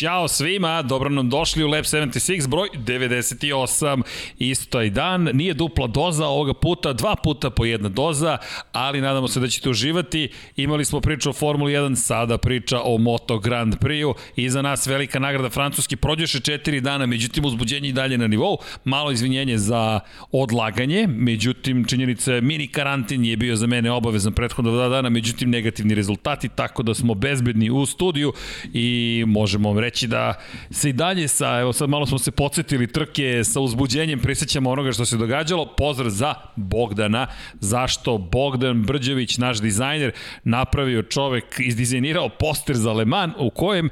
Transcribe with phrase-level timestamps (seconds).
[0.00, 4.02] Ćao svima, dobro nam došli u Lab 76, broj 98,
[4.38, 8.38] isto i dan, nije dupla doza ovoga puta, dva puta po jedna doza,
[8.72, 10.28] ali nadamo se da ćete uživati.
[10.56, 15.18] Imali smo priču o Formuli 1, sada priča o Moto Grand Prix-u, iza nas velika
[15.18, 20.00] nagrada Francuski, prođeše četiri dana, međutim uzbuđenje i dalje na nivou, malo izvinjenje za
[20.32, 25.50] odlaganje, međutim činjenica je mini karantin je bio za mene obavezan prethodno dva dana, međutim
[25.50, 28.32] negativni rezultati, tako da smo bezbedni u studiju
[28.72, 30.34] i možemo vam reći da
[30.70, 34.92] se i dalje sa, evo sad malo smo se podsjetili trke sa uzbuđenjem, prisjećamo onoga
[34.92, 35.74] što se događalo.
[35.76, 37.26] Pozdrav za Bogdana,
[37.60, 40.12] zašto Bogdan Brđević, naš dizajner,
[40.44, 43.90] napravio čovek, izdizajnirao poster za Le Mans u kojem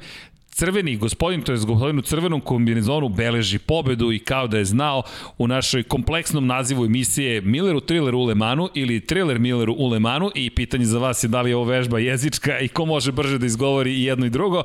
[0.59, 5.03] crveni gospodin, to je gospodin u crvenom kombinezonu, beleži pobedu i kao da je znao
[5.37, 10.49] u našoj kompleksnom nazivu emisije Milleru Trilleru u Lemanu ili Triller Milleru u Lemanu i
[10.49, 13.45] pitanje za vas je da li je ovo vežba jezička i ko može brže da
[13.45, 14.63] izgovori i jedno i drugo.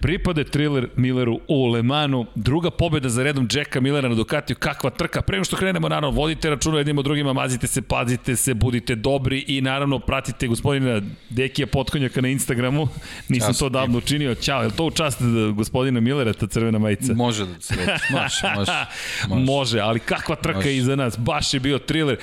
[0.00, 4.90] Pripade thriller Milleru u Le Manu, druga pobeda za redom Jacka Millera na Ducatiju, kakva
[4.90, 5.22] trka.
[5.22, 9.44] Prema što krenemo, naravno, vodite računa jednim od drugima, mazite se, pazite se, budite dobri
[9.46, 12.88] i naravno pratite gospodina Dekija Potkonjaka na Instagramu.
[13.28, 14.34] Nisam Čas, to davno učinio.
[14.34, 15.18] Ćao, je to u čast
[15.54, 17.14] gospodina Millera, ta crvena majica?
[17.14, 17.92] Može da se može,
[18.56, 18.76] može,
[19.28, 19.44] može.
[19.44, 20.76] može, ali kakva trka može.
[20.76, 22.16] iza nas, baš je bio thriller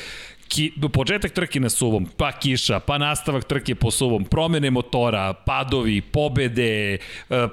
[0.48, 6.02] ki, početak trke na suvom, pa kiša, pa nastavak trke po suvom, promene motora, padovi,
[6.02, 7.00] pobede, e,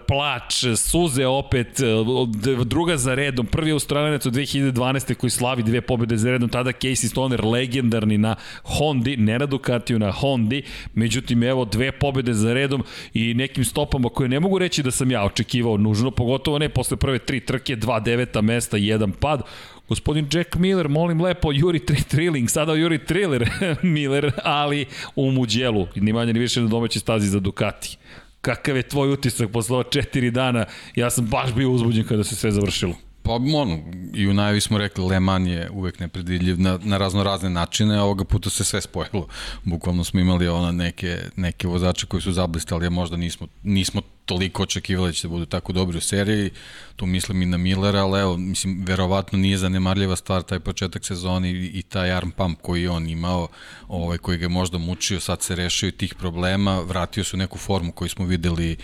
[0.08, 5.14] plač, suze opet, e, druga za redom, prvi australijenac od 2012.
[5.14, 8.34] koji slavi dve pobede za redom, tada Casey Stoner legendarni na
[8.64, 10.62] Hondi, ne na Ducatiju, na Hondi,
[10.94, 12.84] međutim evo dve pobede za redom
[13.14, 16.96] i nekim stopama koje ne mogu reći da sam ja očekivao nužno, pogotovo ne posle
[16.96, 19.42] prve tri trke, dva deveta mesta, jedan pad,
[19.92, 23.50] Gospodin Jack Miller, molim lepo, Juri Trilling, sada Juri Triller
[23.82, 24.86] Miller, ali
[25.16, 27.96] u Muđelu, ni manje ni više na domaći stazi za Ducati.
[28.40, 30.64] Kakav je tvoj utisak posle ova četiri dana?
[30.94, 32.94] Ja sam baš bio uzbuđen kada se sve završilo.
[33.22, 33.78] Pa ono,
[34.14, 37.96] i u najavi smo rekli, Le Mans je uvek nepredvidljiv na, na razno razne načine,
[37.96, 39.26] a ovoga puta se sve spojilo.
[39.64, 44.62] Bukvalno smo imali ona neke, neke vozače koji su zablistali, a možda nismo, nismo toliko
[44.62, 46.50] očekivali da će da budu tako dobri u seriji,
[46.96, 51.50] tu mislim i na Millera, ali evo, mislim, verovatno nije zanemarljiva stvar taj početak sezoni
[51.50, 53.48] i, i taj arm pump koji je on imao,
[53.88, 57.58] ovaj, koji ga je možda mučio, sad se rešio tih problema, vratio se u neku
[57.58, 58.76] formu koju smo videli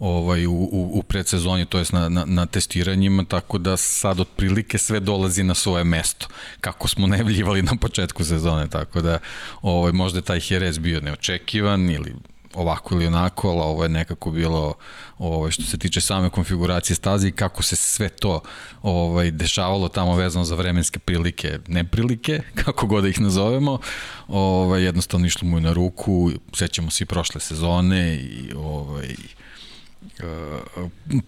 [0.00, 4.78] ovaj, u, u, u predsezoni, to jest na, na, na testiranjima, tako da sad otprilike
[4.78, 6.26] sve dolazi na svoje mesto,
[6.60, 9.18] kako smo najavljivali na početku sezone, tako da
[9.62, 12.14] ovaj, možda je taj Jerez bio neočekivan ili
[12.54, 14.74] ovako ili onako, ali ovo je nekako bilo
[15.18, 18.40] ovaj, što se tiče same konfiguracije staze i kako se sve to
[18.82, 23.78] ovaj, dešavalo tamo vezano za vremenske prilike, neprilike, kako god da ih nazovemo,
[24.28, 29.14] ovaj, jednostavno išlo mu na ruku, sećamo se i prošle sezone i ovaj,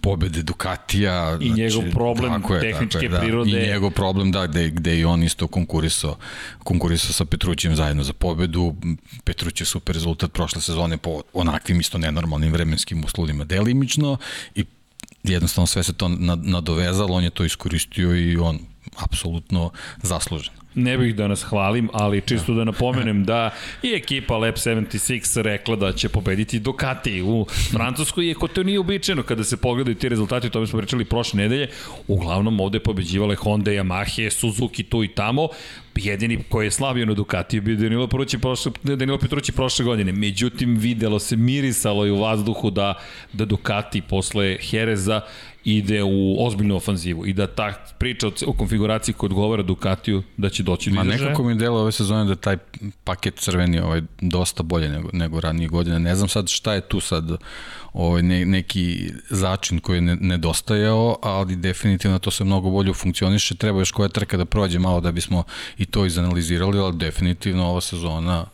[0.01, 1.37] pobede Ducatija.
[1.41, 3.19] I znači, njegov problem tako je, tehničke tako je, da.
[3.19, 3.49] prirode.
[3.49, 6.17] I njegov problem, da, gde, gde i on isto konkurisao,
[6.63, 8.75] konkurisao sa Petrućem zajedno za pobedu.
[9.23, 14.17] Petruć je super rezultat prošle sezone po onakvim isto nenormalnim vremenskim uslovima delimično
[14.55, 14.65] i
[15.23, 16.07] jednostavno sve se to
[16.37, 18.59] nadovezalo, on je to iskoristio i on
[18.97, 20.62] apsolutno zaslužen.
[20.75, 22.63] Ne bih da nas hvalim, ali čisto da.
[22.63, 23.49] napomenem da
[23.83, 29.23] i ekipa Lab 76 rekla da će pobediti Ducati u Francuskoj, iako to nije uobičajeno.
[29.23, 31.69] Kada se pogledaju ti rezultati, o tome smo pričali prošle nedelje,
[32.07, 35.47] uglavnom ovde pobeđivale Honda, Yamaha, Suzuki tu i tamo,
[35.95, 40.11] jedini koji je slavio na Ducatiju bio Danilo Petrući prošle, Danilo Petrući prošle godine.
[40.11, 42.93] Međutim, videlo se, mirisalo je u vazduhu da,
[43.33, 45.21] da Ducati posle Hereza
[45.65, 50.63] ide u ozbiljnu ofanzivu i da ta priča o konfiguraciji koja odgovara Ducatiju da će
[50.63, 52.57] doći do Ma nekako mi delo ove sezone da taj
[53.03, 55.99] paket crveni ovaj, dosta bolje nego, nego ranije godine.
[55.99, 57.31] Ne znam sad šta je tu sad
[57.93, 63.55] ovaj, ne, neki začin koji je nedostajao, ali definitivno to se mnogo bolje funkcioniše.
[63.55, 65.43] Treba još koja trka da prođe malo da bismo
[65.77, 68.45] i to izanalizirali, ali definitivno ova sezona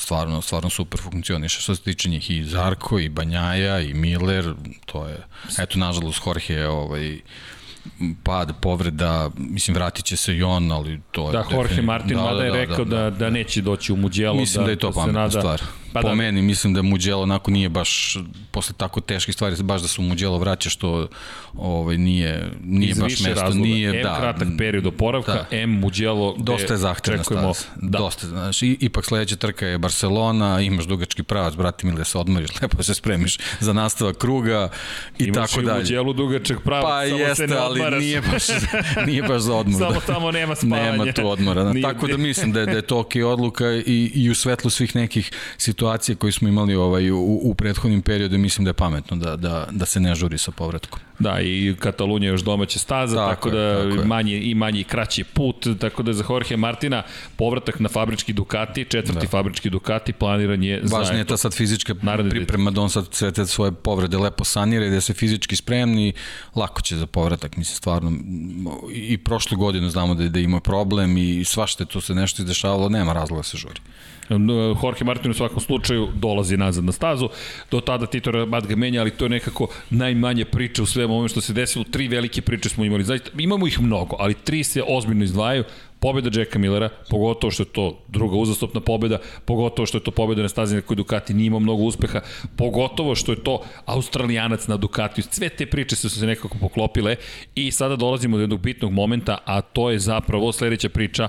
[0.00, 1.60] stvarno, stvarno super funkcioniše.
[1.60, 4.54] Što se tiče njih i Zarko, i Banjaja, i Miller,
[4.86, 5.18] to je,
[5.58, 7.20] eto, nažalost, Jorge ovaj,
[8.22, 11.32] pad, povreda, mislim vratit će se i on, ali to je...
[11.32, 13.96] Da, Jorge Martin da, mada da, je rekao da, da, da, da neće doći u
[13.96, 14.40] Mugello.
[14.40, 15.40] Mislim da, da je to da pametna nada...
[15.40, 15.62] stvar.
[15.92, 16.14] Pa po da.
[16.14, 18.16] meni mislim da Mugello onako nije baš
[18.50, 21.08] posle tako teških stvari baš da se u Mugello vraća što
[21.54, 23.68] ovaj nije nije Iz baš mesto razloga.
[23.68, 25.56] nije M da kratak period oporavka da.
[25.56, 27.98] M Mugello dosta je zahtevna staza da.
[27.98, 32.50] dosta znači ipak sledeća trka je Barcelona imaš dugački pravac brate mili da se odmoriš
[32.62, 34.68] lepo se spremiš za nastavak kruga
[35.18, 37.98] i imaš tako dalje imaš i Mugello dugačak pravac pa samo jeste, se ne ali
[37.98, 38.42] nije baš
[39.06, 41.72] nije baš za odmor samo tamo nema spavanja nema tu odmora da.
[41.82, 44.96] tako da mislim da je, da je to ok odluka i, i u svetlu svih
[44.96, 49.16] nekih situacija situacije koje smo imali ovaj, u, u prethodnim periodu, mislim da je pametno
[49.16, 51.00] da, da, da se ne žuri sa povratkom.
[51.18, 54.84] Da, i Katalunija još domaća staza, tako, tako da je, tako manji, i manji i
[54.84, 57.02] kraći put, tako da za Jorge Martina
[57.36, 59.28] povratak na fabrički Ducati, četvrti da.
[59.28, 60.96] fabrički Ducati planiran je za...
[60.96, 61.94] Važno je ta sad fizička
[62.30, 66.12] priprema, da on sad sve te svoje povrede lepo sanira i da se fizički spremni,
[66.56, 68.12] lako će za povratak, mislim, stvarno.
[68.92, 73.12] I prošlu godinu znamo da, da ima problem i svašte to se nešto izdešavalo, nema
[73.12, 73.80] razloga da se žuri.
[74.82, 77.28] Jorge Martin u svakom slučaju dolazi nazad na stazu.
[77.70, 81.28] Do tada Tito Rabat ga menja, ali to je nekako najmanje priče u svemu ovome
[81.28, 81.84] što se desilo.
[81.90, 83.04] Tri velike priče smo imali.
[83.04, 85.64] Zaista, imamo ih mnogo, ali tri se ozbiljno izdvajaju
[86.00, 90.42] pobeda Jacka Millera, pogotovo što je to druga uzastopna pobeda, pogotovo što je to pobeda
[90.42, 92.20] na stazi na kojoj Ducati nije imao mnogo uspeha,
[92.56, 95.24] pogotovo što je to Australijanac na Ducatiju.
[95.30, 97.16] Sve te priče su se nekako poklopile
[97.54, 101.28] i sada dolazimo do jednog bitnog momenta, a to je zapravo sledeća priča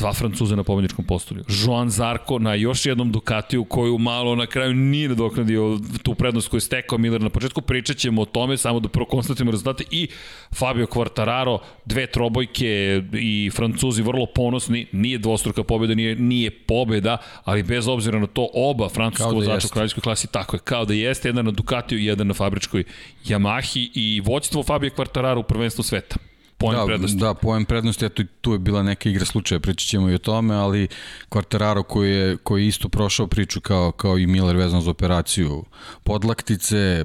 [0.00, 1.44] dva Francuza na pobedničkom postolju.
[1.48, 6.58] Joan Zarko na još jednom Ducatiju koju malo na kraju nije nadoknadio tu prednost koju
[6.58, 7.60] je stekao Miller na početku.
[7.60, 9.84] Pričat ćemo o tome, samo da prvo konstatujemo rezultate.
[9.90, 10.08] I
[10.54, 14.86] Fabio Quartararo, dve trobojke i Francuzi vrlo ponosni.
[14.92, 19.66] Nije dvostruka pobeda, nije, nije pobeda, ali bez obzira na to oba francuska da vozača
[19.66, 20.60] u kraljevskoj klasi tako je.
[20.60, 22.84] Kao da jeste, jedan na Ducatiju i jedan na fabričkoj
[23.26, 26.29] Yamahi i vođstvo Fabio Quartararo u prvenstvu sveta
[26.60, 27.16] poen da, prednosti.
[27.18, 30.54] Da, poen prednosti, eto tu je bila neka igra slučaja, pričat ćemo i o tome,
[30.54, 30.88] ali
[31.30, 35.64] Quartararo koji je, koji je isto prošao priču kao, kao i Miller vezano za operaciju
[36.04, 37.04] podlaktice,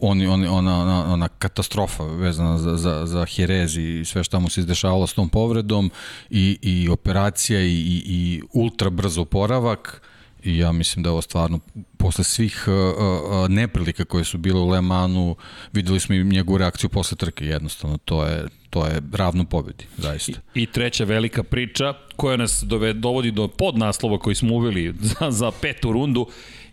[0.00, 4.48] oni, oni, ona, ona, ona katastrofa vezana za, za, za Jerez i sve što mu
[4.48, 5.90] se izdešavalo s tom povredom
[6.30, 10.02] i, i operacija i, i, i ultra brzo oporavak
[10.42, 11.58] i ja mislim da je ovo stvarno
[11.98, 15.36] posle svih uh, uh, neprilika koje su bile u Le Manu
[15.72, 20.40] videli smo i njegovu reakciju posle trke jednostavno to je to je ravno pobedi, zaista.
[20.54, 25.30] I, I treća velika priča koja nas dove, dovodi do podnaslova koji smo uveli za,
[25.30, 26.26] za petu rundu,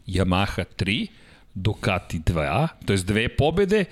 [0.07, 1.07] Yamaha 3,
[1.53, 3.85] Ducati 2, to je dve pobede,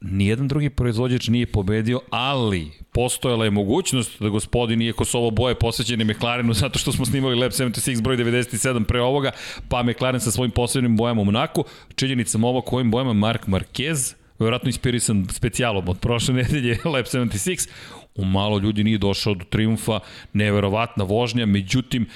[0.00, 5.54] nijedan drugi proizvođač nije pobedio, ali postojala je mogućnost da gospodin, iako su ovo boje
[5.54, 9.30] posvećene McLarenu, zato što smo snimali Lab 76 broj 97 pre ovoga,
[9.68, 11.64] pa McLaren sa svojim posebnim bojama u Monaku,
[11.94, 17.68] činjenicam ovo kojim bojama Mark Marquez, verovatno inspirisan specijalom od prošle nedelje Lab 76,
[18.14, 20.00] u malo ljudi nije došao do triumfa,
[20.32, 22.06] neverovatna vožnja, međutim,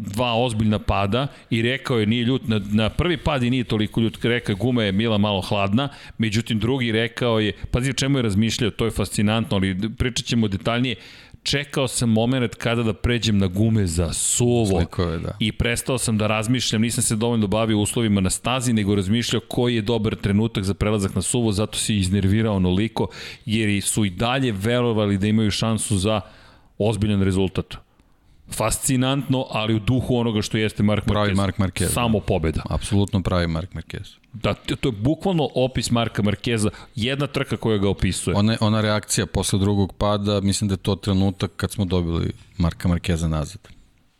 [0.00, 4.00] dva ozbiljna pada i rekao je nije ljut na, na prvi pad i nije toliko
[4.00, 5.88] ljut, rekao je guma je mila malo hladna,
[6.18, 10.48] međutim drugi rekao je, pazi o čemu je razmišljao, to je fascinantno, ali pričat ćemo
[10.48, 10.96] detaljnije,
[11.42, 15.36] čekao sam moment kada da pređem na gume za suvo Slikove, da.
[15.38, 19.74] i prestao sam da razmišljam, nisam se dovoljno bavio uslovima na stazi, nego razmišljao koji
[19.74, 23.08] je dobar trenutak za prelazak na suvo, zato si iznervirao onoliko,
[23.46, 26.20] jer su i dalje verovali da imaju šansu za
[26.78, 27.89] ozbiljan rezultat
[28.54, 31.08] fascinantno, ali u duhu onoga što jeste Mark Marquez.
[31.08, 31.92] Pravi Mark Marquez.
[31.92, 32.24] Samo da.
[32.24, 32.62] pobeda.
[32.70, 34.20] Apsolutno pravi Mark Marquez.
[34.32, 38.36] Da, to je bukvalno opis Marka Markeza, jedna trka koja ga opisuje.
[38.36, 42.88] Ona, ona reakcija posle drugog pada, mislim da je to trenutak kad smo dobili Marka
[42.88, 43.68] Markeza nazad.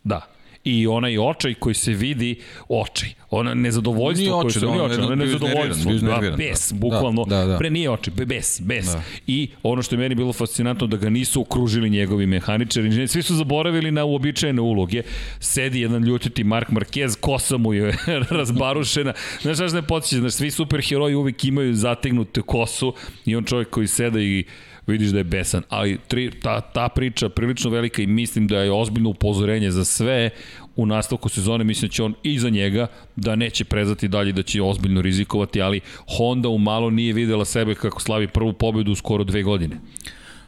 [0.05, 0.27] Da,
[0.65, 5.15] i onaj očaj koji se vidi, očaj, ona nezadovoljstvo nije koje se nije očaj, ona
[5.15, 7.59] nezadovoljstvo, da, bes, bukvalno, da, da, da.
[7.59, 8.87] pre nije očaj, bes, bes.
[8.87, 9.03] Da.
[9.27, 13.35] I ono što je meni bilo fascinantno da ga nisu okružili njegovi mehaničari, svi su
[13.35, 15.03] zaboravili na uobičajene uloge.
[15.41, 17.97] Sedi jedan ljutiti Mark Marquez, kosa mu je
[18.31, 19.13] razbarušena.
[19.43, 22.95] Znaš šta ne podsjeća, znaš, svi superheroji uvek imaju zategnutu kosu
[23.27, 24.45] i on čovjek koji seda i
[24.87, 25.63] vidiš da je besan.
[25.69, 30.31] Ali tri, ta, ta priča prilično velika i mislim da je ozbiljno upozorenje za sve
[30.77, 34.43] u nastavku sezone, mislim da će on i za njega da neće prezati dalje, da
[34.43, 35.81] će ozbiljno rizikovati, ali
[36.17, 39.77] Honda u malo nije videla sebe kako slavi prvu pobedu u skoro dve godine.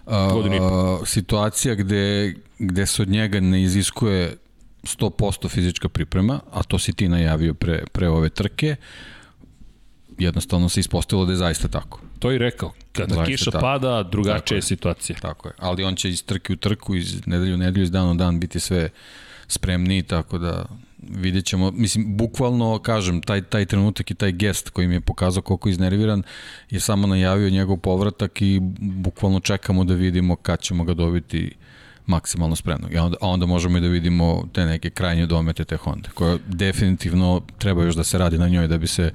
[0.07, 4.37] Godinu i Situacija gde, gde se od njega ne iziskuje
[4.83, 8.77] 100% fizička priprema, a to si ti najavio pre, pre ove trke,
[10.19, 12.01] jednostavno se ispostavilo da je zaista tako.
[12.19, 12.73] To je rekao.
[12.93, 13.63] Kada zaista kiša tako.
[13.63, 15.17] pada, drugačija je situacija.
[15.23, 15.55] Tako je.
[15.59, 18.41] Ali on će iz trke u trku, iz nedelju u nedelju, iz dan u dan
[18.41, 18.91] biti sve
[19.49, 20.65] spremniji, tako da
[20.99, 25.43] vidjet ćemo, mislim, bukvalno, kažem, taj, taj trenutak i taj gest koji mi je pokazao
[25.43, 26.23] koliko je iznerviran
[26.71, 31.55] je samo najavio njegov povratak i bukvalno čekamo da vidimo kad ćemo ga dobiti
[32.07, 32.89] maksimalno spremno.
[32.91, 36.39] I onda, a onda možemo i da vidimo te neke krajnje domete te Honda, koja
[36.47, 39.13] definitivno treba još da se radi na njoj da bi se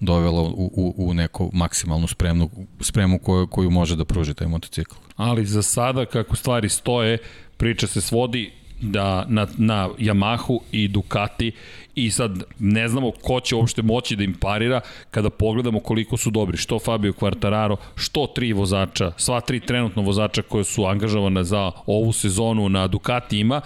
[0.00, 4.94] dovela u, u, u neku maksimalnu spremnu, spremu koju, koju može da pruži taj motocikl.
[5.16, 7.18] Ali za sada, kako stvari stoje,
[7.56, 11.52] priča se svodi da na, na Yamahu i Ducati
[11.94, 16.30] i sad ne znamo ko će uopšte moći da im parira kada pogledamo koliko su
[16.30, 21.70] dobri, što Fabio Quartararo, što tri vozača, sva tri trenutno vozača koje su angažovane za
[21.86, 23.60] ovu sezonu na Ducati ima,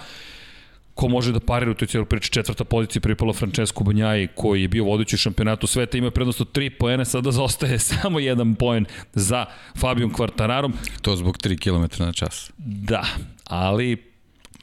[0.95, 2.31] ko može da parira u toj cijeloj priči.
[2.31, 6.51] Četvrta pozicija pripala Francesco Banjaji, koji je bio vodeći u šampionatu sveta, ima prednost od
[6.51, 9.45] 3 poena, sada zaostaje samo jedan poen za
[9.77, 10.73] Fabijom Kvartararom.
[11.01, 12.51] To zbog 3 km na čas.
[12.57, 13.05] Da,
[13.43, 14.14] ali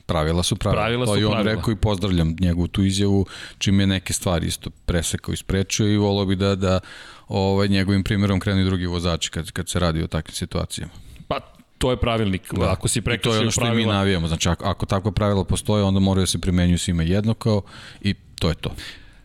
[0.06, 0.82] Pravila su pravila.
[0.82, 1.54] Pravila su to i on pravila.
[1.54, 3.26] rekao i pozdravljam njegovu tu izjavu,
[3.58, 6.80] čim je neke stvari isto presekao i sprečio i volao bi da, da
[7.28, 10.92] ovaj, njegovim primjerom krenu i drugi vozači kad, kad se radi o takvim situacijama.
[11.28, 11.40] pa
[11.78, 12.54] to je pravilnik.
[12.54, 12.72] Da.
[12.72, 14.28] Ako si I to je prekršio ono što i mi pravila, navijamo.
[14.28, 17.62] Znači, ako, ako takva pravila postoje, onda moraju da se primenjuju svima jednako
[18.00, 18.74] i to je to.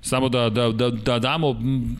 [0.01, 1.55] Samo da, da, da, da damo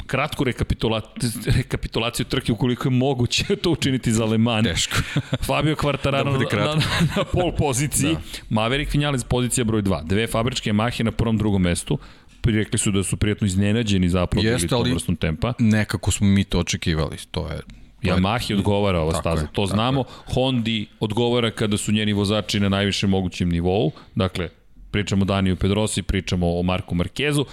[0.07, 4.63] kratku rekapitulaciju, rekapitulaciju trke ukoliko je moguće to učiniti za Le Mans.
[4.65, 4.97] Teško.
[5.47, 6.81] Fabio Quartararo Da na, na,
[7.17, 8.19] na pol poziciji, da.
[8.51, 11.97] Maverick Vinales pozicija broj 2, dve fabričke Yamahe na prvom drugom mestu,
[12.45, 15.53] rekli su da su prijatno iznenađeni zapravo Jeste, tom ali- vrstom tempa.
[15.59, 17.17] Nekako smo mi to očekivali.
[17.31, 17.59] To je
[18.01, 20.03] je- Yamahi odgovara ova Tako staza, je, to znamo.
[20.33, 23.91] Hondi odgovara kada su njeni vozači na najvišem mogućem nivou.
[24.15, 24.49] Dakle,
[24.91, 27.45] pričamo o Daniju Pedrosi, pričamo o Marku Markezu.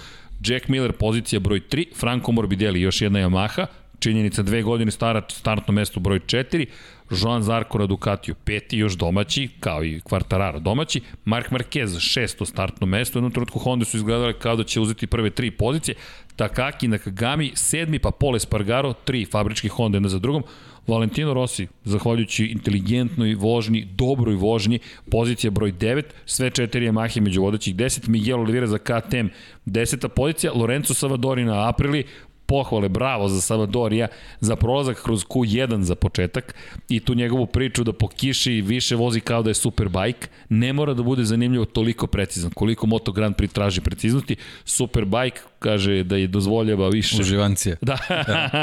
[0.43, 3.65] Jack Miller pozicija broj 3, Franco Morbidelli još jedna Yamaha,
[3.99, 6.65] činjenica dve godine stara, startno mesto broj 4,
[7.11, 12.87] Joan Zarko na Ducatiju, peti još domaći, kao i Quartararo domaći, Mark Marquez šesto startno
[12.87, 15.95] mesto, u jednom trenutku Honda su izgledale kao da će uzeti prve tri pozicije,
[16.35, 20.43] Takaki Nakagami, sedmi, pa Pole Spargaro, tri fabrički Honda jedna za drugom,
[20.87, 24.79] Valentino Rossi, zahvaljujući inteligentnoj vožnji, dobroj vožnji,
[25.11, 29.27] pozicija broj 9, sve četiri Yamahe među vodećih 10, Miguel Oliveira za KTM,
[29.65, 32.03] deseta pozicija, Lorenzo Savadori na Aprili,
[32.45, 34.07] pohvale, bravo za Savadorija,
[34.39, 36.55] za prolazak kroz Q1 za početak
[36.89, 40.93] i tu njegovu priču da po kiši više vozi kao da je Superbike, ne mora
[40.93, 44.35] da bude zanimljivo toliko precizan, koliko Moto Grand Prix traži preciznosti,
[44.65, 47.77] Superbike kaže da je dozvoljava više Uživancije.
[47.81, 47.97] Da,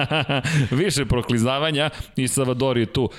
[0.83, 3.11] više proklizavanja i Savador je tu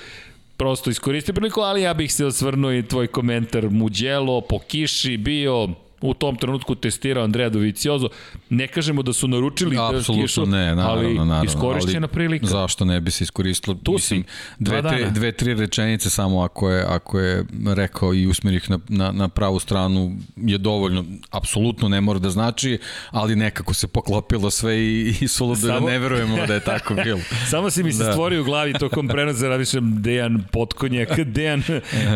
[0.56, 3.70] prosto iskoristio priliku, ali ja bih se osvrnuo i tvoj komentar.
[3.70, 5.68] Muđelo, po kiši, bio
[6.04, 8.08] u tom trenutku testirao Andreja Doviciozo.
[8.50, 11.44] Ne kažemo da su naručili Apsolutno kišu, ne, naravno, ali naravno.
[11.44, 12.46] iskorišćena ali prilika.
[12.46, 13.76] Zašto ne bi se iskoristilo?
[13.76, 14.24] Tu Mislim,
[14.58, 18.78] dve, tri, dve, tri rečenice samo ako je, ako je rekao i usmeri ih na,
[18.88, 21.04] na, na pravu stranu je dovoljno.
[21.30, 22.78] Apsolutno ne mora da znači,
[23.10, 26.94] ali nekako se poklopilo sve i, i suludo da Samo- ne verujemo da je tako
[27.04, 27.20] bilo.
[27.46, 28.12] Samo si mi se Da.
[28.12, 31.62] stvorio u glavi tokom prenosa, razmišljam Dejan Potkonjak, Dejan,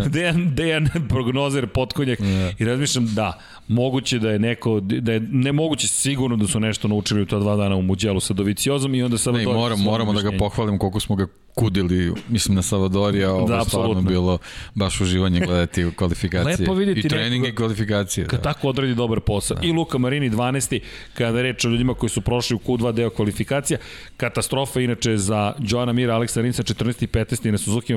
[0.07, 2.19] Dejan, Dejan prognozer Potkonjak
[2.59, 3.39] i razmišljam da,
[3.79, 7.57] moguće da je neko, da je nemoguće sigurno da su nešto naučili u ta dva
[7.57, 11.01] dana u Muđelu sa Doviciozom i onda samo Ne, moram, moramo da ga pohvalimo koliko
[11.01, 14.39] smo ga kudili, mislim na Savadorija, ovo Da, stvarno bilo
[14.75, 16.57] baš uživanje gledati kvalifikacije.
[16.61, 18.27] Lepo vidjeti I treninge nekoga- i kvalifikacije.
[18.27, 18.43] Kad Da.
[18.45, 19.57] tako odradi dobar posao.
[19.57, 19.67] Da.
[19.67, 20.81] I Luka Marini 12.
[21.15, 23.79] kada je reč o ljudima koji su prošli u Q2 deo kvalifikacija.
[24.17, 27.03] Katastrofa inače za Joana Mira, Aleksa Rinca 14.
[27.03, 27.51] i 15.
[27.51, 27.95] na Suzuki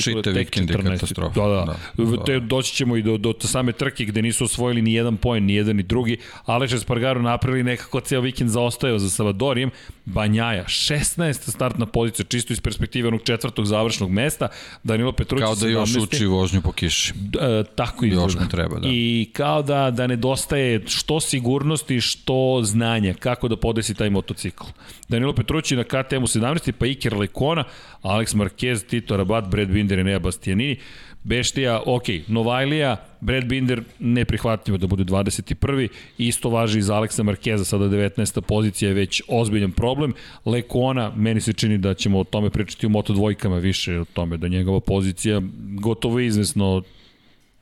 [0.00, 0.90] Čitav tek vikend je 14.
[0.90, 1.40] katastrofa.
[1.40, 1.46] Da.
[1.46, 2.16] Da, da.
[2.16, 2.24] da.
[2.24, 5.54] Te, doći ćemo i do, do same trke gde nisu osvojili ni jedan poen, ni
[5.54, 6.18] jedan ni drugi.
[6.44, 9.70] Aleša Spargaro napravili nekako ceo vikend zaostajao za Savadorijem.
[10.04, 11.50] Banjaja, 16.
[11.50, 14.48] startna pozicija, čisto iz perspektive onog četvrtog završnog mesta.
[14.82, 16.02] Danilo Petrući Kao da još 17..
[16.02, 17.12] uči vožnju po kiši.
[17.40, 18.26] E, tako izgleda.
[18.26, 18.88] Još mu treba, da.
[18.90, 24.64] I kao da, da nedostaje što sigurnosti, što znanja, kako da podesi taj motocikl.
[25.08, 26.72] Danilo Petrući na KTM-u 17.
[26.72, 27.64] pa Iker Lekona,
[28.02, 30.78] Alex Marquez, Tito Rabat, Brad Binder i Nea Bastianini.
[31.24, 35.88] Beštija, ok, Novajlija, Brad Binder neprihvatljivo da bude 21.
[36.18, 38.40] Isto važi i za Aleksa Markeza, sada 19.
[38.40, 40.12] pozicija je već ozbiljan problem.
[40.44, 44.36] Lekona, meni se čini da ćemo o tome pričati u Moto dvojkama više, o tome
[44.36, 45.42] da njegova pozicija
[45.80, 46.82] gotovo izvesno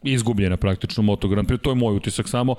[0.02, 1.60] izgubljena praktično Moto Grand Prix.
[1.62, 2.54] To je moj utisak samo.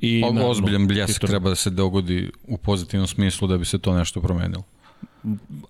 [0.00, 3.78] I, O, naravno, ozbiljan bljesak treba da se dogodi u pozitivnom smislu da bi se
[3.78, 4.62] to nešto promenilo.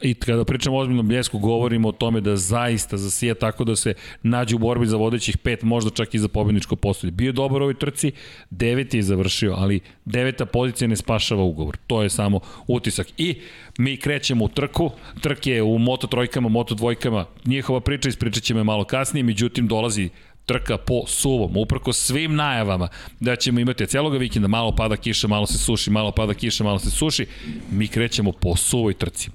[0.03, 3.95] I kada pričamo o ozbiljnom bljesku, govorimo o tome da zaista zasija tako da se
[4.23, 7.11] nađe u borbi za vodećih pet, možda čak i za pobjedničko postolje.
[7.11, 8.13] Bio je dobar u ovoj trci,
[8.51, 11.77] deveti je završio, ali deveta pozicija ne spašava ugovor.
[11.87, 13.07] To je samo utisak.
[13.17, 13.41] I
[13.79, 14.91] mi krećemo u trku,
[15.21, 20.09] trk je u moto trojkama, moto dvojkama, njihova priča, ispričat ćemo malo kasnije, međutim dolazi
[20.49, 22.89] trka po suvom, uprko svim najavama
[23.21, 26.79] da ćemo imati celoga vikenda, malo pada kiša, malo se suši, malo pada kiša, malo
[26.79, 27.27] se suši,
[27.71, 29.31] mi krećemo po suvoj trci.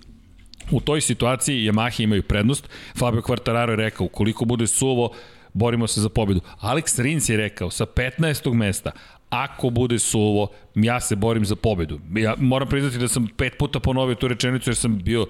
[0.71, 2.69] U toj situaciji Yamaha imaju prednost.
[2.97, 5.11] Fabio Quartararo je rekao, ukoliko bude suvo,
[5.53, 6.41] borimo se za pobedu.
[6.61, 8.53] Alex Rins je rekao, sa 15.
[8.53, 8.91] mesta,
[9.29, 11.99] ako bude suvo, ja se borim za pobedu.
[12.15, 15.27] Ja moram priznati da sam pet puta ponovio tu rečenicu jer sam bio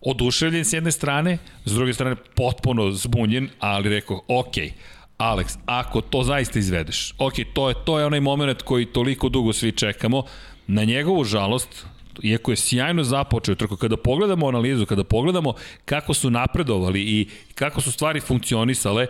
[0.00, 4.54] oduševljen s jedne strane, s druge strane potpuno zbunjen, ali rekao, ok,
[5.22, 9.52] Alex, ako to zaista izvedeš, ok, to je, to je onaj moment koji toliko dugo
[9.52, 10.24] svi čekamo,
[10.66, 11.86] na njegovu žalost,
[12.22, 17.80] iako je sjajno započeo trku, kada pogledamo analizu, kada pogledamo kako su napredovali i kako
[17.80, 19.06] su stvari funkcionisale,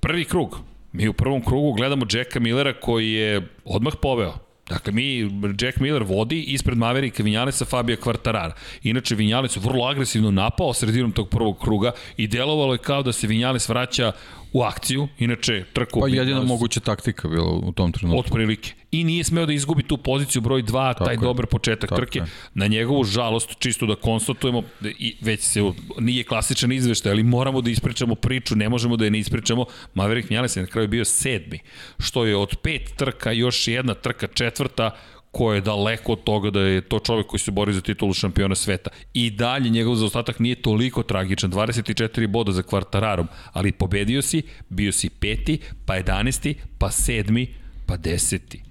[0.00, 0.60] prvi krug,
[0.92, 4.47] Mi u prvom krugu gledamo Jacka Millera koji je odmah poveo.
[4.68, 8.52] Dakle, mi, Jack Miller vodi ispred Maverika Vinjalesa Fabio Quartarara.
[8.82, 13.12] Inače, Vinjales je vrlo agresivno napao sredinom tog prvog kruga i delovalo je kao da
[13.12, 14.12] se Vinjales vraća
[14.52, 16.00] u akciju, inače trku...
[16.00, 18.18] Pa jedina moguća taktika bila u tom trenutku.
[18.18, 18.72] Od prilike.
[18.90, 21.18] I nije smeo da izgubi tu poziciju broj 2, taj je.
[21.18, 22.18] dobar početak Tako trke.
[22.18, 22.24] Je.
[22.54, 25.60] Na njegovu žalost, čisto da konstatujemo, i već se
[26.00, 29.64] nije klasičan izveštaj, ali moramo da ispričamo priču, ne možemo da je ne ispričamo.
[29.94, 31.58] Maverick Vinales je na kraju bio sedmi,
[31.98, 34.90] što je od pet trka još jedna trka četvrta
[35.30, 38.54] ko je daleko od toga da je to čovek koji se bori za titulu šampiona
[38.54, 38.90] sveta.
[39.14, 44.92] I dalje njegov zaostatak nije toliko tragičan, 24 boda za kvartararom, ali pobedio si, bio
[44.92, 47.46] si peti, pa 11, pa sedmi,
[47.86, 48.67] pa deseti.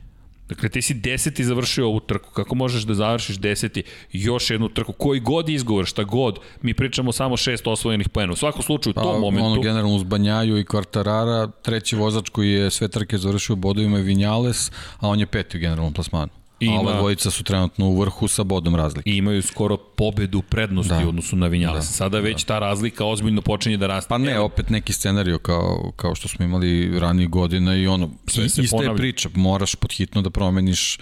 [0.49, 2.31] Dakle, ti si deseti završio ovu trku.
[2.31, 4.93] Kako možeš da završiš deseti još jednu trku?
[4.93, 8.33] Koji god izgovor, šta god, mi pričamo samo šest osvojenih poena.
[8.33, 9.45] U svakom slučaju, u pa, tom momentu...
[9.45, 14.03] Ono generalno uz Banjaju i Kvartarara, treći vozač koji je sve trke završio bodovima je
[14.03, 16.31] Vinjales, a on je peti u generalnom plasmanu.
[16.59, 19.09] Ima, a ova dvojica su trenutno u vrhu sa bodom razlike.
[19.09, 21.05] I imaju skoro pobedu prednosti da.
[21.05, 21.85] u odnosu na Vinjales.
[21.85, 21.91] Da.
[21.91, 22.47] Sada već da.
[22.47, 24.09] ta razlika ozbiljno počinje da raste.
[24.09, 28.49] Pa ne, opet neki scenario kao, kao što smo imali ranije godina i ono, sve
[28.49, 30.99] se ista je priča, moraš podhitno da promeniš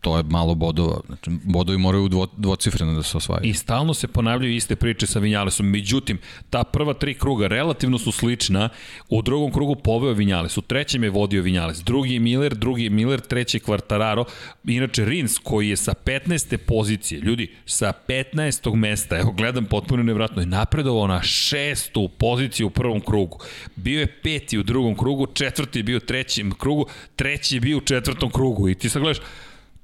[0.00, 1.00] to je malo bodova.
[1.06, 3.50] Znači, bodovi moraju dvo, dvocifreno da se osvajaju.
[3.50, 5.66] I stalno se ponavljaju iste priče sa Vinjalesom.
[5.66, 6.18] Međutim,
[6.50, 8.68] ta prva tri kruga relativno su slična.
[9.08, 11.82] U drugom krugu poveo Vinjales, u trećem je vodio Vinjales.
[11.82, 14.24] Drugi je Miller, drugi je Miller, treći je Quartararo.
[14.64, 16.56] Inače, Rins koji je sa 15.
[16.56, 18.74] pozicije, ljudi, sa 15.
[18.74, 23.38] mesta, evo gledam potpuno nevratno, je napredovao na šestu poziciju u prvom krugu.
[23.76, 26.86] Bio je peti u drugom krugu, četvrti je bio u trećem krugu,
[27.16, 28.68] treći je bio u četvrtom krugu.
[28.68, 29.22] I ti sad gledaš,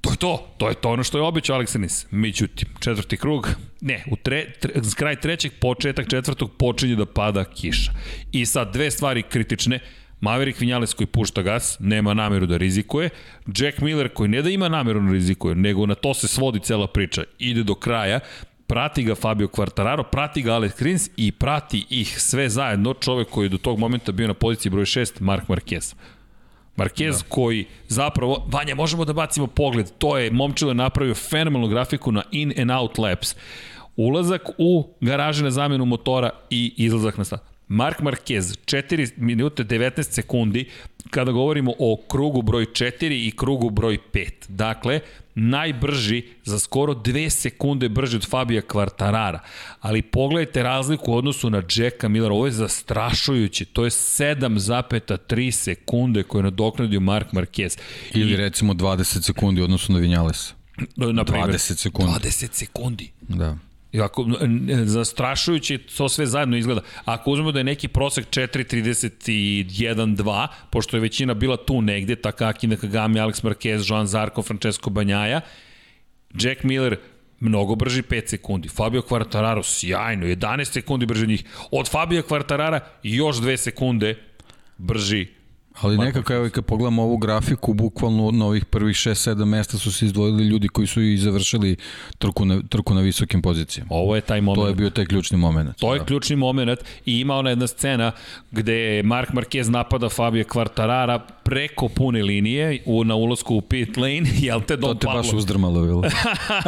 [0.02, 2.06] To je to, to je to ono što je običao Aleksanis.
[2.10, 3.48] Međutim, četvrti krug,
[3.80, 7.92] ne, u tre, tre, kraj trećeg, početak četvrtog počinje da pada kiša.
[8.32, 9.78] I sad dve stvari kritične,
[10.20, 13.08] Maverick Vinales koji pušta gas, nema nameru da rizikuje,
[13.46, 16.86] Jack Miller koji ne da ima nameru da rizikuje, nego na to se svodi cela
[16.86, 18.20] priča, ide do kraja,
[18.66, 23.44] prati ga Fabio Quartararo, prati ga Alex Rins i prati ih sve zajedno čovek koji
[23.44, 25.94] je do tog momenta bio na poziciji broj 6, Mark Marquez.
[26.76, 27.28] Marquez da.
[27.28, 32.52] koji zapravo, Vanja, možemo da bacimo pogled, to je, momčilo napravio fenomenalnu grafiku na in
[32.60, 33.34] and out laps.
[33.96, 37.51] Ulazak u garaže na zamenu motora i izlazak na stad.
[37.72, 40.68] Mark Marquez, 4 minute 19 sekundi,
[41.10, 44.30] kada govorimo o krugu broj 4 i krugu broj 5.
[44.48, 45.00] Dakle,
[45.34, 49.40] najbrži za skoro 2 sekunde brži od Fabija Kvartarara.
[49.80, 53.64] Ali pogledajte razliku u odnosu na Jacka Millera, ovo je zastrašujuće.
[53.64, 57.78] To je 7,3 sekunde koje je nadoknadio Mark Marquez.
[58.14, 60.54] Ili I, recimo 20 sekundi u odnosu na Vinjalesa.
[60.96, 62.12] Na primjer, 20 sekundi.
[62.12, 63.10] 20 sekundi.
[63.28, 63.56] Da.
[63.92, 64.26] I ako,
[64.84, 66.80] zastrašujuće to sve zajedno izgleda.
[67.04, 73.20] Ako uzmemo da je neki prosek 4.31.2, pošto je većina bila tu negde, Takaki Nakagami,
[73.20, 75.40] Alex Marquez, Joan Zarko, Francesco Banjaja,
[76.34, 76.96] Jack Miller
[77.40, 78.68] mnogo brži 5 sekundi.
[78.68, 81.44] Fabio Quartararo sjajno, 11 sekundi brži njih.
[81.70, 84.18] Od Fabio Quartarara još 2 sekunde
[84.78, 85.26] brži
[85.82, 90.04] Ali nekako, evo, kad pogledamo ovu grafiku, bukvalno na ovih prvih 6-7 mesta su se
[90.04, 91.76] izdvojili ljudi koji su i završili
[92.18, 93.88] trku na, trku na visokim pozicijama.
[93.90, 94.62] Ovo je taj moment.
[94.62, 95.76] To je bio taj ključni moment.
[95.78, 96.04] To je da.
[96.04, 98.12] ključni moment i ima ona jedna scena
[98.50, 104.30] gde Mark Marquez napada Fabio Quartarara preko pune linije u, na ulazku u pit lane,
[104.46, 105.22] jel te Don To te Pablo...
[105.22, 106.02] baš uzdrmalo, bilo.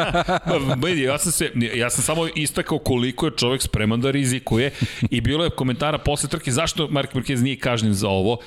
[0.87, 4.71] Vidi, ja sam, se, ja sam samo istakao koliko je čovek spreman da rizikuje
[5.11, 8.39] i bilo je komentara posle trke zašto Mark Marquez nije kažnjen za ovo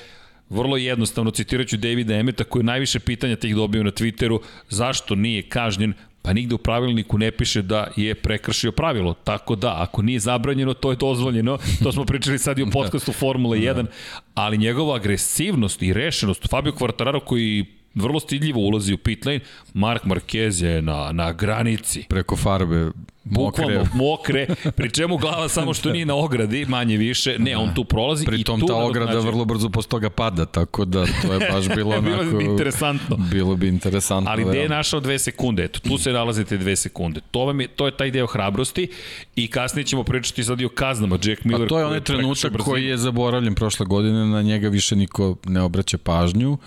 [0.50, 5.94] Vrlo jednostavno, citiraću Davida Emeta koji najviše pitanja tih dobio na Twitteru, zašto nije kažnjen,
[6.22, 9.14] pa nigde u pravilniku ne piše da je prekršio pravilo.
[9.14, 11.58] Tako da, ako nije zabranjeno, to je dozvoljeno.
[11.84, 13.86] To smo pričali sad i u podcastu Formule 1,
[14.34, 17.66] ali njegova agresivnost i rešenost, Fabio Quartararo koji
[18.02, 19.40] vrlo stidljivo ulazi u pit lane,
[19.74, 22.04] Mark Marquez je na, na granici.
[22.10, 22.92] Preko farbe
[23.30, 27.84] Bukvalno mokre, pri čemu glava samo što nije na ogradi, manje više, ne, on tu
[27.84, 29.28] prolazi pri i tom ta ograda znači...
[29.28, 32.24] vrlo brzo posle toga pada, tako da to je baš bilo onako...
[32.24, 33.18] bilo bi interesantno.
[33.32, 34.32] Bilo bi interesantno.
[34.32, 35.64] Ali gde je našao dve sekunde?
[35.64, 37.22] Eto, tu se nalazite dve sekunde.
[37.32, 38.88] To, vam je, to je taj deo hrabrosti
[39.36, 41.18] i kasnije ćemo pričati sad i o kaznama.
[41.24, 41.66] Jack Miller...
[41.66, 45.62] A to je onaj trenutak koji je zaboravljen prošle godine, na njega više niko ne
[45.62, 46.58] obraća pažnju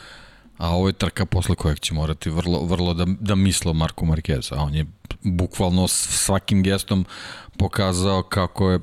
[0.61, 4.07] a ovo je trka posle kojeg će morati vrlo, vrlo da, da misle o Marku
[4.07, 4.87] Marquez, a on je
[5.23, 7.05] bukvalno svakim gestom
[7.57, 8.81] pokazao kako je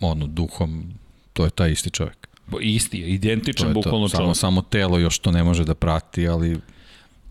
[0.00, 0.92] ono, duhom,
[1.32, 2.28] to je taj isti čovjek.
[2.60, 4.22] Isti je, identičan bukvalno čovjek.
[4.22, 6.60] Samo, samo telo još to ne može da prati, ali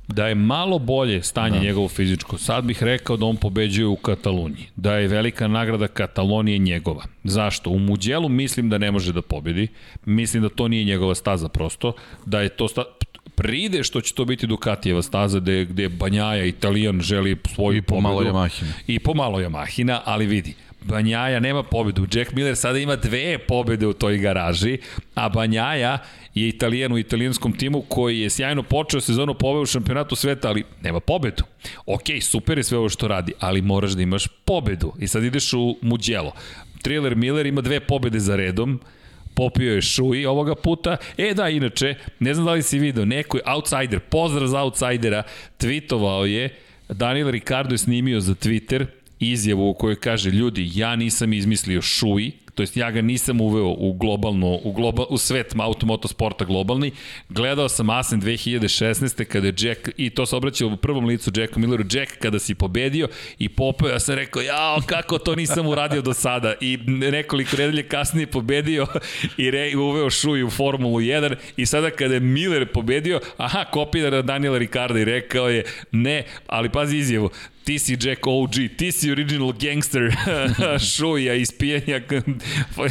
[0.07, 1.63] da je malo bolje stanje da.
[1.63, 2.37] njegovo fizičko.
[2.37, 4.65] Sad bih rekao da on pobeđuje u Kataloniji.
[4.75, 7.03] Da je velika nagrada Katalonije njegova.
[7.23, 7.69] Zašto?
[7.69, 9.67] U Muđelu mislim da ne može da pobedi.
[10.05, 11.93] Mislim da to nije njegova staza prosto.
[12.25, 12.83] Da je to sta
[13.35, 18.01] pride što će to biti Dukatijeva staza gde, gde Banjaja, Italijan, želi svoju I po
[18.01, 18.71] malo Yamahina.
[18.87, 22.07] I po malo Yamahina, ali vidi, Banjaja nema pobedu.
[22.13, 24.77] Jack Miller sada ima dve pobede u toj garaži,
[25.15, 25.97] a Banjaja
[26.33, 30.63] je italijan u italijanskom timu koji je sjajno počeo sezonu pobeu u šampionatu sveta, ali
[30.81, 31.43] nema pobedu.
[31.85, 34.93] Ok, super je sve ovo što radi, ali moraš da imaš pobedu.
[34.99, 36.31] I sad ideš u Muđelo.
[36.81, 38.79] Thriller Miller ima dve pobede za redom,
[39.41, 40.97] popio je Šui ovoga puta.
[41.17, 45.23] E da, inače, ne znam da li si video, neko je outsider, pozdrav za outsidera,
[45.59, 46.49] tweetovao je,
[46.89, 48.85] Daniel Ricardo je snimio za Twitter
[49.19, 53.75] izjavu u kojoj kaže, ljudi, ja nisam izmislio Šui, to jest ja ga nisam uveo
[53.77, 56.91] u globalno, u, global, u svet automotosporta globalni.
[57.29, 59.23] Gledao sam Asen 2016.
[59.25, 62.55] kada je Jack, i to se obraćao u prvom licu Jacku Milleru, Jack kada si
[62.55, 63.07] pobedio
[63.39, 66.53] i popeo, ja sam rekao, jao, kako to nisam uradio do sada.
[66.61, 68.87] I nekoliko nedelje kasnije pobedio
[69.37, 74.21] i re, uveo Šuj u Formulu 1 i sada kada je Miller pobedio, aha, kopira
[74.21, 77.29] Daniela Ricarda i rekao je, ne, ali pazi izjavu,
[77.63, 80.15] ti si Jack OG, ti si original gangster.
[80.95, 82.01] Šuja iz pijanja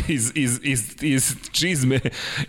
[0.09, 2.01] iz, iz, iz, iz čizme.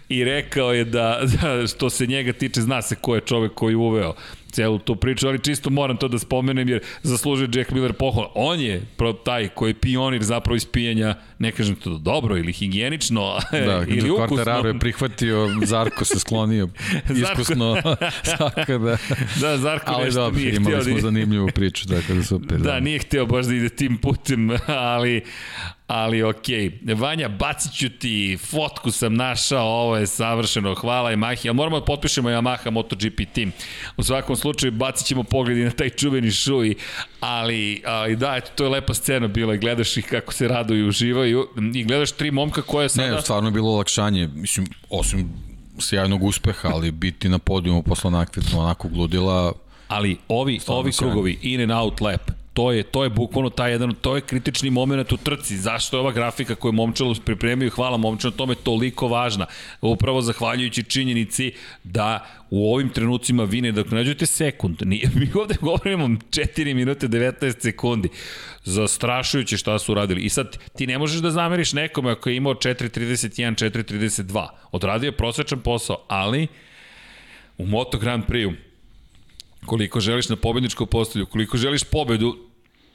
[0.09, 3.75] I rekao je da, da što se njega tiče zna se ko je čovek koji
[3.75, 4.13] uveo
[4.51, 8.31] celu tu priču, ali čisto moram to da spomenem jer zaslužuje Jack Miller pohvala.
[8.35, 8.81] On je
[9.23, 14.37] taj koji je pionir zapravo ispijanja, ne kažem to dobro ili higijenično, da, ili ukusno.
[14.37, 16.69] Quartararo je prihvatio, Zarko se sklonio
[17.23, 17.77] iskusno.
[18.55, 18.97] tako da,
[19.39, 20.83] da, Zarko ali nešto dobro, nije imali htio.
[20.83, 21.01] smo da...
[21.01, 22.57] zanimljivu priču, tako da super.
[22.57, 25.21] Da, da, nije htio baš da ide tim putem, ali,
[25.91, 26.69] ali okej.
[26.69, 26.99] Okay.
[26.99, 31.85] Vanja, bacit ću ti, fotku sam našao, ovo je savršeno, hvala Yamahi, ali moramo da
[31.85, 33.51] potpišemo Yamaha MotoGP team.
[33.97, 36.75] U svakom slučaju, bacit ćemo pogledi na taj čuveni šuj,
[37.19, 41.47] ali, ali da, eto, to je lepa scena bila, gledaš ih kako se raduju uživaju,
[41.75, 43.15] i gledaš tri momka koje sada...
[43.15, 45.29] Ne, stvarno je bilo olakšanje, mislim, osim
[45.79, 49.53] sjajnog uspeha, ali biti na podijumu posle onakve, onako gludila,
[49.87, 53.93] ali ovi, ovi krugovi, in and out lap, to je, to je bukvalno taj jedan,
[53.93, 55.57] to je kritični moment u trci.
[55.57, 59.45] Zašto je ova grafika koju Momčalo pripremio, hvala Momčalo, tome toliko važna.
[59.81, 61.51] Upravo zahvaljujući činjenici
[61.83, 64.77] da u ovim trenucima vi ne dok nađete sekund.
[64.81, 68.09] Nije, mi ovde govorimo 4 minute 19 sekundi.
[68.63, 70.21] Zastrašujuće šta su uradili.
[70.21, 74.47] I sad ti ne možeš da zameriš nekome ako je imao 4.31, 4.32.
[74.71, 76.47] Odradio je prosečan posao, ali
[77.57, 78.55] u Moto Grand Prix
[79.65, 82.37] Koliko želiš na pobedničku postavlju, koliko želiš pobedu,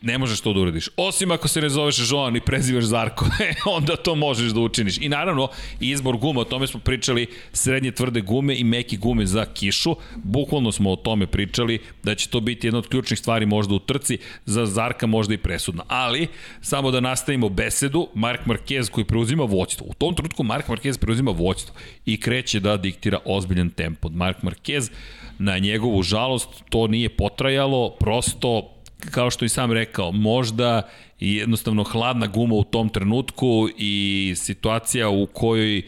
[0.02, 0.88] ne možeš to da uradiš.
[0.96, 4.98] Osim ako se ne zoveš Joan i prezivaš Zarko, e, onda to možeš da učiniš.
[4.98, 5.48] I naravno,
[5.80, 9.96] izbor guma, o tome smo pričali, srednje tvrde gume i meki gume za kišu.
[10.16, 13.78] Bukvalno smo o tome pričali, da će to biti jedna od ključnih stvari možda u
[13.78, 15.84] trci, za Zarka možda i presudna.
[15.88, 16.28] Ali,
[16.60, 19.86] samo da nastavimo besedu, Mark Marquez koji preuzima voćstvo.
[19.90, 21.74] U tom trenutku Mark Marquez preuzima voćstvo
[22.06, 24.08] i kreće da diktira ozbiljan tempo.
[24.08, 24.90] Mark Marquez,
[25.38, 28.72] na njegovu žalost, to nije potrajalo, prosto
[29.10, 30.82] kao što i sam rekao, možda
[31.20, 35.82] i jednostavno hladna guma u tom trenutku i situacija u kojoj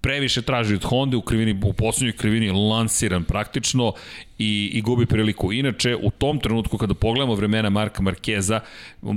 [0.00, 3.92] previše traži od Honda u krivini, u poslednjoj krivini lansiran praktično
[4.38, 5.52] i, i gubi priliku.
[5.52, 8.60] Inače, u tom trenutku kada pogledamo vremena Marka Markeza,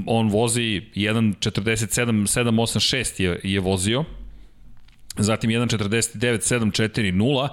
[0.05, 4.03] on vozi 1.47.786 je, je vozio,
[5.17, 7.49] zatim 1.49.740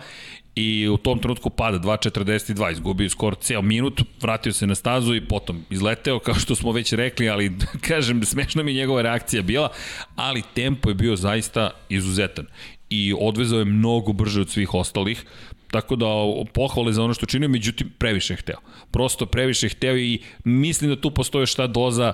[0.55, 5.29] i u tom trenutku pada 2.42, izgubio skor ceo minut, vratio se na stazu i
[5.29, 7.53] potom izleteo, kao što smo već rekli, ali
[7.89, 9.69] kažem, smešna mi njegova reakcija bila,
[10.17, 12.47] ali tempo je bio zaista izuzetan
[12.91, 15.25] i odvezao je mnogo brže od svih ostalih,
[15.71, 16.07] tako da
[16.53, 18.59] pohvale za ono što činio, međutim previše hteo.
[18.91, 22.13] Prosto previše hteo i mislim da tu postoje šta doza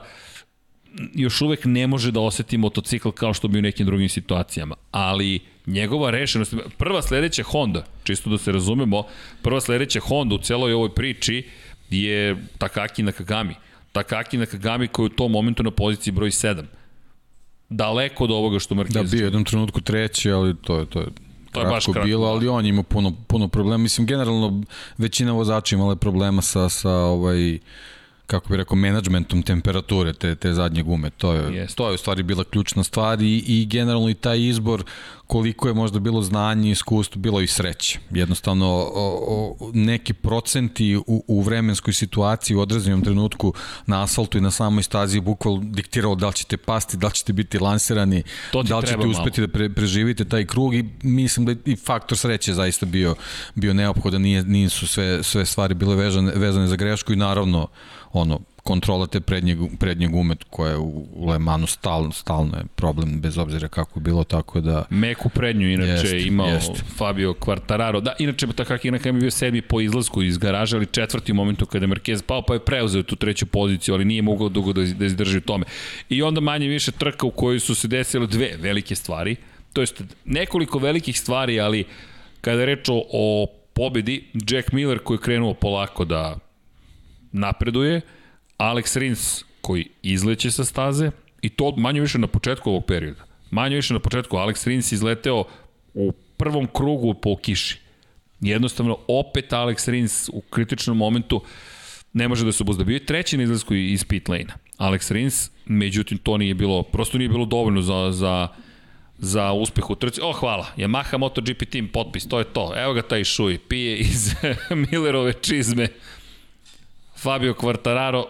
[1.14, 5.40] još uvek ne može da oseti motocikl kao što bi u nekim drugim situacijama, ali
[5.68, 9.02] njegova rešenost, prva sledeća Honda, čisto da se razumemo,
[9.42, 11.46] prva sledeća Honda u celoj ovoj priči
[11.90, 13.54] je Takaki Nakagami.
[13.92, 16.64] Takaki Nakagami koji je u tom momentu na poziciji broj 7.
[17.68, 18.92] Daleko od ovoga što Marquez...
[18.92, 21.06] Da, bio jednom trenutku treći, ali to je, to je
[21.52, 22.32] to je baš kratko bilo, da.
[22.32, 23.82] ali on ima puno, puno problema.
[23.82, 24.62] Mislim, generalno
[24.98, 27.58] većina vozača imala problema sa, sa ovaj,
[28.26, 31.10] kako bih rekao, menadžmentom temperature te, te zadnje gume.
[31.10, 31.74] To je, yes.
[31.74, 34.84] to je u stvari bila ključna stvar i, i generalno i taj izbor
[35.28, 37.98] koliko je možda bilo znanje, iskustvo, bilo i sreće.
[38.10, 43.52] Jednostavno, o, o, neki procenti u, u vremenskoj situaciji u određenom trenutku
[43.86, 47.32] na asfaltu i na samoj stazi bukval diktiralo da li ćete pasti, da li ćete
[47.32, 49.46] biti lansirani, da li ćete uspeti malo.
[49.46, 53.14] da pre, preživite taj krug i mislim da i faktor sreće zaista bio,
[53.54, 57.68] bio neophodan, nije, nisu sve, sve stvari bile vezane, vezane za grešku i naravno
[58.12, 63.20] ono, kontrola te prednjeg, prednjeg umet koja je u, Le Manu stalno, stalno je problem
[63.20, 64.84] bez obzira kako je bilo, tako da...
[64.90, 66.82] Meku prednju inače jest, imao jest.
[66.96, 68.00] Fabio Quartararo.
[68.00, 71.66] Da, inače Takaki na je bio sedmi po izlasku iz garaža, ali četvrti u momentu
[71.66, 74.84] kada je Marquez pao, pa je preuzeo tu treću poziciju, ali nije mogao dugo da,
[74.84, 75.64] da izdrži u tome.
[76.08, 79.36] I onda manje više trka u kojoj su se desile dve velike stvari,
[79.72, 81.84] to jest nekoliko velikih stvari, ali
[82.40, 86.36] kada je reč o, o pobedi, Jack Miller koji je krenuo polako da
[87.32, 88.00] napreduje,
[88.58, 91.10] Alex Rins koji izleće sa staze
[91.42, 93.24] i to manje više na početku ovog perioda.
[93.50, 95.44] Manje više na početku Alex Rins izleteo
[95.94, 97.78] u prvom krugu po kiši.
[98.40, 101.42] Jednostavno, opet Alex Rins u kritičnom momentu
[102.12, 102.84] ne može da se obuzda.
[102.84, 104.84] Bio je treći na izlasku iz pit lane-a.
[104.84, 108.48] Alex Rins, međutim, to nije bilo, prosto nije bilo dovoljno za, za,
[109.18, 110.20] za uspeh u trci.
[110.22, 110.66] O, hvala.
[110.76, 112.72] Yamaha MotoGP team potpis, to je to.
[112.76, 114.34] Evo ga taj šuj, pije iz
[114.90, 115.88] Millerove čizme.
[117.16, 118.24] Fabio Quartararo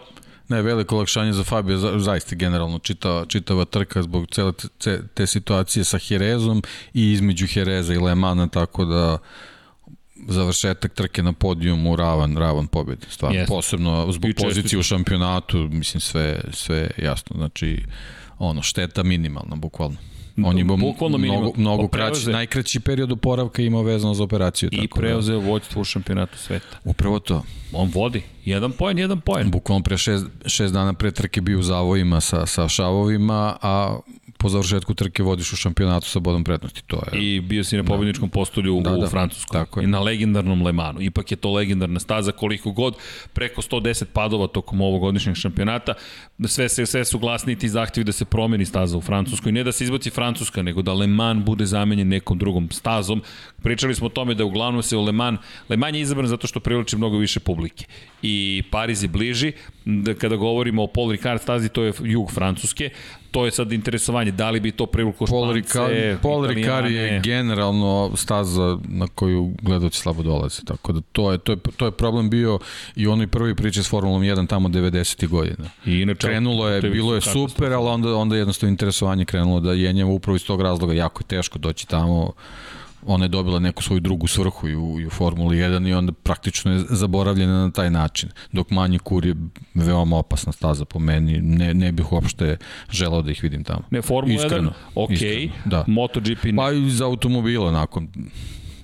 [0.49, 5.27] Ne, veliko olakšanje za Fabio, za, zaista generalno čitava, čitava trka zbog cele te, te
[5.27, 9.17] situacije sa Jerezom i između Jereza i Lemana, tako da
[10.27, 13.05] završetak trke na podijumu ravan, ravan pobjedi.
[13.09, 13.47] Stvarno, yes.
[13.47, 17.35] posebno zbog pozicije u šampionatu, mislim sve, sve jasno.
[17.37, 17.83] Znači,
[18.39, 19.97] ono, šteta minimalna, bukvalno.
[20.45, 24.69] On ima Bukvalno mnogo, mnogo kraći, najkraći period oporavka imao vezano za operaciju.
[24.71, 25.47] I tako da- preuzeo da.
[25.47, 26.77] vođstvo u šampionatu sveta.
[26.83, 27.43] Upravo to.
[27.73, 28.21] On vodi.
[28.45, 29.51] Jedan poen, jedan poen.
[29.51, 33.99] Bukvalno pre šest, šest dana pre trke bio u zavojima sa, sa šavovima, a
[34.41, 36.81] po završetku trke vodiš u šampionatu sa bodom prednosti.
[36.87, 37.87] To je, I bio si na da.
[37.87, 39.59] pobedničkom postolju da, u da, Francuskoj.
[39.59, 39.83] Tako je.
[39.83, 41.01] I na legendarnom Lemanu.
[41.01, 42.95] Ipak je to legendarna staza koliko god,
[43.33, 45.93] preko 110 padova tokom ovogodišnjeg šampionata.
[46.45, 49.51] Sve, se, sve su glasni ti zahtjevi da se promeni staza u Francuskoj.
[49.51, 53.21] Ne da se izbaci Francuska, nego da Le Mans bude zamenjen nekom drugom stazom.
[53.63, 56.59] Pričali smo o tome da uglavnom se u Le Mans, Le je izabran zato što
[56.59, 57.85] privlači mnogo više publike.
[58.21, 59.53] I Pariz je bliži.
[60.03, 62.89] Da, kada govorimo o Paul Ricard stazi, to je jug Francuske
[63.31, 68.77] to je sad interesovanje, da li bi to privuklo Špance, Paul Ricard je generalno staza
[68.87, 72.59] na koju gledalci slabo dolaze, tako da to je, to je, to je problem bio
[72.95, 75.27] i onoj prvi priče s Formulom 1 tamo 90.
[75.27, 75.69] godina.
[75.85, 79.93] I inače, krenulo je, bilo je super, ali onda, onda jednostavno interesovanje krenulo da je
[79.93, 82.31] njemu upravo iz tog razloga jako je teško doći tamo
[83.05, 86.11] ona je dobila neku svoju drugu svrhu i u, i u Formuli 1 i onda
[86.11, 88.29] praktično je zaboravljena na taj način.
[88.51, 89.35] Dok manji kur je
[89.73, 92.57] veoma opasna staza po meni, ne, ne bih uopšte
[92.91, 93.83] želao da ih vidim tamo.
[93.91, 95.83] Ne, Formula iskreno, 1, ok, iskreno, da.
[95.87, 96.55] MotoGP ne.
[96.55, 98.07] Pa i za automobile, nakon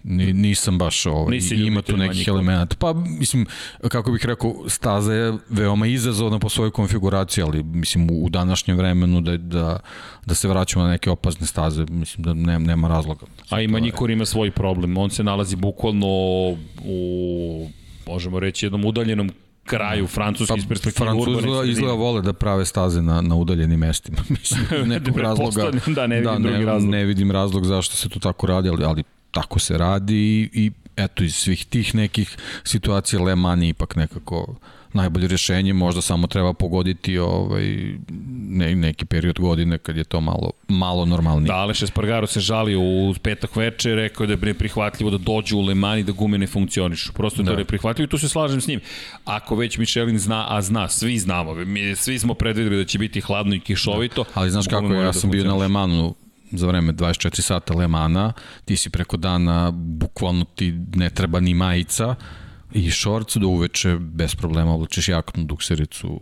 [0.08, 2.76] Ni, nisam baš ovaj, Nisi ima tu nekih elemenata.
[2.80, 3.46] Pa, mislim,
[3.90, 8.78] kako bih rekao, staza je veoma izazovna po svojoj konfiguraciji, ali mislim u, u današnjem
[8.78, 9.80] vremenu da, da,
[10.26, 13.26] da se vraćamo na neke opasne staze, mislim da ne, nema razloga.
[13.50, 14.98] A ima Nikor ima svoj problem.
[14.98, 16.08] On se nalazi bukvalno
[16.86, 17.70] u,
[18.08, 19.32] možemo reći, jednom udaljenom
[19.64, 24.18] kraju Francuske pa, iz perspektive Francuzi izgleda vole da prave staze na, na udaljenim mestima.
[24.40, 26.92] Mislim, nekog razloga, da, ne vidim da, drugi ne, razlog.
[26.92, 29.04] Ne vidim razlog zašto se to tako radi, ali, ali
[29.36, 33.96] tako se radi i, i eto iz svih tih nekih situacija Le Mans je ipak
[33.96, 34.56] nekako
[34.94, 37.66] najbolje rešenje, možda samo treba pogoditi ovaj,
[38.50, 41.48] ne, neki period godine kad je to malo, malo normalnije.
[41.48, 45.58] Da, Aleš Espargaro se žalio u petak veče, rekao je da je prihvatljivo da dođu
[45.58, 47.14] u Le Mans i da gume ne funkcionišu.
[47.14, 47.52] Prosto da.
[47.52, 48.80] da je prihvatljivo i tu se slažem s njim.
[49.26, 53.22] Ako već Michelin zna, a zna, svi znamo, mi svi smo predvideli da će biti
[53.22, 54.24] hladno i kišovito.
[54.24, 54.30] Da.
[54.34, 56.16] Ali znaš kako, ja da sam bio na Le Mansu
[56.52, 58.34] za vreme 24 sata Lemana,
[58.66, 62.16] ti si preko dana, bukvalno ti ne treba ni majica
[62.74, 66.20] i šorc do uveče bez problema oblačiš jaknu duksericu.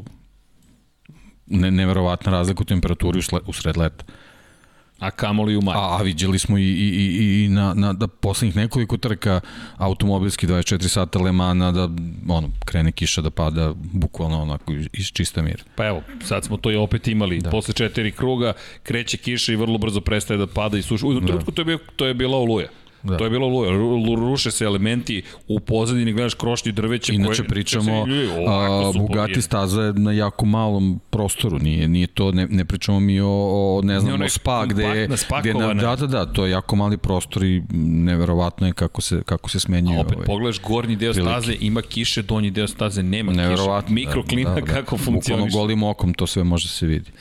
[1.47, 4.05] Ne, neverovatna razlika u temperaturi u sred leta.
[5.03, 5.79] A kamoli u maju.
[5.79, 9.41] A, a viđali smo i, i, i, i na, na da poslednjih nekoliko trka
[9.77, 11.89] automobilski 24 sata Lemana da
[12.29, 15.63] ono, krene kiša da pada bukvalno onako iz čista mira.
[15.75, 17.39] Pa evo, sad smo to i opet imali.
[17.39, 17.49] Da.
[17.49, 21.07] Posle četiri kruga kreće kiša i vrlo brzo prestaje da pada i suša.
[21.07, 21.27] U da.
[21.27, 22.67] trenutku to je, bio, to je bila oluja.
[23.03, 23.17] Da.
[23.17, 23.71] To je bilo luja.
[24.15, 27.47] Ruše se elementi u pozadini, gledaš krošnje drveće Inače koje...
[27.47, 28.05] pričamo,
[28.47, 33.19] a, Bugatti staza je na jako malom prostoru, nije, nije to, ne, ne pričamo mi
[33.19, 35.07] o, o ne znam, o spa, gde je...
[35.39, 39.21] Gde na, da, da, da, to je jako mali prostor i neverovatno je kako se,
[39.25, 39.97] kako se smenjuje.
[39.97, 41.31] A opet ovaj, pogledaš gornji deo prilike.
[41.31, 43.93] staze, ima kiše, donji deo staze nema kiše.
[43.93, 45.43] Mikroklina da, da, da, kako funkcioniš.
[45.43, 47.11] Bukvalno golim okom to sve može se vidi.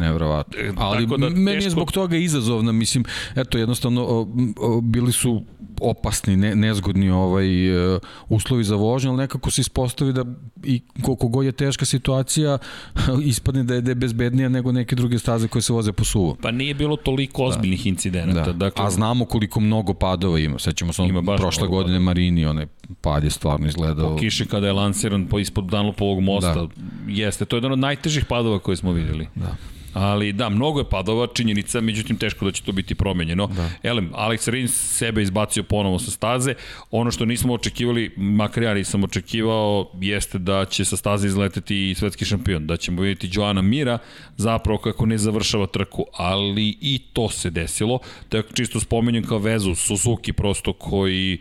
[0.00, 0.58] Nevrovatno.
[0.76, 3.04] Ali Tako da meni je teško- zbog toga izazovna, mislim,
[3.36, 5.42] eto, jednostavno o, o, bili su
[5.80, 10.24] opasni, ne, nezgodni ovaj, e, uslovi za vožnju, ali nekako se ispostavi da
[10.64, 12.58] i koliko god je teška situacija,
[13.32, 16.36] ispadne da je, da je bezbednija nego neke druge staze koje se voze po suvu.
[16.42, 18.44] Pa nije bilo toliko ozbiljnih incidenata.
[18.44, 18.52] Da.
[18.52, 20.58] Dakle, A znamo koliko mnogo padova ima.
[20.58, 22.66] Sećamo se Ima prošle godine Marini, onaj
[23.00, 24.16] pad je stvarno izgledao...
[24.16, 26.54] kiše kada je lansiran po ispod Dunlopovog mosta.
[26.54, 26.68] Da.
[27.08, 29.28] Jeste, to je jedan od najtežih padova koje smo videli.
[29.34, 29.56] Da.
[29.92, 33.46] Ali da, mnogo je padova, činjenica, međutim teško da će to biti promenjeno.
[33.46, 33.70] Da.
[33.82, 36.54] Elem, Alex Rins sebe izbacio ponovo sa staze.
[36.90, 41.94] Ono što nismo očekivali, makar ja nisam očekivao, jeste da će sa staze izleteti i
[41.94, 42.66] svetski šampion.
[42.66, 43.98] Da ćemo vidjeti Joana Mira
[44.36, 47.98] zapravo kako ne završava trku, ali i to se desilo.
[48.28, 51.38] Tako čisto spomenjem kao vezu Suzuki prosto koji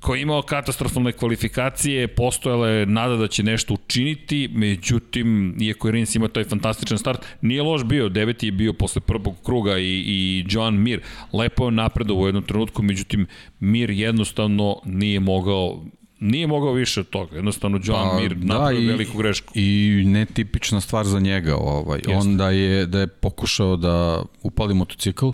[0.00, 5.92] koji je imao katastrofalne kvalifikacije, postojala je nada da će nešto učiniti, međutim, iako je
[5.92, 10.04] Rins imao taj fantastičan start, nije loš bio, deveti je bio posle prvog kruga i,
[10.06, 11.00] i Joan Mir,
[11.32, 13.26] lepo je napredo u jednom trenutku, međutim,
[13.60, 15.84] Mir jednostavno nije mogao
[16.20, 17.36] nije mogao više od toga.
[17.36, 19.52] Jednostavno Joan pa, Mir napravio da, veliku grešku.
[19.54, 21.56] I netipična stvar za njega.
[21.56, 21.98] Ovaj.
[21.98, 22.16] Jeste.
[22.16, 25.28] On da je, da je pokušao da upali motocikl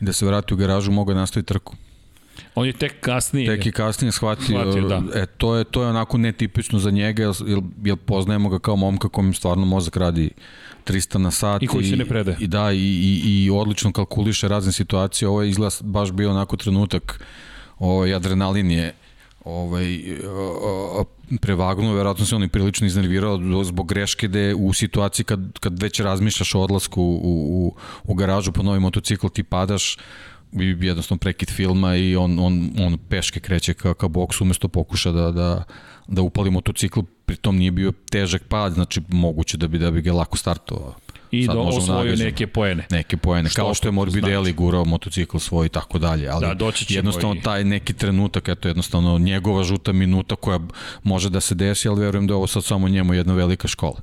[0.00, 1.76] da se vrati u garažu, mogao nastaviti trku.
[2.54, 3.56] On je tek kasnije...
[3.56, 5.02] Tek je kasnije shvatio, shvatio da.
[5.14, 9.08] e, to, je, to je onako netipično za njega, jer, jer poznajemo ga kao momka
[9.08, 10.30] kojim stvarno mozak radi
[10.86, 11.62] 300 na sat.
[11.62, 12.36] I koji se ne prede.
[12.40, 15.28] I, da, i, i, i odlično kalkuliše razne situacije.
[15.28, 17.24] Ovo je izgleda baš bio onako trenutak,
[17.78, 18.94] ovaj, adrenalin je
[19.44, 20.00] ovaj,
[21.40, 26.00] prevagnuo, verovatno se on i prilično iznervirao zbog greške da u situaciji kad, kad već
[26.00, 29.98] razmišljaš o odlasku u, u, u garažu po novi motocikl, ti padaš,
[30.52, 35.12] i jednostavno prekid filma i on, on, on peške kreće ka, ka boksu umesto pokuša
[35.12, 35.64] da, da,
[36.06, 40.12] da upali motocikl, pritom nije bio težak pad, znači moguće da bi, da bi ga
[40.12, 40.94] lako startovao.
[41.30, 42.86] I Sad da možemo osvoju neke poene.
[42.90, 44.52] Neke poene, Što kao što je Morbidelli znači.
[44.54, 48.48] gurao motocikl svoj i tako dalje, ali Da, doći ćemo jednostavno i- taj neki trenutak,
[48.48, 50.60] eto jednostavno njegova žuta minuta koja
[51.02, 54.00] može da se desi, ali verujem da je ovo sad samo njemu jedna velika škola.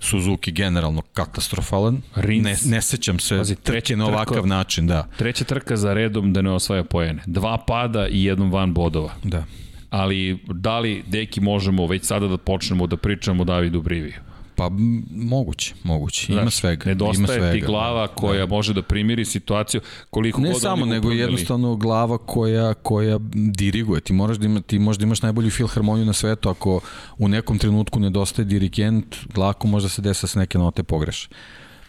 [0.00, 2.02] Suzuki generalno katastrofalan.
[2.14, 2.64] Rins.
[2.64, 5.08] Ne, ne sećam se Pazi, treća na ovakav način, da.
[5.16, 7.22] Treća trka za redom da ne osvaja poene.
[7.26, 9.12] Dva pada i jednom van bodova.
[9.24, 9.44] Da.
[9.90, 14.14] Ali da li, deki, možemo već sada da počnemo da pričamo o Davidu Briviju?
[14.60, 14.70] Pa
[15.16, 16.32] moguće, moguće.
[16.32, 16.84] Ima Znaš, svega.
[16.88, 18.14] Nedostaje ima svega, ti glava da.
[18.14, 21.20] koja može da primiri situaciju koliko Ne god samo, nego upravljali.
[21.20, 24.00] jednostavno glava koja, koja diriguje.
[24.00, 26.80] Ti, moraš da ima, ti možda imaš najbolju filharmoniju na svetu, ako
[27.18, 31.28] u nekom trenutku nedostaje dirigent, lako možda se desa se neke note pogreše.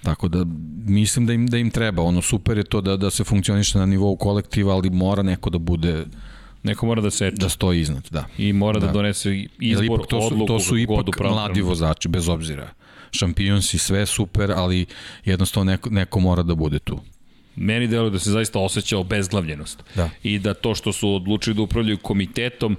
[0.03, 0.45] Tako da
[0.85, 2.03] mislim da im da im treba.
[2.03, 5.57] Ono super je to da da se funkcioniše na nivou kolektiva, ali mora neko da
[5.57, 6.05] bude
[6.63, 8.25] Neko mora da seče da stoji iznad, da.
[8.37, 8.91] i mora da, Da.
[8.93, 12.69] donese izbor, ipak to su, odluku, to su ipak mladi vozači, bez obzira.
[13.11, 14.85] Šampion si, sve super, ali
[15.25, 16.99] jednostavno neko, neko mora da bude tu.
[17.55, 19.83] Meni deluje da se zaista osjeća obezglavljenost.
[19.95, 20.09] Da.
[20.23, 22.77] I da to što su odlučili da upravljaju komitetom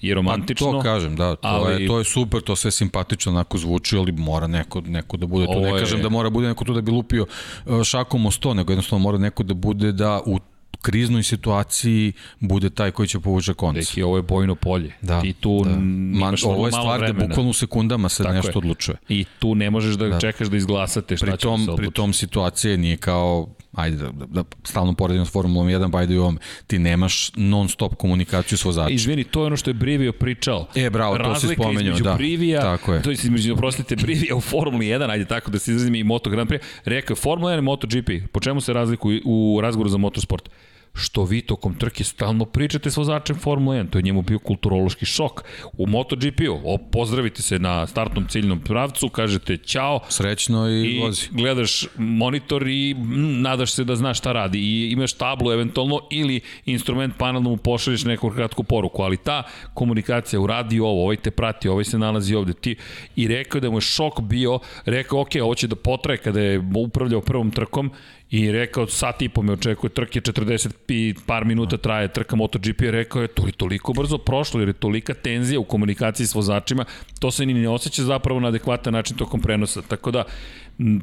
[0.00, 0.66] je romantično.
[0.66, 3.96] Pa to kažem, da, to, ali- je, to je super, to sve simpatično onako zvuči,
[3.96, 5.60] ali mora neko, neko da bude tu.
[5.60, 7.26] Ne je- kažem da mora bude neko tu da bi lupio
[7.66, 10.38] uh, šakom o sto, nego jednostavno mora neko da bude da u
[10.82, 13.76] kriznoj situaciji bude taj koji će povuče konc.
[13.76, 14.92] Deki, ovo je bojno polje.
[15.02, 15.70] Da, I tu da.
[16.18, 17.26] Man, ovo je stvar da vremena.
[17.26, 18.56] bukvalno u sekundama se Tako nešto je.
[18.56, 18.96] odlučuje.
[19.08, 20.20] I tu ne možeš da, Da.
[20.20, 23.96] čekaš da izglasate šta Pri će da tom, se pri tom situacije nije kao ajde
[23.96, 27.68] da, da, da stalno poredimo s Formulom 1, pa ajde i ovom, ti nemaš non
[27.68, 28.94] stop komunikaciju s vozačem.
[28.94, 30.66] Izvini, to je ono što je Brivio pričao.
[30.74, 32.14] E, bravo, to si Razlika spomenuo, između da.
[32.14, 33.02] Brivija, Tako je.
[33.02, 36.30] to je između, oprostite, Brivija u Formuli 1, ajde tako da se izrazim i Moto
[36.30, 39.98] Grand Prix, rekao je Formula 1 i MotoGP, po čemu se razlikuju u razgovoru za
[39.98, 40.48] motosport?
[40.94, 45.06] Što vi tokom trke stalno pričate s vozačem Formula 1, to je njemu bio kulturološki
[45.06, 45.44] šok.
[45.72, 51.28] U MotoGP-u, pozdravite se na startnom ciljnom pravcu, kažete ćao, Srećno i, i vozi.
[51.30, 54.58] gledaš monitor i mm, nadaš se da znaš šta radi.
[54.58, 59.42] I imaš tablu eventualno ili instrument panel da mu pošalješ neku kratku poruku, ali ta
[59.74, 62.52] komunikacija uradi ovo, ovaj te prati, ovaj se nalazi ovde.
[62.52, 62.76] Ti
[63.16, 66.62] i rekao da mu je šok bio, rekao ok, ovo će da potraje kada je
[66.76, 67.90] upravljao prvom trkom
[68.30, 72.80] i rekao sat i po me očekuje trke 40 i par minuta traje trka MotoGP
[72.80, 76.84] rekao je to je toliko brzo prošlo jer je tolika tenzija u komunikaciji s vozačima
[77.18, 80.24] to se ni ne osjeća zapravo na adekvatan način tokom prenosa tako da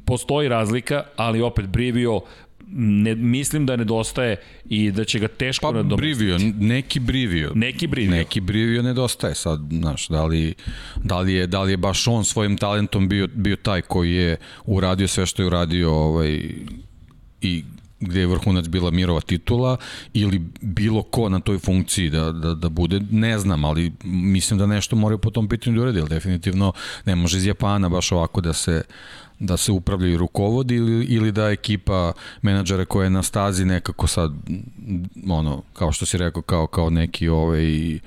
[0.05, 2.21] postoji razlika ali opet Brivio
[2.71, 4.35] ne, mislim da nedostaje
[4.65, 6.25] i da će ga teško Pa nadomestiti.
[6.25, 7.51] brivio, neki brivio.
[7.55, 8.11] Neki Brivio.
[8.11, 10.53] Neki brivio nedostaje sad, znaš, da li,
[11.03, 14.37] da li, je, da li je baš on svojim talentom bio, bio taj koji je
[14.65, 16.41] uradio sve što je uradio ovaj,
[17.41, 17.63] i
[17.99, 19.77] gde je vrhunac bila Mirova titula
[20.13, 24.65] ili bilo ko na toj funkciji da, da, da bude, ne znam, ali mislim da
[24.65, 26.73] nešto moraju po tom pitanju da uredi, ali definitivno
[27.05, 28.83] ne može iz Japana baš ovako da se
[29.39, 34.07] da se upravlja i rukovodi ili, ili da ekipa menadžera koja je na stazi nekako
[34.07, 34.31] sad
[35.29, 37.99] ono kao što si rekao kao kao neki ovaj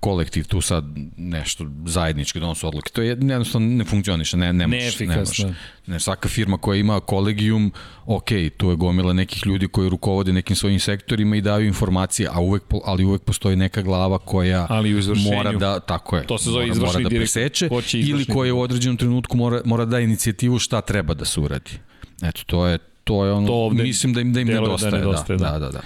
[0.00, 0.84] kolektiv tu sad
[1.16, 2.90] nešto zajednički donose odluke.
[2.92, 5.44] To je jednostavno ne funkcioniše, ne ne možeš, ne možeš.
[5.88, 7.72] Ne, svaka firma koja ima kolegijum,
[8.06, 12.40] ok, tu je gomila nekih ljudi koji rukovode nekim svojim sektorima i daju informacije, a
[12.40, 16.26] uvek ali uvek postoji neka glava koja ali mora da tako je.
[16.26, 20.00] To se zove mora, mora da preseče ili koja u određenom trenutku mora mora da
[20.00, 21.70] inicijativu šta treba da se uradi.
[22.22, 24.90] Eto, to je to je ono, to ovde mislim da im, da im nedostaje.
[24.90, 25.68] Da, nedostaje da, da, da.
[25.70, 25.80] da.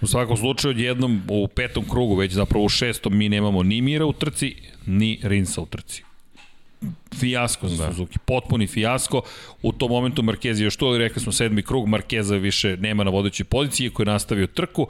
[0.00, 4.06] U svakom slučaju, jednom u petom krugu, već zapravo u šestom, mi nemamo ni Mira
[4.06, 4.54] u trci,
[4.86, 6.04] ni Rinsa u trci.
[7.14, 7.92] Fijasko za da.
[7.92, 9.22] Suzuki, potpuni fijasko.
[9.62, 13.10] U tom momentu Marquez je još ali rekli smo sedmi krug, Markeza više nema na
[13.10, 14.86] vodećoj poziciji, koji je nastavio trku.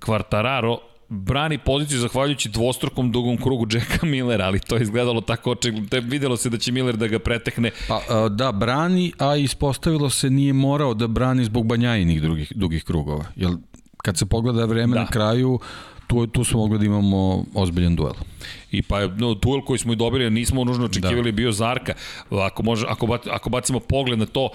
[0.00, 0.76] Quartararo
[1.10, 6.08] brani poziciju zahvaljujući dvostrukom dugom krugu Jacka Millera, ali to je izgledalo tako očigledno.
[6.08, 7.70] Videlo se da će Miller da ga pretekne.
[7.88, 13.24] Pa, da, brani, a ispostavilo se nije morao da brani zbog banjajinih drugih, dugih krugova.
[13.36, 13.52] Jel
[13.96, 15.00] kad se pogleda vreme da.
[15.00, 15.58] na kraju,
[16.10, 18.12] tu, tu smo mogli da imamo ozbiljan duel.
[18.70, 21.36] I pa no, duel koji smo i dobili, nismo nužno očekivali da.
[21.36, 21.94] bio Zarka.
[22.30, 24.48] Ako, može, ako, ako bacimo pogled na to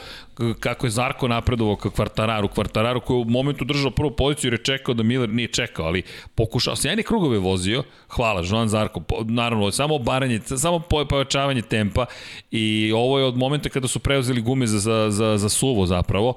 [0.59, 4.53] kako je Zarko napredovao ka Kvartararu, Kvartararu koji je u momentu držao prvu poziciju jer
[4.53, 6.03] je čekao da Miller nije čekao, ali
[6.35, 10.79] pokušao, sjajne krugove vozio, hvala, Joan Zarko, naravno, samo baranje, samo
[11.09, 12.05] pojačavanje tempa
[12.51, 16.33] i ovo je od momenta kada su preuzeli gume za, za, za, za suvo zapravo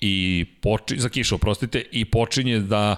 [0.00, 2.96] i poči, za kišu, oprostite, i počinje da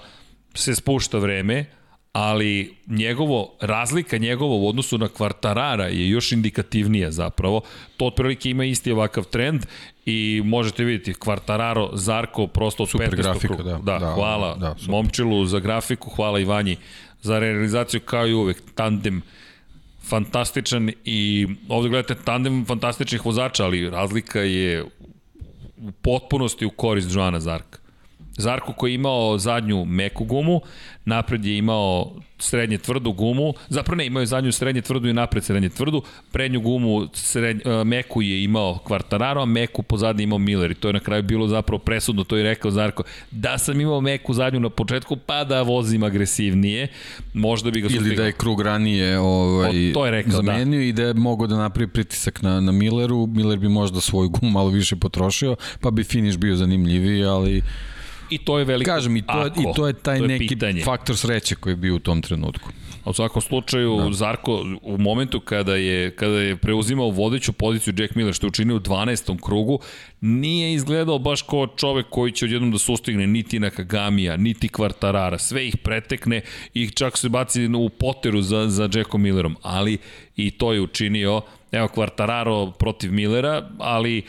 [0.55, 1.65] se spušta vreme,
[2.13, 7.61] ali njegovo, razlika njegova u odnosu na Kvartarara je još indikativnija zapravo.
[7.97, 9.67] To otprilike ima isti ovakav trend
[10.07, 13.17] i možete vidjeti Kvartararo, Zarko, prosto od Super 15.
[13.17, 13.63] grafika, kruga.
[13.63, 16.77] Da, da, da, hvala da, Momčilu za grafiku, hvala Ivanji
[17.23, 19.23] za realizaciju kao i uvek, tandem
[20.09, 24.85] fantastičan i ovde gledate tandem fantastičnih vozača, ali razlika je
[25.77, 27.82] u potpunosti u korist Joana Zarka.
[28.37, 30.61] Zarko koji je imao zadnju meku gumu,
[31.05, 35.45] napred je imao srednje tvrdu gumu, zapravo ne, imao je zadnju srednje tvrdu i napred
[35.45, 36.03] srednje tvrdu,
[36.33, 40.89] prednju gumu srednj, uh, meku je imao Kvartararo, a meku pozadnje imao Miller i to
[40.89, 44.61] je na kraju bilo zapravo presudno, to je rekao Zarko, da sam imao meku zadnju
[44.61, 46.89] na početku, pa da vozim agresivnije,
[47.35, 48.07] možda bi ga sustigao.
[48.07, 50.37] Ili da je krug ranije ovaj, o, to je rekao, da.
[50.37, 50.85] zamenio da.
[50.85, 54.53] i da je mogao da napravi pritisak na, na Milleru, Miller bi možda svoju gumu
[54.53, 57.63] malo više potrošio, pa bi finish bio zanimljiviji, ali
[58.35, 60.47] I to je veliko Kažem, i to, ako, i to je taj to je neki
[60.47, 60.83] pitanje.
[60.85, 62.69] faktor sreće koji je bio u tom trenutku.
[63.05, 64.13] A u svakom slučaju, da.
[64.13, 68.77] Zarko, u momentu kada je, kada je preuzimao vodeću poziciju Jack Miller, što je učinio
[68.77, 69.43] u 12.
[69.43, 69.79] krugu,
[70.21, 75.39] nije izgledao baš kao čovek koji će odjednom da sustigne niti na Kagamija, niti Kvartarara.
[75.39, 76.41] Sve ih pretekne
[76.75, 79.57] i čak se baci u poteru za, za Jackom Millerom.
[79.63, 79.99] Ali
[80.37, 81.41] i to je učinio,
[81.73, 84.23] evo Kvartararo protiv Millera, ali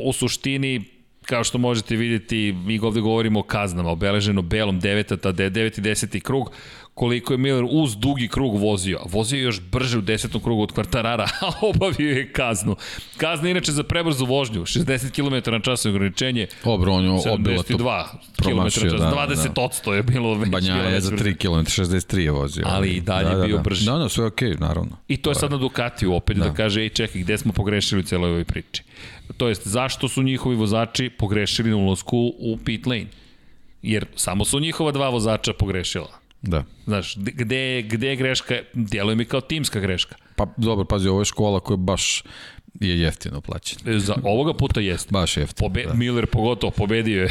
[0.00, 0.84] u suštini
[1.26, 5.20] kao što možete vidjeti, mi ovde govorimo o kaznama, obeleženo belom 9.
[5.20, 5.78] ta 9.
[5.78, 6.20] i 10.
[6.20, 6.50] krug,
[6.94, 9.00] koliko je Miller uz dugi krug vozio.
[9.10, 10.42] Vozio je još brže u 10.
[10.42, 12.76] krugu od Kvartarara, a obavio je kaznu.
[13.16, 16.46] Kazna inače za prebrzu vožnju, 60 km na čas ograničenje.
[16.64, 18.04] Dobro, on je obilo to 72
[18.42, 19.94] km na čas, da, 20 da.
[19.94, 20.50] je bilo već.
[20.50, 22.64] Banja je za 3 km, 63 je vozio.
[22.66, 23.62] Ali i dalje da, da, bio da.
[23.62, 23.86] brži.
[23.86, 24.96] Da, da, sve okej, okay, naravno.
[25.08, 28.00] I to je sad na Ducatiju opet da, da kaže, ej čekaj, gde smo pogrešili
[28.00, 28.82] u celoj ovoj priči
[29.36, 33.06] to jest zašto su njihovi vozači pogrešili na ulazku u pit lane.
[33.82, 36.18] Jer samo su njihova dva vozača pogrešila.
[36.42, 36.64] Da.
[36.84, 40.16] Znaš, gde, gde je greška, djeluje mi kao timska greška.
[40.36, 42.22] Pa dobro, pazi, ovo je škola koja baš
[42.80, 43.78] je jeftino plaćen.
[43.86, 45.08] E, za ovoga puta jeste.
[45.10, 45.68] Baš jeftino.
[45.68, 45.94] Pobe, da.
[45.94, 47.30] Miller pogotovo pobedio je.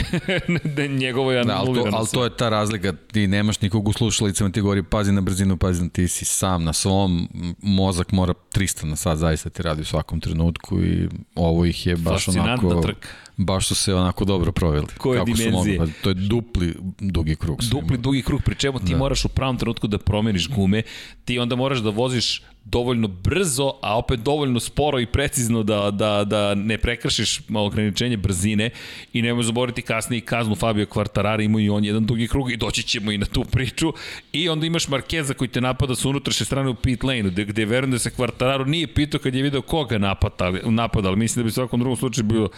[1.02, 2.94] Njegovo je da, ali, to, ali to je ta razlika.
[3.12, 6.64] Ti nemaš nikog u slušalicama, ti govori pazi na brzinu, pazi na ti si sam
[6.64, 7.30] na svom.
[7.62, 11.96] Mozak mora 300 na sat zaista ti radi u svakom trenutku i ovo ih je
[11.96, 12.82] baš onako...
[12.82, 14.88] Trk baš su se onako dobro proveli.
[14.98, 15.80] Koje Kako dimenzije?
[15.80, 17.62] Mogli, to je dupli dugi krug.
[17.72, 18.98] Dupli dugi krug, pri čemu ti da.
[18.98, 20.82] moraš u pravom trenutku da promeniš gume,
[21.26, 26.24] ti onda moraš da voziš dovoljno brzo, a opet dovoljno sporo i precizno da, da,
[26.24, 28.70] da ne prekršiš ograničenje brzine
[29.14, 32.84] i nemoj zaboraviti kasnije kaznu Fabio Quartarara, ima i on jedan dugi krug i doći
[32.84, 33.94] ćemo i na tu priču
[34.34, 37.66] i onda imaš Markeza koji te napada sa unutrašnje strane u pit lane, gde, gde
[37.66, 41.50] verujem da se Quartararo nije pitao kad je video koga napada, napadali, mislim da bi
[41.50, 42.50] u svakom drugom slučaju bilo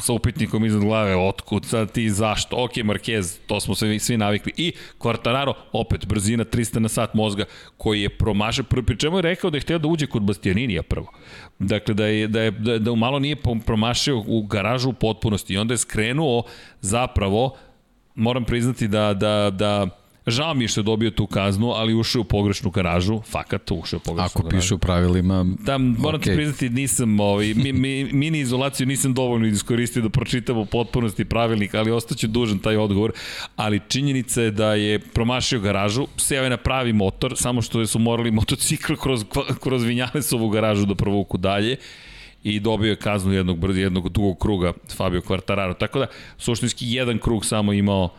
[0.00, 4.52] sa upitnikom iznad glave, otkud sad ti, zašto, ok, Marquez, to smo svi, svi navikli,
[4.56, 7.44] i Quartararo, opet, brzina 300 na sat mozga,
[7.76, 11.12] koji je promašao, pri čemu je rekao da je hteo da uđe kod Bastianinija prvo.
[11.58, 13.36] Dakle, da je, da je, da, da malo nije
[13.66, 15.54] promašio u garažu u potpunosti.
[15.54, 16.42] I onda je skrenuo
[16.80, 17.56] zapravo,
[18.14, 19.86] moram priznati da, da, da
[20.26, 23.96] Žao mi je što je dobio tu kaznu, ali ušao u pogrešnu garažu, fakat ušao
[23.96, 24.60] u pogrešnu Ako garažu.
[24.60, 26.24] piše u pravilima, Da, moram okay.
[26.24, 31.24] ti priznati, nisam, ovaj, mi, mi, mini izolaciju nisam dovoljno iskoristio da pročitam u potpunosti
[31.24, 33.12] pravilnik, ali ostaću dužan taj odgovor.
[33.56, 37.98] Ali činjenica je da je promašio garažu, seo je na pravi motor, samo što su
[37.98, 39.24] morali motocikl kroz,
[39.60, 41.76] kroz Vinjalesovu garažu da provuku dalje
[42.42, 45.78] i dobio je kaznu jednog jednog dugog kruga Fabio Quartararo.
[45.78, 46.06] Tako da,
[46.38, 48.10] suštinski jedan krug samo imao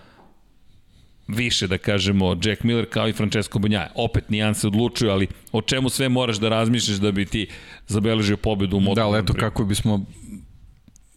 [1.27, 3.91] više, da kažemo, Jack Miller kao i Francesco Banjaja.
[3.95, 7.47] Opet nijanse odlučuju, ali o čemu sve moraš da razmišljaš da bi ti
[7.87, 10.05] zabeležio pobedu u Moto da, ali eto kako bismo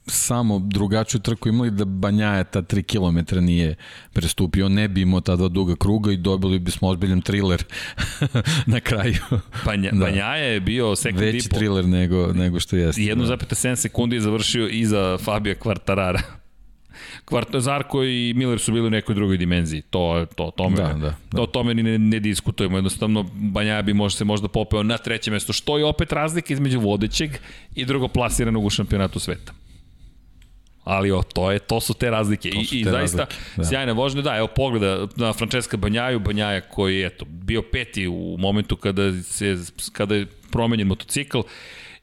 [0.06, 3.74] samo drugačiju trku imali da Banjaja ta 3 km nije
[4.12, 7.64] prestupio, ne bi imao ta dva duga kruga i dobili bismo ozbiljan thriller
[8.66, 9.18] na kraju.
[9.64, 9.98] Banja, da.
[9.98, 11.56] Banjaja je bio sekund i Veći po.
[11.56, 13.02] thriller nego, nego što jeste.
[13.02, 16.39] 1,7 sekundi je završio iza Fabija Kvartarara.
[17.24, 19.82] Kvart, Zarko i Miller su bili u nekoj drugoj dimenziji.
[19.82, 21.14] To, to, tome, Da, da, da.
[21.36, 22.76] To, tome ni ne, ne diskutujemo.
[22.76, 26.80] Jednostavno, Banja bi možda se možda popeo na treće mesto, što je opet razlika između
[26.80, 27.30] vodećeg
[27.74, 29.52] i drugoplasiranog u šampionatu sveta.
[30.84, 32.50] Ali o, to, je, to su te razlike.
[32.50, 33.64] To su I, i te zaista, razlike, da.
[33.64, 34.22] sjajne vožnje.
[34.22, 39.22] Da, evo pogleda na Francesca Banjaju, Banjaja koji je eto, bio peti u momentu kada,
[39.22, 39.56] se,
[39.92, 41.40] kada je promenjen motocikl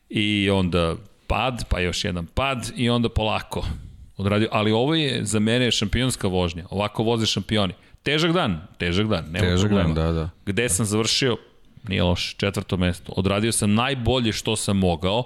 [0.10, 0.96] i onda
[1.28, 3.66] pad, pa još jedan pad i onda polako
[4.18, 4.48] odradio.
[4.52, 6.66] Ali ovo je za mene šampionska vožnja.
[6.70, 7.74] Ovako voze šampioni.
[8.04, 9.94] Težak dan, težak dan, nema Težak problema.
[9.94, 10.30] dan, da, da.
[10.46, 11.38] Gde sam završio,
[11.88, 13.14] nije loš, četvrto mesto.
[13.16, 15.24] Odradio sam najbolje što sam mogao.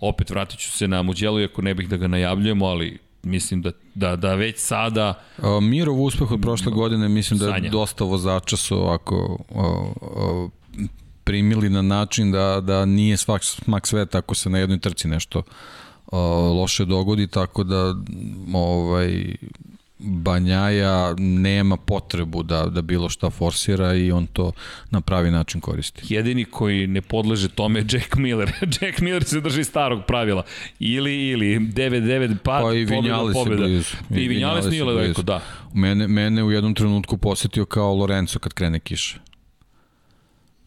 [0.00, 3.70] Opet vratit ću se na Muđelu, iako ne bih da ga najavljujemo, ali mislim da,
[3.94, 7.64] da, da već sada A, Mirov uspeh od prošle godine mislim da Sanja.
[7.64, 10.50] je dosta vozača su ovako o, o,
[11.24, 15.42] primili na način da, da nije svak smak sveta ako se na jednoj trci nešto
[16.52, 17.94] loše dogodi, tako da
[18.54, 19.34] ovaj,
[19.98, 24.52] Banjaja nema potrebu da, da bilo šta forsira i on to
[24.90, 26.14] na pravi način koristi.
[26.14, 28.52] jedini koji ne podleže tome je Jack Miller.
[28.80, 30.44] Jack Miller se drži starog pravila.
[30.78, 33.62] Ili, ili, 9-9 pad, Pa i pobjeda, je pobjeda.
[33.62, 33.96] blizu.
[34.10, 35.40] I Vinjales nije je daleko, da.
[35.74, 39.18] Mene, mene u jednom trenutku posetio kao Lorenzo kad krene kiša.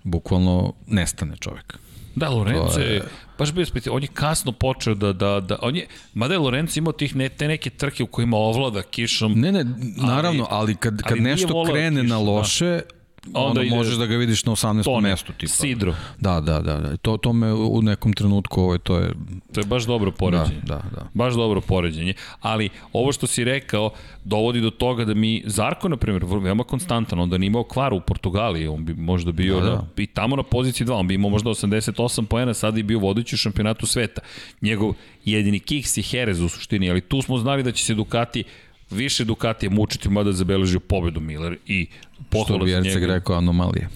[0.04, 1.78] Bukvalno nestane čovek.
[2.16, 3.04] Da, Lorenzo je-
[3.40, 6.80] baš bio specijalno, on je kasno počeo da, da, da, on je, mada je Lorenzo
[6.80, 9.66] imao tih ne, te neke trke u kojima ovlada kišom, Ne, ne,
[9.98, 12.22] naravno, ali kad, kad ali nešto volao krene kišu, na da.
[12.22, 12.99] loše, Onda
[13.34, 14.84] onda, ide- možeš da ga vidiš na 18.
[14.84, 15.34] Tone, mestu.
[15.34, 15.52] Tipa.
[15.52, 15.96] sidro.
[16.20, 16.78] Da, da, da.
[16.78, 16.98] da.
[16.98, 19.12] To, to me u nekom trenutku, ovo, to je...
[19.54, 20.62] to je baš dobro Da, poređenje.
[20.64, 21.08] da, da.
[21.14, 22.14] Baš dobro poređenje.
[22.42, 23.90] Ali ovo što si rekao
[24.24, 28.02] dovodi do toga da mi Zarko, na primjer, veoma konstantan, onda nije imao kvar u
[28.02, 29.76] Portugaliji, on bi možda bio Da, da, da.
[29.76, 33.00] Na, i tamo na poziciji 2, on bi imao možda 88 poena, sada je bio
[33.00, 34.22] vodeći u šampionatu sveta.
[34.62, 34.94] Njegov
[35.26, 38.44] jedini kiks i Jerez u suštini, ali tu smo znali da će se Ducati
[38.92, 43.14] više Ducatija mučiti, mada zabeležio pobedu Miller i Što pohvala bi za Erceg njega.
[43.14, 43.90] rekao, anomalije.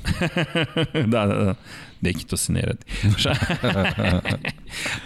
[1.14, 1.56] da, da, da.
[2.02, 2.86] Neki to se ne radi.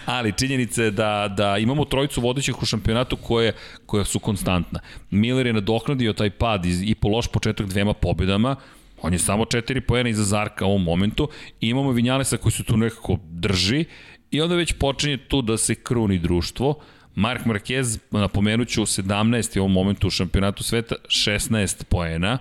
[0.06, 3.52] Ali činjenica je da, da imamo trojicu vodećih u šampionatu koje,
[3.86, 4.80] koje su konstantna.
[5.10, 8.56] Miller je nadoknadio taj pad iz, i po loš početak dvema pobjedama,
[9.02, 11.28] on je samo četiri pojena iza Zarka u ovom momentu
[11.60, 13.84] i imamo Vinjalesa koji se tu nekako drži
[14.30, 16.80] i onda već počinje tu da se kruni društvo.
[17.18, 19.56] Mark Marquez, napomenut ću, 17.
[19.56, 22.38] je u ovom momentu u šampionatu sveta, 16 poena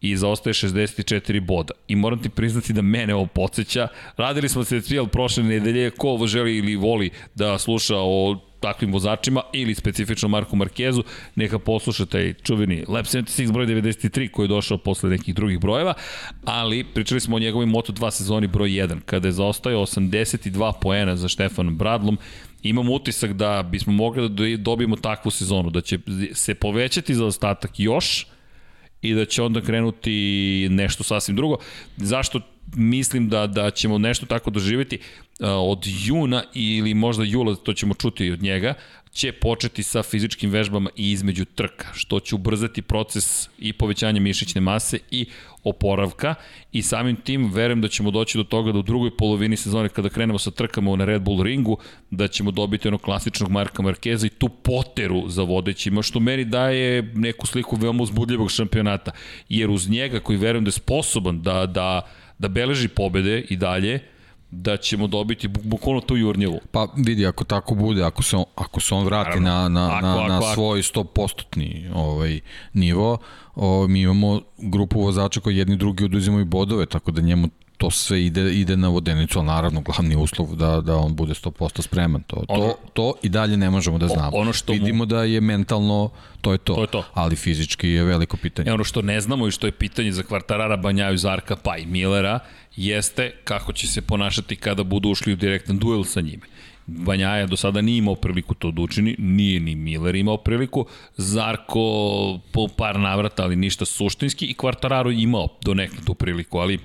[0.00, 1.74] i zaostaje 64 boda.
[1.88, 3.88] I moram ti priznati da mene ovo podsjeća.
[4.16, 8.92] Radili smo se cijel prošle nedelje, ko ovo želi ili voli da sluša o takvim
[8.92, 11.02] vozačima ili specifično Marku Markezu,
[11.34, 15.94] neka posluša taj čuveni Lab 76 broj 93 koji je došao posle nekih drugih brojeva,
[16.44, 21.28] ali pričali smo o njegovim Moto2 sezoni broj 1, kada je zaostajao 82 poena za
[21.28, 22.18] Štefanom Bradlom,
[22.62, 25.98] imam utisak da bismo mogli da dobijemo takvu sezonu, da će
[26.32, 28.26] se povećati za ostatak još,
[29.02, 31.56] i da će onda krenuti nešto sasvim drugo.
[31.96, 32.40] Zašto
[32.76, 37.94] mislim da da ćemo nešto tako doživeti uh, od juna ili možda jula, to ćemo
[37.94, 38.74] čuti od njega,
[39.18, 44.60] će početi sa fizičkim vežbama i između trka, što će ubrzati proces i povećanja mišićne
[44.60, 45.26] mase i
[45.64, 46.34] oporavka.
[46.72, 50.08] I samim tim verujem da ćemo doći do toga da u drugoj polovini sezone kada
[50.08, 51.78] krenemo sa trkama na Red Bull ringu
[52.10, 57.02] da ćemo dobiti onog klasičnog Marka Markeza i tu poteru za vodećima što meni daje
[57.14, 59.10] neku sliku veoma uzbudljivog šampionata.
[59.48, 62.06] Jer uz njega koji verujem da je sposoban da, da,
[62.38, 64.00] da beleži pobede i dalje
[64.50, 66.60] da ćemo dobiti bu- bukvalno tu jurnjevu.
[66.70, 69.80] Pa vidi, ako tako bude, ako se on, ako se on vrati Naravno.
[69.80, 72.40] na, na, Ako, na, ako, na svoj 100% ovaj,
[72.72, 73.18] nivo,
[73.54, 77.48] o, mi imamo grupu vozača koji jedni drugi oduzimaju bodove, tako da njemu
[77.78, 81.82] to sve ide, ide na vodenicu, ali naravno glavni uslov da, da on bude 100%
[81.82, 82.22] spreman.
[82.22, 84.30] To, Ono- to, to i dalje ne možemo da znamo.
[84.34, 86.10] ono što mu- Vidimo da je mentalno,
[86.40, 87.04] to je to, To je to.
[87.14, 88.70] ali fizički je veliko pitanje.
[88.70, 91.86] E ono što ne znamo i što je pitanje za kvartarara Banjaju, Zarka pa i
[91.86, 92.38] Millera
[92.76, 96.42] jeste kako će se ponašati kada budu ušli u direktan duel sa njime.
[96.86, 101.80] Banjaja do sada nije imao priliku to da učini, nije ni Miller imao priliku, Zarko
[102.52, 106.78] po par navrata, ali ništa suštinski i Kvartararo imao do nekada tu priliku, ali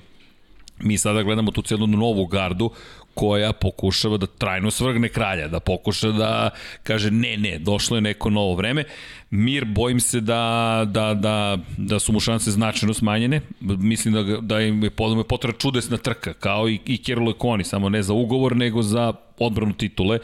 [0.80, 2.72] mi sada gledamo tu celu novu gardu
[3.14, 6.50] koja pokušava da trajno svrgne kralja, da pokuša da
[6.84, 8.84] kaže ne, ne, došlo je neko novo vreme.
[9.30, 13.42] Mir, bojim se da, da, da, da su mu šanse značajno smanjene.
[13.62, 17.90] Mislim da, da im je podome potreba čudesna trka, kao i, i Kirlo Koni, samo
[17.90, 20.20] ne za ugovor, nego za odbranu titule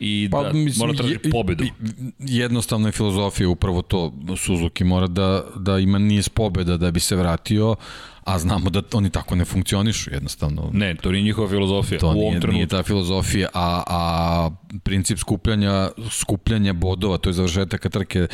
[0.00, 0.36] i da
[0.76, 1.64] mora tražiti pobedu.
[1.64, 1.70] je-
[2.18, 4.12] Jednostavna je filozofija upravo to.
[4.36, 7.76] Suzuki mora da, da ima niz pobeda da bi se vratio,
[8.22, 10.70] a znamo da oni tako ne funkcionišu jednostavno.
[10.72, 12.54] Ne, to nije njihova filozofija To u ovom nije, trenutku.
[12.54, 18.26] nije ta filozofija, a, a princip skupljanja, skupljanja bodova, to je završetak trke,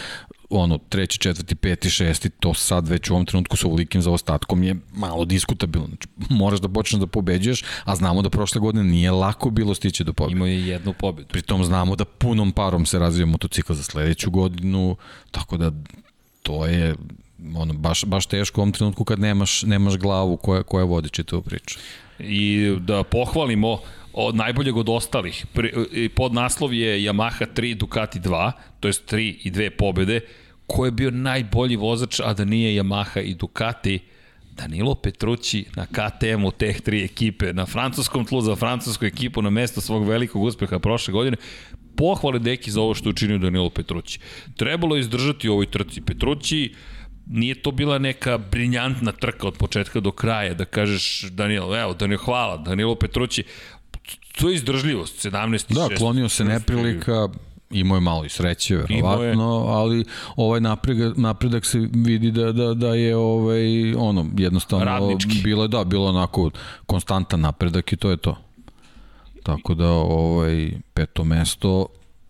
[0.50, 4.76] ono, treći, četvrti, peti, šesti, to sad već u ovom trenutku sa ovolikim zaostatkom je
[4.92, 5.86] malo diskutabilno.
[5.86, 10.04] Znači, moraš da počneš da pobeđuješ, a znamo da prošle godine nije lako bilo stići
[10.04, 10.36] do pobjede.
[10.36, 11.28] Imao je jednu pobedu.
[11.28, 14.96] Pritom znamo da punom parom se razvija motocikl za sledeću godinu,
[15.30, 15.72] tako da
[16.42, 16.94] to je
[17.54, 21.42] ono, baš, baš teško u ovom trenutku kad nemaš, nemaš glavu koja, koja vodi čitavu
[21.42, 21.78] priču.
[22.18, 23.78] i da pohvalimo
[24.16, 25.46] od najboljeg od ostalih.
[26.14, 30.20] Pod naslov je Yamaha 3, Ducati 2, to jest 3 i 2 pobede.
[30.66, 33.98] Ko je bio najbolji vozač, a da nije Yamaha i Ducati?
[34.56, 39.80] Danilo Petrucci na KTM-u teh tri ekipe, na francuskom tlu za francusku ekipu na mesto
[39.80, 41.36] svog velikog uspeha prošle godine.
[41.96, 44.18] Pohvale deki za ovo što je učinio Danilo Petrucci.
[44.56, 46.00] Trebalo je izdržati u ovoj trci.
[46.00, 46.74] Petrucci
[47.26, 52.22] nije to bila neka briljantna trka od početka do kraja, da kažeš Danilo, evo, Danilo,
[52.24, 53.44] hvala, Danilo Petrući,
[54.40, 55.98] to je izdržljivost, 17 i Da, 6.
[55.98, 57.28] klonio se neprilika,
[57.70, 60.04] imao je malo i sreće, verovatno, ali
[60.36, 65.40] ovaj napredak, napredak se vidi da, da, da je ovaj, ono, jednostavno, Radnički.
[65.44, 66.50] bilo je, da, bilo onako
[66.86, 68.36] konstantan napredak i to je to.
[69.42, 71.86] Tako da, ovaj, peto mesto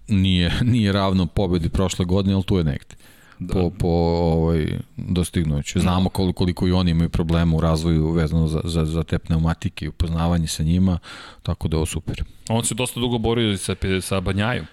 [0.08, 2.96] nije, nije ravno pobedi prošle godine, ali tu je negde.
[3.38, 3.54] Da.
[3.54, 5.80] Po, po ovaj, dostignuću.
[5.80, 9.84] Znamo koliko, koliko i oni imaju problema u razvoju vezano za, za, za te pneumatike
[9.84, 10.98] i upoznavanje sa njima,
[11.42, 12.24] tako da je ovo super.
[12.48, 14.66] On se dosta dugo borio sa, sa Banjajom.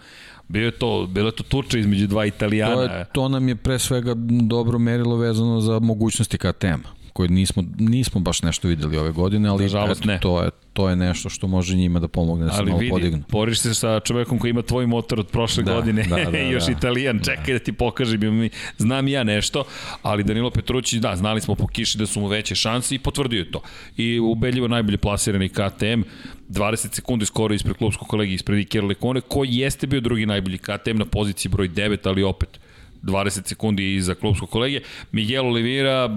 [0.48, 2.76] Bio je to, bilo je to tuča između dva Italijana.
[2.76, 7.64] To, je, to nam je pre svega dobro merilo vezano za mogućnosti KTM-a koje nismo,
[7.78, 10.20] nismo baš nešto videli ove godine, ali Nažalost, eto, ne.
[10.20, 12.92] to, je, to je nešto što može njima da pomogne da se Ali malo vidi,
[12.92, 13.24] podignu.
[13.30, 16.66] boriš se sa čovekom koji ima tvoj motor od prošle Da, godine, da, da, još
[16.66, 16.72] da.
[16.72, 19.64] italijan, čekaj da ti pokažem, imam i- znam ja nešto,
[20.02, 23.40] ali Danilo Petrući, da, znali smo po kiši da su mu veće šanse i potvrdio
[23.40, 23.62] je to.
[23.98, 26.02] I ubedljivo najbolje plasirani KTM,
[26.50, 30.96] 20 sekundi skoro ispred klubskog kolegi ispred Ikera Lekone, koji jeste bio drugi najbolji KTM
[30.96, 32.60] na poziciji broj 9, ali opet
[33.04, 34.80] 20 sekundi iza klubskog kolege.
[35.12, 36.10] Miguel Oliveira,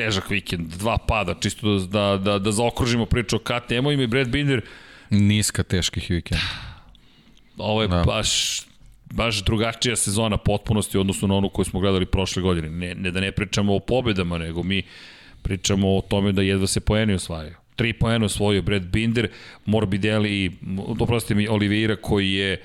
[0.00, 4.28] težak vikend, dva pada, čisto da, da, da, da zaokružimo priču o KTM-ovima i Brad
[4.28, 4.64] Binder,
[5.10, 6.44] Niska teških vikenda.
[7.58, 8.02] Ovo je da.
[8.06, 8.62] baš
[9.10, 12.70] baš drugačija sezona potpunosti u odnosu na onu koju smo gledali prošle godine.
[12.70, 14.82] Ne, ne da ne pričamo o pobedama, nego mi
[15.42, 17.54] pričamo o tome da jedva se poeni osvajaju.
[17.76, 19.28] Tri poena osvojio Brad Binder,
[19.64, 20.52] Morbidelli
[20.98, 22.62] oprostite mi, Oliveira koji je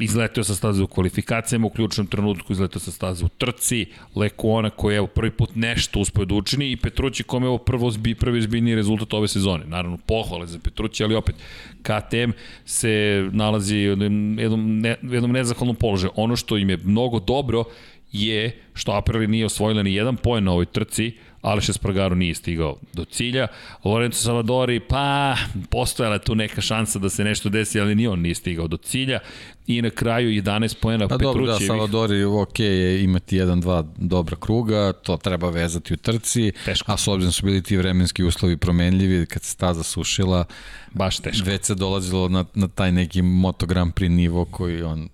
[0.00, 4.94] izleteo sa staze u kvalifikacijama u ključnom trenutku, izleteo sa staze u trci, Lekuona koji
[4.94, 8.14] je evo prvi put nešto uspeo da učini i Petrući kome je ovo prvo zbi,
[8.14, 9.64] prvi zbiljni rezultat ove sezone.
[9.66, 11.34] Naravno, pohvale za Petrući, ali opet
[11.82, 12.30] KTM
[12.64, 14.02] se nalazi u
[14.40, 16.12] jednom, ne, jednom nezahvalnom položaju.
[16.16, 17.64] Ono što im je mnogo dobro
[18.12, 21.12] je što Aprili nije osvojila ni jedan poen na ovoj trci,
[21.46, 23.46] Aleš Espargaro nije stigao do cilja.
[23.84, 25.36] Lorenzo Savadori, pa,
[25.70, 29.18] postojala tu neka šansa da se nešto desi, ali ni on nije stigao do cilja.
[29.66, 31.66] I na kraju 11 poena Pa dobro, da, Petrućevih.
[31.66, 36.92] Salvadori, ok je imati jedan, dva dobra kruga, to treba vezati u trci, Teško.
[36.92, 40.44] a s obzirom su bili ti vremenski uslovi promenljivi, kad se staza sušila,
[40.92, 41.46] Baš teško.
[41.46, 45.08] već se dolazilo na, na taj neki Moto Grand Prix nivo koji on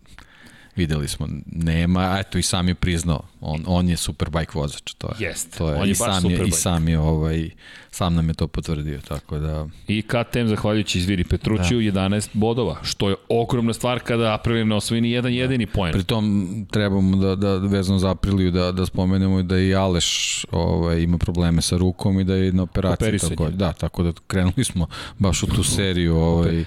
[0.77, 5.09] videli smo, nema, a eto i sam je priznao, on, on je superbike vozač, to
[5.09, 7.51] je, Jest, to je, on je i baš sam je, i sam je, ovaj,
[7.91, 12.01] sam nam je to potvrdio, tako da, I KTM, zahvaljujući Izviri Petrućiju, da.
[12.01, 15.93] 11 bodova, što je ogromna stvar kada Aprilia ne osvoji ni jedan jedini poen.
[15.93, 21.19] Pritom trebamo da, da vezano za Apriliju da, da spomenemo da i Aleš ovaj, ima
[21.19, 23.37] probleme sa rukom i da je na operaciji Operisanje.
[23.37, 24.87] tako, da, tako da krenuli smo
[25.19, 26.65] baš u tu seriju ovaj,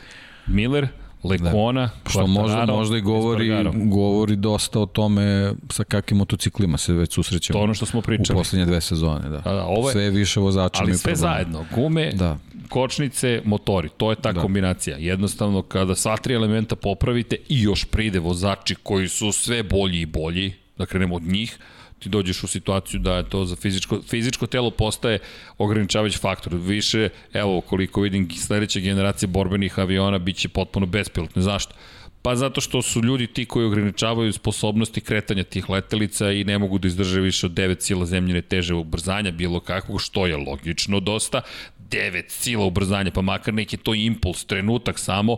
[0.47, 0.87] Miller,
[1.25, 2.09] Lekona, Da.
[2.09, 7.59] što možda, možda i govori, govori dosta o tome sa kakvim motociklima se već susrećemo
[7.59, 8.37] To ono što smo u pričali.
[8.37, 9.21] poslednje dve sezone.
[9.21, 9.37] Da.
[9.37, 11.33] Da, da, ovo je- Sve više vozača Ali imaju sve problema.
[11.33, 12.37] zajedno, gume, Da.
[12.69, 13.89] kočnice, motori.
[13.89, 14.41] To je ta da.
[14.41, 14.97] kombinacija.
[14.97, 20.05] Jednostavno, kada sva tri elementa popravite i još pride vozači koji su sve bolji i
[20.05, 21.57] bolji, da krenemo od njih,
[22.05, 25.19] ti dođeš u situaciju da je to za fizičko, fizičko telo postaje
[25.57, 26.55] ograničavajući faktor.
[26.55, 31.41] Više, evo, koliko vidim, sledeća generacija borbenih aviona biće potpuno bespilotne.
[31.41, 31.73] Zašto?
[32.21, 36.77] Pa zato što su ljudi ti koji ograničavaju sposobnosti kretanja tih letelica i ne mogu
[36.77, 41.41] da izdrže više od 9 sila zemljene teže ubrzanja, bilo kakvog, što je logično dosta.
[41.89, 45.37] 9 sila ubrzanja, pa makar neki to impuls, trenutak samo,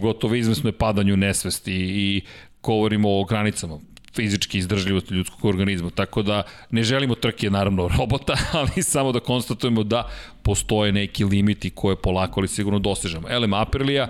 [0.00, 2.22] gotovo izvesno je padanju nesvesti i
[2.62, 3.78] govorimo o granicama
[4.14, 5.90] fizički izdržljivosti ljudskog organizma.
[5.90, 10.08] Tako da ne želimo trke naravno robota, ali samo da konstatujemo da
[10.42, 13.28] postoje neki limiti koje polako ali sigurno dosežemo.
[13.30, 14.08] Elem Aprilia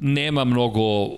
[0.00, 1.08] nema mnogo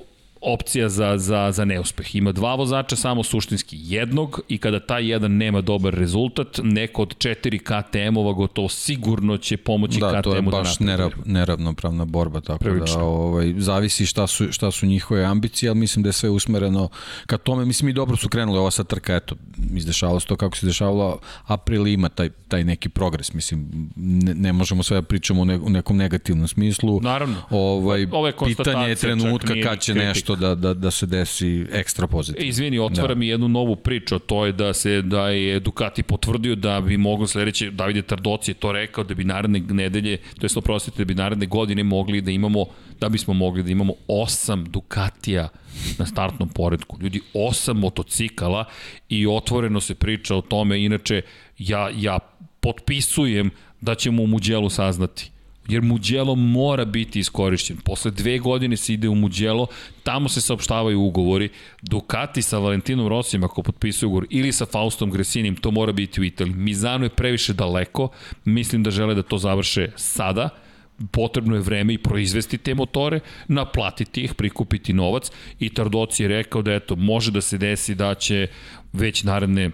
[0.47, 2.14] opcija za, za, za neuspeh.
[2.14, 7.18] Ima dva vozača, samo suštinski jednog i kada taj jedan nema dobar rezultat, neko od
[7.18, 10.44] četiri KTM-ova gotovo sigurno će pomoći da, KTM-u da napravi.
[10.44, 12.97] Da, to je baš nerav, neravnopravna borba, tako Prilično.
[12.97, 16.88] da ovaj, zavisi šta su, šta su njihove ambicije, ali mislim da je sve usmereno
[17.26, 17.64] ka tome.
[17.64, 19.36] Mislim i dobro su krenuli ova sad trka, eto,
[19.74, 24.53] izdešavalo se to kako se dešavalo, April ima taj, taj neki progres, mislim, ne, ne
[24.53, 27.01] možemo sve da pričamo u, ne, u nekom negativnom smislu.
[27.01, 27.36] Naravno.
[27.51, 28.07] Ovaj,
[28.47, 32.47] pitanje je trenutka kad će nešto da, da, da se desi ekstra pozitivno.
[32.47, 33.18] E, izvini, otvara da.
[33.18, 37.26] mi jednu novu priču, to je da se da je Ducati potvrdio da bi moglo
[37.26, 41.14] sledeće, Davide Tardoci je to rekao, da bi naredne nedelje, to je oprostite, da bi
[41.14, 42.64] naredne godine mogli da imamo,
[43.01, 45.49] da bismo mogli da imamo osam Ducatija
[45.99, 46.99] na startnom poredku.
[47.01, 48.64] Ljudi, osam motocikala
[49.09, 51.22] i otvoreno se priča o tome, inače
[51.59, 52.18] ja, ja
[52.61, 55.30] potpisujem da ćemo u Muđelu saznati
[55.69, 57.77] jer Muđelo mora biti iskorišćen.
[57.77, 59.67] Posle dve godine se ide u Muđelo,
[60.03, 61.49] tamo se saopštavaju ugovori.
[61.83, 66.25] Ducati sa Valentinom Rosijem, ako potpisuju ugovor, ili sa Faustom Gresinim, to mora biti u
[66.25, 66.55] Italiji.
[66.55, 68.09] Mizano je previše daleko,
[68.45, 70.49] mislim da žele da to završe sada,
[71.11, 76.62] potrebno je vreme i proizvesti te motore, naplatiti ih, prikupiti novac i Tardoci je rekao
[76.62, 78.49] da eto, može da se desi da će
[78.93, 79.71] već naredne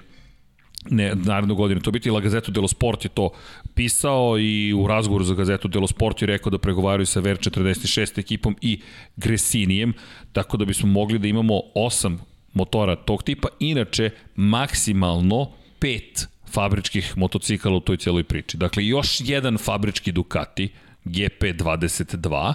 [0.90, 1.80] ne, narednu godinu.
[1.80, 3.30] To biti La Gazeto dello Sport je to
[3.74, 8.18] pisao i u razgovoru za Gazeto dello Sport je rekao da pregovaraju sa Ver 46
[8.18, 8.80] ekipom i
[9.16, 9.92] Gresinijem,
[10.32, 12.20] tako da bismo mogli da imamo osam
[12.52, 18.56] motora tog tipa, inače maksimalno pet fabričkih motocikala u toj celoj priči.
[18.56, 20.68] Dakle, još jedan fabrički Ducati
[21.04, 22.54] GP22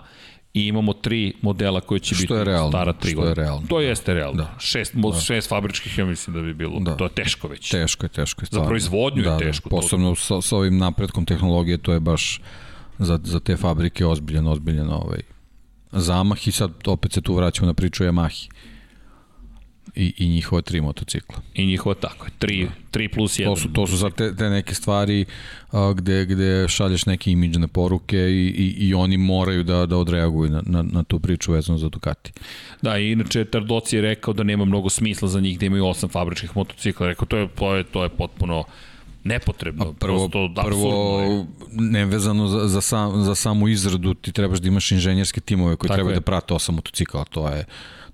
[0.57, 3.33] i imamo tri modela koji će biti realno, stara tri godine.
[3.33, 3.67] Što je realno.
[3.67, 4.43] To jeste realno.
[4.43, 4.55] Da.
[4.59, 5.19] Šest, da.
[5.19, 6.79] šest fabričkih, ja mislim da bi bilo.
[6.79, 6.95] Da.
[6.95, 7.69] To je teško već.
[7.69, 8.45] Teško je, teško je.
[8.45, 8.65] Stvarno.
[8.65, 9.45] Za proizvodnju da, je da.
[9.45, 9.69] teško.
[9.69, 12.41] Da, posebno sa, sa ovim napretkom tehnologije, to je baš
[12.99, 15.21] za, za te fabrike ozbiljen, ozbiljen ovaj,
[15.91, 18.49] zamah i sad opet se tu vraćamo na priču Yamahi
[19.97, 21.41] i, i njihova tri motocikla.
[21.53, 22.71] I njihova, tako tri, da.
[22.91, 23.55] tri plus jedan.
[23.55, 25.25] To su, to su za te, te neke stvari
[25.71, 30.49] a, gde, gde šalješ neke imidžne poruke i, i, i oni moraju da, da odreaguju
[30.49, 32.31] na, na, na tu priču vezano za Ducati.
[32.81, 36.09] Da, i inače Tardoci je rekao da nema mnogo smisla za njih da imaju osam
[36.09, 37.07] fabričkih motocikla.
[37.07, 38.63] Rekao, to je, to je, to je potpuno
[39.23, 39.85] nepotrebno.
[39.85, 44.91] A prvo, prosto, prvo nevezano za, za, sam, za samu izradu ti trebaš da imaš
[44.91, 46.19] inženjerske timove koji Tako trebaju je.
[46.19, 47.65] da prate osam motocikla, to je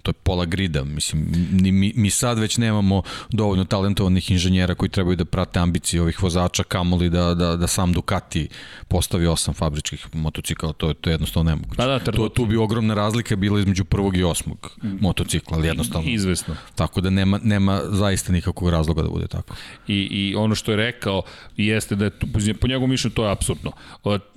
[0.03, 5.15] to je pola grida, mislim, mi, mi sad već nemamo dovoljno talentovanih inženjera koji trebaju
[5.15, 8.47] da prate ambicije ovih vozača, kamoli da, da, da sam Ducati
[8.87, 11.77] postavi osam fabričkih motocikala, to je, to je jednostavno nemoguće.
[11.77, 14.87] Pa da, to, tu bi ogromna razlika bila između prvog i osmog mm.
[15.01, 16.09] motocikla, ali jednostavno.
[16.09, 16.55] Izvesno.
[16.75, 19.55] Tako da nema, nema zaista nikakvog razloga da bude tako.
[19.87, 21.21] I, i ono što je rekao
[21.57, 22.11] jeste da je,
[22.59, 23.71] po njegovom mišljenju to je apsurdno.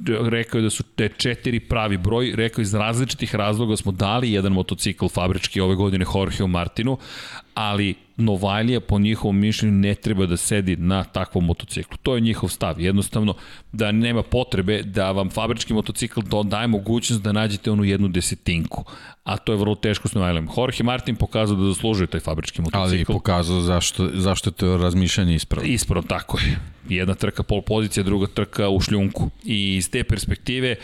[0.07, 4.33] Rekao je da su te četiri pravi broj, rekao je iz različitih razloga smo dali
[4.33, 6.99] jedan motocikl fabrički ove godine Jorgeu Martinu,
[7.55, 11.97] ali Novajlija po njihovom mišljenju ne treba da sedi na takvom motociklu.
[12.03, 12.81] To je njihov stav.
[12.81, 13.35] Jednostavno
[13.73, 18.85] da nema potrebe da vam fabrički motocikl daje mogućnost da nađete onu jednu desetinku.
[19.25, 20.49] A to je vrlo teško s Novajlijom.
[20.57, 22.83] Jorge Martin pokazao da zaslužuje taj fabrički motocikl.
[22.83, 25.69] Ali i pokazao zašto, zašto je to razmišljanje ispravno.
[25.69, 26.76] Ispravno, tako je.
[26.89, 29.31] Jedna trka pol pozicija, druga trka u šljunku.
[29.45, 30.77] I iz te perspektive e,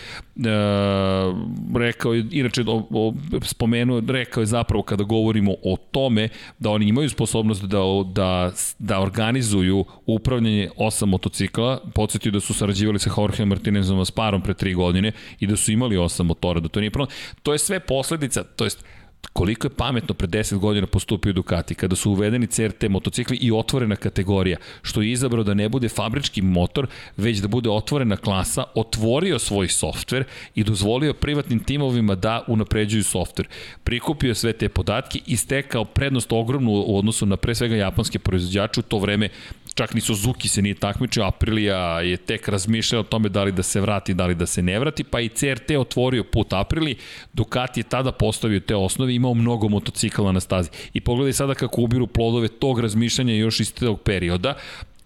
[1.76, 6.28] rekao je, inače o, o, spomenuo, rekao je zapravo kada govorimo o tome
[6.58, 7.78] da oni imaju sposobnost da,
[8.12, 14.42] da, da organizuju upravljanje osam motocikla, podsjetio da su sarađivali sa Jorge Martinezom s parom
[14.42, 17.16] pre tri godine i da su imali osam motora, da to nije problem.
[17.42, 18.84] To je sve posledica, to jest
[19.32, 23.96] koliko je pametno pre 10 godina postupio Ducati kada su uvedeni CRT motocikli i otvorena
[23.96, 29.38] kategorija, što je izabrao da ne bude fabrički motor, već da bude otvorena klasa, otvorio
[29.38, 33.48] svoj softver i dozvolio privatnim timovima da unapređuju softver.
[33.84, 38.80] Prikupio sve te podatke i stekao prednost ogromnu u odnosu na pre svega japanske proizvođače
[38.80, 39.28] u to vreme
[39.74, 43.62] čak ni Suzuki se nije takmičio, Aprilija je tek razmišljala o tome da li da
[43.62, 46.96] se vrati, da li da se ne vrati, pa i CRT otvorio put Aprili,
[47.32, 50.70] Ducati je tada postavio te osnove, imao mnogo motocikala na stazi.
[50.92, 54.54] I pogledaj sada kako ubiru plodove tog razmišljanja još iz tog perioda,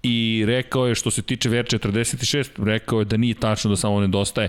[0.02, 4.48] i rekao je što se tiče VR46, rekao je da nije tačno da samo nedostaje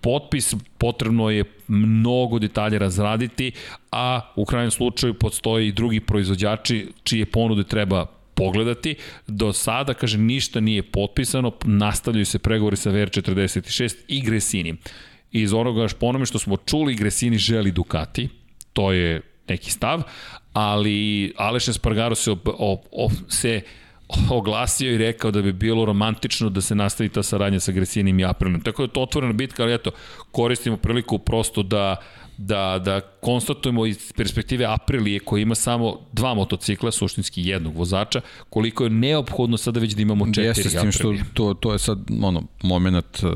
[0.00, 3.52] potpis, potrebno je mnogo detalja razraditi,
[3.92, 8.06] a u krajnjem slučaju postoje i drugi proizvođači čije ponude treba
[8.36, 8.94] pogledati.
[9.26, 14.76] Do sada, kaže, ništa nije potpisano, nastavljaju se pregovori sa VR46 i Gresini.
[15.32, 18.28] Iz onoga po onome što smo čuli, Gresini želi Ducati,
[18.72, 20.02] to je neki stav,
[20.52, 23.60] ali Aleš Espargaro se, o, o, o, se
[24.30, 28.24] oglasio i rekao da bi bilo romantično da se nastavi ta saradnja sa Gresinim i
[28.24, 28.60] Aprilom.
[28.60, 29.90] Tako da je to otvorena bitka, ali eto,
[30.30, 31.96] koristimo priliku prosto da
[32.38, 38.20] da, da konstatujemo iz perspektive Aprilije koja ima samo dva motocikla, suštinski jednog vozača,
[38.50, 41.78] koliko je neophodno sada već da imamo četiri Jeste s tim što to, to je
[41.78, 43.30] sad ono, moment uh,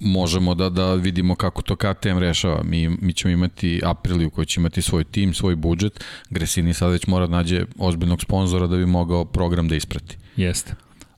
[0.00, 2.62] možemo da, da vidimo kako to KTM rešava.
[2.64, 6.04] Mi, mi ćemo imati Apriliju koji će imati svoj tim, svoj budžet.
[6.30, 10.16] Gresini sad već mora da nađe ozbiljnog sponzora da bi mogao program da isprati.
[10.36, 10.74] Jeste.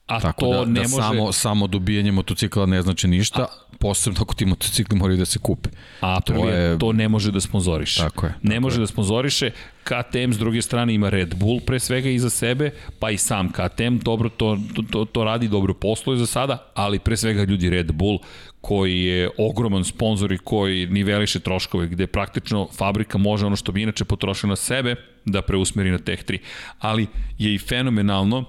[0.06, 1.02] A Tako to da, da ne da može...
[1.02, 3.61] samo, samo dobijanje motocikla ne znači ništa, A...
[3.82, 5.68] posebno ako ti motocikli moraju da se kupe.
[6.00, 6.78] A to, je...
[6.78, 8.00] to ne može da sponzoriše.
[8.00, 8.34] Tako je.
[8.42, 8.80] Ne može je.
[8.80, 9.50] da sponzoriše.
[9.84, 13.98] KTM s druge strane ima Red Bull pre svega iza sebe, pa i sam KTM
[14.02, 14.58] dobro to,
[14.90, 18.18] to, to radi, dobro posluje za sada, ali pre svega ljudi Red Bull
[18.60, 23.82] koji je ogroman sponsor i koji niveliše troškove, gde praktično fabrika može ono što bi
[23.82, 26.38] inače potrošila na sebe da preusmeri na Tech 3.
[26.78, 27.06] Ali
[27.38, 28.44] je i fenomenalno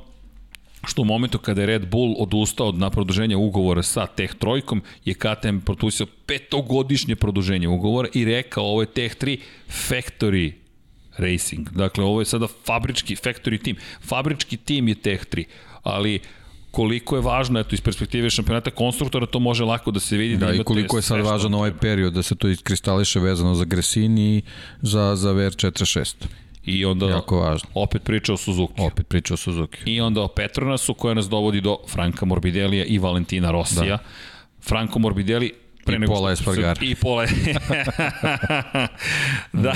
[0.87, 5.13] što u momentu kada je Red Bull odustao na produženja ugovora sa Tech Trojkom, je
[5.13, 9.39] KTM protusio petogodišnje produženje ugovora i rekao ovo je Tech 3
[9.89, 10.51] Factory
[11.17, 11.69] Racing.
[11.69, 13.77] Dakle, ovo je sada fabrički Factory team.
[14.01, 15.43] Fabrički tim je Tech 3,
[15.83, 16.19] ali
[16.71, 20.47] koliko je važno eto iz perspektive šampionata konstruktora to može lako da se vidi da,
[20.47, 24.37] da i koliko je sad važan ovaj period da se to iskristališe vezano za Gresini
[24.37, 24.41] i
[24.81, 26.15] za za VR46
[26.65, 27.69] I onda jako važno.
[27.73, 28.81] opet priča o Suzuki.
[28.81, 29.77] Opet priča o Suzuki.
[29.85, 33.97] I onda o Petronasu koja nas dovodi do Franka Morbidelija i Valentina Rosija.
[33.97, 34.03] Da.
[34.61, 35.53] Franco Morbidelli
[35.85, 36.81] Pre I pola Espargara.
[36.81, 37.25] I pola
[39.63, 39.73] Da,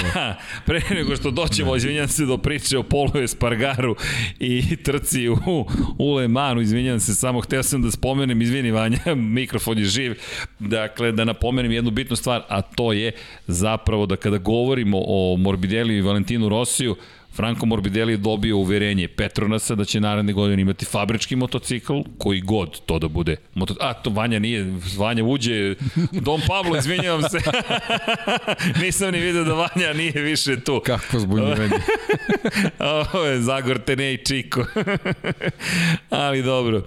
[0.65, 1.77] pre nego što doćemo, da.
[1.77, 3.95] izvinjam se, do priče o polu Espargaru
[4.39, 5.37] i trci u,
[5.97, 10.15] u Le Manu, izvinjam se, samo hteo sam da spomenem, izvini Vanja, mikrofon je živ,
[10.59, 13.11] dakle, da napomenem jednu bitnu stvar, a to je
[13.47, 16.95] zapravo da kada govorimo o Morbideliju i Valentinu Rosiju,
[17.37, 22.79] Franco Morbidelli je dobio uverenje Petronasa da će naredne godine imati fabrički motocikl, koji god
[22.85, 23.35] to da bude.
[23.53, 23.75] Moto...
[23.79, 25.75] A, to Vanja nije, Vanja uđe,
[26.11, 27.37] Dom Pablo, izvinjavam se.
[28.83, 30.81] Nisam ni vidio da Vanja nije više tu.
[30.85, 31.79] Kako zbunjivanje.
[33.13, 34.65] Ovo je Zagor Tenej Čiko.
[36.09, 36.81] Ali dobro,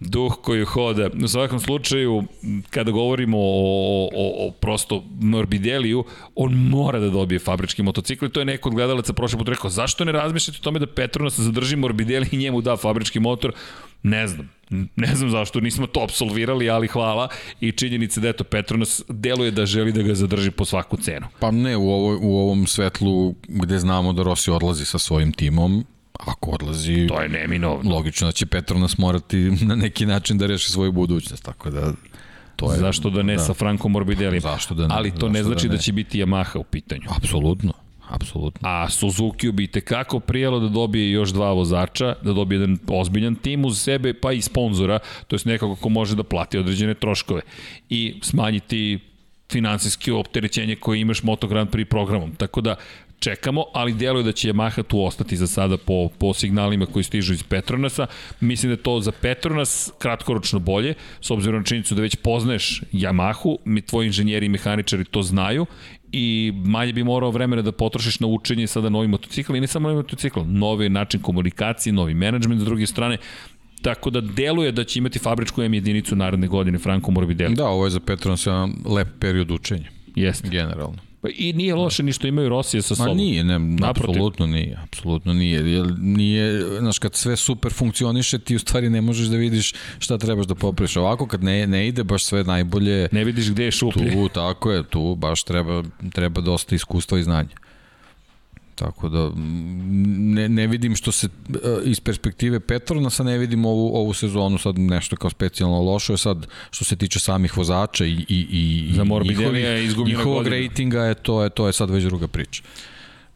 [0.00, 1.10] duh koji hoda.
[1.24, 2.24] U svakom slučaju,
[2.70, 8.40] kada govorimo o, o, o prosto Morbideliju, on mora da dobije fabrički motocikl i to
[8.40, 11.76] je neko od gledalaca prošle put rekao, zašto ne razmišljate o tome da Petronas zadrži
[11.76, 13.52] Morbidelli i njemu da fabrički motor?
[14.02, 14.48] Ne znam.
[14.96, 17.28] Ne znam zašto nismo to absolvirali, ali hvala.
[17.60, 21.26] I činjenica da eto Petronas deluje da želi da ga zadrži po svaku cenu.
[21.38, 25.84] Pa ne, u, ovo, u ovom svetlu gde znamo da Rossi odlazi sa svojim timom,
[26.18, 27.06] ako odlazi...
[27.08, 27.90] To je neminovno.
[27.90, 29.36] Logično da će Petronas morati
[29.70, 31.92] na neki način da reši svoju budućnost, tako da...
[32.56, 33.42] To je, Zašto da ne da.
[33.42, 34.40] sa Franco Morbidelli?
[34.40, 34.94] Zašto da ne?
[34.94, 37.02] Ali to ne da znači da, da će biti Yamaha u pitanju.
[37.16, 37.72] Apsolutno.
[38.08, 38.68] Apsolutno.
[38.68, 43.64] A Suzuki bi tekako prijelo da dobije još dva vozača, da dobije jedan ozbiljan tim
[43.64, 47.40] uz sebe, pa i sponzora, to je nekako ko može da plati određene troškove
[47.88, 48.98] i smanjiti
[49.52, 52.34] finansijski opterećenje koje imaš Moto Grand Prix programom.
[52.34, 52.76] Tako da
[53.18, 57.32] čekamo, ali deluje da će Yamaha tu ostati za sada po, po signalima koji stižu
[57.32, 58.06] iz Petronasa.
[58.40, 63.56] Mislim da to za Petronas kratkoročno bolje, s obzirom na činjenicu da već poznaješ Yamahu,
[63.64, 65.66] mi tvoji inženjeri i mehaničari to znaju
[66.16, 69.88] i manje bi morao vremena da potrošiš na učenje sada novi motocikl i ne samo
[69.88, 73.16] novi motocikl, novi način komunikacije, novi menadžment s druge strane,
[73.82, 77.54] tako da deluje da će imati fabričku M jedinicu naredne godine Franco Morbidelli.
[77.54, 79.90] Da, ovo je za Petronas jedan lep period učenja.
[80.14, 80.48] Jeste.
[80.48, 81.13] Generalno.
[81.24, 83.08] Pa i nije loše ni što imaju Rosije sa sobom.
[83.08, 84.10] Ma nije, ne, Naprotiv.
[84.10, 85.72] apsolutno nije, apsolutno nije.
[85.72, 90.18] Jer nije, znaš, kad sve super funkcioniše, ti u stvari ne možeš da vidiš šta
[90.18, 90.96] trebaš da popraviš.
[90.96, 93.08] Ovako, kad ne, ne ide baš sve najbolje...
[93.12, 94.12] Ne vidiš gde je šuplje.
[94.12, 97.63] Tu, tako je, tu baš treba, treba dosta iskustva i znanja.
[98.74, 104.12] Tako da ne, ne vidim što se e, iz perspektive Petronasa ne vidim ovu, ovu
[104.12, 108.46] sezonu sad nešto kao specijalno lošo je sad što se tiče samih vozača i, i,
[108.50, 109.04] i Za
[109.78, 112.62] izgubljena njihovog ratinga je to, je to je sad već druga priča.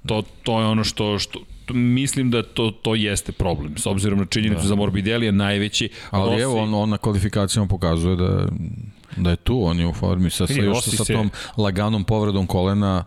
[0.07, 1.41] To, to je ono što, što
[1.75, 3.77] mislim da to, to jeste problem.
[3.77, 4.69] S obzirom na činjenicu da.
[4.69, 5.89] za Morbidelli je najveći.
[6.11, 6.43] Ali Rossi...
[6.43, 8.47] evo, on, on na kvalifikacijama pokazuje da,
[9.17, 12.47] da je tu, on je u formi sa, sa, još sa, sa tom laganom povredom
[12.47, 13.05] kolena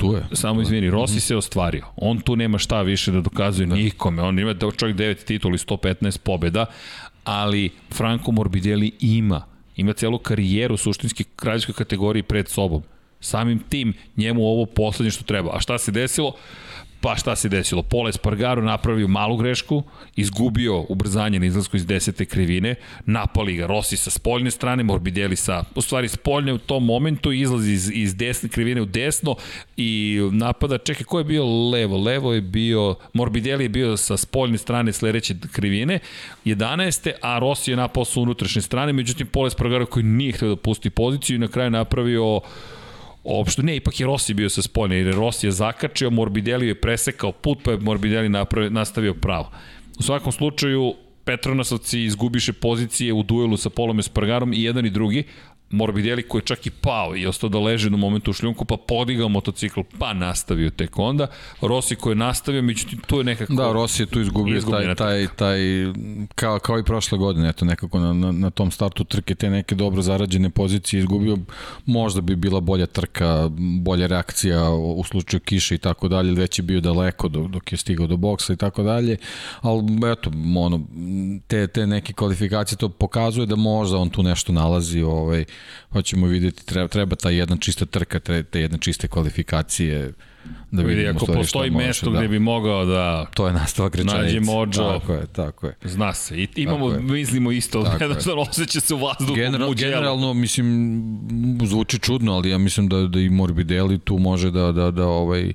[0.00, 0.36] tu je.
[0.36, 1.20] Samo izvini, Rossi mm -hmm.
[1.20, 1.84] se ostvario.
[1.96, 3.74] On tu nema šta više da dokazuje da.
[3.74, 4.22] nikome.
[4.22, 6.66] On ima čovjek 9 titula i 115 pobjeda,
[7.24, 12.82] ali Franco Morbidelli ima ima celu karijeru suštinski kraljevskoj kategoriji pred sobom.
[13.20, 15.50] Samim tim njemu ovo poslednje što treba.
[15.56, 16.32] A šta se desilo?
[17.00, 17.82] Pa šta se desilo?
[17.82, 19.82] Pole Spargaro napravio malu grešku,
[20.16, 22.74] izgubio ubrzanje na izlasku iz desete krivine,
[23.06, 27.72] napali ga Rossi sa spoljne strane, Morbidelli sa, u stvari spoljne u tom momentu, izlazi
[27.72, 29.36] iz, iz desne krivine u desno
[29.76, 31.98] i napada, čekaj, ko je bio levo?
[31.98, 35.98] Levo je bio, Morbidelli je bio sa spoljne strane sledeće krivine,
[36.44, 37.12] 11.
[37.22, 40.90] a Rossi je napao sa unutrašnje strane, međutim Pole Spargaro koji nije htio da pusti
[40.90, 42.40] poziciju i na kraju napravio
[43.24, 47.32] Opšto ne, ipak je Rossi bio sa spoljne, jer Rossi je zakačio, Morbidelli je presekao
[47.32, 49.50] put, pa je Morbidelli napravio, nastavio pravo.
[49.98, 50.94] U svakom slučaju,
[51.24, 55.24] Petronasovci izgubiše pozicije u duelu sa Polom Espargarom i jedan i drugi,
[55.70, 58.76] Morbidelli koji je čak i pao i ostao da leže na momentu u šljunku, pa
[58.76, 61.26] podigao motocikl, pa nastavio tek onda.
[61.60, 63.52] Rossi koji je nastavio, međutim, tu je nekako...
[63.52, 65.58] Da, Rossi je tu izgubio taj, taj, taj,
[66.34, 69.74] kao, kao i prošle godine, eto, nekako na, na, na tom startu trke te neke
[69.74, 71.38] dobro zarađene pozicije izgubio,
[71.86, 73.48] možda bi bila bolja trka,
[73.80, 77.78] bolja reakcija u slučaju kiše i tako dalje, već je bio daleko dok, dok je
[77.78, 79.16] stigao do boksa i tako dalje,
[79.60, 80.80] ali eto, ono,
[81.46, 85.44] te, te neke kvalifikacije to pokazuje da možda on tu nešto nalazi, ovaj,
[85.90, 90.12] hoćemo videti, treba, treba ta jedna čista trka, te, te jedne čiste kvalifikacije,
[90.70, 92.18] da vidimo Vidi, ako postoji mesto da.
[92.18, 94.18] gde bi mogao da to je nastavak rečenice.
[94.18, 94.82] Nađe mođo.
[94.82, 95.74] Tako je, tako je.
[95.84, 96.36] Zna se.
[96.36, 99.34] I imamo, mislimo isto, jednostavno osjeća se u vazduhu.
[99.34, 101.02] General, generalno, mislim,
[101.64, 105.52] zvuči čudno, ali ja mislim da, da i Morbidelli tu može da, da, da ovaj,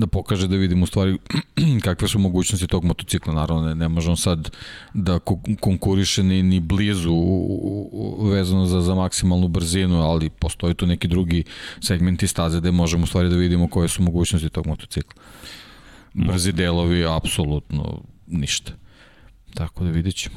[0.00, 1.18] da pokaže da vidimo u stvari
[1.84, 3.34] kakve su mogućnosti tog motocikla.
[3.34, 4.50] Naravno, ne, ne može on sad
[4.94, 5.18] da
[5.60, 7.14] konkuriše ni, ni blizu
[8.32, 11.44] vezano za, za maksimalnu brzinu, ali postoji tu neki drugi
[11.80, 15.22] segmenti staze gde možemo u stvari da vidimo koje su mogućnosti tog motocikla.
[16.14, 18.72] Brzi delovi, apsolutno ništa.
[19.54, 20.36] Tako da vidit ćemo.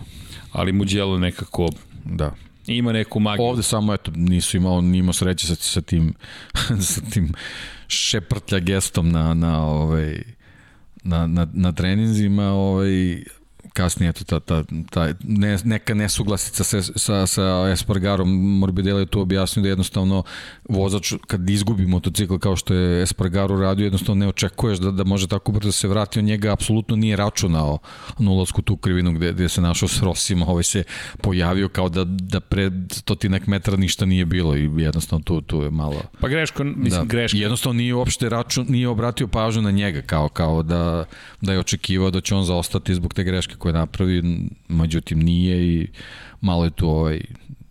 [0.51, 1.69] Ali Mugello nekako
[2.05, 2.35] da.
[2.67, 3.45] Ima neku magiju.
[3.45, 6.13] Ovde samo, eto, nisu imao, nimao sreće sa, sa tim,
[6.93, 7.33] sa tim
[7.87, 10.23] šeprtlja gestom na, na, ovaj,
[11.03, 13.23] na, na, na treninzima, ovaj,
[13.73, 19.21] kasnije eto, ta, ta, ta ne, neka nesuglasica sa, sa, sa Espargarom Morbidelli je tu
[19.21, 20.23] objasnio da jednostavno
[20.69, 25.27] vozač kad izgubi motocikl kao što je Espargaro radio jednostavno ne očekuješ da, da može
[25.27, 26.19] tako brzo da se vrati.
[26.19, 27.77] On njega apsolutno nije računao
[28.19, 30.45] na ulazku tu krivinu gde, gde se našao s Rosima.
[30.47, 30.83] Ovaj se
[31.21, 35.71] pojavio kao da, da pre stotinak metra ništa nije bilo i jednostavno tu, tu je
[35.71, 37.37] malo pa greško, mislim da, greško.
[37.37, 41.05] Jednostavno nije uopšte račun, nije obratio pažnju na njega kao, kao da,
[41.41, 45.87] da je očekivao da će on zaostati zbog te greške koje napravi, međutim nije i
[46.41, 47.21] malo je tu ovaj,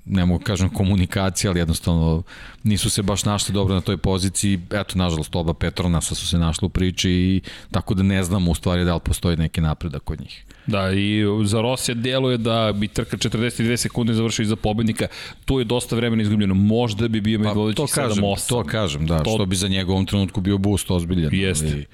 [0.04, 2.22] ne mogu kažem komunikacija, ali jednostavno
[2.62, 4.60] nisu se baš našli dobro na toj poziciji.
[4.70, 7.40] Eto, nažalost, oba Petronasa su se našli u priči i
[7.70, 10.44] tako da ne znamo u stvari da li postoji neki napredak kod njih.
[10.66, 15.06] Da, i za Rosija deluje da bi trka 42 sekunde završio iza pobednika.
[15.44, 16.54] Tu je dosta vremena izgubljeno.
[16.54, 18.48] Možda bi bio među vodećih 7-8.
[18.48, 19.30] To kažem, da, to...
[19.34, 21.34] što bi za njegovom trenutku bio boost ozbiljan.
[21.34, 21.66] Jeste.
[21.66, 21.86] Ali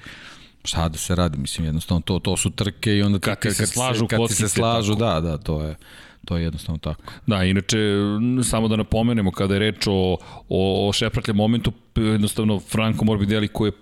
[0.63, 3.67] šta da se radi, mislim, jednostavno to, to su trke i onda kad, kad, se
[3.67, 5.05] slažu, kad, kad se slažu, tako.
[5.05, 5.75] da, da, to je
[6.25, 7.03] to je jednostavno tako.
[7.27, 7.77] Da, inače,
[8.43, 10.17] samo da napomenemo, kada je reč o,
[10.49, 13.73] o, o šepratljem momentu, jednostavno Franco Morbidelli koji je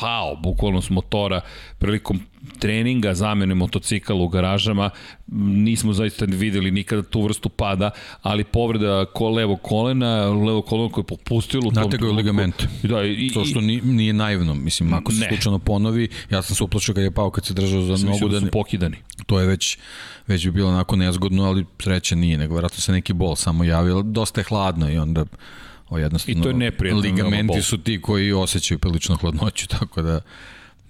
[0.00, 1.40] pao bukvalno s motora
[1.78, 2.20] prilikom
[2.58, 4.90] treninga zamene motocikala u garažama
[5.26, 7.90] nismo zaista videli nikada tu vrstu pada
[8.22, 12.66] ali povreda ko levo kolena levo koleno koje je popustilo nategao ligament.
[12.82, 15.28] Da, i, to što nije, nije naivno mislim ako se ne.
[15.28, 18.40] slučajno ponovi ja sam se uplašio kad je pao kad se držao za nogu da,
[18.40, 18.96] da su pokidani.
[19.26, 19.78] To je već
[20.26, 24.02] već bi bilo onako nezgodno ali sreća nije nego verovatno se neki bol samo javio
[24.02, 25.24] dosta je hladno i onda
[25.90, 27.00] O, jednostavno, I to je neprijatno.
[27.00, 30.20] Ligamenti su ti koji osjećaju prilično hladnoću, tako da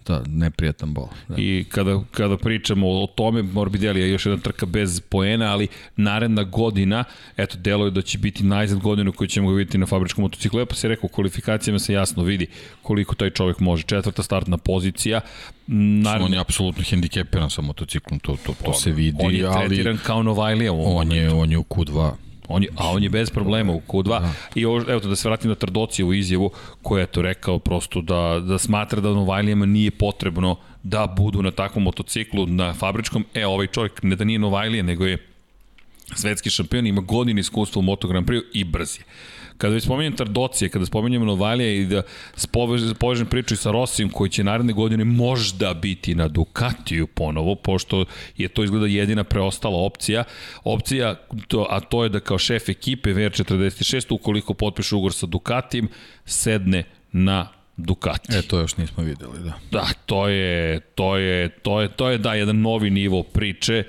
[0.06, 1.06] da, neprijatan bol.
[1.28, 1.34] Da.
[1.38, 6.42] I kada, kada pričamo o tome, Morbidelli je još jedna trka bez poena, ali naredna
[6.42, 7.04] godina,
[7.36, 10.60] eto, delo je da će biti najzad godinu koju ćemo ga vidjeti na fabričkom motociklu.
[10.60, 12.46] Epo se rekao, kvalifikacijama se jasno vidi
[12.82, 13.82] koliko taj čovjek može.
[13.82, 15.20] Četvrta startna pozicija.
[15.66, 19.18] Naravno, on je apsolutno hendikepiran sa motociklom, to, to, to, to se vidi.
[19.20, 22.12] On je tretiran ali, kao Novajlija u on je, on je u Q2
[22.52, 24.20] On je, a on je bez problema u Q2.
[24.20, 24.32] Da.
[24.54, 26.50] I ovo, evo da se vratim na Trdoci u izjavu
[26.82, 31.50] koja je to rekao prosto da, da smatra da Novajlijama nije potrebno da budu na
[31.50, 33.24] takvom motociklu na fabričkom.
[33.34, 35.18] E, ovaj čovjek ne da nije Novajlija, nego je
[36.14, 39.00] svetski šampion, ima godine iskustva u Moto Grand Prix i brzi.
[39.60, 42.02] Kada već spominjem Tardocije, kada spominjem Novalija i da
[42.98, 48.04] povežem priču sa Rosijem koji će naredne godine možda biti na Ducatiju ponovo, pošto
[48.36, 50.24] je to izgleda jedina preostala opcija.
[50.64, 51.14] Opcija,
[51.48, 55.88] to, a to je da kao šef ekipe VR46, ukoliko potpiše ugor sa Ducatijem,
[56.24, 58.36] sedne na Ducati.
[58.36, 59.52] E, to još nismo videli, da.
[59.70, 63.84] Da, to je, to je, to je, to je da, jedan novi nivo priče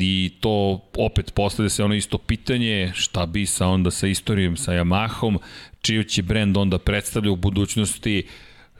[0.00, 4.72] i to opet postavlja se ono isto pitanje šta bi sa onda sa istorijom sa
[4.72, 5.38] Yamahom,
[5.80, 8.26] čiju će brend onda predstavlja u budućnosti,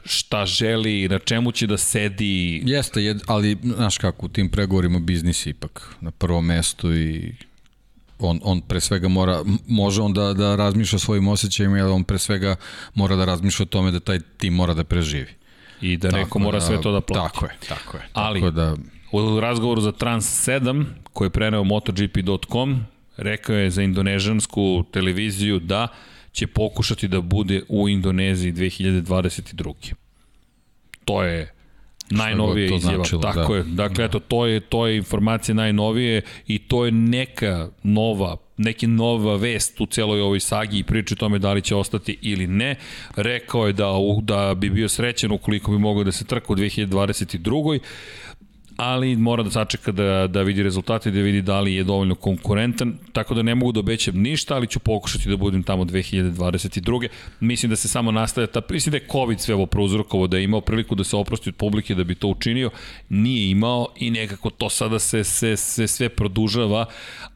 [0.05, 2.61] šta želi, na čemu će da sedi.
[2.65, 7.33] Jeste, ali znaš kako, u tim pregovorima biznis ipak na prvom mestu i
[8.19, 12.17] on, on pre svega mora, može on da, da razmišlja svojim osjećajima, ali on pre
[12.17, 12.55] svega
[12.93, 15.33] mora da razmišlja o tome da taj tim mora da preživi.
[15.81, 17.33] I da tako neko mora da, sve to da plati.
[17.33, 18.03] Tako je, tako je.
[18.13, 18.75] Ali, tako da...
[19.11, 22.85] u razgovoru za Trans 7, koji je preneo MotoGP.com,
[23.17, 25.87] rekao je za indonežansku televiziju da
[26.31, 29.93] će pokušati da bude u Indoneziji 2022.
[31.05, 31.53] To je
[32.09, 32.95] najnovije izjava.
[32.95, 33.57] Značilo, Tako da.
[33.57, 33.63] je.
[33.63, 39.35] Dakle, eto, to je, to je informacija najnovije i to je neka nova neki nova
[39.35, 42.75] vest u celoj ovoj sagi i priči o tome da li će ostati ili ne.
[43.15, 47.79] Rekao je da, da bi bio srećen ukoliko bi mogao da se trka u 2022
[48.77, 52.97] ali mora da sačeka da, da vidi rezultate, da vidi da li je dovoljno konkurentan,
[53.13, 57.07] tako da ne mogu da obećam ništa, ali ću pokušati da budem tamo 2022.
[57.39, 60.43] Mislim da se samo nastavlja ta, mislim da je COVID sve ovo prouzrokovo, da je
[60.43, 62.69] imao priliku da se oprosti od publike da bi to učinio,
[63.09, 66.85] nije imao i nekako to sada se, se, se sve produžava,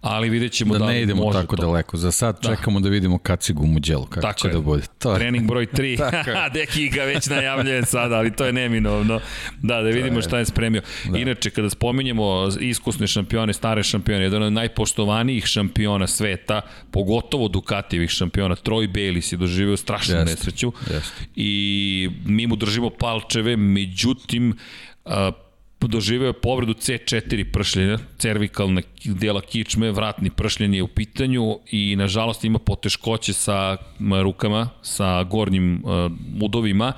[0.01, 1.61] ali vidjet ćemo da, da ne idemo tako to.
[1.61, 1.97] daleko.
[1.97, 2.55] Za sad da.
[2.55, 4.53] čekamo da vidimo kacigu muđelu, kako tako će je.
[4.53, 4.83] da bude.
[4.99, 6.23] To Trening broj 3,
[6.53, 9.19] Deki ga već najavljuje sada, ali to je neminovno.
[9.61, 10.81] Da, da vidimo šta je spremio.
[11.09, 11.30] Da.
[11.31, 16.61] Inače, kada spominjemo iskusne šampione, stare šampione, jedan od najpoštovanijih šampiona sveta,
[16.91, 21.13] pogotovo Ducatijevih šampiona, Troy Bayliss je doživio strašnu jest, nesreću jest.
[21.35, 24.57] i mi mu držimo palčeve, međutim,
[25.79, 32.43] doživeo je povredu C4 pršljenja, cervikalna dela kičme, vratni pršljen je u pitanju i nažalost
[32.43, 33.77] ima poteškoće sa
[34.23, 36.11] rukama, sa gornjim uh,
[36.43, 36.93] udovima,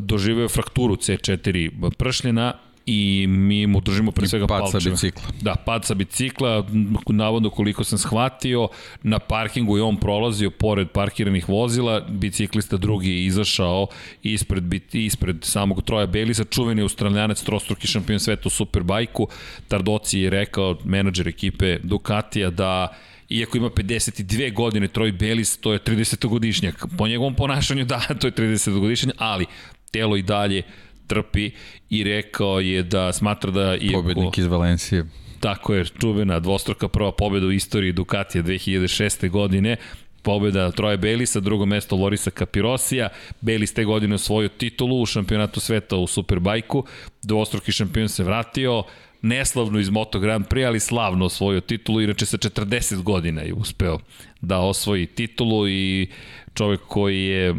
[0.00, 2.52] doživeo je frakturu C4 pršljena
[2.86, 4.80] i mi mu držimo pre svega pad palčeva.
[4.80, 5.22] sa bicikla.
[5.40, 6.66] Da, pad sa bicikla,
[7.06, 8.68] navodno koliko sam shvatio,
[9.02, 13.86] na parkingu je on prolazio pored parkiranih vozila, biciklista drugi je izašao
[14.22, 19.28] ispred, ispred samog Troja Belisa, čuveni australijanac, trostruki šampion sveta u Superbajku,
[19.68, 22.88] Tardoci je rekao, menadžer ekipe Ducatija, da
[23.28, 26.86] iako ima 52 godine, Troj Belis, to je 30-godišnjak.
[26.98, 29.46] Po njegovom ponašanju, da, to je 30-godišnjak, ali
[29.90, 30.62] telo i dalje
[31.06, 31.50] trpi
[31.90, 33.76] i rekao je da smatra da...
[33.76, 35.04] Iako, Pobednik iz Valencije.
[35.40, 39.30] Tako je, čuvena dvostruka prva pobeda u istoriji Ducatija 2006.
[39.30, 39.76] godine,
[40.22, 43.08] pobeda Troje Belisa, drugo mesto Lorisa Kapirosija.
[43.40, 46.84] Belis te godine osvojio titulu u šampionatu sveta u Superbajku.
[47.22, 48.82] Dvostruki šampion se vratio,
[49.22, 53.98] neslavno iz Moto Grand Prix, ali slavno osvojio titulu, inače sa 40 godina je uspeo
[54.40, 56.08] da osvoji titulu i
[56.54, 57.54] čovek koji je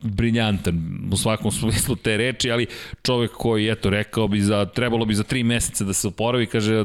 [0.00, 2.66] briljantan u svakom smislu te reči, ali
[3.02, 6.84] čovek koji, eto, rekao bi za, trebalo bi za tri meseca da se oporavi, kaže,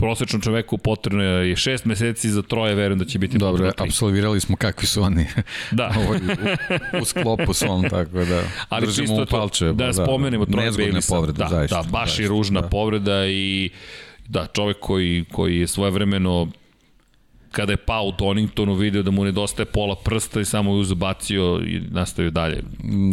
[0.00, 3.72] prosečnom čoveku potrebno je šest meseci, za troje verujem da će biti dobro.
[3.78, 5.26] apsolvirali smo kakvi su oni
[5.70, 5.92] da.
[5.98, 6.12] u,
[6.98, 9.64] u, u sklopu svom, tako da Ali držimo u palče.
[9.64, 11.14] Da, da spomenemo troje Bailisa.
[11.14, 11.82] povreda, da, zaista.
[11.82, 12.68] Da, baš zaista, i ružna da.
[12.68, 13.70] povreda i
[14.28, 16.48] da, čovek koji, koji je svojevremeno
[17.52, 21.60] kada je pao u Doningtonu video da mu nedostaje pola prsta i samo je uzabacio
[21.66, 22.62] i nastavio dalje.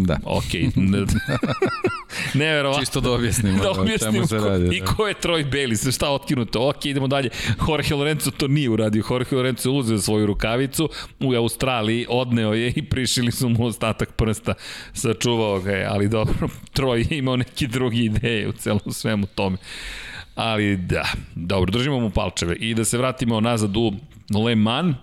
[0.05, 0.17] Da.
[0.23, 0.53] Ok.
[0.75, 0.99] Ne,
[2.33, 2.81] Neverovatno.
[2.81, 3.63] Čisto da objasnimo.
[3.63, 4.77] da objasnimo se radi.
[4.77, 4.85] I da.
[4.85, 6.69] ko je Troy Bailey, šta otkinuto.
[6.69, 7.29] Ok, idemo dalje.
[7.67, 9.03] Jorge Lorenzo to nije uradio.
[9.09, 14.53] Jorge Lorenzo uzeo svoju rukavicu u Australiji, odneo je i prišili su mu ostatak prsta.
[14.93, 19.57] Sačuvao ga je, ali dobro, Troy je imao neke druge ideje u celom svemu tome.
[20.35, 22.55] Ali da, dobro, držimo mu palčeve.
[22.55, 23.93] I da se vratimo nazad u
[24.35, 24.95] Le Mans,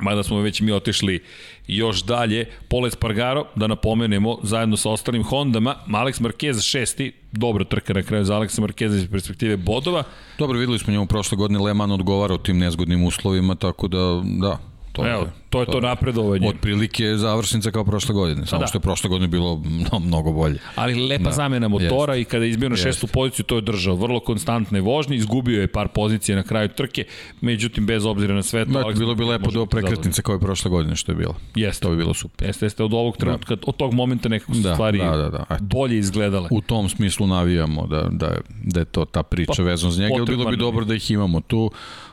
[0.00, 1.22] mada smo već mi otišli
[1.66, 7.92] još dalje, Pole Spargaro, da napomenemo, zajedno sa ostalim Hondama, Alex Marquez šesti, dobro trka
[7.92, 10.02] na kraju za Alexa Marqueza iz perspektive bodova.
[10.38, 14.22] Dobro, videli smo njemu prošle godine Le Mans odgovara o tim nezgodnim uslovima, tako da,
[14.24, 14.58] da,
[14.92, 16.48] to Evo, je To je to, to napredovanje.
[16.48, 18.66] Otprilike je završnica kao prošle godine, samo da.
[18.66, 19.62] što je prošle godine bilo
[20.00, 20.58] mnogo bolje.
[20.74, 21.30] Ali lepa da.
[21.30, 22.28] zamena motora Jest.
[22.28, 23.14] i kada je izbio na šestu Jest.
[23.14, 27.04] poziciju, to je držao vrlo konstantne vožnje, izgubio je par pozicije na kraju trke,
[27.40, 28.70] međutim bez obzira na sve to...
[28.70, 31.34] Da, bilo bi lepo do prekretnice kao i prošle godine što je bilo.
[31.54, 31.82] Jeste.
[31.82, 32.48] To bi bilo super.
[32.48, 33.62] Jeste, jeste, od ovog trenutka, da.
[33.66, 35.58] od tog momenta nekako su da, stvari da, da, da.
[35.60, 36.48] bolje izgledale.
[36.50, 40.24] U tom smislu navijamo da, da, da je to ta priča pa, vezano za njega,
[40.24, 41.70] bilo bi dobro da ih imamo tu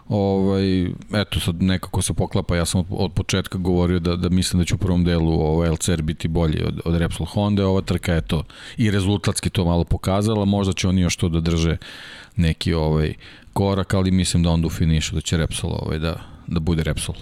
[0.09, 0.83] ovaj,
[1.13, 4.65] eto sad nekako se poklapa, ja sam od, od početka govorio da, da mislim da
[4.65, 8.21] će u prvom delu ovaj, LCR biti bolji od, od Repsol Honda, ova trka je
[8.21, 8.43] to
[8.77, 11.77] i rezultatski to malo pokazala, možda će oni još to da drže
[12.35, 13.13] neki ovaj
[13.53, 16.15] korak, ali mislim da onda u finišu da će Repsol ovaj, da,
[16.47, 17.15] da bude Repsol.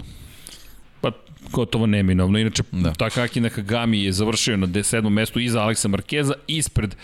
[1.00, 1.10] Pa
[1.52, 2.38] gotovo neminovno.
[2.38, 2.92] Inače, da.
[2.92, 6.96] Takaki Nakagami je završio na sedmom mestu iza Aleksa Markeza, ispred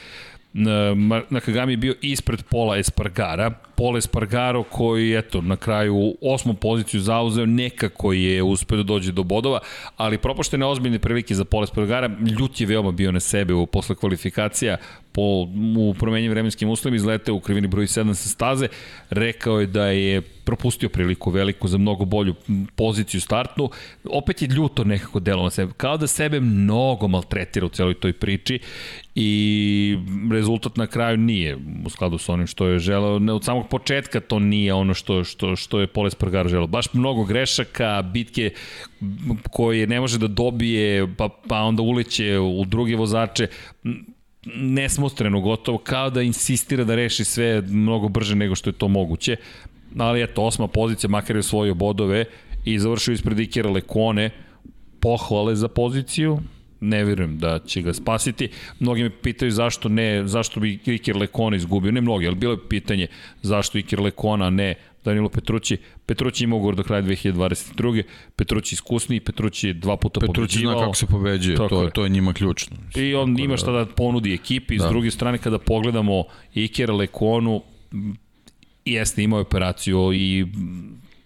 [1.31, 3.51] Nakagami je bio ispred Pola Espargara.
[3.77, 9.23] Pola Espargaro koji, eto, na kraju osmu poziciju zauzeo, nekako je uspeo da dođe do
[9.23, 9.61] bodova,
[9.97, 12.11] ali propoštene ozbiljne prilike za Pola Espargara.
[12.39, 14.77] Ljut je veoma bio na sebe u posle kvalifikacija
[15.13, 15.47] po,
[15.79, 18.69] u promenjim vremenskim uslovima izleteo u krivini broj 7 sa staze.
[19.11, 22.35] Rekao je da je propustio priliku veliku za mnogo bolju
[22.75, 23.71] poziciju startnu.
[24.05, 25.73] Opet je ljuto nekako delo na sebe.
[25.77, 28.59] Kao da sebe mnogo maltretira u celoj toj priči
[29.15, 29.99] i
[30.33, 31.57] rezultat na kraju nije
[31.87, 33.19] u skladu sa onim što je želeo.
[33.19, 36.67] Ne, od samog početka to nije ono što, što, što je Poles Pargar želeo.
[36.67, 38.51] Baš mnogo grešaka, bitke
[39.51, 43.47] koje ne može da dobije, pa, pa onda uleće u druge vozače
[44.47, 49.37] nesmostreno gotovo, kao da insistira da reši sve mnogo brže nego što je to moguće.
[49.99, 52.25] Ali eto, osma pozicija, makar je osvojio bodove
[52.65, 54.31] i završio ispred Ikera Lekone,
[55.01, 56.39] pohvale za poziciju,
[56.81, 58.49] ne verujem da će ga spasiti.
[58.79, 62.69] Mnogi me pitaju zašto ne, zašto bi Iker Lekona izgubio, ne mnogi, ali bilo je
[62.69, 63.07] pitanje
[63.43, 64.75] zašto Iker Lekona, ne
[65.05, 65.77] Danilo Petrući.
[66.07, 68.03] Petrući ima ugovor do kraja 2022.
[68.37, 70.75] Petrući iskusni, Petrući dva puta Petrući pobeđivao.
[70.75, 72.77] Petrući zna kako se pobeđuje, to, je, to je njima ključno.
[72.97, 74.77] I on Tako ima da- šta da ponudi ekipi.
[74.77, 74.87] Da.
[74.87, 76.25] S druge strane, kada pogledamo
[76.55, 77.63] Iker Lekonu,
[78.85, 80.47] jeste imao operaciju i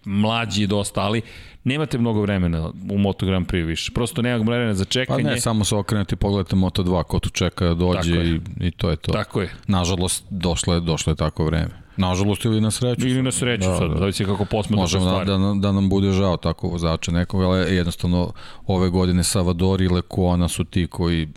[0.05, 1.23] mlađi je dosta, ali
[1.65, 3.93] nemate mnogo vremena u Moto Grand Prix više.
[3.93, 5.25] Prosto nema vremena za čekanje.
[5.25, 8.41] Pa ne, samo se okrenuti i pogledajte Moto 2, ko tu čeka da dođe i,
[8.61, 9.13] i to je to.
[9.13, 9.51] Tako je.
[9.67, 11.84] Nažalost, došlo je, došlo je tako vreme.
[11.97, 13.09] Nažalost ili na sreću.
[13.09, 13.99] Ili na sreću da, sad, da.
[13.99, 18.33] zavisi kako posmetu Možemo da, da, da nam bude žao tako vozača nekog, ali jednostavno
[18.67, 21.29] ove godine Savador i Lekoana su ti koji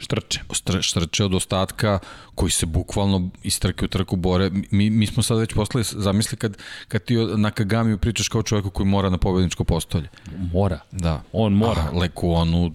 [0.00, 0.40] Štrče.
[0.80, 1.98] Štrče od ostatka
[2.34, 4.50] koji se bukvalno iz trke u trku bore.
[4.70, 6.56] Mi, mi smo sad već poslali, zamisli kad,
[6.88, 10.08] kad ti na Kagamiju pričaš kao čovjeku koji mora na pobedničko postolje.
[10.52, 10.80] Mora.
[10.92, 11.22] Da.
[11.32, 11.88] On mora.
[11.92, 12.72] A Lekuonu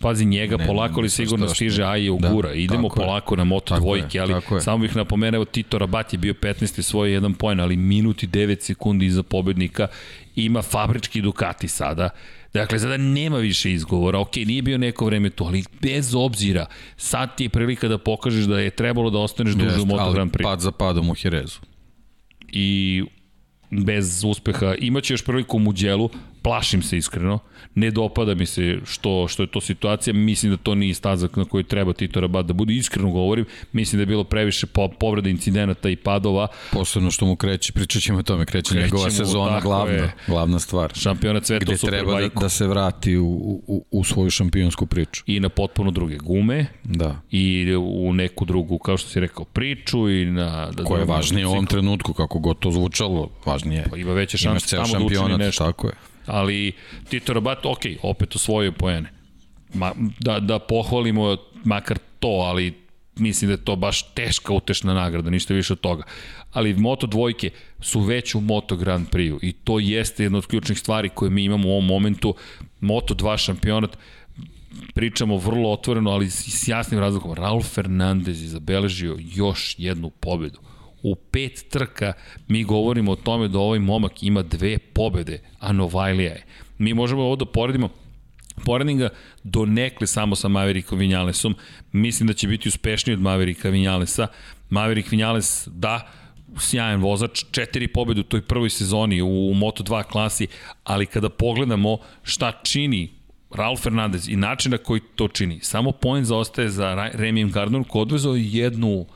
[0.00, 2.52] Pazi njega, ne, polako li sigurno stiže Aje u da, gura.
[2.52, 3.36] Idemo polako je.
[3.36, 6.82] na Moto tako dvojke, ali samo bih napomenuo, Tito Rabat je bio 15.
[6.82, 9.86] svoj jedan poen, ali minuti 9 sekundi iza pobednika
[10.34, 12.10] ima fabrički Ducati sada
[12.56, 16.66] Dakle, sada nema više izgovora, ok, nije bio neko vreme to, ali bez obzira,
[16.96, 20.32] sad ti je prilika da pokažeš da je trebalo da ostaneš duže u Moto Grand
[20.32, 20.42] Prix.
[20.42, 21.58] pad za padom u Herezu.
[22.48, 23.02] I
[23.70, 26.10] bez uspeha, imaće još priliku u Muđelu,
[26.46, 27.38] plašim se iskreno,
[27.74, 31.44] ne dopada mi se što, što je to situacija, mislim da to nije stazak na
[31.44, 35.28] koji treba Tito Rabat da bude, iskreno govorim, mislim da je bilo previše po, povreda
[35.28, 36.48] incidenata i padova.
[36.72, 40.58] Posebno što mu kreće, pričat ćemo o tome, kreće Krećemo, njegova sezona glavna, je, glavna
[40.58, 40.92] stvar.
[40.94, 43.26] Šampionat sveta Gde treba da, da se vrati u,
[43.66, 45.22] u, u svoju šampionsku priču.
[45.26, 46.66] I na potpuno druge gume.
[46.84, 47.20] Da.
[47.30, 50.70] I u neku drugu, kao što si rekao, priču i na...
[50.70, 53.86] Da Koja je važnije u ovom trenutku, kako god to zvučalo, važnije.
[53.90, 55.64] Pa ima veće šanse tamo da učini nešto.
[55.64, 55.94] Tako je
[56.26, 56.72] ali
[57.08, 59.12] Tito Rabat, ok, opet osvojio poene.
[59.74, 62.74] Ma, da, da pohvalimo makar to, ali
[63.16, 66.02] mislim da je to baš teška utešna nagrada, ništa više od toga.
[66.52, 67.50] Ali Moto dvojke
[67.80, 71.44] su već u Moto Grand Prix i to jeste jedna od ključnih stvari koje mi
[71.44, 72.34] imamo u ovom momentu.
[72.80, 73.98] Moto 2 šampionat,
[74.94, 77.34] pričamo vrlo otvoreno, ali s jasnim razlogom.
[77.34, 80.58] Raul Fernandez je zabeležio još jednu pobedu
[81.06, 82.12] u pet trka
[82.48, 86.44] mi govorimo o tome da ovaj momak ima dve pobede, a Novajlija je.
[86.78, 87.88] Mi možemo ovo da poredimo
[88.64, 89.08] Poredim ga
[89.42, 91.54] do nekle samo sa Maverickom Vinjalesom.
[91.92, 94.26] Mislim da će biti uspešniji od Mavericka Vinjalesa.
[94.70, 96.08] Maverick Vinjales, da,
[96.60, 100.46] sjajan vozač, četiri pobede u toj prvoj sezoni u, u Moto2 klasi,
[100.84, 103.10] ali kada pogledamo šta čini
[103.50, 108.02] Raul Fernandez i način na koji to čini, samo point zaostaje za Remijem Gardner koji
[108.02, 109.06] odvezao jednu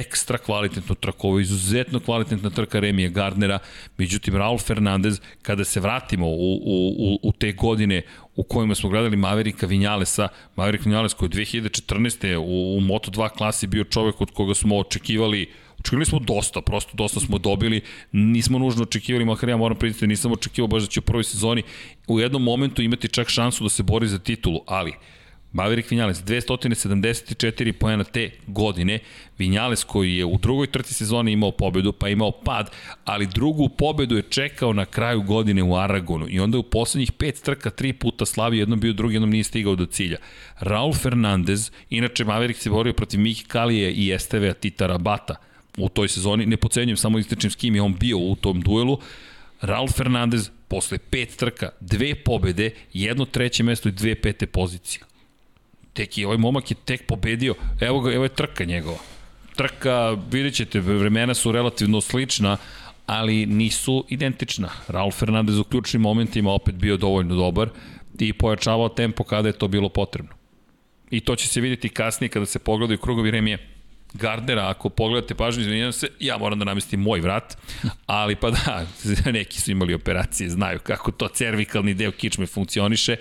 [0.00, 3.58] ekstra kvalitetnu trku, ovo je izuzetno kvalitetna trka Remija Gardnera,
[3.98, 8.02] međutim Raul Fernandez, kada se vratimo u, u, u, u te godine
[8.36, 12.36] u kojima smo gledali Maverika Vinjalesa, Maverick Vinjales koji je 2014.
[12.36, 15.46] u, u Moto2 klasi bio čovek od koga smo očekivali
[15.78, 17.80] Očekivali smo dosta, prosto dosta smo dobili,
[18.12, 21.62] nismo nužno očekivali, makar ja moram priznati, nisam očekivao baš da će u prvoj sezoni
[22.08, 24.92] u jednom momentu imati čak šansu da se bori za titulu, ali
[25.56, 28.98] Maverick Vinales 274 poena te godine,
[29.38, 32.70] Vinales koji je u drugoj trci sezone imao pobedu, pa imao pad,
[33.04, 36.26] ali drugu pobedu je čekao na kraju godine u Aragonu.
[36.28, 39.44] I onda je u poslednjih pet trka tri puta slavio, jednom bio drugi, jednom nije
[39.44, 40.16] stigao do cilja.
[40.58, 45.34] Raul Fernandez, inače Maverick se borio protiv Miki Kalije i Estevea Tita Rabata.
[45.78, 48.98] U toj sezoni, ne pocenjujem, samo ističem s kim je on bio u tom duelu,
[49.60, 55.15] Raul Fernandez posle pet trka, dve pobede, jedno treće mesto i dve pete pozicije
[55.96, 57.54] tek i ovaj momak je tek pobedio.
[57.80, 58.98] Evo ga, evo je trka njegova.
[59.56, 62.56] Trka, vidjet ćete, vremena su relativno slična,
[63.06, 64.68] ali nisu identična.
[64.88, 67.68] Raul Fernandez u ključnim momentima opet bio dovoljno dobar
[68.18, 70.32] i pojačavao tempo kada je to bilo potrebno.
[71.10, 73.75] I to će se vidjeti kasnije kada se pogledaju krugovi Remije.
[74.16, 77.56] Gardnera, ako pogledate pažnju, izvinjam se, ja moram da namestim moj vrat,
[78.06, 78.86] ali pa da,
[79.32, 83.16] neki su imali operacije, znaju kako to cervikalni deo kičme funkcioniše,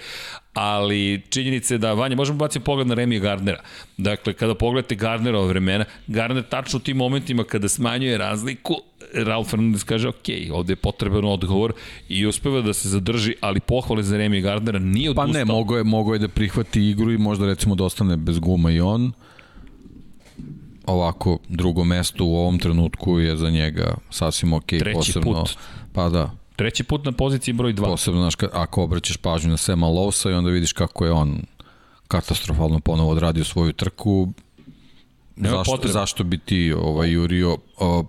[0.53, 3.61] ali činjenica je da, Vanja, možemo baciti pogled na Remija Gardnera.
[3.97, 8.75] Dakle, kada pogledate Gardnerova vremena, Gardner tačno u tim momentima kada smanjuje razliku,
[9.13, 11.73] Ralf Fernandez kaže, ok, ovde je potreban odgovor
[12.09, 15.27] i uspeva da se zadrži, ali pohvale za Remija Gardnera nije odustao.
[15.27, 18.39] Pa ne, mogo je, mogo je da prihvati igru i možda recimo da ostane bez
[18.39, 19.11] guma i on.
[20.87, 25.33] Ovako, drugo mesto u ovom trenutku je za njega sasvim ok, Treći posebno.
[25.33, 25.49] put.
[25.93, 27.85] Pa da, Treći put na poziciji broj 2.
[27.85, 31.41] Posebno, znaš, ako obraćaš pažnju na Sema Lovsa i onda vidiš kako je on
[32.07, 34.33] katastrofalno ponovo odradio svoju trku,
[35.35, 35.93] Nema zašto, potrebe.
[35.93, 37.57] zašto bi ti ovaj, jurio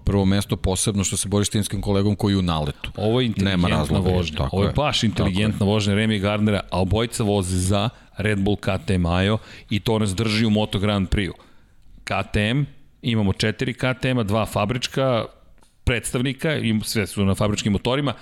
[0.05, 2.91] prvo mesto posebno što se boriš timskim kolegom koji je u naletu.
[2.97, 4.37] Ovo je inteligentna Nema razloga, vožnja.
[4.39, 4.73] tako Ovo je je.
[4.73, 9.39] baš inteligentna vožnja Remy Gardnera, a obojica voze za Red Bull KTM Ajo
[9.71, 11.35] i to nas drži u Moto Grand Prix-u.
[12.07, 12.63] KTM,
[13.03, 15.25] imamo četiri KTM-a, dva fabrička
[15.85, 18.15] predstavnika, im, sve su na fabričkim motorima,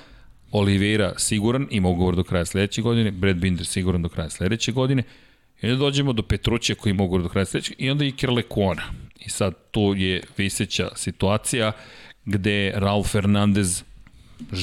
[0.52, 5.02] Oliveira siguran, ima ugovor do kraja sledeće godine, Brad Binder siguran do kraja sledeće godine,
[5.62, 8.82] i onda dođemo do Petrućija koji ima ugovor do kraja sledeće, i onda Iker Lekona.
[9.20, 11.72] I sad tu je viseća situacija
[12.24, 13.82] gde Raul Fernandez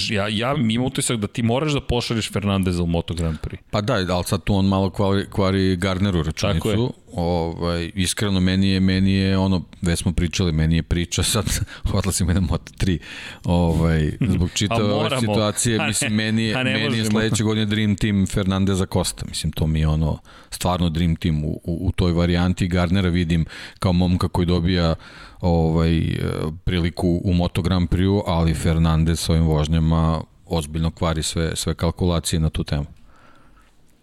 [0.10, 3.58] ja, ja imam utisak da ti moraš da pošalješ Fernandeza u Moto Grand Prix.
[3.72, 5.78] Pa da, ali sad tu on malo kvari, kvari je.
[6.24, 6.94] računicu.
[7.14, 11.46] Ovaj, iskreno, meni je, meni je ono, već smo pričali, meni je priča, sad
[11.94, 12.98] odlazimo na Moto3.
[13.44, 18.26] Ovaj, zbog čitave ove situacije, ne, mislim, meni je, meni je sledeće godine Dream Team
[18.28, 19.26] Fernandeza Costa.
[19.30, 20.18] Mislim, to mi je ono,
[20.50, 22.68] stvarno Dream Team u, u, u toj varijanti.
[22.68, 23.46] Gardnera vidim
[23.80, 24.96] kao momka koji dobija
[25.42, 26.18] ovaj, e,
[26.64, 32.40] priliku u Moto Grand Prix, ali Fernandez s ovim vožnjama ozbiljno kvari sve, sve kalkulacije
[32.40, 32.86] na tu temu.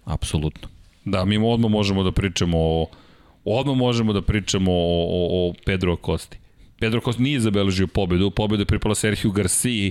[0.05, 0.69] Apsolutno.
[1.05, 2.87] Da, mi odmah možemo da pričamo o
[3.45, 6.39] odmah možemo da pričamo o, o, o Pedro Acosti.
[6.79, 9.91] Pedro Acosta nije zabeležio pobedu, pobedu je pripala Sergio Garcia,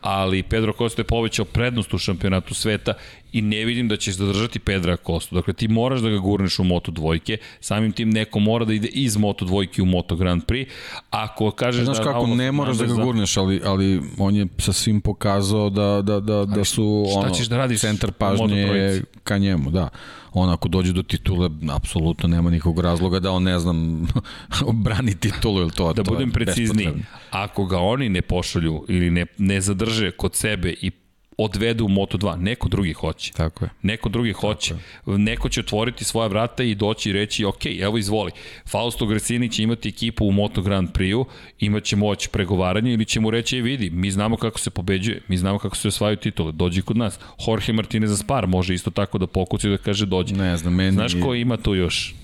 [0.00, 2.94] ali Pedro Acosta je povećao prednost u šampionatu sveta
[3.34, 5.34] i ne vidim da ćeš zadržati Pedra Acosta.
[5.34, 8.88] Dakle, ti moraš da ga gurneš u Moto dvojke, samim tim neko mora da ide
[8.88, 10.66] iz Moto dvojke u Moto Grand Prix.
[11.10, 12.04] Ako kažeš Znaš da...
[12.04, 16.02] kako, Raul ne moraš da ga gurneš, ali, ali on je sa svim pokazao da,
[16.02, 19.04] da, da, da su šta ono, ćeš da radiš centar pažnje je Moto3?
[19.24, 19.88] ka njemu, da.
[20.32, 24.06] On ako dođe do titule, apsolutno nema nikog razloga da on, ne znam,
[24.84, 25.92] brani titulu ili to.
[25.92, 26.88] Da to budem precizniji,
[27.30, 30.90] ako ga oni ne pošalju ili ne, ne zadrže kod sebe i
[31.38, 33.32] odvedu u Moto2, neko drugi hoće.
[33.32, 33.70] Tako je.
[33.82, 34.74] Neko drugi hoće.
[35.06, 38.30] Neko će otvoriti svoja vrata i doći i reći, ok, evo izvoli.
[38.70, 41.26] Fausto Gresini će imati ekipu u Moto Grand Prix-u,
[41.60, 45.36] imaće moć pregovaranja ili će mu reći, "E, vidi, mi znamo kako se pobeđuje, mi
[45.36, 47.18] znamo kako se osvajaju titule, dođi kod nas.
[47.46, 50.34] Jorge Martinez Spar može isto tako da pokuci da kaže dođi.
[50.34, 50.92] Ne znam, meni...
[50.92, 52.14] Znaš ko ima tu još?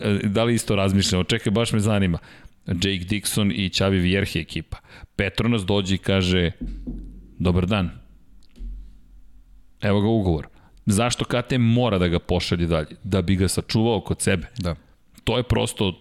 [0.00, 1.24] E, Da li isto razmišljamo?
[1.24, 2.18] Čekaj, baš me zanima.
[2.66, 4.76] Jake Dixon i Xavi Vierge ekipa.
[5.16, 6.50] Petronas dođe i kaže
[7.38, 8.05] dobar dan.
[9.86, 10.48] Evo ga ugovor.
[10.86, 12.96] Zašto KTM mora da ga pošalje dalje?
[13.02, 14.46] Da bi ga sačuvao kod sebe.
[14.58, 14.74] Da.
[15.24, 15.92] To je prosto,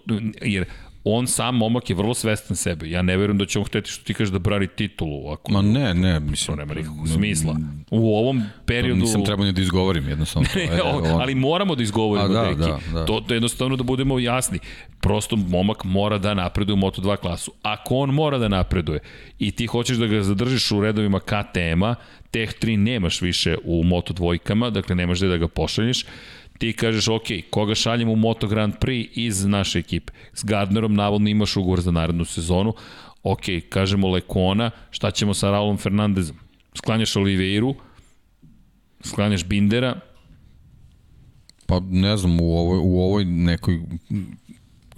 [0.41, 0.66] jer
[1.07, 2.90] on sam momak je vrlo svestan sebe.
[2.90, 5.30] Ja ne verujem da će on hteti što ti kažeš da brani titulu.
[5.30, 6.57] Ako Ma ne, ne, to mislim...
[6.57, 7.56] nema nikakvog smisla.
[7.91, 9.02] U ovom To periodu...
[9.02, 10.48] nisam trebao ni da izgovorim, jednostavno.
[10.77, 12.57] to o, on- ali moramo da izgovorimo, da, deki.
[12.60, 13.06] da, da.
[13.06, 14.60] To, to je jednostavno da budemo jasni.
[14.99, 17.52] Prosto momak mora da napreduje u Moto2 klasu.
[17.61, 18.99] Ako on mora da napreduje
[19.40, 21.95] i ti hoćeš da ga zadržiš u redovima KTM-a,
[22.32, 26.06] Teh 3 nemaš više u Moto dvojkama, dakle nemaš gde da ga pošalješ,
[26.57, 30.14] ti kažeš, ok, koga šaljemo u Moto Grand Prix iz naše ekipe.
[30.34, 32.73] S Gardnerom navodno imaš ugovor za narednu sezonu,
[33.23, 36.36] ok, kažemo Lekona, šta ćemo sa Raulom Fernandezom?
[36.73, 37.76] Sklanjaš Oliveiru,
[39.03, 39.99] sklanjaš Bindera,
[41.65, 43.82] Pa ne znam, u ovoj, u ovoj nekoj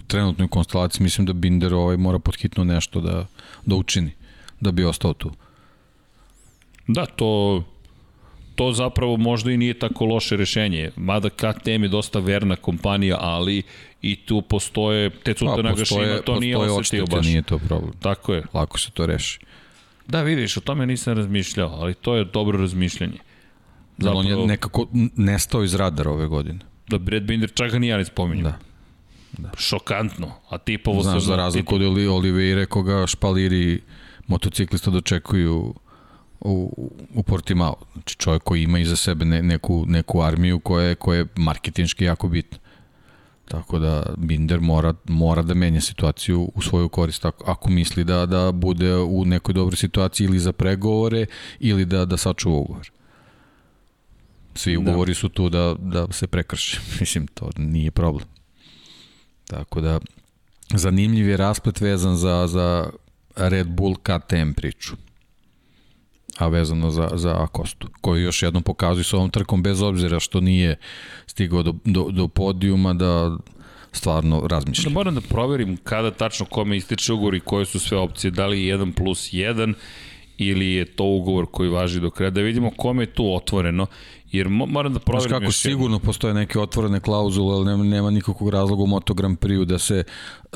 [0.06, 3.26] trenutnoj konstelaciji mislim da Binder ovaj mora podhitno nešto da,
[3.66, 4.10] da učini,
[4.60, 5.32] da bi ostao tu.
[6.86, 7.62] Da, to
[8.58, 10.90] to zapravo možda i nije tako loše rešenje.
[10.96, 13.62] Mada KTM je dosta verna kompanija, ali
[14.02, 17.26] i tu postoje te cuta pa, Nagashima, to nije osetio baš.
[17.26, 17.92] Nije to problem.
[18.00, 18.42] Tako je.
[18.54, 19.40] Lako se to reši.
[20.06, 23.18] Da, vidiš, o tome nisam razmišljao, ali to je dobro razmišljanje.
[23.98, 26.58] Zapravo, on je nekako nestao iz radara ove godine.
[26.88, 28.44] Da, Brad Binder čak ga ni ja ne spominjem.
[28.44, 28.58] Da.
[29.32, 29.50] Da.
[29.56, 30.32] Šokantno.
[30.48, 33.80] A tipovo Znaš, za razliku od Oliveira koga špaliri
[34.26, 35.74] motociklista dočekuju
[36.40, 37.76] u, u Portimao.
[37.92, 42.04] Znači čovjek koji ima iza sebe ne, neku, neku armiju koja je, koja je marketinški
[42.04, 42.58] jako bitna.
[43.44, 48.26] Tako da Binder mora, mora da menja situaciju u svoju korist ako, ako misli da,
[48.26, 51.26] da bude u nekoj dobroj situaciji ili za pregovore
[51.60, 52.90] ili da, da sačuva ugovor.
[54.54, 54.78] Svi da.
[54.78, 55.14] ugovori da.
[55.14, 56.80] su tu da, da se prekrše.
[57.00, 58.28] Mislim, to nije problem.
[59.46, 60.00] Tako da,
[60.74, 62.90] zanimljiv je rasplet vezan za, za
[63.36, 64.96] Red Bull KTM priču
[66.38, 70.40] a vezano za, za Akostu, koji još jednom pokazuje s ovom trkom bez obzira što
[70.40, 70.76] nije
[71.26, 73.36] stigao do, do, do podijuma da
[73.92, 74.84] stvarno razmišlja.
[74.84, 78.46] Da moram da proverim kada tačno kome ističe ugovor i koje su sve opcije, da
[78.46, 79.74] li je 1 plus 1
[80.38, 83.86] ili je to ugovor koji važi do kraja, da vidimo kome je tu otvoreno,
[84.32, 86.06] jer moram da proverim kako, sigurno jedno.
[86.06, 90.04] postoje neke otvorene klauzule, ali nema, nema nikakvog razloga u Moto Grand Prix da se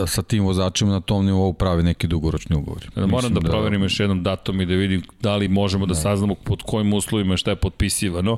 [0.06, 2.90] sa tim vozačima na tom nivou pravi neki dugoročni ugovor.
[2.94, 5.94] Da, moram da, da proverim još jednom datum i da vidim da li možemo da,
[5.94, 8.36] da saznamo pod kojim uslovima šta je potpisivano,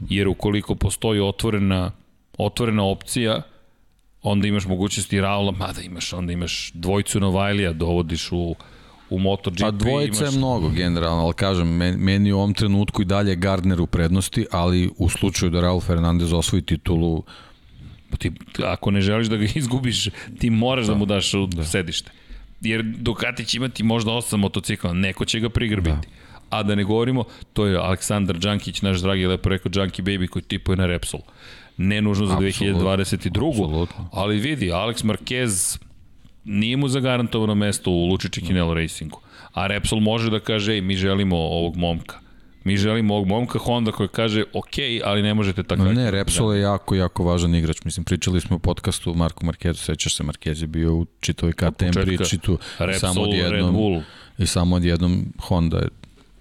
[0.00, 1.90] jer ukoliko postoji otvorena,
[2.38, 3.42] otvorena opcija,
[4.22, 8.54] onda imaš mogućnosti Raula, mada imaš, onda imaš dvojcu Novajlija, dovodiš u
[9.12, 9.60] u MotoGP.
[9.60, 10.34] Pa dvojica imaš...
[10.34, 11.68] je mnogo generalno, ali kažem,
[11.98, 16.32] meni u ovom trenutku i dalje Gardner u prednosti, ali u slučaju da Raul Fernandez
[16.32, 17.22] osvoji titulu...
[18.10, 18.32] Pa ti,
[18.64, 20.08] ako ne želiš da ga izgubiš,
[20.38, 21.64] ti moraš da, da mu daš u da.
[21.64, 22.10] sedište.
[22.60, 26.08] Jer Ducati će imati možda osam motocikla, neko će ga prigrbiti.
[26.50, 26.56] Da.
[26.56, 30.42] A da ne govorimo, to je Aleksandar Đankić, naš dragi lepo rekao Đanki Baby koji
[30.42, 31.20] tipuje na Repsol.
[31.76, 33.48] Ne nužno za Absolut, 2022.
[33.48, 34.08] Absolutno.
[34.12, 35.78] Ali vidi, Alex Marquez
[36.44, 39.20] nije mu zagarantovano mesto u Lučići Kinelo Racingu.
[39.52, 42.18] A Repsol može da kaže, ej, mi želimo ovog momka.
[42.64, 44.74] Mi želimo ovog momka Honda koji kaže, ok,
[45.04, 45.82] ali ne možete tako...
[45.82, 47.84] Ne, Repsol je jako, jako važan igrač.
[47.84, 51.90] Mislim, pričali smo u podcastu Marku Markezu, sećaš se, Markez je bio u čitovi KTM
[51.92, 52.58] priči tu.
[52.78, 54.02] Repsol, samo odjednom, Red Bull.
[54.38, 55.88] I samo odjednom Honda je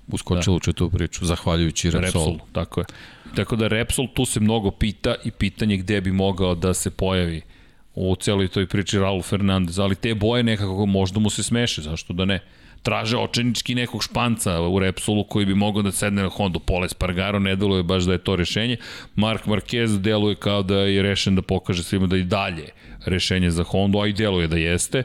[0.07, 0.57] uskočila da.
[0.57, 2.31] u čitavu priču, zahvaljujući Repsolu.
[2.31, 2.85] Repsol, tako je.
[3.35, 7.41] Tako da Repsol tu se mnogo pita i pitanje gde bi mogao da se pojavi
[7.95, 12.13] u celoj toj priči Raul Fernandez, ali te boje nekako možda mu se smeše, zašto
[12.13, 12.39] da ne?
[12.83, 16.59] Traže očenički nekog španca u Repsolu koji bi mogao da sedne na Hondu.
[16.59, 18.77] Pole Spargaro ne deluje baš da je to rešenje.
[19.15, 22.69] Mark Marquez deluje kao da je rešen da pokaže svima da i dalje
[23.05, 25.03] rešenje za Hondu, a i deluje da jeste.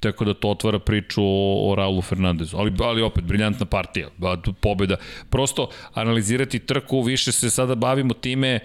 [0.00, 2.56] Tako da to otvara priču o, o Raulu Fernandezu.
[2.56, 4.08] Ali, ali opet, briljantna partija,
[4.60, 4.96] pobeda.
[5.30, 8.60] Prosto analizirati trku, više se sada bavimo time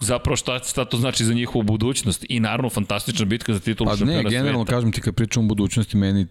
[0.00, 4.12] zapravo šta, šta to znači za njihovu budućnost i naravno fantastična bitka za titulu šampiona
[4.12, 4.22] sveta.
[4.22, 4.76] Pa ne, generalno sveta.
[4.76, 6.26] kažem ti kad pričam o budućnosti meni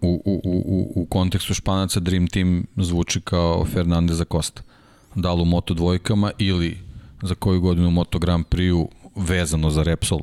[0.00, 4.62] u, u, u, u kontekstu Španaca Dream Team zvuči kao Fernandez za Costa.
[5.14, 6.78] Da li u Moto dvojkama ili
[7.22, 8.86] za koju godinu u Moto Grand Prix
[9.16, 10.20] vezano za Repsol.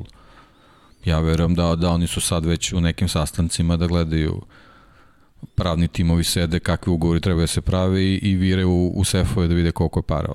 [1.05, 4.41] Ja verujem da, da oni su sad već u nekim sastancima da gledaju
[5.55, 9.47] pravni timovi sede, kakvi ugovori treba da se prave i, i vire u, u sefove
[9.47, 10.33] da vide koliko je para.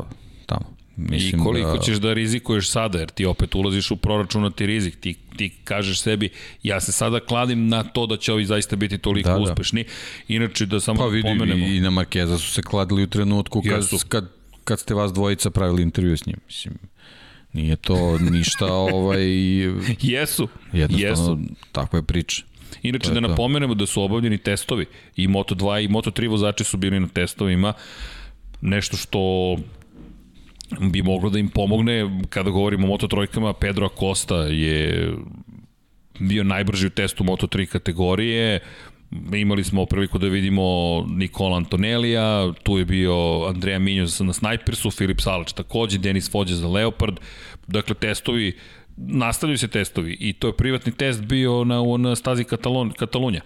[0.96, 1.82] Mislim I koliko da...
[1.82, 6.28] ćeš da rizikuješ sada, jer ti opet ulaziš u proračunati rizik, ti, ti kažeš sebi,
[6.62, 9.40] ja se sada kladim na to da će ovi zaista biti toliko da, da.
[9.40, 9.84] uspešni.
[10.28, 11.66] Inače, da samo pa, vidi, pomenemo...
[11.66, 14.30] i na Markeza su se kladili u trenutku kad, kad,
[14.64, 16.36] kad ste vas dvojica pravili intervju s njim.
[16.46, 16.74] Mislim,
[17.52, 19.24] nije to ništa ovaj...
[20.02, 21.38] Jesu, jednostavno, jesu.
[21.72, 22.42] Takva je priča.
[22.82, 24.86] Inače, da napomenemo da su obavljeni testovi.
[25.16, 27.72] I Moto2 i Moto3 vozači su bili na testovima.
[28.60, 29.56] Nešto što
[30.80, 32.20] bi moglo da im pomogne.
[32.28, 35.12] Kada govorimo o Moto trojkama, Pedro Acosta je
[36.18, 38.60] bio najbrži u testu Moto 3 kategorije,
[39.34, 40.62] imali smo priliku da vidimo
[41.08, 46.68] Nikola Antonelija, tu je bio Andreja Minjoz na Snajpersu, Filip Salač takođe, Denis Fođe za
[46.68, 47.20] Leopard,
[47.66, 48.52] dakle testovi
[48.96, 53.40] nastavljaju se testovi i to je privatni test bio na, na stazi Katalon, Katalunja.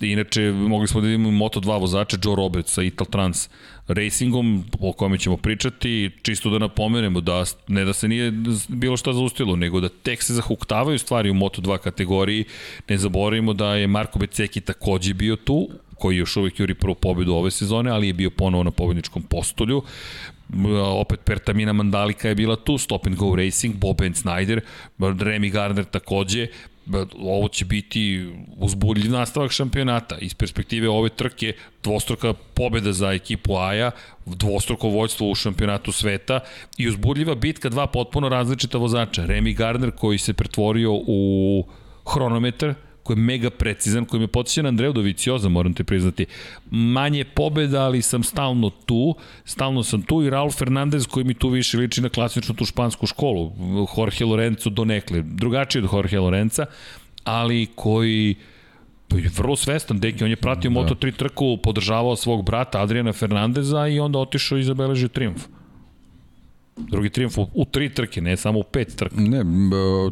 [0.00, 3.48] Inače, mogli smo da vidimo Moto2 vozača Joe Roberts sa Ital Trans
[3.88, 8.32] Racingom, o kome ćemo pričati, čisto da napomenemo da ne da se nije
[8.68, 12.44] bilo šta zaustilo, nego da tek se zahuktavaju stvari u Moto2 kategoriji.
[12.88, 15.68] Ne zaboravimo da je Marko Beceki takođe bio tu,
[15.98, 19.82] koji još uvijek juri prvu pobedu ove sezone, ali je bio ponovo na pobedničkom postolju
[20.96, 24.60] opet Pertamina Mandalika je bila tu, Stop and Go Racing, Bob and Snyder,
[24.98, 26.46] Remy Gardner takođe,
[27.18, 30.18] ovo će biti uzbudljiv nastavak šampionata.
[30.18, 31.52] Iz perspektive ove trke,
[31.82, 33.90] dvostruka pobeda za ekipu Aja,
[34.26, 36.40] dvostruko vođstvo u šampionatu sveta
[36.78, 39.26] i uzbudljiva bitka dva potpuno različita vozača.
[39.26, 41.64] Remy Gardner koji se pretvorio u
[42.14, 46.26] hronometar, koji je mega precizan, koji me podsjeća na Andreju Dovicioza, moram te priznati.
[46.70, 49.14] Manje pobeda, ali sam stalno tu,
[49.44, 53.06] stalno sam tu i Raul Fernandez koji mi tu više liči na klasičnu tu špansku
[53.06, 53.52] školu,
[53.96, 56.66] Jorge Lorenzo donekle, drugačiji od Jorge Lorenza,
[57.24, 58.34] ali koji
[59.14, 60.80] je vrlo svestan, deki, on je pratio da.
[60.80, 65.46] Moto3 trku, podržavao svog brata Adriana Fernandeza i onda otišao i zabeležio triumf.
[66.88, 69.16] Drugi triumf u, u tri trke, ne samo u pet trke.
[69.16, 69.44] Ne,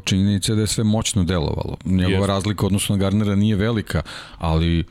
[0.05, 1.77] činjenica je da je sve moćno delovalo.
[1.85, 2.27] Njegova yes.
[2.27, 4.03] razlika odnosno na Garnera nije velika,
[4.39, 4.85] ali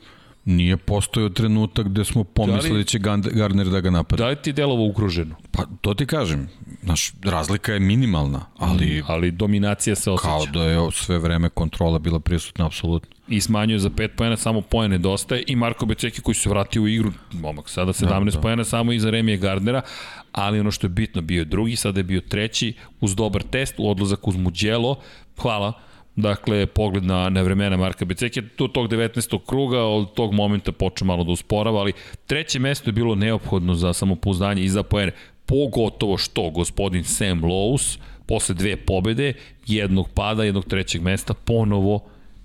[0.44, 2.98] nije postojao trenutak gde smo pomislili da, će
[3.32, 4.24] Gardner da ga napada.
[4.24, 5.34] Da li ti delovo ukruženo?
[5.50, 6.48] Pa to ti kažem.
[6.88, 8.86] Naš, razlika je minimalna, ali...
[8.86, 10.28] Mm, ali dominacija se osjeća.
[10.28, 13.10] Kao da je sve vreme kontrola bila prisutna, apsolutno.
[13.28, 15.44] I smanjuje za 5 pojena, samo poene nedostaje.
[15.46, 18.40] I Marko Beceki koji se vratio u igru, momak, sada 17 da, da.
[18.40, 19.82] pojena samo iza Remije Gardnera,
[20.32, 23.74] ali ono što je bitno, bio je drugi, sada je bio treći, uz dobar test,
[23.78, 24.96] u odlazak uz Muđelo,
[25.38, 25.72] hvala,
[26.18, 29.38] Dakle, pogled na, na vremena Marka Beceke, tu tog 19.
[29.46, 31.92] kruga, od tog momenta počeo malo da usporava, ali
[32.26, 35.12] treće mesto je bilo neophodno za samopouzdanje i za poene.
[35.48, 39.32] Pogotovo što gospodin Sam Lowe's, posle dve pobede,
[39.66, 42.00] jednog pada, jednog trećeg mesta, ponovo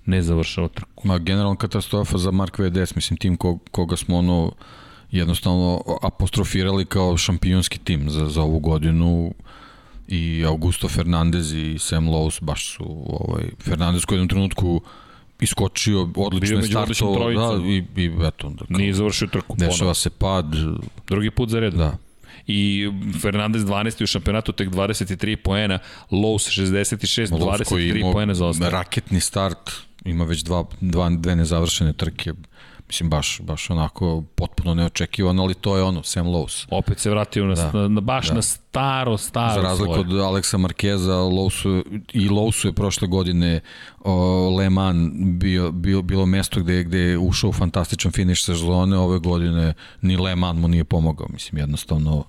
[0.06, 1.08] ne završava trku.
[1.08, 4.52] Ma, generalna katastrofa za Mark VDS, mislim, tim ko, koga smo ono
[5.10, 9.34] jednostavno apostrofirali kao šampionski tim za, za ovu godinu
[10.08, 14.80] i Augusto Fernandez i Sam Lowe's baš su ovaj, Fernandez koji je u jednom trenutku
[15.40, 18.50] iskočio, odlično je startovao da, i, i eto.
[18.50, 19.56] Da, Nije završio trku.
[19.56, 19.94] Dešava ponovno.
[19.94, 20.46] se pad.
[21.06, 21.74] Drugi put za red.
[21.74, 21.96] Da.
[22.46, 22.90] I
[23.22, 24.02] Fernandez 12.
[24.02, 25.78] u šampionatu tek 23 poena,
[26.10, 28.70] Lowe's 66, Lowe's 23 poena za ostaje.
[28.70, 29.70] Raketni start,
[30.04, 32.32] ima već dva, dva, dve nezavršene trke
[32.86, 36.66] Mislim, baš, baš onako potpuno neočekivano, ali to je ono, Sam Lowe's.
[36.70, 38.34] Opet se vratio na, da, na baš da.
[38.34, 40.00] na staro, staro Za razliku svoje.
[40.00, 43.60] od Aleksa Markeza, Lowe'su, i Lowe'su je prošle godine
[44.00, 48.98] o, Le Mans bio, bio, bilo mesto gde, gde je ušao u fantastičan finiš sezone,
[48.98, 52.24] ove godine ni Le Mans mu nije pomogao, mislim, jednostavno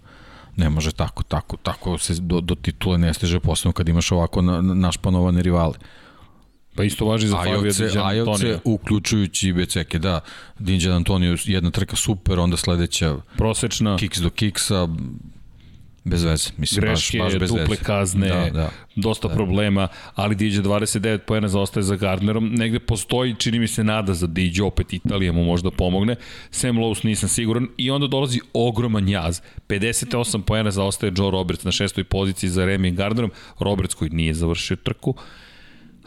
[0.55, 4.41] ne može tako, tako, tako se do, do titule ne stiže posebno kad imaš ovako
[4.41, 5.73] na, našpanovane rivale.
[6.75, 8.59] Pa isto važi za Fabio Dinđan Antonio.
[8.63, 10.19] uključujući Beceke, da.
[10.59, 14.87] Dinđan Antonio, jedna trka super, onda sledeća prosečna kiks do kiksa,
[16.05, 16.49] bez veze.
[16.57, 17.83] Mislim, Greške, baš, baš bez duple veze.
[17.83, 19.33] kazne, da, da, dosta da.
[19.35, 22.53] problema, ali Diđe 29 poena zaostaje za Gardnerom.
[22.53, 26.15] Negde postoji, čini mi se, nada za Diđe, opet Italija mu možda pomogne.
[26.51, 27.67] Sam Lowe's nisam siguran.
[27.77, 29.41] I onda dolazi ogroman jaz.
[29.67, 33.31] 58 poena zaostaje Joe Roberts na šestoj poziciji za Remy Gardnerom.
[33.59, 35.15] Roberts koji nije završio trku.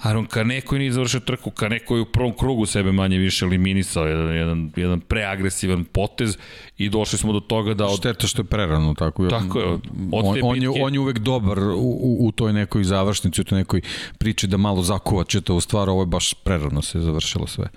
[0.03, 4.07] Aaron Kane koji nije završio trku, Kane koji u prvom krugu sebe manje više eliminisao,
[4.07, 6.39] jedan, jedan, jedan preagresivan potez
[6.79, 7.87] i došli smo do toga da...
[7.87, 7.99] Od...
[7.99, 9.29] Šteta što je prerano, tako.
[9.29, 9.67] Tako je.
[9.67, 9.81] Od
[10.13, 13.59] on, on, je, on je uvek dobar u, u, u toj nekoj završnici, u toj
[13.59, 13.81] nekoj
[14.19, 17.69] priči da malo zakuva čitavu stvar, ovo je baš prerano se završilo sve.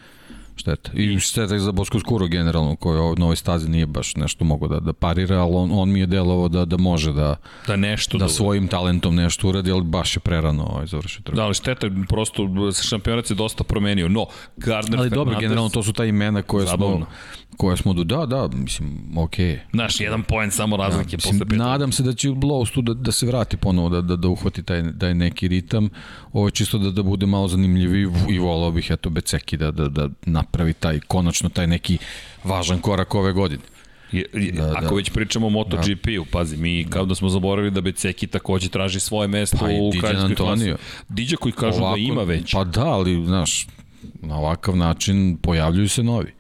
[0.62, 0.92] Šteta.
[0.94, 4.80] I šteta za Bosko Skuro generalno, koji u novoj stazi nije baš nešto mogo da,
[4.80, 7.36] da parira, ali on, on mi je delovao da, da može da,
[7.68, 11.36] da, nešto da, da svojim talentom nešto uradi, ali baš je prerano ovaj, završio trku.
[11.36, 12.48] Da, ali šteta, prosto
[13.24, 14.10] se dosta promenio.
[14.10, 14.26] No,
[14.58, 16.96] Gardner Ali dobro, generalno to su ta imena koje Zabavno.
[16.96, 17.06] smo
[17.58, 19.46] koje smo do, da, da, mislim, okej.
[19.46, 19.60] Okay.
[19.74, 21.56] Znaš, jedan poen samo razlike da, posle peta.
[21.56, 24.64] Nadam se da će Blows tu da, da se vrati ponovo, da, da, da uhvati
[24.64, 25.90] taj, taj neki ritam.
[26.34, 29.88] Ovo je čisto da, da bude malo zanimljiviji i volao bih, eto, Beceki da, da,
[29.88, 30.10] da
[30.52, 31.98] napravi taj, konačno taj neki
[32.44, 33.64] važan korak ove godine.
[34.12, 34.96] Je, je, da, ako da.
[34.96, 36.32] već pričamo o MotoGP-u, da.
[36.32, 40.36] pazi, mi kao da smo zaboravili da Beceki takođe traži svoje mesto pa u kraljskoj
[40.36, 40.74] klasi.
[41.10, 42.52] Diđa koji kažu da Ovako, da ima već.
[42.52, 43.68] Pa da, ali, znaš,
[44.22, 46.34] na ovakav način pojavljuju se novi.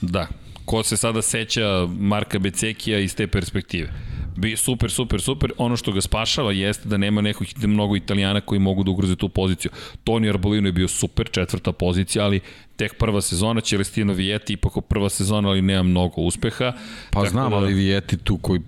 [0.00, 0.26] Da,
[0.70, 3.88] ko se sada seća Marka Becekija iz te perspektive.
[4.36, 5.52] Bi super, super, super.
[5.58, 9.28] Ono što ga spašava jeste da nema nekih mnogo italijana koji mogu da ugroze tu
[9.28, 9.70] poziciju.
[10.04, 12.40] Toni Arbolino je bio super, četvrta pozicija, ali
[12.76, 16.72] tek prva sezona, Celestino Vijeti ipak prva sezona, ali nema mnogo uspeha.
[17.10, 17.56] Pa Tako znam, da...
[17.56, 18.60] ali Vijeti tu koji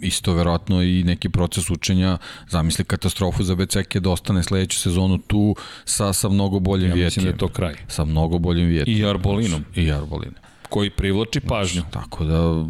[0.00, 2.18] isto verovatno i neki proces učenja,
[2.48, 7.02] zamisli katastrofu za Beceke da ostane sledeću sezonu tu sa, sa mnogo boljim ja, Vijetijem.
[7.02, 7.74] Ja mislim da je to kraj.
[7.88, 8.98] Sa mnogo boljim Vijetijem.
[8.98, 9.64] I Arbolinom.
[9.74, 10.44] I Arbolinom
[10.74, 11.82] koji privlači pažnju.
[11.90, 12.66] Tako da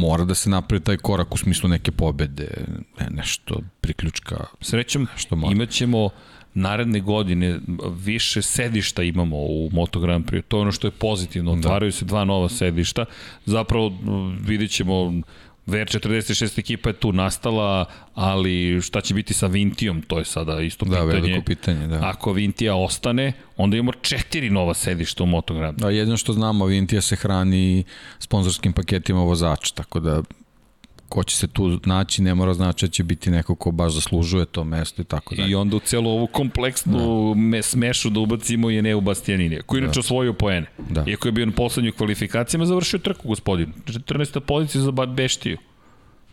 [0.00, 2.48] mora da se napravi taj korak u smislu neke pobede,
[3.00, 4.36] ne, nešto priključka.
[4.60, 6.08] Srećem, nešto imaćemo
[6.54, 7.58] naredne godine
[8.04, 10.42] više sedišta imamo u Moto Grand Prix.
[10.48, 11.52] To je ono što je pozitivno.
[11.52, 11.58] Da.
[11.58, 11.96] Otvaraju da.
[11.96, 13.04] se dva nova sedišta.
[13.44, 13.92] Zapravo
[14.40, 15.12] vidit ćemo
[15.66, 17.84] VR46 ekipa je tu nastala,
[18.14, 21.06] ali šta će biti sa Vintijom, to je sada isto da, pitanje.
[21.06, 22.00] Da, veliko pitanje, da.
[22.02, 25.78] Ako Vintija ostane, onda imamo četiri nova sedišta u Moto Grand.
[25.78, 27.84] Da, jedino što znamo, Vintija se hrani
[28.18, 30.22] sponzorskim paketima vozača, tako da
[31.12, 34.46] ko će se tu naći, ne mora znači da će biti neko ko baš zaslužuje
[34.46, 35.50] to mesto i tako dalje.
[35.50, 37.62] I onda u celu ovu kompleksnu da.
[37.62, 40.00] smešu da ubacimo je Neu Bastianinija, koji inače da.
[40.00, 40.66] osvojio poene.
[40.90, 41.04] Da.
[41.06, 43.72] Iako je bio na poslednju kvalifikacijama, završio trku gospodin.
[43.86, 44.40] 14.
[44.40, 45.58] pozicija za Beštiju.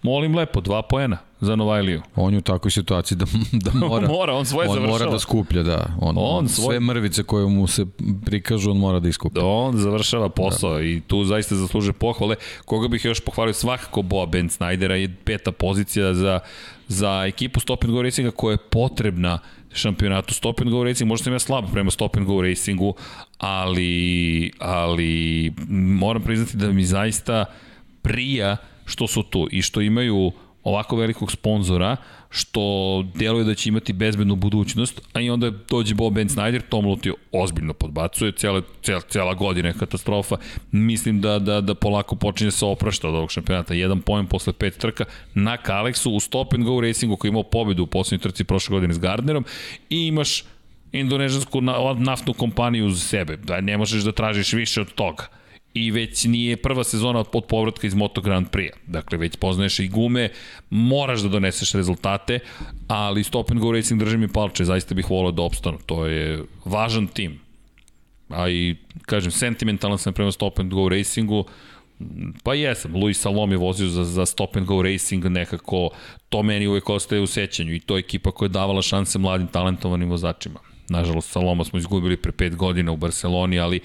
[0.01, 2.01] Molim lepo, dva poena za Novajliju.
[2.15, 3.25] On je u takvoj situaciji da,
[3.65, 4.99] da mora, mora on svoje on završava.
[4.99, 5.85] mora da skuplja, da.
[6.01, 6.65] On, on svoj...
[6.65, 7.85] Sve mrvice koje mu se
[8.25, 9.41] prikažu, on mora da iskuplja.
[9.41, 10.81] Da, on završava posao da.
[10.81, 12.35] i tu zaista zaslužuje pohvale.
[12.65, 16.39] Koga bih još pohvalio svakako Boa Ben Snydera je peta pozicija za,
[16.87, 19.39] za ekipu Stop and Go Racinga koja je potrebna
[19.73, 22.93] šampionatu Stop and Go Racing, možda sam ja slab prema Stop and Go Racingu,
[23.37, 27.45] ali, ali moram priznati da mi zaista
[28.01, 28.57] prija
[28.89, 30.31] što su tu i što imaju
[30.63, 31.95] ovako velikog sponzora,
[32.29, 32.61] što
[33.15, 37.15] deluje da će imati bezbednu budućnost, a i onda dođe Bob Ben Snyder, Tom Lutio
[37.31, 40.37] ozbiljno podbacuje, cijela, cijela, cijela godina je katastrofa,
[40.71, 44.77] mislim da, da, da polako počinje se oprašta od ovog šampionata, jedan pojem posle pet
[44.77, 48.43] trka na Kalexu u Stop and Go Racingu koji je imao pobedu u poslednjoj trci
[48.43, 49.45] prošle godine s Gardnerom
[49.89, 50.43] i imaš
[50.91, 51.61] indonežansku
[51.97, 55.38] naftnu kompaniju uz sebe, da ne možeš da tražiš više od toga
[55.73, 58.69] i već nije prva sezona od povratka iz Moto Grand Prix.
[58.87, 60.29] Dakle, već poznaješ i gume,
[60.69, 62.39] moraš da doneseš rezultate,
[62.87, 65.77] ali Stop and Go Racing drži mi palče, zaista bih volao da opstanu.
[65.85, 67.39] To je važan tim.
[68.29, 71.45] A i, kažem, sentimentalan sam prema Stop and Go Racingu,
[72.43, 75.89] Pa jesam, Luis Salom je vozio za, za Stop and Go Racing nekako,
[76.29, 79.47] to meni uvek ostaje u sećanju i to je ekipa koja je davala šanse mladim
[79.47, 80.59] talentovanim vozačima.
[80.89, 83.79] Nažalost, Saloma smo izgubili pre pet godina u Barceloni, ali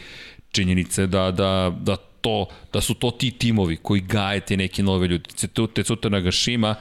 [0.54, 5.08] činjenice da, da, da, to, da su to ti timovi koji gaje te neke nove
[5.08, 5.30] ljudi.
[5.74, 6.74] Tetsuta Nagashima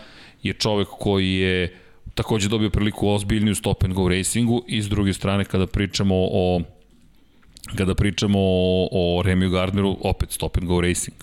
[0.44, 1.80] je čovek koji je
[2.16, 6.62] takođe dobio priliku ozbiljniju stop and go racingu i s druge strane kada pričamo o
[7.78, 11.18] kada pričamo o, o Remiju Gardneru, opet stop and go racing.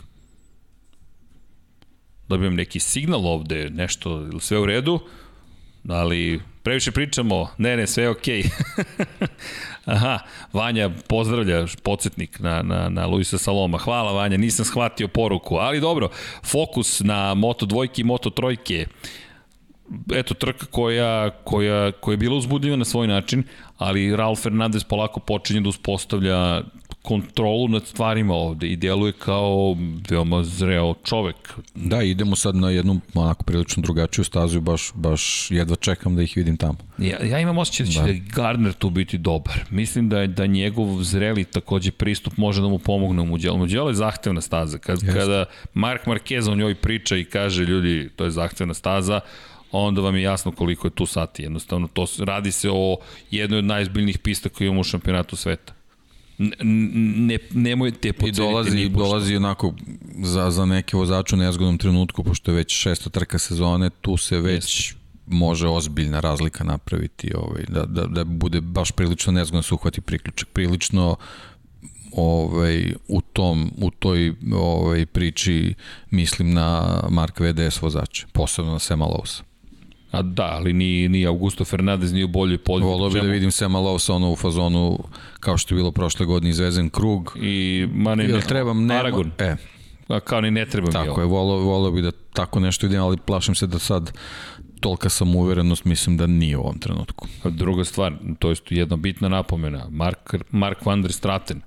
[2.29, 5.01] Dobijem neki signal ovde, nešto, sve u redu,
[5.89, 8.43] ali previše pričamo, ne, ne, sve je okej.
[8.43, 8.51] Okay.
[9.85, 10.19] Aha,
[10.53, 13.79] Vanja pozdravlja podsjetnik na, na, na Luisa Saloma.
[13.79, 16.09] Hvala Vanja, nisam shvatio poruku, ali dobro,
[16.45, 18.87] fokus na Moto dvojke i Moto trojke
[20.15, 23.43] eto trka koja, koja, koja je bila uzbudljiva na svoj način,
[23.79, 26.63] ali Ralf Fernandez polako počinje da uspostavlja
[27.03, 29.77] kontrolu nad stvarima ovde i djeluje kao
[30.11, 31.37] veoma zreo čovek.
[31.75, 36.33] Da, idemo sad na jednu onako prilično drugačiju stazu baš, baš jedva čekam da ih
[36.37, 36.77] vidim tamo.
[36.99, 38.35] Ja, ja imam osjećaj da će da.
[38.35, 39.65] Gardner tu biti dobar.
[39.71, 43.59] Mislim da je da njegov zreli takođe pristup može da mu pomogne u Muđelu.
[43.59, 44.79] Muđelo je zahtevna staza.
[44.79, 45.19] Kad, Jeste.
[45.19, 45.45] kada
[45.75, 49.21] Mark Marquez o njoj priča i kaže ljudi to je zahtevna staza,
[49.73, 51.43] onda vam je jasno koliko je tu sati.
[51.43, 52.97] Jednostavno, to radi se o
[53.31, 55.80] jednoj od najzbiljnijih pista koje imamo u šampionatu sveta
[56.41, 59.75] ne, nemojte poceniti I dolazi, dolazi onako
[60.23, 64.41] za, za neke vozače u nezgodnom trenutku, pošto je već šesta trka sezone, tu se
[64.41, 65.01] već Jeste.
[65.27, 70.01] može ozbiljna razlika napraviti, ovaj, da, da, da bude baš prilično nezgodno da se uhvati
[70.01, 71.17] priključak, prilično
[72.13, 75.75] ovaj, u, tom, u toj ovaj, priči
[76.11, 79.50] mislim na Mark VDS vozače, posebno na Sema Lowsa.
[80.11, 82.91] A da, ali ni, ni Augusto Fernandez nije u boljoj poziciji.
[82.91, 84.99] Volio bi da vidim Sema Lovsa ono u fazonu
[85.41, 87.37] kao što je bilo prošle godine izvezen krug.
[87.41, 89.33] I ma ne, ne, trebam, ne, Aragon.
[89.39, 89.57] E,
[90.09, 93.17] A kao ni ne treba Tako je, volio, volio bi da tako nešto vidim, ali
[93.17, 94.13] plašim se da sad
[94.81, 97.27] tolika sam uverenost mislim da nije u ovom trenutku.
[97.45, 101.61] Druga stvar, to je jedna bitna napomena, Mark, Mark van der Straten,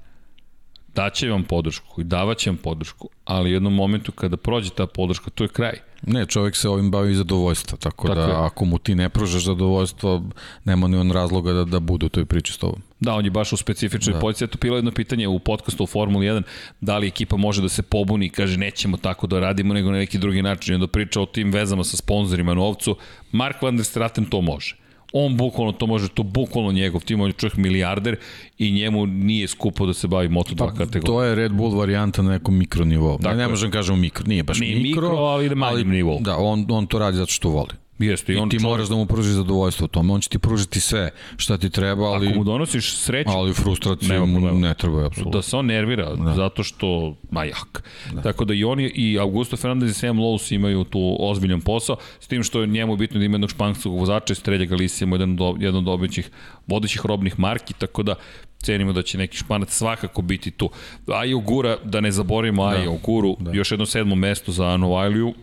[0.96, 5.30] daće vam podršku i davaće vam podršku, ali u jednom momentu kada prođe ta podrška,
[5.30, 5.80] to je kraj.
[6.08, 8.46] Ne, čovjek se ovim bavi zadovoljstva, tako, tako da je.
[8.46, 10.24] ako mu ti ne pružaš zadovoljstvo,
[10.66, 12.82] nema ni on razloga da, da bude u toj priči s tobom.
[13.00, 14.20] Da, on je baš u specifičnoj da.
[14.20, 14.46] poziciji.
[14.46, 16.42] Eto, bilo jedno pitanje u podcastu u Formuli 1,
[16.82, 19.98] da li ekipa može da se pobuni i kaže nećemo tako da radimo, nego na
[19.98, 20.74] neki drugi način.
[20.74, 22.98] I onda priča o tim vezama sa sponsorima novcu.
[23.32, 24.83] Mark van der Straten to može
[25.14, 28.16] on bukvalno to može, to bukvalno njegov tim, on je čovjek milijarder
[28.58, 31.06] i njemu nije skupo da se bavi Moto2 pa, kategorijom.
[31.06, 33.20] To je Red Bull varijanta na nekom mikronivou.
[33.22, 36.20] Ne, ne možem kažem mikro, nije baš nije mikro, mikro ali na manjem nivou.
[36.22, 37.83] Da, on, on to radi zato što voli.
[38.00, 38.70] Jeste, i, on I ti čovjek...
[38.70, 40.14] moraš da mu pružiš zadovoljstvo u tome.
[40.14, 42.28] On će ti pružiti sve šta ti treba, ali...
[42.28, 43.30] Ako mu donosiš sreću...
[43.30, 45.40] Ali frustraciju mu ne treba, apsolutno.
[45.40, 46.34] Da se on nervira, da.
[46.34, 47.16] zato što...
[47.32, 47.84] Ma jak.
[48.14, 48.22] Da.
[48.22, 52.28] Tako da i oni, i Augusto Fernandez i Sam Lowe's imaju tu ozbiljan posao, s
[52.28, 55.76] tim što je njemu bitno da ima jednog španskog vozača, Strelja Galicija, jedan, do, jedan
[55.76, 56.30] od dobićih
[56.68, 58.16] vodećih robnih marki, tako da
[58.58, 60.70] cenimo da će neki španac svakako biti tu.
[61.08, 62.78] Ajo Gura, da ne zaboravimo da.
[62.78, 63.52] Ajo Guru, da.
[63.52, 65.34] još jedno sedmo mesto za Novajliju,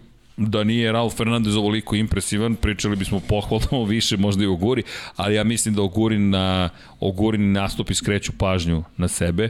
[0.40, 4.82] da nije Raul Fernandez ovoliko impresivan, pričali bismo pohvalno više možda i o Guri,
[5.16, 6.68] ali ja mislim da Ogurin na
[7.00, 9.48] Ogurin nastupi skreću pažnju na sebe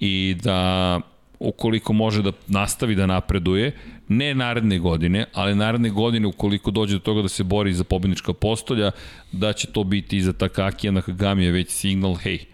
[0.00, 1.00] i da
[1.40, 3.76] ukoliko može da nastavi da napreduje,
[4.08, 8.32] ne naredne godine, ali naredne godine ukoliko dođe do toga da se bori za pobednička
[8.32, 8.90] postolja,
[9.32, 12.44] da će to biti i za Takakija Nakagami već signal, hej,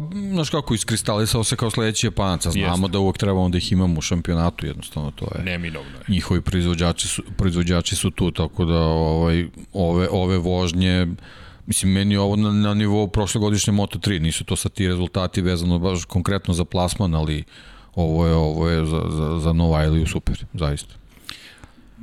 [0.00, 2.50] Pa, znaš kako, iskristalisao se kao sledeći Japanaca.
[2.50, 2.92] Znamo Jeste.
[2.92, 5.44] da uvek trebamo da ih imamo u šampionatu, jednostavno to je.
[5.44, 6.04] Neminovno je.
[6.08, 11.06] Njihovi proizvođači su, proizvođači su tu, tako da ovaj, ove, ove vožnje,
[11.66, 16.04] Mislim, meni ovo na, na nivou prošlogodišnje Moto3, nisu to sad ti rezultati vezano baš
[16.04, 17.44] konkretno za plasman, ali
[17.94, 20.94] ovo je, ovo je za, za, za Novajliju super, zaista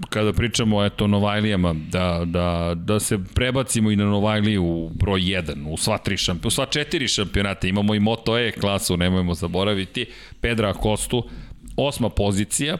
[0.09, 5.67] kada pričamo eto Novajlijama da, da, da se prebacimo i na Novajliju u broj 1
[5.67, 7.67] u sva tri šampiona, u sva četiri šampionata.
[7.67, 10.05] Imamo i Moto E klasu, nemojmo zaboraviti
[10.41, 11.29] Pedra Kostu
[11.77, 12.77] osma pozicija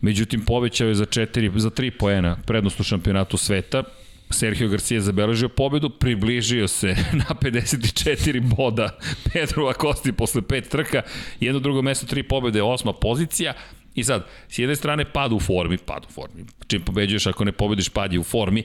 [0.00, 3.82] međutim povećao je za 4 za 3 poena prednost u šampionatu sveta.
[4.30, 6.86] Sergio Garcia zabeležio pobedu, približio se
[7.28, 8.98] na 54 boda
[9.32, 11.02] Pedro Acosti posle pet trka,
[11.40, 13.52] jedno drugo mesto, tri pobede, osma pozicija,
[13.98, 16.44] I sad, s jedne strane pad u formi, pad u formi.
[16.66, 18.64] Čim pobeđuješ, ako ne pobediš, pad je u formi,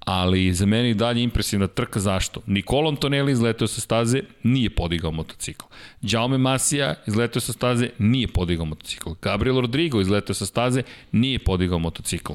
[0.00, 2.40] ali za mene i dalje impresivna trka zašto?
[2.46, 5.66] Nikola Antonelli izletao sa staze, nije podigao motocikl.
[6.02, 9.10] Jaume Masija izletao sa staze, nije podigao motocikl.
[9.22, 10.82] Gabriel Rodrigo izletao sa staze,
[11.12, 12.32] nije podigao motocikl.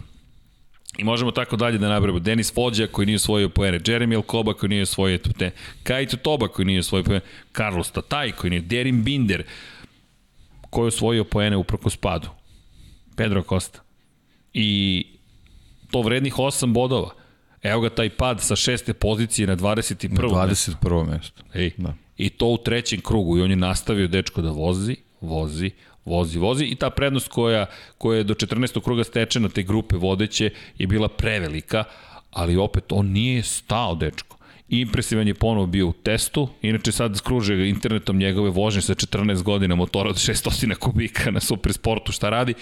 [0.98, 2.20] I možemo tako dalje da nabramo.
[2.20, 5.52] Denis Fođa koji nije osvojio poene, Jeremy Alcoba koji nije osvojio te,
[5.84, 7.22] Kaito Toba koji nije osvojio poene,
[7.56, 9.44] Carlos Tataj koji nije, Derin Binder
[10.70, 12.28] koji je osvojio poene uprko spadu.
[13.18, 13.80] Pedro Costa.
[14.54, 15.04] I
[15.92, 17.10] to vrednih 8 bodova.
[17.64, 20.12] Evo ga taj pad sa šeste pozicije na 21.
[20.12, 21.10] Na 21.
[21.10, 21.44] mesto.
[21.54, 21.72] Ej.
[21.78, 21.94] Da.
[22.18, 25.72] I to u trećem krugu i on je nastavio dečko da vozi, vozi,
[26.06, 27.66] vozi, vozi i ta prednost koja,
[27.98, 28.82] koja je do 14.
[28.84, 31.84] kruga stečena te grupe vodeće je bila prevelika,
[32.32, 34.38] ali opet on nije stao dečko.
[34.70, 39.76] Impresivan je ponovo bio u testu, inače sad skruže internetom njegove vožnje sa 14 godina
[39.76, 42.54] motora od 600 kubika na Supersportu šta radi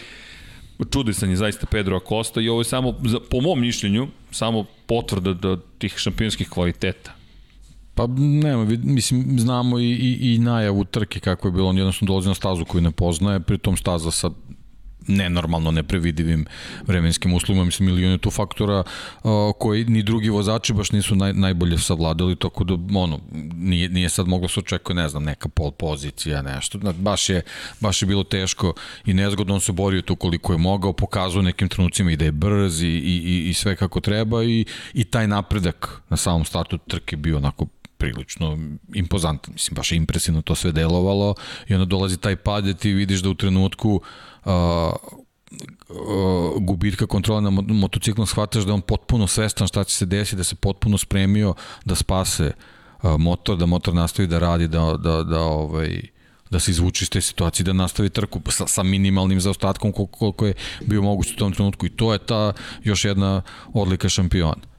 [0.92, 2.94] čudesan je zaista Pedro Acosta i ovo je samo,
[3.30, 7.12] po mom mišljenju, samo potvrda da tih šampionskih kvaliteta.
[7.96, 12.28] Pa nema, mislim, znamo i, i, i najavu trke kako je bilo, on jednostavno dolazi
[12.28, 14.30] na stazu koju ne poznaje, pritom staza sa
[15.08, 16.46] nenormalno neprevidivim
[16.88, 18.84] vremenskim uslovima, mislim milion tu faktora
[19.60, 23.20] koji ni drugi vozači baš nisu naj, najbolje savladali, tako da ono,
[23.54, 27.42] nije, nije sad moglo se očekuje, ne znam, neka pol pozicija, nešto, baš je,
[27.80, 28.74] baš je bilo teško
[29.06, 32.32] i nezgodno, on se borio tu koliko je mogao, pokazao nekim trenucima i da je
[32.32, 37.16] brz i, i, i sve kako treba i, i taj napredak na samom startu trke
[37.16, 37.66] bio onako
[37.98, 38.58] prilično
[38.94, 41.36] impozantan, mislim, baš je impresivno to sve delovalo
[41.68, 44.02] i onda dolazi taj pad i ti vidiš da u trenutku
[44.46, 44.52] uh,
[46.60, 50.56] gubitka kontrola na motociklom shvataš da on potpuno svestan šta će se desiti, da se
[50.56, 51.54] potpuno spremio
[51.86, 52.52] da spase
[53.18, 56.02] motor, da motor nastavi da radi, da, da, da ovaj,
[56.50, 60.46] da se izvuči iz te situacije, da nastavi trku sa, sa minimalnim zaostatkom koliko, koliko
[60.46, 60.54] je
[60.86, 62.54] bio moguće u tom trenutku i to je ta
[62.84, 63.42] još jedna
[63.74, 64.75] odlika šampiona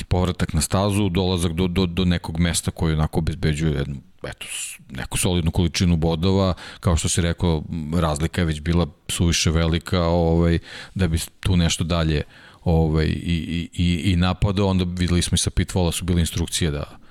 [0.00, 4.46] i povratak na stazu, dolazak do, do, do nekog mesta koji onako obezbeđuje jednu eto,
[4.90, 7.62] neku solidnu količinu bodova, kao što si rekao,
[8.00, 10.58] razlika je već bila suviše velika, ovaj,
[10.94, 12.22] da bi tu nešto dalje
[12.64, 17.02] ovaj, i, i, i napadao, onda videli smo i sa Pitvola su bile instrukcije da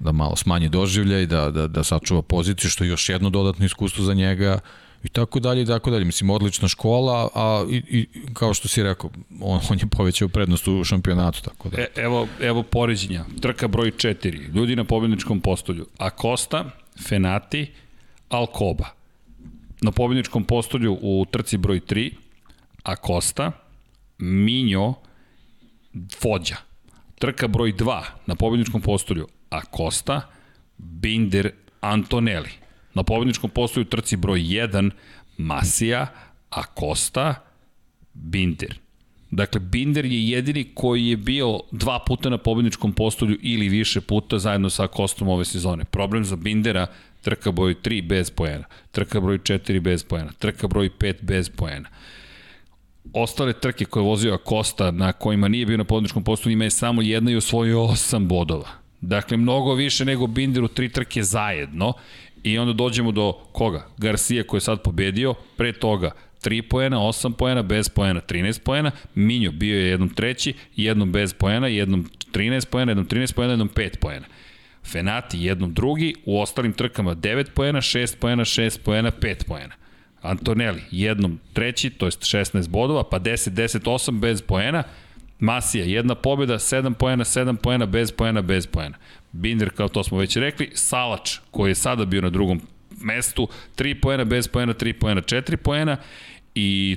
[0.00, 4.04] da malo smanji doživljaj, da, da, da sačuva poziciju, što je još jedno dodatno iskustvo
[4.04, 4.58] za njega
[5.04, 6.04] i tako dalje i tako dalje.
[6.04, 9.10] Mislim, odlična škola, a i, i kao što si rekao,
[9.40, 11.80] on, on je povećao prednost u šampionatu, tako da.
[11.80, 13.24] E, evo, evo poređenja.
[13.40, 14.54] Trka broj 4.
[14.54, 15.86] Ljudi na pobjedničkom postolju.
[15.98, 16.64] Acosta,
[17.08, 17.70] Fenati,
[18.28, 18.86] Alcoba.
[19.80, 22.10] Na pobjedničkom postolju u trci broj 3,
[22.82, 23.52] Acosta,
[24.18, 24.94] Minjo,
[26.22, 26.56] Vođa.
[27.18, 30.20] Trka broj 2 na pobjedničkom postolju Acosta,
[30.78, 31.50] Binder,
[31.80, 32.50] Antonelli.
[32.94, 34.90] Na pobedničkom postoju trci broj 1
[35.38, 36.06] Masija,
[36.50, 37.34] Acosta,
[38.14, 38.78] Binder.
[39.30, 44.38] Dakle, Binder je jedini koji je bio dva puta na pobedničkom postolju ili više puta
[44.38, 45.84] zajedno sa Akostom ove sezone.
[45.84, 46.86] Problem za Bindera,
[47.22, 51.88] trka broj 3 bez poena, trka broj 4 bez poena, trka broj 5 bez poena.
[53.12, 56.70] Ostale trke koje je vozio Acosta na kojima nije bio na pobedničkom postolju ima je
[56.70, 58.68] samo jedna i osvojio 8 bodova.
[59.00, 61.92] Dakle, mnogo više nego Binder u tri trke zajedno
[62.42, 63.86] I onda dođemo do koga?
[63.98, 66.10] Garcia koji je sad pobedio, pre toga
[66.44, 71.34] 3 poena, 8 poena, bez poena 13 poena, Minjo bio je jednom treći, jednom bez
[71.34, 74.26] poena, jednom 13 poena, jednom 13 poena, jednom 5 poena.
[74.84, 79.74] Fenati jednom drugi, u ostalim trkama 9 poena, 6 poena, 6 poena, 5 poena.
[80.22, 84.82] Antonelli jednom treći, to jest 16 bodova, pa 10, 10, 8 bez poena.
[85.40, 88.96] Masija, jedna pobjeda, 7 poena, 7 poena, bez poena, bez poena.
[89.32, 92.60] Binder, kao to smo već rekli, Salač, koji je sada bio na drugom
[93.00, 95.96] mestu, 3 poena, bez poena, 3 poena, 4 poena
[96.54, 96.96] i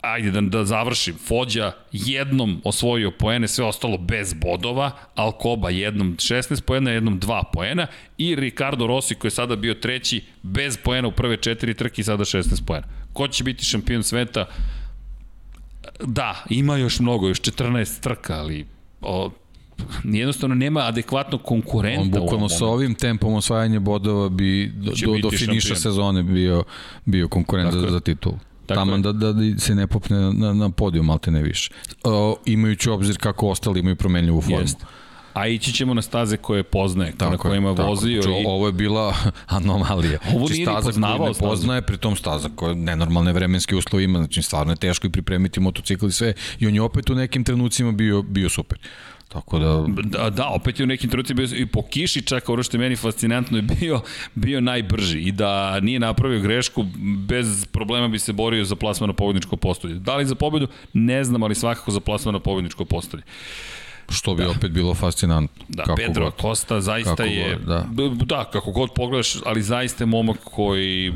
[0.00, 6.60] ajde da, da završim, Fođa jednom osvojio poene, sve ostalo bez bodova, Alcoba jednom 16
[6.60, 7.86] poena, jednom 2 poena
[8.18, 12.04] i Ricardo Rossi koji je sada bio treći bez poena u prve četiri trke i
[12.04, 12.86] sada 16 poena.
[13.12, 14.46] Ko će biti šampion sveta?
[16.04, 18.66] Da, ima još mnogo, još 14 trka, ali
[19.00, 19.30] o,
[20.04, 22.00] jednostavno nema adekvatnog konkurenta.
[22.02, 25.82] On bukvalno sa ovim tempom osvajanja bodova bi do, do, do finiša šampion.
[25.82, 26.64] sezone bio,
[27.04, 28.38] bio konkurent za, za titulu.
[28.66, 31.70] Taman da, da se ne popne na, na podijum, ali te ne više.
[32.04, 34.60] O, imajući obzir kako ostali imaju promenljivu formu.
[34.60, 34.84] Jest.
[35.36, 38.22] A ići ćemo na staze koje poznaje, tako na kojima tako, vozio.
[38.22, 38.34] Tako.
[38.34, 38.44] I...
[38.46, 39.14] Ovo je bila
[39.46, 40.18] anomalija.
[40.28, 41.48] Ovo znači, nije staza poznavao stazu.
[41.48, 46.06] poznaje, pritom staza koja nenormalne vremenske uslove ima, znači stvarno je teško i pripremiti motocikl
[46.06, 46.32] i sve.
[46.58, 48.78] I on je opet u nekim trenucima bio, bio super.
[49.28, 49.84] Tako da...
[50.02, 52.78] Da, da opet je u nekim trenucima bio i po kiši čak, ono što je
[52.78, 54.00] meni fascinantno je bio,
[54.34, 56.84] bio najbrži i da nije napravio grešku,
[57.28, 59.94] bez problema bi se borio za plasman na pobedničko postolje.
[59.94, 60.68] Da li za pobedu?
[60.92, 63.22] Ne znam, ali svakako za plasman na pobedničko postolje.
[64.08, 64.50] Što bi da.
[64.50, 65.64] opet bilo fascinantno.
[65.68, 66.40] Da, kako Pedro god.
[66.40, 67.86] Costa zaista kako je, god, da.
[68.24, 71.12] da, kako god pogledaš, ali zaista je momak koji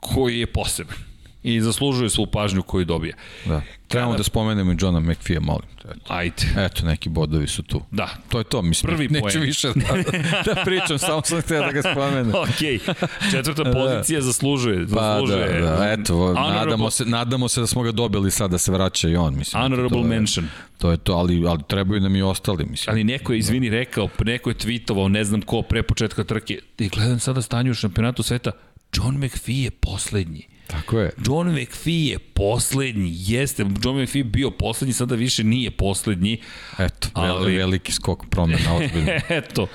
[0.00, 1.09] koji je poseban
[1.42, 3.16] i zaslužuje svu pažnju koju dobija.
[3.44, 3.62] Da.
[3.88, 4.18] Trebamo Kada...
[4.18, 5.88] da spomenemo i Johna McPhee, molim te.
[5.88, 6.14] Eto.
[6.14, 6.46] Ajde.
[6.56, 7.82] Eto, neki bodovi su tu.
[7.90, 8.08] Da.
[8.28, 8.90] To je to, mislim.
[8.90, 9.40] Prvi neću poen.
[9.40, 12.28] više da, da pričam, samo sam htio da ga spomenem.
[12.42, 12.82] ok,
[13.30, 13.72] četvrta da.
[13.72, 14.86] pozicija zaslužuje.
[14.86, 15.60] zaslužuje.
[15.60, 16.54] Pa da, da, eto, Honorable...
[16.54, 19.36] nadamo se, nadamo se da smo ga dobili sad da se vraća i on.
[19.36, 20.48] Mislim, Honorable to je, mention.
[20.78, 22.92] To je to, ali, ali trebaju nam i ostali, mislim.
[22.92, 26.88] Ali neko je, izvini, rekao, neko je tweetovao, ne znam ko, pre početka trke, i
[26.88, 28.50] gledam sada stanje u šampionatu sveta,
[28.92, 30.46] John McPhee je poslednji.
[30.70, 31.10] Tako je.
[31.26, 36.40] John McPhee je poslednji, jeste, John McPhee bio poslednji, sada više nije poslednji.
[36.78, 37.56] Eto, ali...
[37.56, 39.12] veliki skok promena, ozbiljno.
[39.28, 39.66] Eto,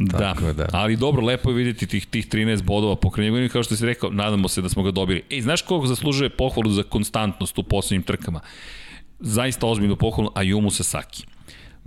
[0.00, 3.76] Da, da, ali dobro, lepo je vidjeti tih, tih 13 bodova po kraju kao što
[3.76, 5.22] si rekao, nadamo se da smo ga dobili.
[5.30, 8.40] Ej, znaš koga zaslužuje pohvalu za konstantnost u poslednjim trkama?
[9.20, 11.24] Zaista ozbiljnu pohvalu Ayumu Sasaki.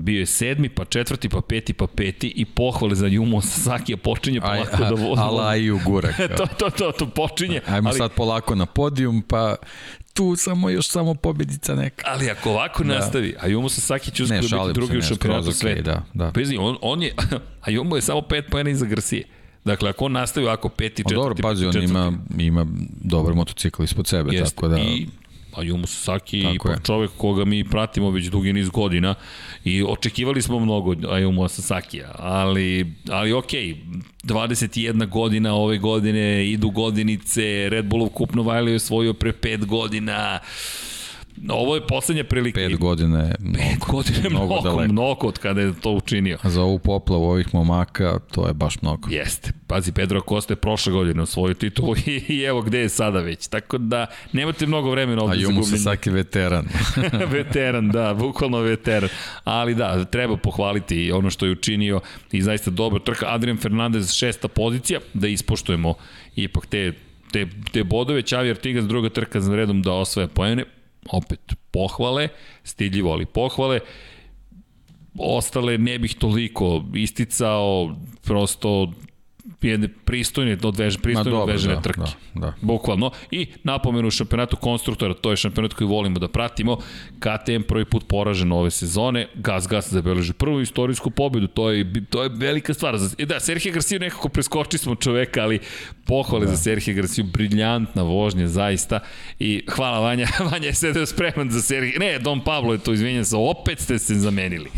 [0.02, 3.98] Bio je sedmi, pa četvrti, pa peti, pa peti i pohvale za Jumo Sasaki, a
[3.98, 5.22] počinje polako Aj, a, da vozi.
[5.22, 6.18] Ala i u gurak.
[6.38, 7.61] to, to, to, to počinje.
[7.68, 9.56] Ajmo ali, sad polako na podijum, pa
[10.14, 12.03] tu samo još samo pobedica neka.
[12.07, 12.94] Ali ako ovako da.
[12.94, 15.82] nastavi, a Jumo Sasaki će uskoro biti drugi u šampionatu sveta.
[15.82, 16.32] Da, da.
[16.32, 17.14] Pazi, on, on je,
[17.65, 19.23] a Jumo je samo pet pojena iza Garcije.
[19.65, 22.65] Dakle, ako on nastavi ovako peti, četvrti, dobro, pazi, on ima, ima
[23.02, 24.56] dobar motocikl ispod sebe, Jeste.
[24.56, 24.78] tako da...
[24.78, 25.07] I
[25.56, 26.57] Ayumu Sasaki je.
[26.84, 29.15] čovek koga mi pratimo već dugi niz godina
[29.64, 33.78] i očekivali smo mnogo od Ayumu Sasakija, ali, ali okej,
[34.23, 40.40] 21 godina ove godine, idu godinice, Red Bullov kup Novajlio je osvojio pre 5 godina,
[41.49, 42.55] Ovo je poslednja prilika.
[42.55, 44.93] Pet godina je mnogo, Pet godina je mnogo, mnogo, daleko.
[44.93, 46.37] mnogo od kada je to učinio.
[46.41, 49.09] A za ovu poplavu ovih momaka, to je baš mnogo.
[49.11, 49.51] Jeste.
[49.67, 53.47] Pazi, Pedro Acosta je prošle godine osvojio titulu i, i evo gde je sada već.
[53.47, 55.59] Tako da, nemate mnogo vremena ovde za gubljenje.
[55.59, 56.65] A Jumu Sasaki veteran.
[57.37, 59.09] veteran, da, bukvalno veteran.
[59.43, 62.01] Ali da, treba pohvaliti ono što je učinio
[62.31, 63.25] i zaista dobro trka.
[63.29, 65.93] Adrian Fernandez šesta pozicija, da ispoštujemo
[66.35, 66.93] ipak te
[67.31, 70.65] te, te bodove, Čavi Artigas druga trka za redom da osvaja poene,
[71.10, 72.30] opet pohvale,
[72.64, 73.80] stidljivo ali pohvale,
[75.18, 78.94] ostale ne bih toliko isticao, prosto
[79.61, 81.99] jedne pristojne odvež, pristojne dobro, odvežene da, trke.
[81.99, 82.53] Da, da.
[82.61, 83.11] Bukvalno.
[83.32, 86.78] I napomenu u šampionatu konstruktora, to je šampionat koji volimo da pratimo.
[87.19, 92.23] KTM prvi put poražen ove sezone, Gas Gas zabeleži prvu istorijsku pobedu, to je, to
[92.23, 92.95] je velika stvar.
[93.18, 95.60] E da, Sergio Garcia nekako preskoči smo čoveka, ali
[96.06, 96.52] pohvale da.
[96.52, 98.99] za Sergio Garcia, briljantna vožnja, zaista.
[99.40, 101.99] I hvala Vanja, Vanja je sedeo spreman za Sergio.
[101.99, 104.69] Ne, Dom Pablo je to, izvinjam se, opet ste se zamenili.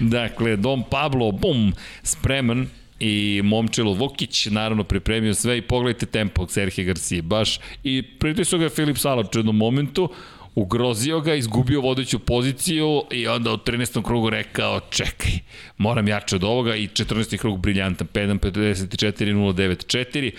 [0.00, 1.72] Dakle, Dom Pablo, bum,
[2.02, 2.66] spreman
[3.04, 8.68] i Momčilo Vukić naravno pripremio sve i pogledajte tempo Serhije Garcije baš i pritisao ga
[8.68, 10.08] Filip Salač u jednom momentu
[10.54, 14.04] ugrozio ga, izgubio vodeću poziciju i onda u 13.
[14.04, 15.32] krugu rekao čekaj,
[15.78, 17.38] moram jače od ovoga i 14.
[17.38, 20.32] krug briljantan, 5.54.094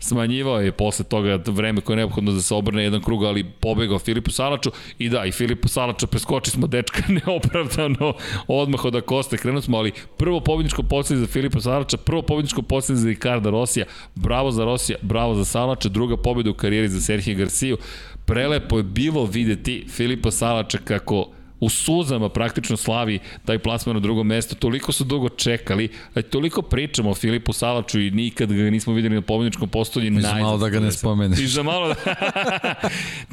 [0.00, 3.98] smanjivao je posle toga vreme koje je neophodno da se obrne jedan krug, ali pobegao
[3.98, 4.70] Filipu Salaču.
[4.98, 8.12] I da, i Filipu Salaču preskoči smo dečka neopravdano
[8.48, 13.00] odmah od Akoste, krenuli smo, ali prvo pobjedničko posljednje za Filipa Salača, prvo pobjedničko posljednje
[13.00, 17.34] za Ricarda Rosija, bravo za Rosija, bravo za Salača, druga pobjeda u karijeri za Serhije
[17.34, 17.76] Garciju,
[18.24, 21.26] prelepo je bilo videti Filipa Salača kako
[21.60, 24.54] u suzama praktično slavi taj plasman na drugo mesto.
[24.54, 29.14] Toliko su dugo čekali, a toliko pričamo o Filipu Salaču i nikad ga nismo videli
[29.14, 30.06] na pobjedničkom postolju.
[30.06, 31.38] I za malo da ga ne spomeneš.
[31.38, 31.94] I za malo da...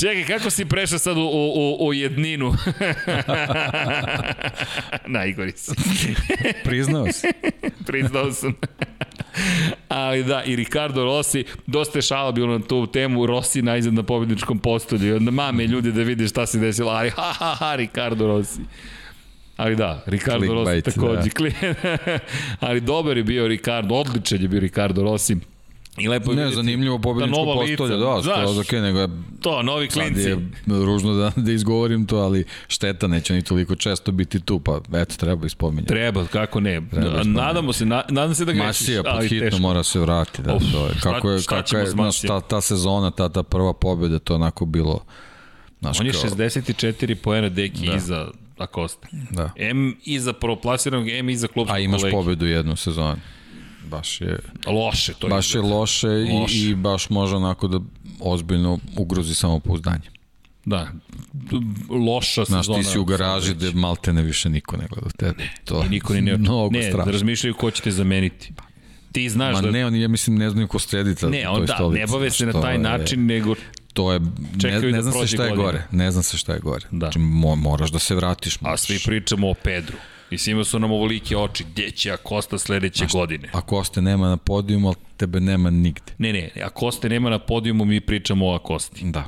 [0.01, 2.53] Čekaj, kako si prešao sad u, u, u jedninu?
[5.17, 5.75] Najgori sam.
[6.63, 7.27] Priznao si.
[7.87, 8.55] Priznao sam.
[9.87, 14.03] Ali da, i Ricardo Rossi, dosta je šala bilo na tu temu, Rossi najzad na
[14.03, 15.15] pobjedničkom postolju.
[15.15, 18.61] Onda mame ljudi da vide šta se desilo, ali ha, ha, ha, Ricardo Rossi.
[19.57, 21.29] Ali da, Ricardo Clickbait, Rossi takođe.
[21.83, 22.19] Da.
[22.67, 25.37] ali dobar je bio Ricardo, odličan je bio Ricardo Rossi.
[25.97, 29.07] I lepo ne, zanimljivo pobedničko da postolje, da, je okay, nego je,
[29.41, 30.29] to, novi klinci.
[30.29, 30.37] je
[30.67, 35.15] ružno da, da izgovorim to, ali šteta neće ni toliko često biti tu, pa eto,
[35.17, 35.87] treba ispominjati.
[35.87, 36.81] Treba, kako ne.
[36.91, 38.67] Treba Nadamo se, na, nadam se da grešiš.
[38.67, 39.59] Masija pod hitno teško.
[39.59, 40.41] mora se vratiti.
[40.41, 40.93] Da, Uf, to je.
[41.03, 44.65] Kako je, šta, kako je, znaš, ta, ta sezona, ta, ta prva pobjeda, to onako
[44.65, 45.03] bilo...
[45.79, 46.21] Znaš, On je kao...
[46.21, 47.95] 64 poena deki da.
[47.95, 49.07] iza Acosta.
[49.31, 49.51] Da.
[49.55, 51.83] M iza proplasiranog, M iza klubskog kolegi.
[51.83, 52.15] A imaš kolegi.
[52.15, 53.15] pobedu jednu sezonu
[53.87, 56.57] baš je loše to baš je loše, loše.
[56.57, 57.79] I, i baš može onako da
[58.19, 60.09] ozbiljno ugrozi samopouzdanje
[60.65, 60.87] Da,
[61.89, 62.63] loša sezona.
[62.63, 65.43] Znaš, ti si u garaži gde malte ne više niko ne gleda tebe.
[65.43, 67.11] Ne, to i niko ne, ne, mnogo ne, strašno.
[67.11, 68.53] razmišljaju ko će te zameniti.
[69.11, 69.71] Ti znaš Ma da...
[69.71, 71.99] ne, oni, ja mislim, ne znaju ko sredi ta, ne, on, da, stolici.
[71.99, 73.55] ne bave se na taj način, nego
[73.93, 74.19] to je
[74.63, 75.83] ne, ne da znam se šta je gore.
[75.91, 76.85] Ne znam se šta je gore.
[76.91, 76.97] Da.
[76.97, 78.61] Znači, mo, moraš da se vratiš.
[78.61, 78.81] Moraš.
[78.81, 79.97] A svi pričamo o Pedru.
[80.29, 83.49] I svima su nam ovolike oči, gde će Akosta sledeće Znaš, godine.
[83.53, 86.13] Akoste nema na podijumu, ali tebe nema nigde.
[86.17, 89.11] Ne, ne, Akoste nema na podijumu, mi pričamo o Akosti.
[89.11, 89.25] Da.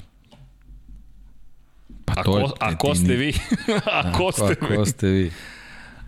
[2.05, 3.33] Pa to a, ko, je, a ko ste vi?
[3.85, 4.73] a ko ste vi?
[4.73, 5.31] A ko ste vi?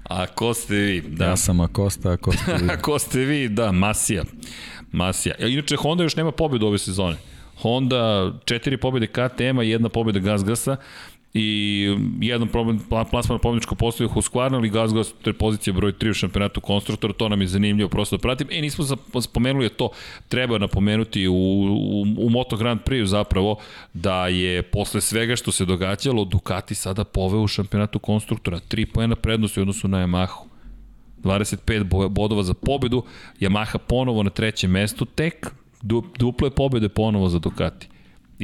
[0.04, 1.02] A ko ste vi?
[1.02, 1.26] Da.
[1.26, 2.70] Ja sam Akosta, a ko ste vi?
[2.74, 3.50] a ko ste vi?
[3.50, 4.24] Da, Masija.
[4.92, 5.36] Masija.
[5.40, 7.18] Inače, Honda još nema pobedu ove sezone.
[7.62, 10.78] Honda, četiri pobjede KTM-a, jedna pobjeda Gazgasa
[11.34, 11.88] i
[12.20, 16.14] jedan problem, plasman na pobjedičko postoje Husqvarna ali Gazgas, to je pozicija broj 3 u
[16.14, 18.48] šampionatu konstruktora, to nam je zanimljivo prosto da pratim.
[18.52, 18.86] E, nismo
[19.22, 19.90] spomenuli to,
[20.28, 23.58] treba napomenuti u, u, u Moto Grand Prix zapravo,
[23.94, 29.16] da je posle svega što se događalo, Ducati sada poveo u šampionatu konstruktora, 3 poena
[29.16, 30.46] prednosti u odnosu na Yamahu.
[31.24, 33.04] 25 bodova za pobedu,
[33.40, 35.48] Yamaha ponovo na trećem mestu, tek
[36.18, 37.91] duple pobede ponovo za Ducati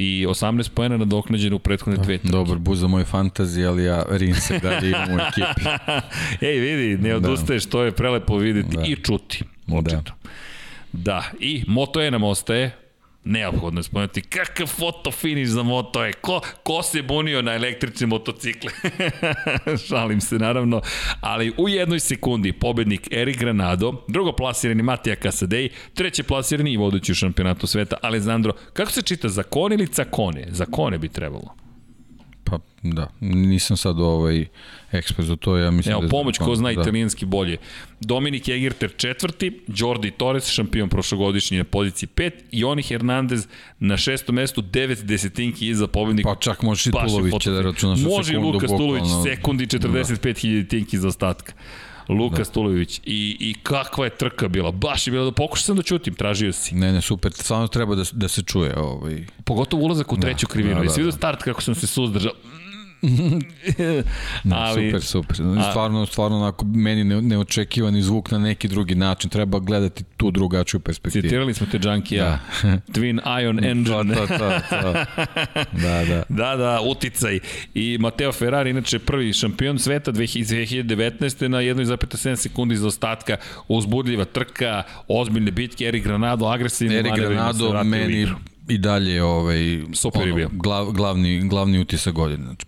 [0.00, 2.32] i 18 poena nadoknađeno u prethodne dve trke.
[2.32, 5.68] Dobar buz za moj fantazij, ali ja Rinse dalje imam u ekipi.
[6.46, 7.16] Ej, vidi, ne da.
[7.16, 7.70] odustaješ, da.
[7.70, 8.84] to je prelepo videti da.
[8.86, 9.44] i čuti.
[9.72, 10.12] Očito.
[10.12, 10.30] Da.
[10.92, 12.76] da, i Moto E nam ostaje,
[13.28, 16.12] neophodno je spomenuti kakav foto finiš za moto je.
[16.12, 18.70] Ko, ko se bunio na električne motocikle?
[19.88, 20.80] Šalim se naravno.
[21.20, 27.12] Ali u jednoj sekundi pobednik Erik Granado, drugo plasirani Matija Kasadej, treće plasirani i vodeći
[27.12, 28.52] u šampionatu sveta Alessandro.
[28.72, 30.46] Kako se čita, zakone ili cakone?
[30.50, 31.67] Zakone bi trebalo.
[32.50, 34.46] Pa da, nisam sad ovaj
[34.92, 36.08] ekspert za to, ja mislim Evo, da...
[36.08, 36.80] pomoć ko zna da.
[36.80, 37.56] italijanski bolje.
[38.00, 43.46] Dominik Egerter četvrti, Jordi Torres, šampion prošlogodišnji na poziciji 5, i Oni Hernandez
[43.78, 46.34] na šestom mestu, 9 desetinki iza pobednika.
[46.34, 50.68] Pa čak može i Tulović da računaš Može i Lukas Tulović, sekundi 45.000 da.
[50.68, 51.52] tinki za ostatka.
[52.08, 52.44] Luka da.
[52.44, 53.00] Stulović.
[53.04, 54.70] I, I kakva je trka bila.
[54.70, 56.74] Baš je bila da pokušao sam da čutim, tražio si.
[56.74, 57.32] Ne, ne, super.
[57.32, 58.78] Stvarno treba da, da se čuje.
[58.78, 59.26] Ovaj.
[59.44, 60.20] Pogotovo ulazak u da.
[60.20, 60.74] treću krivinu.
[60.74, 61.08] Da, da, da.
[61.08, 62.32] I start kako sam se suzdržao
[64.44, 65.36] no, ali, super, super.
[65.70, 69.30] Stvarno, stvarno onako, meni ne, neočekivani zvuk na neki drugi način.
[69.30, 71.22] Treba gledati tu drugačiju perspektivu.
[71.22, 72.40] Citirali smo te Junkija.
[72.62, 72.68] Da.
[72.94, 74.14] Twin Ion Engine.
[74.14, 74.92] to, to, to, to.
[75.72, 76.22] Da, da.
[76.28, 77.38] Da, da, uticaj.
[77.74, 81.48] I Mateo Ferrari, inače prvi šampion sveta 2019.
[81.48, 83.36] na 1,7 sekundi za ostatka.
[83.68, 86.96] Uzbudljiva trka, ozbiljne bitke, Erik Granado, agresivni.
[86.96, 88.28] Erik Granado meni
[88.68, 92.44] i dalje ovaj, Super ono, glav, glavni, glavni utisak godine.
[92.44, 92.66] Znači,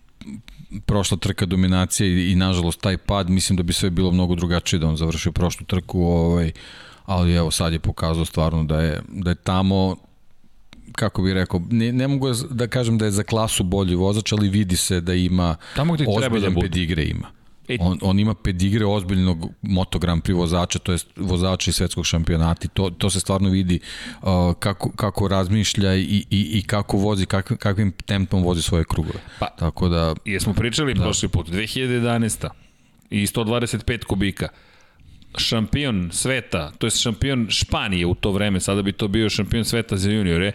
[0.86, 4.80] prošla trka dominacija i, i nažalost taj pad, mislim da bi sve bilo mnogo drugačije
[4.80, 6.52] da on završio prošlu trku, ovaj,
[7.06, 9.97] ali evo sad je pokazao stvarno da je, da je tamo
[10.92, 14.48] kako bih rekao, ne, ne mogu da kažem da je za klasu bolji vozač, ali
[14.48, 17.28] vidi se da ima Tamo gde ozbiljan da pedigre ima.
[17.70, 22.06] E, on, on ima pedigre ozbiljnog Moto Grand Prix vozača, to je vozača iz svetskog
[22.06, 23.80] šampionata to, to se stvarno vidi
[24.22, 24.28] uh,
[24.59, 29.18] kako, kako razmišlja i, i, i kako vozi, kak, kakvim tempom vozi svoje krugove.
[29.38, 30.14] Pa, Tako da...
[30.24, 31.02] Jesmo pričali da.
[31.02, 32.48] prošli put, 2011.
[33.10, 34.48] i 125 kubika
[35.38, 39.97] šampion sveta, to je šampion Španije u to vreme, sada bi to bio šampion sveta
[39.97, 40.52] za juniore,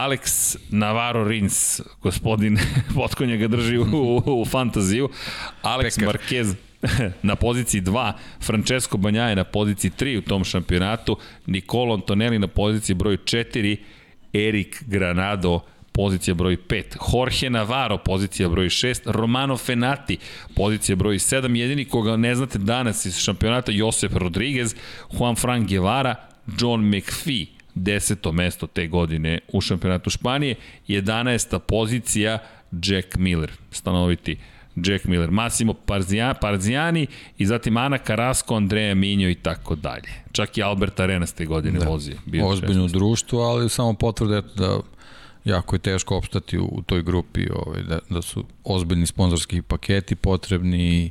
[0.00, 2.58] Alex Navarro Rins, gospodin
[2.94, 5.08] Potkonja ga drži u, u, u fantaziju,
[5.62, 6.16] Alex Pekar.
[6.16, 6.54] Marquez
[7.22, 11.16] na poziciji 2, Francesco Banjaje na poziciji 3 u tom šampionatu,
[11.46, 13.76] Nicolo Antonelli na poziciji broj 4,
[14.32, 15.60] Erik Granado
[15.92, 16.96] pozicija broj 5.
[17.12, 19.00] Jorge Navarro, pozicija broj 6.
[19.04, 20.18] Romano Fenati,
[20.54, 21.56] pozicija broj 7.
[21.56, 24.74] Jedini koga ne znate danas iz šampionata, Josep Rodriguez,
[25.18, 26.14] Juan Fran Guevara,
[26.60, 27.46] John McPhee,
[27.82, 30.54] deseto mesto te godine u šampionatu Španije,
[30.88, 31.58] 11.
[31.58, 32.38] pozicija
[32.72, 34.38] Jack Miller, stanoviti
[34.76, 35.74] Jack Miller, Massimo
[36.40, 37.06] Parzijani
[37.38, 40.08] i zatim Ana Carrasco, Andreja Minjo i tako dalje.
[40.32, 41.86] Čak i Albert Arenas te godine da.
[41.86, 42.12] vozi.
[42.26, 42.92] Bio Ozbiljno 16.
[42.92, 44.80] društvo, ali samo potvrde da
[45.44, 50.14] jako je teško opstati u, u toj grupi, ovaj, da, da su ozbiljni sponzorski paketi
[50.14, 51.10] potrebni i,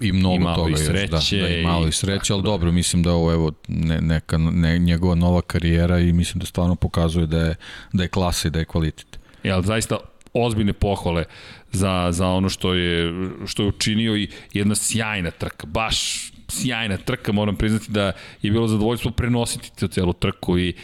[0.00, 2.42] i mnogo I malo toga i sreće, još, da, da i malo i sreće, ali
[2.42, 2.46] da.
[2.46, 6.74] dobro, mislim da ovo evo ne, neka ne, njegova nova karijera i mislim da stvarno
[6.74, 7.54] pokazuje da je
[7.92, 9.18] da je klasa i da je kvalitet.
[9.42, 9.96] Ja, ali zaista
[10.34, 11.24] ozbiljne pohvale
[11.72, 13.12] za, za ono što je,
[13.46, 18.12] što je učinio i jedna sjajna trka, baš sjajna trka, moram priznati da
[18.42, 20.74] je bilo zadovoljstvo prenositi tu celu trku i,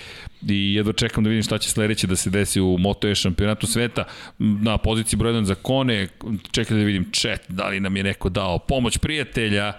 [0.48, 3.66] i jedva čekam da vidim šta će sledeće da se desi u Moto E šampionatu
[3.66, 4.04] sveta.
[4.38, 6.08] Na poziciji broj 1 za Kone,
[6.50, 9.72] čekam da vidim chat, da li nam je neko dao pomoć prijatelja,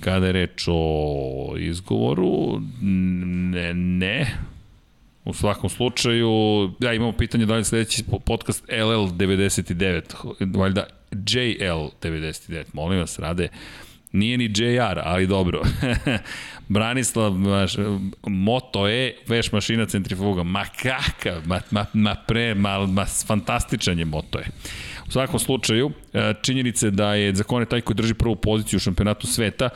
[0.00, 2.60] kada je reč o izgovoru,
[3.52, 4.34] ne, ne,
[5.24, 6.30] U svakom slučaju,
[6.80, 13.48] ja imamo pitanje da li sledeći podcast LL99, valjda JL99, molim vas, rade.
[14.14, 15.62] Nije ni JR, ali dobro.
[16.68, 17.74] Branislav, maš,
[18.26, 20.42] Moto E, veš mašina centrifuga.
[20.42, 24.44] Ma kakav, ma, ma, ma pre, ma, ma fantastičan je Moto E.
[25.08, 29.26] U svakom slučaju, e, činjenice da je Zakone taj koji drži prvu poziciju u šampionatu
[29.26, 29.68] sveta,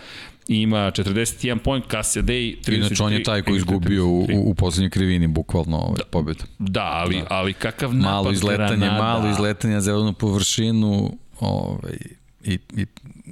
[0.49, 2.77] ima 41 point, Day 33.
[2.77, 6.45] Inače on je taj koji izgubio u, u poslednjoj krivini, bukvalno ovaj, da, pobedu.
[6.59, 7.27] Da, ali, da.
[7.31, 9.03] ali kakav napad malo izletanje, granada.
[9.03, 11.97] Malo izletanje na zelenu površinu, ovaj,
[12.45, 12.87] i, i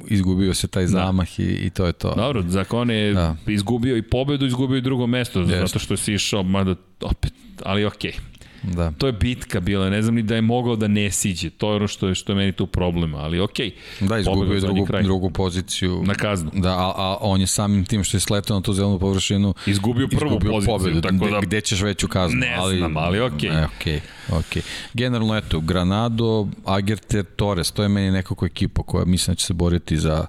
[0.08, 0.88] izgubio se taj da.
[0.88, 1.44] zamah da.
[1.44, 2.14] i, i to je to.
[2.14, 3.36] Dobro, zakon je da.
[3.46, 7.32] izgubio i pobedu, izgubio i drugo mesto, zato što si išao, mada opet,
[7.64, 8.12] ali okej.
[8.12, 8.35] Okay.
[8.66, 8.92] Da.
[8.98, 11.50] To je bitka bila, ne znam ni da je mogao da ne siđe.
[11.50, 13.70] To je ono što je, što je meni tu problem, ali okej.
[14.00, 14.08] Okay.
[14.08, 15.02] Da, izgubio je drugu, kraj.
[15.02, 16.02] drugu poziciju.
[16.06, 16.50] Na kaznu.
[16.54, 20.08] Da, a, a on je samim tim što je sletao na tu zelenu površinu izgubio
[20.08, 20.78] prvu izgubio poziciju.
[20.78, 22.40] Pobedu, tako da, gde ćeš veću kaznu?
[22.40, 23.50] Ne ali, znam, ali okej.
[23.50, 23.62] Okay.
[23.62, 24.00] E, okay.
[24.28, 24.60] Okay.
[24.94, 29.52] Generalno, eto, Granado, Agerter, Torres, to je meni nekako ekipa koja mislim da će se
[29.52, 30.26] boriti za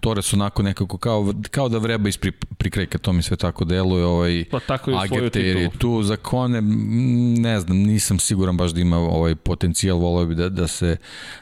[0.00, 4.04] Torres onako nekako kao, kao da vreba iz pri, prikrajka, to mi sve tako deluje.
[4.04, 6.60] Ovaj, pa tako je Agete je tu za Kone,
[7.40, 10.96] ne znam, nisam siguran baš da ima ovaj potencijal, volio bi da, da, se,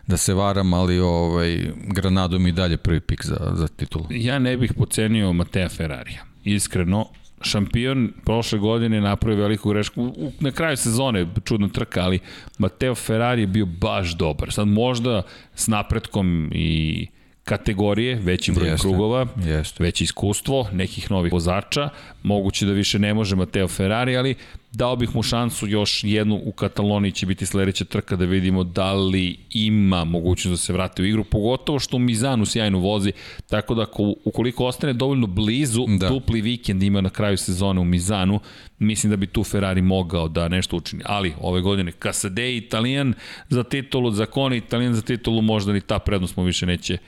[0.06, 4.06] da se varam, ali ovaj, Granado mi dalje prvi pik za, za titulu.
[4.10, 6.24] Ja ne bih pocenio Matea Ferrarija.
[6.44, 7.06] Iskreno,
[7.42, 12.18] šampion prošle godine napravio veliku grešku na kraju sezone, čudna trka, ali
[12.58, 14.52] Mateo Ferrari je bio baš dobar.
[14.52, 15.22] Sad možda
[15.54, 17.06] s napretkom i
[17.48, 19.84] kategorije, veći broj jeste, krugova, jeste.
[19.84, 21.88] veće iskustvo, nekih novih vozača,
[22.22, 24.34] moguće da više ne može Mateo Ferrari, ali
[24.72, 28.92] dao bih mu šansu još jednu u Kataloniji će biti sledeća trka da vidimo da
[28.92, 33.12] li ima mogućnost da se vrati u igru, pogotovo što Mizanu sjajno vozi,
[33.46, 33.86] tako da
[34.24, 36.08] ukoliko ostane dovoljno blizu, da.
[36.08, 38.40] dupli vikend ima na kraju sezone u Mizanu,
[38.78, 41.02] mislim da bi tu Ferrari mogao da nešto učini.
[41.06, 43.14] Ali ove godine Casade Italijan
[43.48, 46.98] za titulu, Zakone Italijan za titulu, možda ni ta prednost mu više neće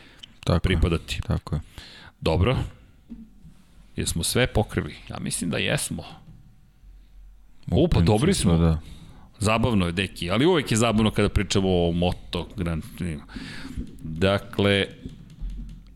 [0.45, 1.15] tako pripadati.
[1.15, 1.61] Je, tako je.
[2.21, 2.57] Dobro.
[3.97, 4.95] Jesmo sve pokrili?
[5.09, 6.05] Ja mislim da jesmo.
[7.71, 8.59] U, pa dobri smo.
[8.59, 8.81] Da.
[9.39, 13.21] Zabavno je, deki, ali uvek je zabavno kada pričamo o Moto Grand Prix.
[14.03, 14.87] Dakle,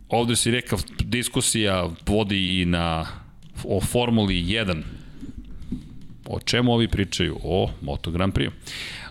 [0.09, 3.07] ovde si rekao, diskusija vodi i na
[3.65, 4.83] o Formuli 1.
[6.27, 7.39] O čemu ovi pričaju?
[7.43, 8.51] O Moto Grand Prix.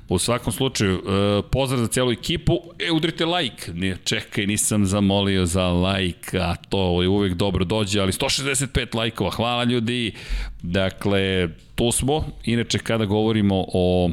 [0.09, 2.59] U svakom slučaju, e, pozdrav za celu ekipu.
[2.79, 3.73] E, udrite like.
[3.73, 9.31] Ne, čekaj, nisam zamolio za like, a to je uvek dobro dođe, ali 165 lajkova.
[9.31, 10.13] Hvala ljudi.
[10.61, 12.25] Dakle, tu smo.
[12.45, 14.09] Inače, kada govorimo o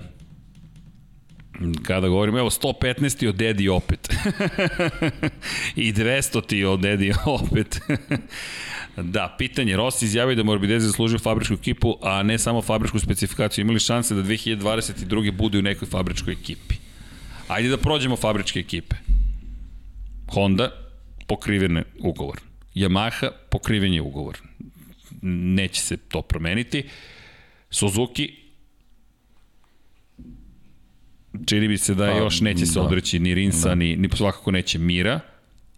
[1.83, 4.09] kada govorimo, evo 115 ti od Dedi opet.
[5.77, 7.81] I 200 ti od Dedi opet.
[8.97, 9.77] Da, pitanje.
[9.77, 13.63] Rossi izjavio da Morbidelli zaslužio fabričku ekipu, a ne samo fabričku specifikaciju.
[13.63, 15.33] Imali šanse da 2022.
[15.33, 16.75] bude u nekoj fabričkoj ekipi.
[17.49, 18.97] Ajde da prođemo fabričke ekipe.
[20.33, 20.71] Honda,
[21.27, 22.41] pokrivene ugovor.
[22.75, 24.39] Yamaha, pokriven je ugovor.
[25.23, 26.85] Neće se to promeniti.
[27.71, 28.35] Suzuki,
[31.47, 32.83] čini bi se da pa, još neće se da.
[32.83, 33.75] odreći ni Rinsa, da.
[33.75, 35.21] ni, ni svakako neće Mira.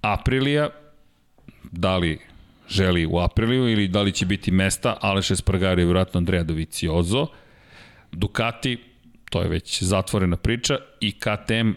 [0.00, 0.70] Aprilia,
[1.72, 2.18] da li
[2.68, 7.26] želi u Apriliju ili da li će biti mesta, Aleš Espargaro i vjerojatno Andrea Dovizioso.
[8.12, 8.78] Ducati,
[9.30, 11.70] to je već zatvorena priča i KTM,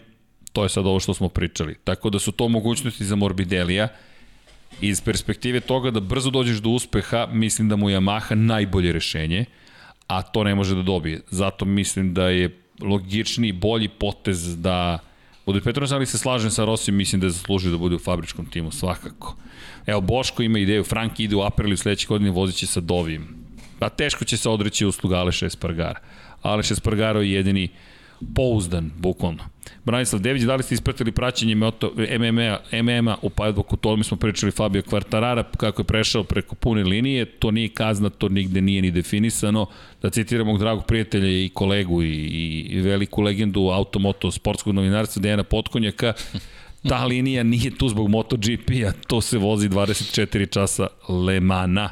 [0.52, 1.76] to je sad ovo što smo pričali.
[1.84, 3.88] Tako da su to mogućnosti za Morbidelija.
[4.80, 9.44] Iz perspektive toga da brzo dođeš do uspeha, mislim da mu Yamaha najbolje rešenje,
[10.06, 11.20] a to ne može da dobije.
[11.30, 14.98] Zato mislim da je logičniji, bolji potez da
[15.46, 18.70] bude Petronas, ali se slažem sa Rosijom, mislim da zasluži da bude u fabričkom timu,
[18.70, 19.36] svakako.
[19.86, 23.28] Evo, Boško ima ideju, Frank ide u Apriliju sledeće godine, vozit će sa Dovijim.
[23.78, 26.00] Pa teško će se odreći usluga Aleša Espargara.
[26.42, 27.68] Aleš Espargaro je jedini
[28.34, 29.44] pouzdan, bukvalno.
[29.84, 34.52] Branislav Dević, da li ste ispratili praćenje MMA, MMA u Pajdvoku, to mi smo pričali
[34.52, 38.90] Fabio Kvartarara, kako je prešao preko pune linije, to nije kazna, to nigde nije ni
[38.90, 39.66] definisano.
[40.02, 42.08] Da citiramo mog dragog prijatelja i kolegu i,
[42.70, 46.12] i veliku legendu automoto sportskog novinarstva Dejana Potkonjaka,
[46.88, 51.90] ta linija nije tu zbog MotoGP-a, to se vozi 24 časa Lemana.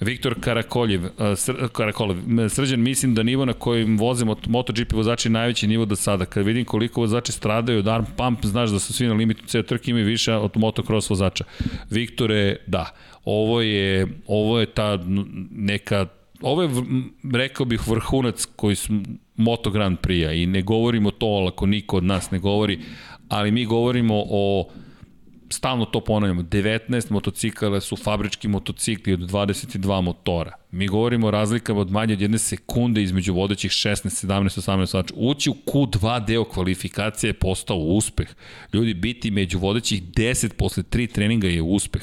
[0.00, 1.00] Viktor Karakoljev,
[1.36, 2.16] Sr Karakolev,
[2.48, 6.24] srđan mislim da nivo na kojim voze MotoGP vozači je najveći nivo do sada.
[6.24, 9.62] Kad vidim koliko vozači stradaju od arm pump, znaš da su svi na limitu ceo
[9.62, 11.44] trke imaju više od motocross vozača.
[11.90, 12.94] Viktore, da,
[13.24, 14.98] ovo je, ovo je ta
[15.50, 16.06] neka
[16.42, 16.70] ovo je,
[17.32, 18.92] rekao bih, vrhunac koji su
[19.36, 22.80] Moto Grand Prix-a i ne govorimo to ako niko od nas ne govori,
[23.30, 24.68] ali mi govorimo o
[25.50, 30.52] stalno to ponavljamo, 19 motocikala su fabrički motocikli od 22 motora.
[30.70, 35.14] Mi govorimo o razlikama od manje od jedne sekunde između vodećih 16, 17, 18 svača.
[35.16, 38.28] Ući u Q2 deo kvalifikacije je postao uspeh.
[38.72, 42.02] Ljudi, biti među vodećih 10 posle 3 treninga je uspeh.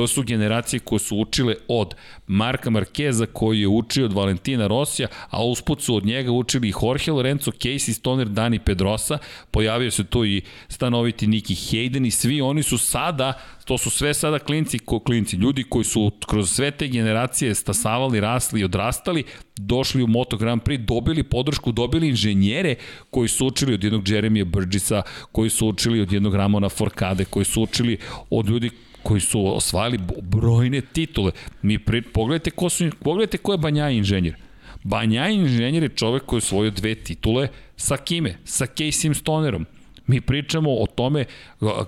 [0.00, 1.94] To su generacije koje su učile od
[2.26, 6.72] Marka Markeza koji je učio od Valentina Rosija, a usput su od njega učili i
[6.82, 9.18] Jorge Lorenzo, Casey Stoner, Dani Pedrosa,
[9.50, 13.32] pojavio se tu i stanoviti Niki Hayden i svi oni su sada,
[13.64, 18.20] to su sve sada klinci, ko klinci, ljudi koji su kroz sve te generacije stasavali,
[18.20, 19.24] rasli i odrastali,
[19.56, 22.74] došli u Moto Grand Prix, dobili podršku, dobili inženjere
[23.10, 25.02] koji su učili od jednog Jeremija Burgessa,
[25.32, 27.98] koji su učili od jednog Ramona Forkade, koji su učili
[28.30, 28.70] od ljudi
[29.02, 31.32] koji su osvajali brojne titule.
[31.62, 34.36] Mi pri, pogledajte ko su pogledajte ko je Banja inženjer.
[34.82, 38.36] Banja inženjer je čovek koji je osvojio dve titule sa kime?
[38.44, 39.66] Sa Casey Stonerom.
[40.06, 41.24] Mi pričamo o tome,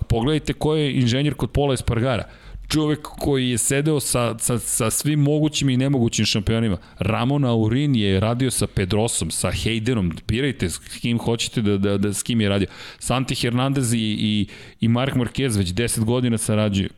[0.09, 2.25] pogledajte ko je inženjer kod Pola Espargara
[2.73, 6.77] čovek koji je sedeo sa, sa, sa svim mogućim i nemogućim šampionima.
[6.99, 12.13] Ramon Aurin je radio sa Pedrosom, sa Haydenom, birajte s kim hoćete da, da, da
[12.13, 12.69] s kim je radio.
[12.99, 14.47] Santi Hernandez i, i,
[14.81, 16.89] i Mark Marquez već 10 godina sarađuju.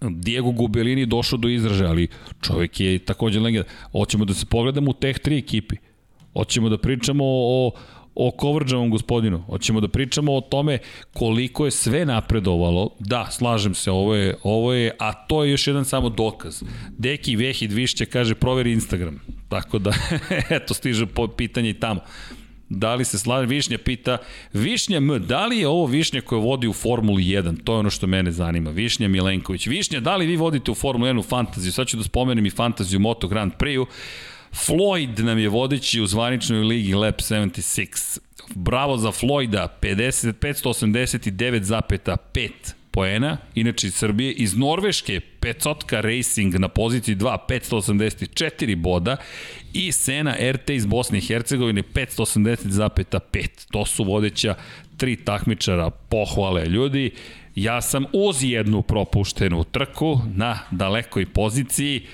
[0.00, 2.08] Diego Gubelini došao do izražaja, ali
[2.40, 3.68] čovjek je takođe legenda.
[3.92, 5.76] Hoćemo da se pogledamo u teh tri ekipi.
[6.32, 7.70] Hoćemo da pričamo o,
[8.14, 9.42] o Kovrđavom gospodinu.
[9.46, 10.78] Hoćemo da pričamo o tome
[11.12, 12.90] koliko je sve napredovalo.
[12.98, 16.62] Da, slažem se, ovo je, ovo je a to je još jedan samo dokaz.
[16.98, 19.20] Deki Vehid Višće kaže proveri Instagram.
[19.48, 19.92] Tako da,
[20.56, 22.00] eto, stiže po pitanje i tamo.
[22.68, 23.46] Da li se slaže?
[23.46, 24.18] Višnja pita,
[24.52, 27.64] Višnja M, da li je ovo Višnja koja vodi u Formuli 1?
[27.64, 28.70] To je ono što mene zanima.
[28.70, 29.66] Višnja Milenković.
[29.66, 31.72] Višnja, da li vi vodite u Formuli 1 u fantaziju?
[31.72, 33.86] Sad ću da spomenem i fantaziju Moto Grand Prix-u.
[34.52, 38.18] Floyd nam je vodeći u zvaničnoj ligi Lab 76.
[38.54, 47.16] Bravo za Floyda, 50, 589,5 poena, inače iz Srbije, iz Norveške, Pecotka Racing na poziciji
[47.16, 49.16] 2, 584 boda
[49.72, 53.66] i Sena RT iz Bosne i Hercegovine 580,5.
[53.70, 54.54] To su vodeća
[54.96, 57.10] tri takmičara pohvale ljudi.
[57.54, 62.06] Ja sam uz jednu propuštenu trku na dalekoj poziciji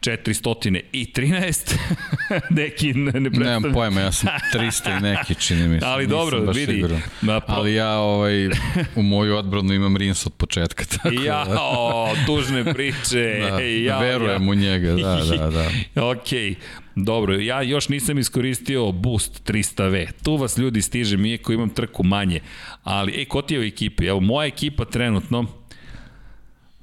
[0.00, 1.74] 413.
[2.50, 3.62] neki ne, ne predstavljam.
[3.62, 5.86] Nemam pojma, ja sam 300 i neki, čini mi se.
[5.86, 6.84] Ali dobro, vidi.
[7.22, 7.52] Na, po...
[7.52, 8.48] Ali ja ovaj,
[8.96, 10.84] u moju odbranu imam Rins od početka.
[11.02, 11.58] Tako ja, da.
[11.60, 13.38] o, tužne priče.
[13.50, 14.50] da, ja, verujem ja.
[14.50, 16.04] u njega, da, da, da.
[16.06, 16.54] Okej.
[16.94, 20.06] Dobro, ja još nisam iskoristio Boost 300V.
[20.22, 22.40] Tu vas ljudi stiže, mi ko imam trku manje.
[22.82, 24.06] Ali, ej, ko ti je u ekipi?
[24.06, 25.46] Evo, moja ekipa trenutno,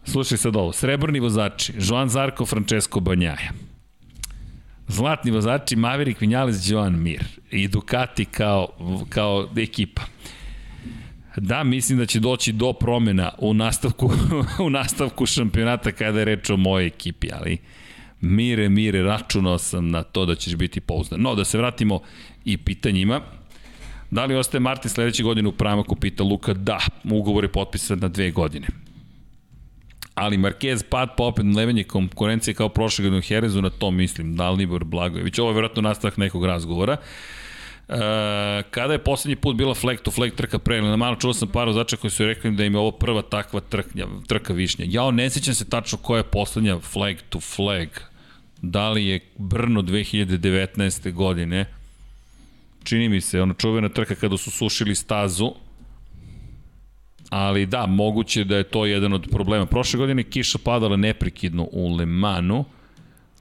[0.06, 3.52] Slušaj sad ovo, srebrni vozači, Joan Zarko, Francesco Banjaja.
[4.88, 7.24] Zlatni vozači, Maverick Vinales, Joan Mir.
[7.52, 8.68] I Ducati kao,
[9.10, 10.02] kao ekipa.
[11.38, 14.12] Da, mislim da će doći do promena u nastavku,
[14.66, 17.58] u nastavku šampionata kada je reč o mojej ekipi, ali
[18.22, 21.22] mire, mire, računao sam na to da ćeš biti pouzdan.
[21.22, 22.00] No, da se vratimo
[22.46, 23.22] i pitanjima.
[24.12, 26.54] Da li ostaje Martin sledeće godine u Pramaku, pita Luka.
[26.54, 28.68] Da, ugovor je potpisan na dve godine
[30.16, 34.36] ali Marquez pad pa opet levenje konkurencije kao prošle godine u Herezu, na to mislim,
[34.36, 35.40] Dalibor Blagojević.
[35.40, 36.98] Ovo je vjerojatno nastavak nekog razgovora.
[37.90, 37.98] E,
[38.72, 41.68] kada je poslednji put bila flag to flag trka pre, na malo čuo sam par
[41.68, 44.86] vozača koji su rekli da im je ovo prva takva trknja, trka višnja.
[44.90, 47.88] Ja ne sećam se tačno koja je poslednja flag to flag.
[48.62, 51.12] Da li je Brno 2019.
[51.14, 51.66] godine?
[52.84, 55.54] Čini mi se, ono čuvena trka kada su sušili stazu,
[57.30, 59.66] Ali da, moguće da je to jedan od problema.
[59.66, 62.66] Prošle godine kiša padala neprekidno u Le Manu,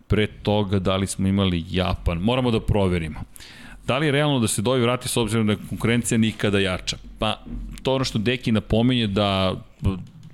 [0.06, 2.18] pre toga da li smo imali Japan.
[2.18, 3.20] Moramo da proverimo.
[3.86, 6.96] Da li je realno da se Dovi vrati s obzirom da je konkurencija nikada jača?
[7.18, 7.40] Pa,
[7.82, 9.54] to ono što Deki napominje da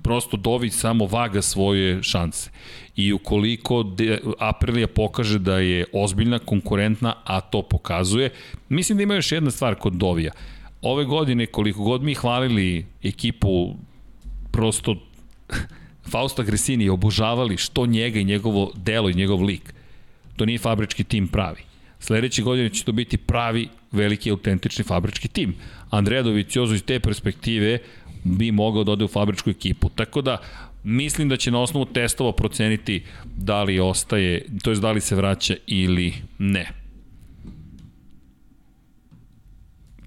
[0.01, 2.49] prosto Dovi samo vaga svoje šanse.
[2.95, 8.29] I ukoliko de, Aprilija pokaže da je ozbiljna, konkurentna, a to pokazuje,
[8.69, 10.31] mislim da ima još jedna stvar kod Dovija.
[10.81, 13.75] Ove godine, koliko god mi hvalili ekipu,
[14.51, 14.95] prosto
[16.11, 19.73] Fausta Gresini obožavali što njega i njegovo delo i njegov lik.
[20.35, 21.61] To nije fabrički tim pravi.
[21.99, 25.55] Sledeće godine će to biti pravi, veliki, autentični fabrički tim.
[25.89, 27.77] Andreja Doviciozo iz te perspektive
[28.23, 29.89] bi mogao da ode u fabričku ekipu.
[29.89, 30.37] Tako da,
[30.83, 33.03] mislim da će na osnovu testova proceniti
[33.37, 36.80] da li ostaje, to je da li se vraća ili ne.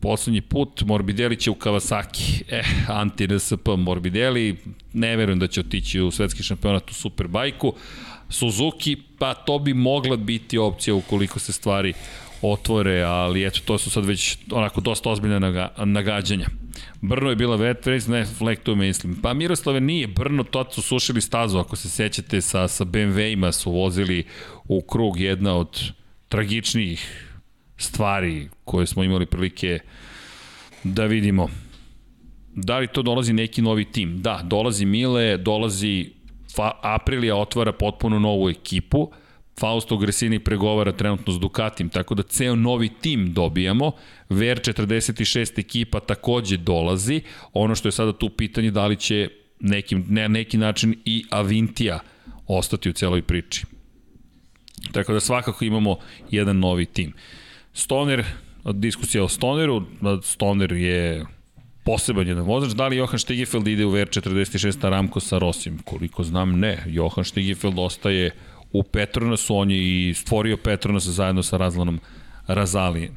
[0.04, 2.42] Poslednji put Morbidelli će u Kawasaki.
[2.48, 4.56] Eh, anti-RSP Morbidelli,
[4.92, 7.72] ne verujem da će otići u svetski šampionat u Superbajku.
[8.28, 11.92] Suzuki, pa to bi mogla biti opcija ukoliko se stvari
[12.42, 16.46] otvore, ali eto, to su sad već onako dosta ozbiljne naga, nagađanja.
[17.00, 19.16] Brno je bila vet, već ne flektu mislim.
[19.22, 23.72] Pa Miroslave nije, Brno to su sušili stazu, ako se sećate, sa, sa BMW-ima su
[23.72, 24.24] vozili
[24.68, 25.92] u krug jedna od
[26.28, 27.30] tragičnijih
[27.76, 29.78] stvari koje smo imali prilike
[30.84, 31.48] da vidimo.
[32.54, 34.22] Da li to dolazi neki novi tim?
[34.22, 36.10] Da, dolazi Mile, dolazi
[36.82, 39.10] Aprilija otvara potpuno novu ekipu,
[39.60, 43.92] Fausto Gresini pregovara trenutno s Ducatim, tako da ceo novi tim dobijamo,
[44.28, 47.20] Ver 46 ekipa takođe dolazi,
[47.52, 49.28] ono što je sada tu pitanje da li će
[49.60, 52.00] nekim, ne, neki način i Avintija
[52.46, 53.64] ostati u celoj priči.
[54.92, 55.96] Tako da svakako imamo
[56.30, 57.12] jedan novi tim.
[57.74, 58.24] Stoner,
[58.72, 59.82] diskusija o Stoneru,
[60.22, 61.26] Stoner je
[61.84, 62.72] poseban jedan vozač.
[62.72, 65.78] Da li Johan Stigefeld ide u VR46 Aramco sa Rosim?
[65.84, 66.82] Koliko znam, ne.
[66.86, 68.30] Johan Stigefeld ostaje
[68.72, 72.00] u Petronasu, on je i stvorio Petronas zajedno sa Razlanom
[72.46, 73.16] Razalijem.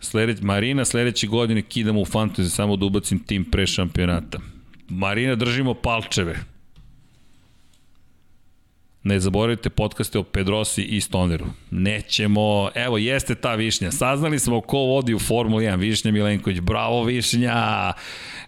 [0.00, 4.38] Sledeć, Marina sledeće godine kidamo u fantasy samo da ubacim tim pre šampionata.
[4.88, 6.36] Marina držimo palčeve.
[9.08, 11.46] Ne zaboravite podcaste o Pedrosi i Stoneru.
[11.70, 13.90] Nećemo, evo jeste ta Višnja.
[13.90, 15.78] Saznali smo ko vodi u Formuli 1.
[15.78, 17.92] Višnja Milenković, bravo Višnja!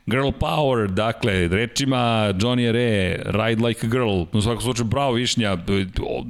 [0.06, 4.24] Girl power, dakle, rečima Johnny Re, ride like a girl.
[4.32, 5.58] U svakom slučaju, bravo Višnja,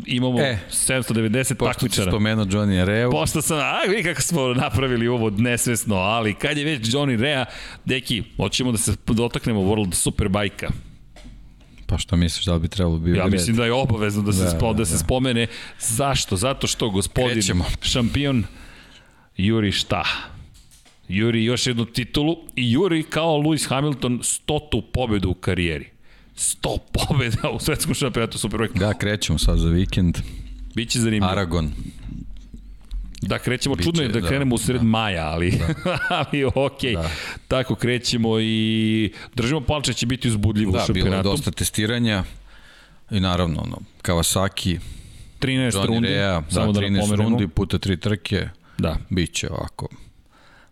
[0.06, 1.86] imamo e, 790 takmičara.
[1.86, 3.10] Pošto spomenuo Johnny Re.
[3.10, 7.44] Pošto sam, a vi kako smo napravili ovo nesvesno, ali kad je već Johnny Rea,
[7.84, 10.89] deki, hoćemo da se dotaknemo World Superbike-a.
[11.90, 13.18] Pa što misliš da bi trebalo biti?
[13.18, 15.46] Ja mislim da je obavezno da se, da, spo, da, da se spomene.
[15.80, 16.36] Zašto?
[16.36, 17.64] Zato što gospodin Krećemo.
[17.82, 18.44] šampion
[19.36, 20.04] Juri šta?
[21.08, 25.88] Juri još jednu titulu i Juri kao Lewis Hamilton stotu pobedu u karijeri.
[26.36, 28.78] 100 pobeda u svetskom šampionatu Superbike.
[28.78, 30.18] Da, krećemo sad za vikend.
[30.74, 31.32] Biće zanimljivo.
[31.32, 31.72] Aragon.
[33.20, 34.86] Da, krećemo, Biće, čudno je da, da krenemo u sred da.
[34.86, 35.98] maja, ali, da.
[36.18, 36.44] ali.
[36.44, 36.94] Okay.
[36.94, 37.10] Da.
[37.48, 41.10] Tako krećemo i držimo palče će biti uzbudljivo da, u šampionatu.
[41.10, 42.24] Da, bilo je dosta testiranja
[43.10, 44.78] i naravno, ono, Kawasaki,
[45.40, 48.48] 13 Johnny rundi, Rea, da, 13 da rundi puta tri trke,
[48.78, 48.96] da.
[49.10, 49.88] biće ovako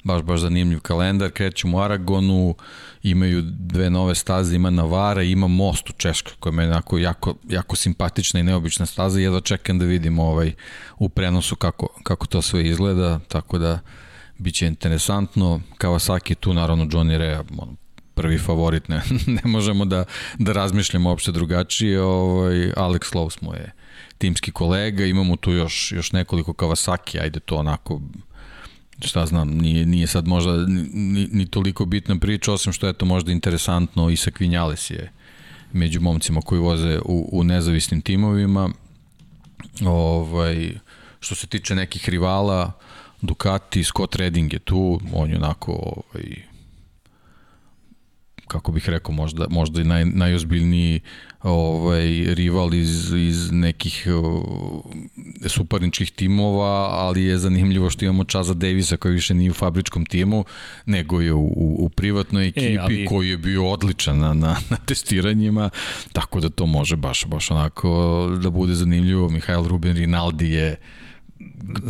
[0.09, 2.55] baš, baš zanimljiv kalendar, krećemo u Aragonu,
[3.03, 7.77] imaju dve nove staze, ima Navara, ima most u Češkoj, koja je onako jako, jako
[7.77, 10.53] simpatična i neobična staza, jedva čekam da vidim ovaj,
[10.99, 13.79] u prenosu kako, kako to sve izgleda, tako da
[14.39, 15.61] biće interesantno.
[15.79, 17.77] Kawasaki tu, naravno, Johnny Rea, on,
[18.15, 19.03] prvi favorit, ne,
[19.43, 20.05] ne možemo da,
[20.39, 23.73] da razmišljamo uopšte drugačije, ovaj, Alex Lowe's mu je
[24.19, 28.01] timski kolega, imamo tu još, još nekoliko Kawasaki, ajde to onako
[29.01, 33.07] šta znam, nije, nije sad možda ni, ni toliko bitna priča, osim što je to
[33.07, 35.13] možda interesantno i sa Kvinjales je
[35.73, 38.71] među momcima koji voze u, u nezavisnim timovima.
[39.87, 40.71] Ovaj,
[41.21, 42.73] što se tiče nekih rivala,
[43.23, 46.43] Ducati, Scott Redding je tu, on je onako ovaj,
[48.49, 51.01] kako bih rekao, možda, možda i naj, najozbiljniji
[51.43, 54.43] ovaj, rival iz, iz nekih uh,
[55.47, 60.45] suparničkih timova, ali je zanimljivo što imamo Chaza Davisa koji više nije u fabričkom timu,
[60.87, 63.07] nego je u, u, u privatnoj e, ekipi e, ali...
[63.07, 65.71] koji je bio odličan na, na, na testiranjima,
[66.13, 69.29] tako da to može baš, baš onako da bude zanimljivo.
[69.29, 70.77] Mihajl Ruben Rinaldi je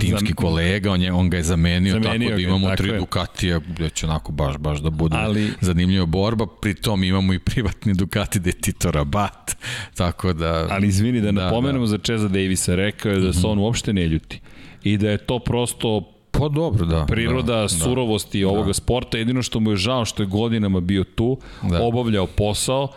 [0.00, 2.98] timski kolega, on, je, on ga je zamenio, zamenio tako da imamo ga, tri je.
[2.98, 7.38] Ducatija gde će onako baš, baš da bude Ali, zanimljiva borba, pri tom imamo i
[7.38, 9.56] privatni Ducati de Tito Rabat,
[9.94, 10.66] tako da...
[10.70, 11.90] Ali izvini da, da napomenemo da.
[11.90, 13.48] za Čeza Davisa, rekao je da se mhm.
[13.48, 14.40] on uopšte ne ljuti
[14.84, 17.06] i da je to prosto Pa dobro, da.
[17.06, 18.74] Priroda da, surovosti da, ovoga da.
[18.74, 21.82] sporta, jedino što mu je žao što je godinama bio tu, da.
[21.82, 22.88] obavljao posao,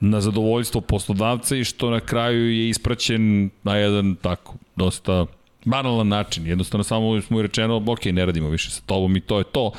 [0.00, 5.26] na zadovoljstvo poslodavca i što na kraju je ispraćen na jedan tako, dosta
[5.64, 9.44] Banalan način, jednostavno samo smo rečeno, ok, ne radimo više sa tobom i to je
[9.44, 9.72] to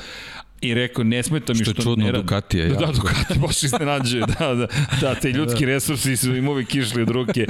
[0.61, 4.23] i rekao ne smeta mi što, što čudno ne Ducati je da, Ducati baš iznenađuje
[4.39, 4.67] da, da,
[5.01, 5.71] da, te ljudski da.
[5.71, 7.47] resursi su im uvijek išli od ruke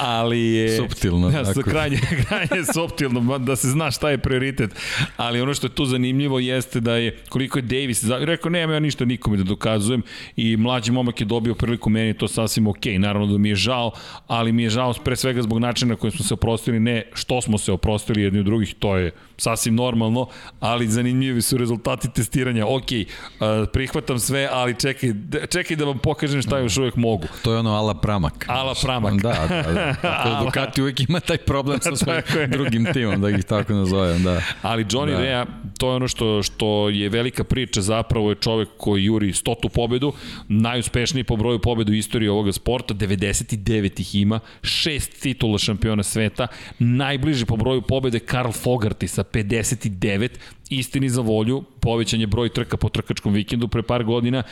[0.00, 1.62] ali je suptilno da, tako.
[1.62, 4.70] krajnje, krajnje suptilno da se zna šta je prioritet
[5.16, 8.80] ali ono što je tu zanimljivo jeste da je koliko je Davis rekao nema ja
[8.80, 10.02] ništa nikome da dokazujem
[10.36, 13.92] i mlađi momak je dobio priliku meni to sasvim ok naravno da mi je žao
[14.26, 17.40] ali mi je žao pre svega zbog načina na koji smo se oprostili ne što
[17.40, 20.26] smo se oprostili jedni od drugih to je sasvim normalno,
[20.60, 22.49] ali zanimljivi su rezultati testiranja.
[22.64, 25.10] Ok, uh, prihvatam sve, ali čekaj,
[25.50, 27.26] čekaj da vam pokažem šta još uvek mogu.
[27.42, 28.44] To je ono ala pramak.
[28.48, 29.14] Ala pramak.
[29.14, 29.94] Da, da, da.
[30.02, 31.96] Tako Ducati uvek ima taj problem sa
[32.30, 34.42] svojim drugim timom, da ih tako nazovem, da.
[34.62, 35.20] Ali Johnny da.
[35.20, 35.46] Rea,
[35.78, 40.12] to je ono što, što je velika priča, zapravo je čovek koji juri stotu pobedu,
[40.48, 46.46] najuspešniji po broju pobeda u istoriji ovoga sporta, 99 ih ima, šest titula šampiona sveta,
[46.78, 50.28] najbliži po broju pobede Karl Fogarty sa 59,
[50.70, 54.42] istini za volju, povećanje broj trka po trkačkom vikendu pre par godina,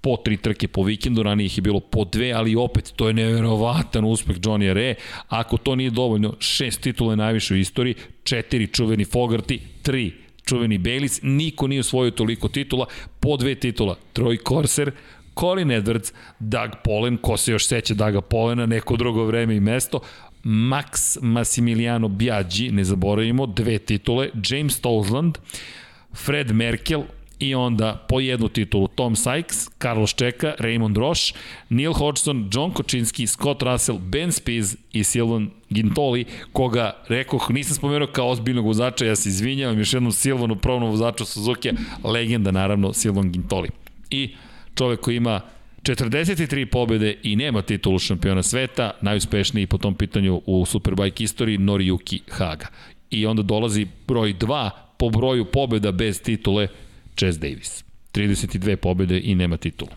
[0.00, 3.14] po tri trke po vikendu, ranije ih je bilo po dve, ali opet to je
[3.14, 4.94] neverovatan uspeh Johnny Re.
[5.28, 10.12] Ako to nije dovoljno, šest titula je najviše u istoriji, četiri čuveni Fogarty, tri
[10.44, 12.86] čuveni Bayliss, niko nije osvojio toliko titula,
[13.20, 14.92] po dve titula, Troy Corser,
[15.40, 20.00] Colin Edwards, Doug Polen, ko se još seća Daga Polena, neko drugo vreme i mesto,
[20.48, 25.38] Max Massimiliano Biaggi, ne zaboravimo, dve titule, James Tolzland,
[26.14, 27.02] Fred Merkel,
[27.38, 31.34] i onda po jednu titulu Tom Sykes, Carlos Čeka, Raymond Roche,
[31.68, 38.08] Neil Hodgson, John Kočinski, Scott Russell, Ben Spies i Silvan Gintoli, koga rekoh, nisam spomenuo
[38.08, 41.70] kao ozbiljnog vozača, ja se izvinjavam još jednom Silvanu, provnom vozaču Suzuki,
[42.04, 43.68] legenda naravno Silvan Gintoli.
[44.10, 44.34] I
[44.74, 45.40] čovek koji ima
[45.86, 52.20] 43 pobede i nema titulu šampiona sveta, najuspešniji po tom pitanju u Superbike istoriji Noriyuki
[52.30, 52.66] Haga.
[53.10, 56.68] I onda dolazi broj 2 po broju pobeda bez titule
[57.16, 57.84] Chase Davis.
[58.12, 59.90] 32 pobede i nema titulu.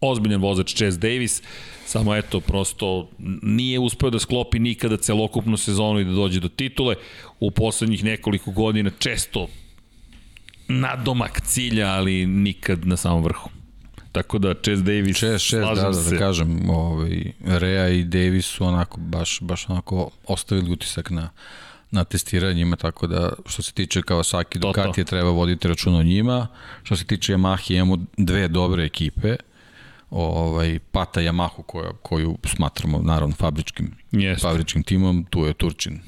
[0.00, 1.42] Ozbiljan vozač Chase Davis,
[1.86, 3.10] samo eto, prosto
[3.42, 6.94] nije uspeo da sklopi nikada celokupnu sezonu i da dođe do titule.
[7.40, 9.48] U poslednjih nekoliko godina često
[10.68, 13.61] nadomak cilja, ali nikad na samom vrhu.
[14.12, 18.64] Tako da Chase Davis, Chase, Chase da, da, da kažem, ovaj, Rea i Davis su
[18.64, 21.30] onako, baš, baš onako ostavili utisak na,
[21.90, 26.46] na testiranjima, tako da što se tiče Kawasaki Ducati je treba voditi račun o njima.
[26.82, 29.36] Što se tiče Yamaha imamo dve dobre ekipe,
[30.10, 34.40] ovaj, Pata Yamahu koja, koju smatramo naravno fabričkim, yes.
[34.40, 36.00] fabričkim timom, tu je Turčin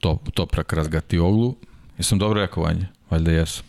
[0.00, 1.56] Top, Toprak Razgatioglu.
[1.98, 2.86] Jesam dobro rekao, Vanja?
[3.10, 3.64] Valjda jesam.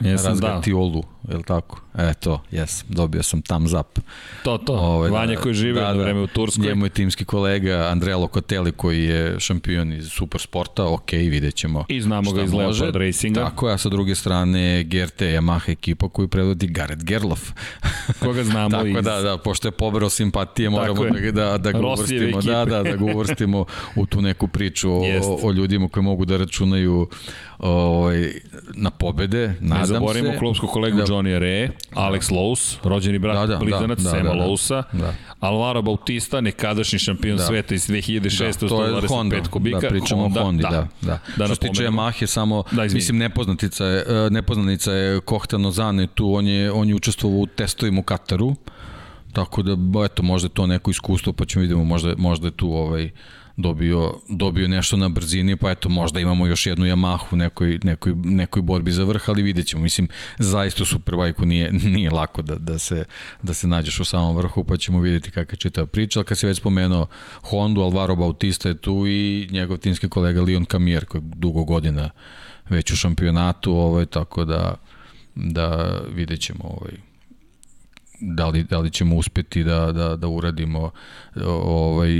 [0.00, 1.08] Jesam, Razgatiolu, da.
[1.28, 1.80] Je li tako?
[1.98, 3.98] E, to, jes, dobio sam thumbs up.
[4.44, 6.66] To, to, Ove, ovaj, Vanja koji žive da, da, vreme u Turskoj.
[6.66, 12.00] Njemu je timski kolega Andrea Locatelli koji je šampion iz Supersporta, ok, vidjet ćemo I
[12.00, 13.44] znamo ga iz Leopard Racinga.
[13.44, 17.50] Tako, a sa druge strane GRT Yamaha ekipa koju predvodi Gareth Gerlof.
[18.22, 18.94] Koga znamo tako, iz...
[18.94, 22.96] da, da, pošto je pobrao simpatije, moramo da, da, da ga uvrstimo, da, da, da
[22.96, 23.64] ga uvrstimo
[23.96, 27.08] u tu neku priču o, o ljudima koji mogu da računaju
[27.58, 28.32] ovaj,
[28.74, 29.92] na pobede, nadam se.
[29.92, 34.04] Ne zaboravimo klubskog kolegu da, Johnny Re, Alex Lous, rođeni brat da, da, blizanac da,
[34.04, 35.14] da, Sema da, da, Lousa, da.
[35.40, 37.42] Alvaro Bautista, nekadašnji šampion da.
[37.44, 38.60] sveta iz 2006.
[38.60, 39.80] Da, to je Honda, kubika.
[39.80, 40.70] Da, pričamo Honda, o Hondi, da.
[40.70, 41.18] da, da.
[41.36, 46.06] da Što se tiče Yamahe, samo, da, mislim, nepoznatica je, e, nepoznanica je Kohtano Zane
[46.06, 48.54] tu, on je, on je učestvovao u testovima u Kataru,
[49.32, 52.72] tako da, eto, možda je to neko iskustvo, pa ćemo vidimo, možda, možda je tu
[52.72, 53.10] ovaj,
[53.56, 58.12] dobio, dobio nešto na brzini, pa eto možda imamo još jednu Yamahu u nekoj, nekoj,
[58.24, 59.82] nekoj borbi za vrh, ali vidjet ćemo.
[59.82, 60.08] Mislim,
[60.38, 60.84] zaista
[61.38, 63.04] u nije, nije lako da, da, se,
[63.42, 66.18] da se nađeš u samom vrhu, pa ćemo vidjeti kakva će ta priča.
[66.18, 67.06] Ali kad se već spomenuo
[67.42, 72.10] Hondu, Alvaro Bautista je tu i njegov timski kolega Leon Kamier, koji dugo godina
[72.68, 74.74] već u šampionatu, ovaj, tako da,
[75.34, 77.11] da vidjet ćemo ovaj,
[78.22, 80.90] da li, da li ćemo uspeti da, da, da uradimo
[81.44, 82.10] ovaj,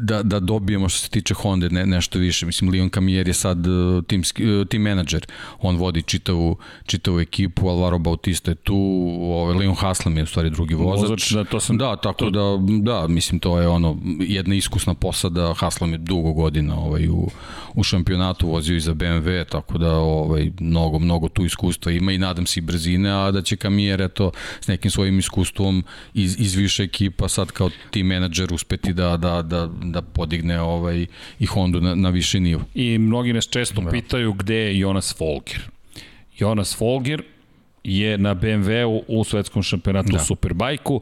[0.00, 2.46] da, da dobijemo što se tiče Honda ne, nešto više.
[2.46, 5.26] Mislim, Leon Kamier je sad uh, timski, uh, team manager,
[5.60, 6.56] on vodi čitavu,
[6.86, 8.76] čitavu ekipu, Alvaro Bautista je tu,
[9.20, 11.02] ovaj, Leon Haslam je u stvari drugi vozač.
[11.02, 12.30] vozač da, to sam, da, tako to...
[12.30, 12.58] da,
[12.92, 17.28] da, mislim, to je ono, jedna iskusna posada, Haslam je dugo godina ovaj, u,
[17.74, 22.18] u šampionatu, vozio i za BMW, tako da ovaj, mnogo, mnogo tu iskustva ima i
[22.18, 25.84] nadam se i brzine, a da će Kamier, eto, s nekim svojim iskustvom
[26.14, 31.06] iz, iz više ekipa sad kao team menadžer uspeti da, da, da, da podigne ovaj,
[31.38, 32.62] i Hondu na, na viši nivo.
[32.74, 33.90] I mnogi nas često da.
[33.90, 35.70] pitaju gde je Jonas Folger.
[36.38, 37.22] Jonas Folger
[37.84, 40.18] je na BMW-u u svetskom šampionatu da.
[40.18, 41.00] Superbajku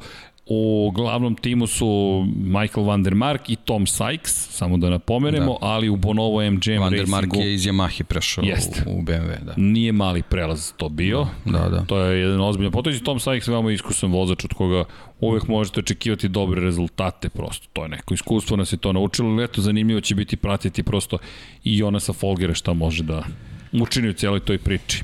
[0.48, 5.66] U glavnom timu su Michael Van der Mark i Tom Sykes, samo da napomenemo, da.
[5.66, 8.82] ali u Bonovo MGM Van der Mark je iz Yamahe prešao Jest.
[8.86, 9.44] u, u BMW.
[9.44, 9.54] Da.
[9.56, 11.26] Nije mali prelaz to bio.
[11.44, 11.68] Da, da.
[11.68, 11.84] da.
[11.84, 14.84] To je jedan ozbiljan potez i Tom Sykes je veoma iskusan vozač od koga
[15.20, 17.66] uvek možete očekivati dobre rezultate prosto.
[17.72, 21.18] To je neko iskustvo, nas je to naučilo, ali eto zanimljivo će biti pratiti prosto
[21.64, 23.24] i Jonasa Folgera šta može da
[23.72, 25.02] učini u cijeloj toj priči.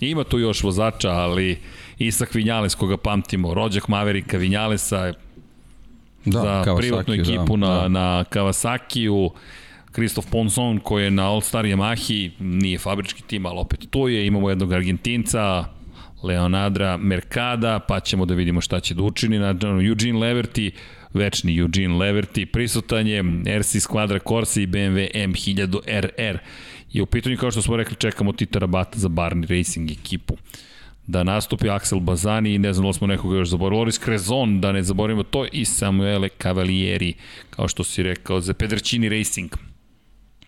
[0.00, 1.58] Ima tu još vozača, ali
[2.06, 5.12] Isak Vinjales, koga pamtimo, rođak Maverika Vinjalesa,
[6.24, 7.88] da, za Kawasaki, privatnu da, ekipu da, na, da.
[7.88, 9.30] na Kawasaki-u,
[9.92, 14.26] Kristof Ponson koji je na All Star Yamahi, nije fabrički tim, ali opet tu je,
[14.26, 15.64] imamo jednog Argentinca,
[16.22, 19.38] Leonadra Mercada, pa ćemo da vidimo šta će da učini.
[19.38, 19.54] Na,
[19.88, 20.70] Eugene Leverty,
[21.14, 23.22] večni Eugene Leverty, prisutan je
[23.58, 26.38] RC Squadra Corsa i BMW M1000 RR.
[26.92, 30.36] I u pitanju, kao što smo rekli, čekamo Tita Rabata za Barney Racing ekipu
[31.06, 34.72] da nastupi Axel Bazani i ne znam da smo nekoga još zaboravili, Loris Krezon, da
[34.72, 37.14] ne zaboravimo to, i Samuele Cavalieri,
[37.50, 39.50] kao što si rekao, za Pedrčini Racing.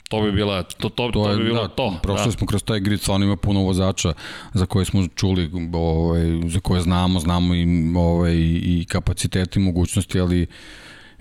[0.09, 1.99] To bi bila to to, to, to je, bi bilo da, to.
[2.03, 2.31] Prošli da.
[2.31, 4.12] smo kroz taj grid, on ima puno vozača
[4.55, 7.66] za koje smo čuli, ovaj za koje znamo, znamo i
[7.97, 10.47] ovaj i kapaciteti i mogućnosti, ali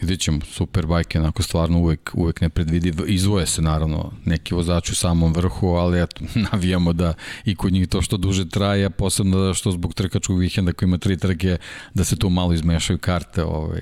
[0.01, 4.95] vidjet ćemo, Superbike je onako stvarno uvek, uvek predvidi, izvoje se naravno neki vozač u
[4.95, 7.13] samom vrhu, ali eto, navijamo da
[7.45, 10.97] i kod njih to što duže traje, posebno da što zbog trkačkog vikenda koji ima
[10.97, 11.57] tri trke,
[11.93, 13.81] da se tu malo izmešaju karte, ovaj,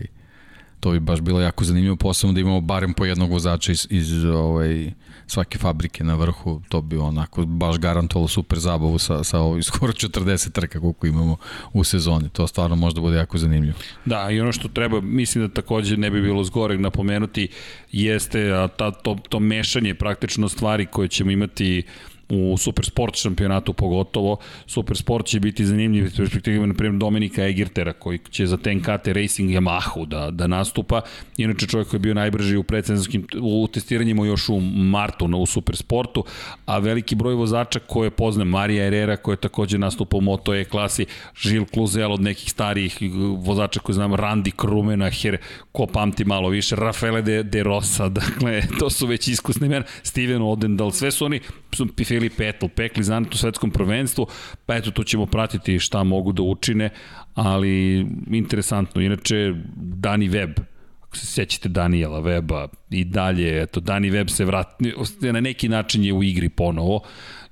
[0.80, 4.26] to bi baš bilo jako zanimljivo, posebno da imamo barem po jednog vozača iz, iz
[4.26, 4.92] ovaj,
[5.34, 9.94] svake fabrike na vrhu, to bi onako baš garantovalo super zabavu sa, sa ovih skoro
[9.94, 11.38] 40 trka koliko imamo
[11.74, 12.30] u sezoni.
[12.30, 13.78] To stvarno možda bude jako zanimljivo.
[14.06, 17.48] Da, i ono što treba, mislim da takođe ne bi bilo zgoreg napomenuti,
[17.92, 24.38] jeste ta, to, to mešanje praktično stvari koje ćemo imati uh, u Supersport šampionatu pogotovo.
[24.66, 29.50] Supersport će biti zanimljiv iz perspektive, na primjer, Dominika Egertera, koji će za TNKT Racing
[29.50, 31.02] Yamahu da, da nastupa.
[31.38, 35.46] Inače, čovjek koji je bio najbrži u predsenzijskim u testiranjima još u martu na, u
[35.46, 36.24] Supersportu,
[36.66, 40.64] a veliki broj vozača koje poznam, Marija Herrera koja je takođe nastupa u Moto E
[40.64, 41.06] klasi,
[41.36, 42.98] Žil Kluzel od nekih starijih
[43.38, 45.38] vozača koji znam, Randy Krumena, Her,
[45.72, 50.42] ko pamti malo više, Rafaele de, de Rosa, dakle, to su već iskusne imena, Steven
[50.42, 51.40] Odendal, sve su oni
[51.72, 54.28] su Filipe Etel pekli za u svetskom prvenstvu,
[54.66, 56.90] pa eto tu ćemo pratiti šta mogu da učine,
[57.34, 59.02] ali interesantno.
[59.02, 60.60] Inače, Dani Web,
[61.02, 66.04] ako se sećate Daniela Weba i dalje, eto, Dani Web se vrati, na neki način
[66.04, 67.02] je u igri ponovo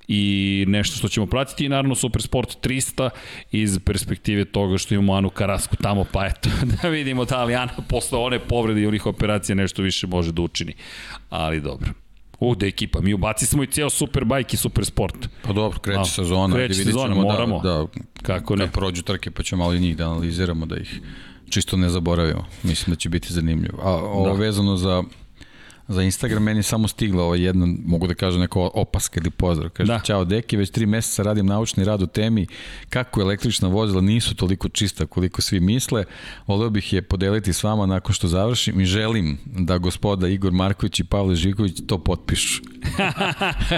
[0.08, 3.10] i nešto što ćemo pratiti i naravno Supersport 300
[3.52, 6.48] iz perspektive toga što imamo Anu Karasku tamo, pa eto,
[6.82, 10.42] da vidimo da li Ana posle one povrede i onih operacija nešto više može da
[10.42, 10.74] učini.
[11.30, 12.01] Ali dobro.
[12.56, 15.28] Da ekipa, mi ubaci smo i ceo Superbike i Supersport.
[15.42, 16.54] Pa dobro, kreće A, sezona.
[16.56, 17.60] Kreće sezona, da- moramo.
[17.60, 17.86] Da, da,
[18.22, 18.64] Kako ne?
[18.64, 21.00] Kad prođu trke, pa ćemo malo i njih da analiziramo, da ih
[21.50, 22.44] čisto ne zaboravimo.
[22.62, 23.78] Mislim da će biti zanimljivo.
[23.82, 24.32] A ovo da.
[24.32, 25.02] vezano za
[25.88, 29.70] Za Instagram meni samo stigla ova jedna, mogu da kažem, neko opaska ili pozdrav.
[29.70, 30.00] Kaže, da.
[30.00, 32.46] čao deki, već tri meseca radim naučni rad u temi
[32.88, 36.04] kako električna vozila nisu toliko čista koliko svi misle.
[36.46, 41.00] Voleo bih je podeliti s vama nakon što završim i želim da gospoda Igor Marković
[41.00, 42.62] i Pavle Žiković to potpišu.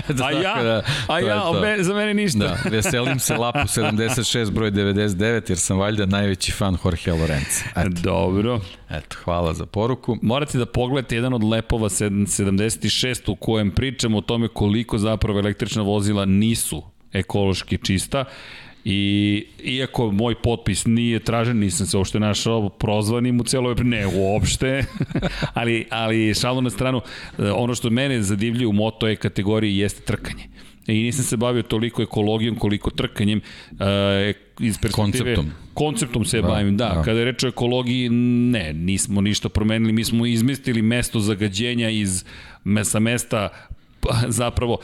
[0.08, 2.38] da, a ja, da, a ja, me, za mene ništa.
[2.38, 7.64] da, veselim se Lapu 76 broj 99 jer sam valjda najveći fan Jorge Lorenza.
[7.76, 8.00] Eto.
[8.02, 8.60] Dobro.
[8.90, 10.16] Eto, hvala za poruku.
[10.22, 15.82] Morate da pogledate jedan od lepova 76 u kojem pričamo o tome koliko zapravo električna
[15.82, 18.24] vozila nisu ekološki čista.
[18.84, 24.84] I iako moj potpis nije tražen, nisam se uopšte našao prozvanim u celoj ne uopšte,
[25.54, 27.00] ali, ali šalu na stranu,
[27.54, 30.44] ono što mene zadivljuje u moto e kategoriji jeste trkanje.
[30.86, 33.40] I nisam se bavio toliko ekologijom koliko trkanjem
[33.80, 35.34] e, iz perspektive...
[35.34, 35.50] Konceptom.
[35.74, 36.88] Konceptom se da, bavim, da.
[36.88, 37.02] da.
[37.02, 39.92] Kada je reč o ekologiji, ne, nismo ništa promenili.
[39.92, 42.24] Mi smo izmestili mesto zagađenja iz
[42.84, 43.48] sa mesta
[44.28, 44.78] zapravo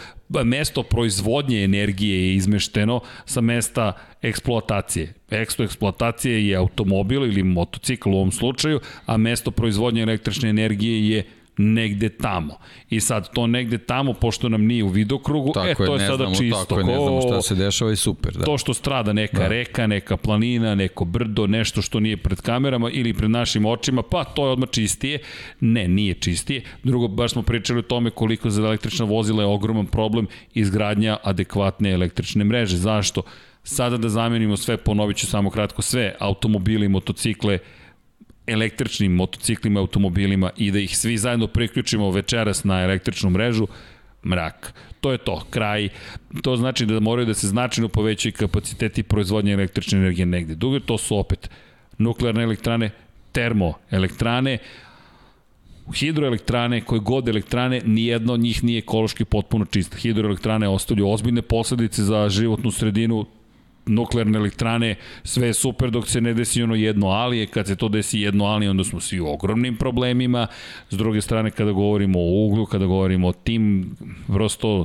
[0.45, 3.93] mesto proizvodnje energije je izmešteno sa mesta
[4.23, 5.15] eksploatacije.
[5.31, 11.25] Eksto eksploatacije je automobil ili motocikl u ovom slučaju, a mesto proizvodnje električne energije je
[11.57, 12.59] negde tamo.
[12.91, 16.07] I sad to negde tamo, pošto nam nije u vidokrugu, tako e, to je, je
[16.07, 16.65] sada znamo, čisto.
[16.65, 18.33] Tako je, ne znamo šta se dešava i super.
[18.33, 18.45] Da.
[18.45, 19.49] To što strada neka da.
[19.49, 24.25] reka, neka planina, neko brdo, nešto što nije pred kamerama ili pred našim očima, pa
[24.25, 25.19] to je odmah čistije.
[25.61, 26.63] Ne, nije čistije.
[26.85, 31.91] Drugo, baš smo pričali o tome koliko za električna vozila je ogroman problem izgradnja adekvatne
[31.91, 32.77] električne mreže.
[32.77, 33.23] Zašto?
[33.63, 37.59] Sada da zamenimo sve, ponovit ću samo kratko, sve automobili, motocikle,
[38.51, 43.67] električnim motociklima, automobilima i da ih svi zajedno priključimo večeras na električnu mrežu,
[44.25, 44.75] mrak.
[45.01, 45.89] To je to, kraj.
[46.43, 50.55] To znači da moraju da se značajno povećaju kapaciteti proizvodnje električne energije negde.
[50.55, 51.51] Drugo, to su opet
[51.99, 52.91] nuklearne elektrane,
[53.33, 54.59] termoelektrane,
[55.95, 59.97] hidroelektrane, koje god elektrane, nijedna od njih nije ekološki potpuno čista.
[59.97, 63.27] Hidroelektrane ostavljaju ozbiljne posledice za životnu sredinu,
[63.87, 64.95] nuklearne elektrane,
[65.25, 68.45] sve je super dok se ne desi ono jedno ali, kad se to desi jedno
[68.45, 70.47] ali, onda smo svi u ogromnim problemima.
[70.91, 73.97] S druge strane, kada govorimo o uglu, kada govorimo o tim,
[74.27, 74.85] prosto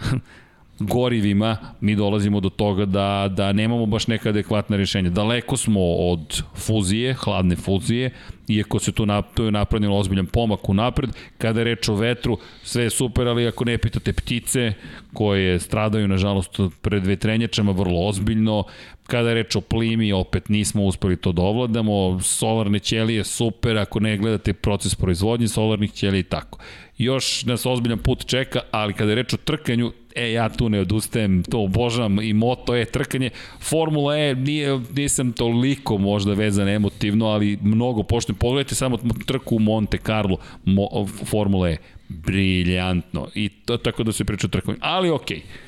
[0.78, 5.10] gorivima, mi dolazimo do toga da, da nemamo baš neka adekvatna rješenja.
[5.10, 8.10] Daleko smo od fuzije, hladne fuzije,
[8.48, 11.10] iako se tu, nap, tu je napravljeno ozbiljan pomak u napred.
[11.38, 14.72] Kada je reč o vetru, sve je super, ali ako ne pitate ptice
[15.12, 18.64] koje stradaju, nažalost, pred vetrenjačama vrlo ozbiljno,
[19.06, 24.00] kada je reč o plimi, opet nismo uspeli to da ovladamo, solarne ćelije super, ako
[24.00, 26.58] ne gledate proces proizvodnje solarnih ćelija i tako.
[26.98, 30.80] Još nas ozbiljan put čeka, ali kada je reč o trkanju, e, ja tu ne
[30.80, 33.30] odustajem, to obožavam i moto je trkanje.
[33.60, 38.36] Formula E, nije, nisam toliko možda vezan emotivno, ali mnogo poštujem.
[38.36, 41.76] Pogledajte samo trku u Monte Carlo, mo, Formula E,
[42.08, 43.28] briljantno.
[43.34, 44.76] I to tako da se priča o trkanju.
[44.80, 45.38] Ali okej.
[45.38, 45.64] Okay.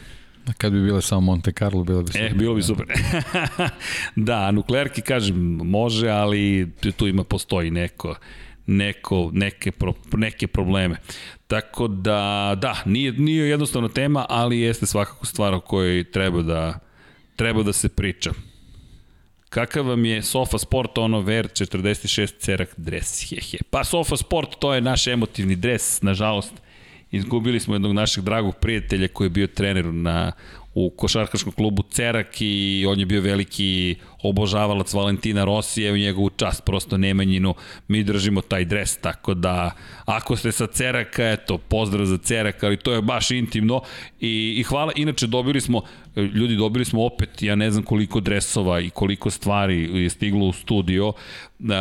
[0.59, 2.27] Kad bi bile samo Monte Carlo, bilo bi super.
[2.27, 2.87] E, bilo bi super.
[4.17, 8.15] da, nuklearki, kažem, može, ali tu ima, postoji neko
[8.67, 10.97] neko, neke, pro, neke probleme.
[11.47, 16.79] Tako da, da, nije, nije jednostavna tema, ali jeste svakako stvar o kojoj treba da,
[17.37, 18.31] treba da se priča.
[19.49, 23.31] Kakav vam je Sofa Sport ono Ver 46 cerak dres?
[23.31, 23.59] He, he.
[23.71, 26.53] Pa Sofa Sport to je naš emotivni dres, nažalost.
[27.11, 30.33] Izgubili smo jednog našeg dragog prijatelja koji je bio trener na
[30.75, 33.97] u košarkaškom klubu Cerak i on je bio veliki
[34.29, 37.55] obožavalac Valentina Rosija u njegovu čast, prosto Nemanjinu,
[37.89, 39.71] mi držimo taj dres, tako da
[40.05, 43.81] ako ste sa Ceraka, eto, pozdrav za Cerak, ali to je baš intimno
[44.21, 45.83] i, i hvala, inače dobili smo,
[46.17, 50.53] ljudi dobili smo opet, ja ne znam koliko dresova i koliko stvari je stiglo u
[50.53, 51.13] studio,
[51.61, 51.73] e,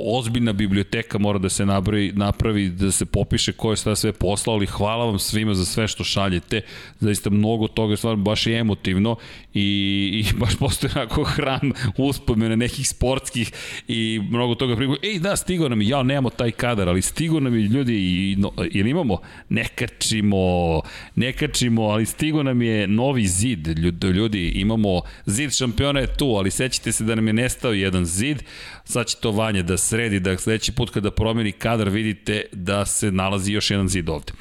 [0.00, 4.56] ozbiljna biblioteka mora da se napravi, napravi da se popiše ko je šta sve poslao,
[4.56, 6.60] ali hvala vam svima za sve što šaljete,
[7.00, 9.16] zaista mnogo toga stvarno baš je emotivno
[9.54, 11.24] i, i baš postoje onako
[11.62, 11.72] hram
[12.08, 13.52] uspomene nekih sportskih
[13.88, 14.96] i mnogo toga priko.
[15.02, 18.36] Ej, da, stigo nam je, ja, nemamo taj kadar, ali stigo nam je ljudi, i,
[18.38, 19.18] no, ili imamo?
[19.48, 20.82] Ne kačimo,
[21.14, 23.68] ne kačimo, ali stigo nam je novi zid,
[24.02, 28.42] ljudi, imamo, zid šampiona je tu, ali sećate se da nam je nestao jedan zid,
[28.84, 33.12] sad će to Vanja da sredi, da sledeći put kada promeni kadar vidite da se
[33.12, 34.32] nalazi još jedan zid ovde.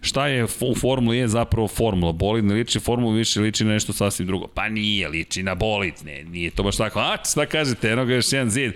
[0.00, 2.12] Šta je u Formuli E zapravo formula?
[2.12, 4.46] Bolid ne liči formulu, više liči na nešto sasvim drugo.
[4.46, 7.00] Pa nije, liči na bolid, ne, nije to baš tako.
[7.00, 8.72] A, šta kažete, eno ga još jedan zid.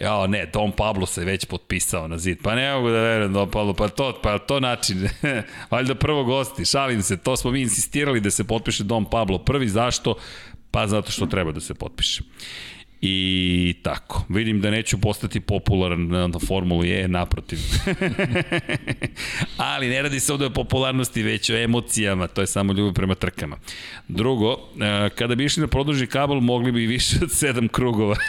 [0.00, 2.38] Ja, ne, Don Pablo se već potpisao na zid.
[2.42, 5.08] Pa ne mogu da verujem Don Pablo, pa to, pa to način.
[5.70, 9.68] Valjda prvo gosti, šalim se, to smo mi insistirali da se potpiše Don Pablo prvi.
[9.68, 10.14] Zašto?
[10.70, 12.22] Pa zato što treba da se potpiše.
[13.00, 14.24] I tako.
[14.28, 17.58] Vidim da neću postati popularan na Formuli E, naprotiv.
[19.56, 23.14] Ali ne radi se ovde o popularnosti, već o emocijama, to je samo ljubav prema
[23.14, 23.56] trkama.
[24.08, 28.16] Drugo, e, kada bi išli na produžni kabel, mogli bi više od sedam krugova.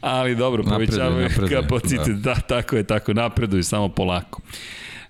[0.00, 2.16] Ali dobro, povećavaju kapacitet.
[2.16, 2.34] Da.
[2.34, 4.42] da, tako je, tako, napreduju, samo polako.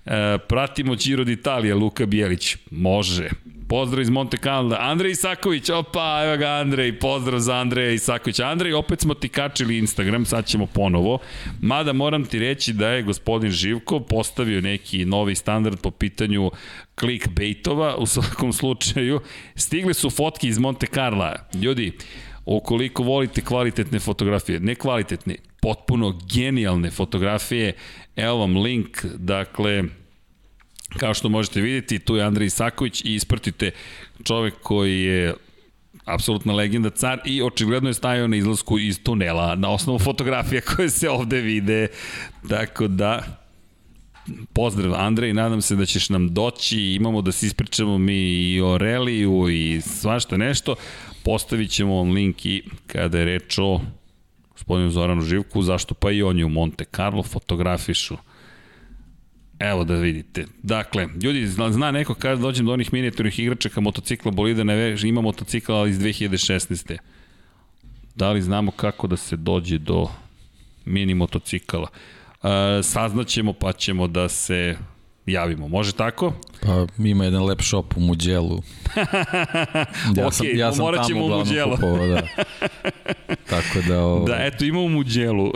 [0.07, 2.57] E, pratimo Giro d'Italia, Luka Bijelić.
[2.71, 3.29] Može.
[3.69, 4.77] Pozdrav iz Monte Carlo.
[4.81, 8.47] Andrej Isaković, opa, evo ga Andrej, pozdrav za Andreja Isakovića.
[8.47, 11.19] Andrej, opet smo ti kačili Instagram, sad ćemo ponovo.
[11.61, 16.51] Mada moram ti reći da je gospodin Živko postavio neki novi standard po pitanju
[17.01, 19.21] clickbaitova, u svakom slučaju.
[19.55, 21.33] Stigli su fotke iz Monte Carlo.
[21.55, 21.93] Ljudi,
[22.47, 27.73] ukoliko volite kvalitetne fotografije, ne kvalitetne, potpuno genijalne fotografije,
[28.17, 29.85] evo vam link, dakle,
[30.97, 33.71] Kao što možete vidjeti, tu je Andrej Isaković i ispratite
[34.25, 35.35] čovek koji je
[36.05, 40.91] apsolutna legenda car i očigledno je stajao na izlasku iz tunela na osnovu fotografija koje
[40.91, 41.89] se ovde vide.
[42.49, 43.23] Tako da,
[44.53, 48.79] pozdrav Andrej, nadam se da ćeš nam doći, imamo da se ispričamo mi i o
[48.79, 50.75] reliju i svašta nešto.
[51.25, 53.81] Postavit ćemo vam link i kada je reč o
[54.53, 58.17] gospodinu Zoranu Živku, zašto pa i on je u Monte Carlo, fotografišu
[59.59, 60.47] Evo da vidite.
[60.63, 65.89] Dakle, ljudi, zna, neko kada dođem do onih minijaturnih igračaka motocikla bolida, ne ima motocikla
[65.89, 66.99] iz 2016.
[68.15, 70.09] Da li znamo kako da se dođe do
[70.85, 71.89] mini motocikala?
[72.43, 74.77] E, saznaćemo pa ćemo da se
[75.27, 75.69] javimo.
[75.69, 76.33] Može tako?
[76.63, 78.57] Pa ima jedan lep shop u Muđelu.
[80.17, 81.75] ja sam, okay, ja sam morat ćemo u Muđelu.
[81.75, 82.23] Kupovao, da.
[83.51, 84.01] Tako da...
[84.01, 84.27] Ovo...
[84.27, 85.53] Da, eto, ima u Muđelu.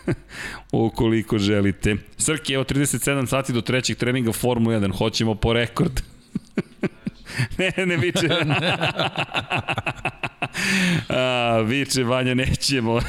[0.72, 1.96] Ukoliko želite.
[2.16, 4.98] Srki, evo 37 sati do trećeg treninga Formula 1.
[4.98, 6.00] Hoćemo po rekord.
[7.58, 8.28] ne, ne biće.
[11.08, 13.00] A, viče, Vanja, nećemo.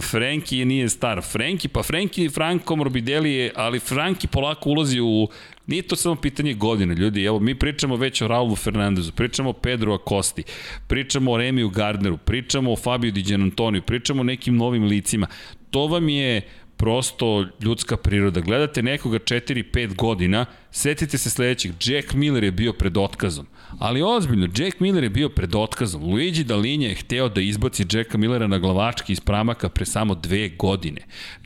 [0.00, 1.22] Frenki nije star.
[1.22, 5.28] Frenki, pa Frenki Franko Morbidelli je, ali Franki polako ulazi u
[5.68, 7.24] Nije to samo pitanje godine, ljudi.
[7.24, 10.42] Evo, mi pričamo već o Raulu Fernandezu, pričamo o Pedro Acosti,
[10.86, 15.26] pričamo o Remiju Gardneru, pričamo o Fabio Di Gianantonio, pričamo o nekim novim licima.
[15.70, 16.42] To vam je
[16.78, 18.40] prosto ljudska priroda.
[18.40, 23.46] Gledate nekoga 4-5 godina, setite se sledećeg, Jack Miller je bio pred otkazom.
[23.78, 26.04] Ali ozbiljno, Jack Miller je bio pred otkazom.
[26.04, 30.48] Luigi Dalinja je hteo da izbaci Jacka Millera na glavački iz pramaka pre samo dve
[30.48, 31.00] godine.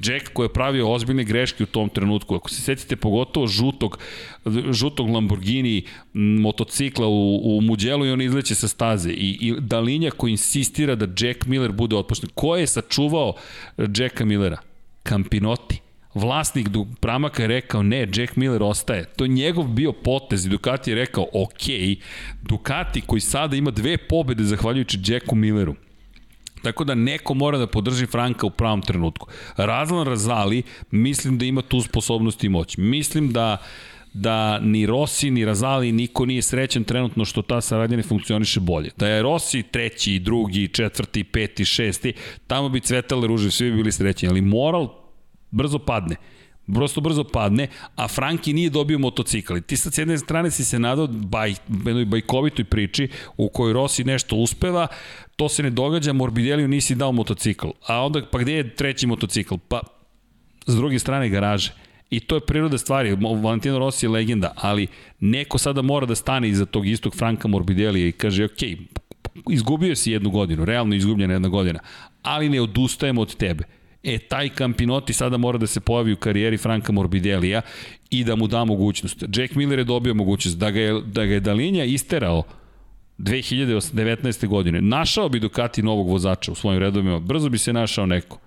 [0.05, 2.35] Jack koji je pravio ozbiljne greške u tom trenutku.
[2.35, 3.99] Ako se setite pogotovo žutog,
[4.70, 5.83] žutog Lamborghini
[6.15, 9.11] motocikla u, u Muđelu i on izleće sa staze.
[9.11, 12.31] I, i Dalinja koji insistira da Jack Miller bude otpušten.
[12.35, 13.35] Ko je sačuvao
[13.78, 14.72] Jacka Millera?
[15.03, 15.81] Campinotti.
[16.15, 16.69] Vlasnik
[17.01, 19.05] Pramaka je rekao ne, Jack Miller ostaje.
[19.05, 21.63] To je njegov bio potez i Ducati je rekao ok,
[22.43, 25.75] Ducati koji sada ima dve pobede zahvaljujući Jacku Milleru.
[26.63, 29.29] Tako da neko mora da podrži Franka u pravom trenutku.
[29.57, 32.77] Razlan Razali, mislim da ima tu sposobnost i moć.
[32.77, 33.57] Mislim da
[34.15, 38.91] da ni Rossi, ni Razali, niko nije srećan trenutno što ta saradnja ne funkcioniše bolje.
[38.97, 42.13] Da je Rossi treći, drugi, četvrti, peti, šesti,
[42.47, 44.89] tamo bi cvetale ruže, svi bi bili srećeni, ali moral
[45.51, 46.17] brzo padne
[46.67, 49.59] prosto brzo padne, a Franki nije dobio motocikl.
[49.67, 51.55] Ti sad s jedne strane si se nadao baj,
[51.87, 54.87] jednoj bajkovitoj priči u kojoj Rossi nešto uspeva,
[55.37, 57.69] to se ne događa, Morbideliju nisi dao motocikl.
[57.87, 59.55] A onda, pa gde je treći motocikl?
[59.69, 59.81] Pa,
[60.67, 61.73] s druge strane garaže.
[62.13, 63.17] I to je priroda stvari.
[63.43, 64.87] Valentino Rossi je legenda, ali
[65.21, 68.63] neko sada mora da stane iza tog istog Franka Morbidelija i kaže, ok,
[69.51, 71.81] izgubio si jednu godinu, realno izgubljena jedna godina,
[72.23, 73.65] ali ne odustajemo od tebe.
[74.03, 77.63] E, taj Campinotti sada mora da se pojavi u karijeri Franka Morbidelija
[78.11, 79.25] i da mu da mogućnost.
[79.37, 82.43] Jack Miller je dobio mogućnost da ga je, da ga je Dalinja isterao
[83.19, 84.47] 2019.
[84.47, 84.81] godine.
[84.81, 88.39] Našao bi Ducati novog vozača u svojim redovima, brzo bi se našao neko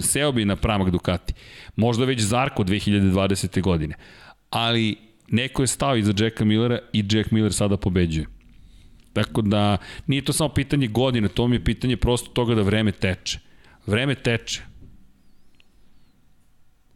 [0.00, 1.34] seo bi na pramak Ducati.
[1.76, 3.62] Možda već Zarko 2020.
[3.62, 3.94] godine.
[4.50, 4.96] Ali
[5.28, 8.26] neko je stao iza Jacka Millera i Jack Miller sada pobeđuje.
[9.12, 12.92] Tako da nije to samo pitanje godine, to mi je pitanje prosto toga da vreme
[12.92, 13.38] teče.
[13.86, 14.62] Vreme teče.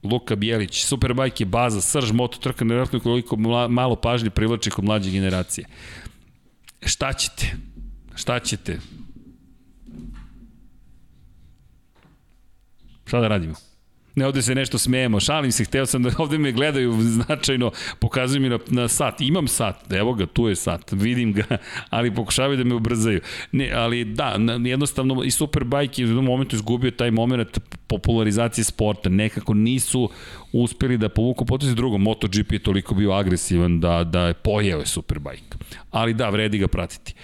[0.03, 3.37] Luka Bjelić, Superbike je baza, srž moto trka, nevjerojatno koliko
[3.69, 5.67] malo pažnje privlači kod mlađe generacije.
[6.87, 7.57] Šta ćete?
[8.15, 8.79] Šta ćete?
[13.11, 13.55] Šta da radimo?
[14.15, 18.41] Ne, ovde se nešto smejemo, šalim se, hteo sam da ovde me gledaju značajno, pokazuju
[18.41, 19.21] mi na, na sat.
[19.21, 21.45] Imam sat, evo ga, tu je sat, vidim ga,
[21.91, 23.21] ali pokušavaju da me ubrzaju.
[23.53, 29.09] Ne, ali da, jednostavno i Superbike je u jednom momentu izgubio taj moment popularizacije sporta.
[29.09, 30.11] Nekako nisu
[30.53, 31.99] uspeli da povuku potezi drugo.
[31.99, 35.57] MotoGP je toliko bio agresivan da, da je pojeo je Superbike.
[35.91, 37.15] Ali da, vredi ga pratiti.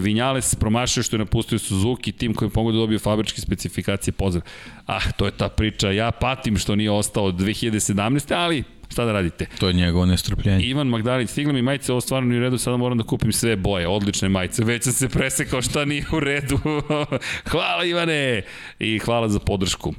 [0.00, 4.44] Vinjales promašio što je napustio Suzuki, tim koji pomogu da dobio fabričke specifikacije pozdrav.
[4.86, 5.90] Ah, to je ta priča.
[5.90, 8.34] Ja patim što nije ostao od 2017.
[8.34, 9.46] ali šta da radite?
[9.58, 10.64] To je njegovo nestrpljenje.
[10.64, 13.56] Ivan Magdalić, stigla mi majice, ovo stvarno nije u redu, sada moram da kupim sve
[13.56, 14.64] boje, odlične majice.
[14.64, 16.58] Već sam se presekao šta nije u redu.
[17.50, 18.42] hvala Ivane!
[18.78, 19.94] I hvala za podršku.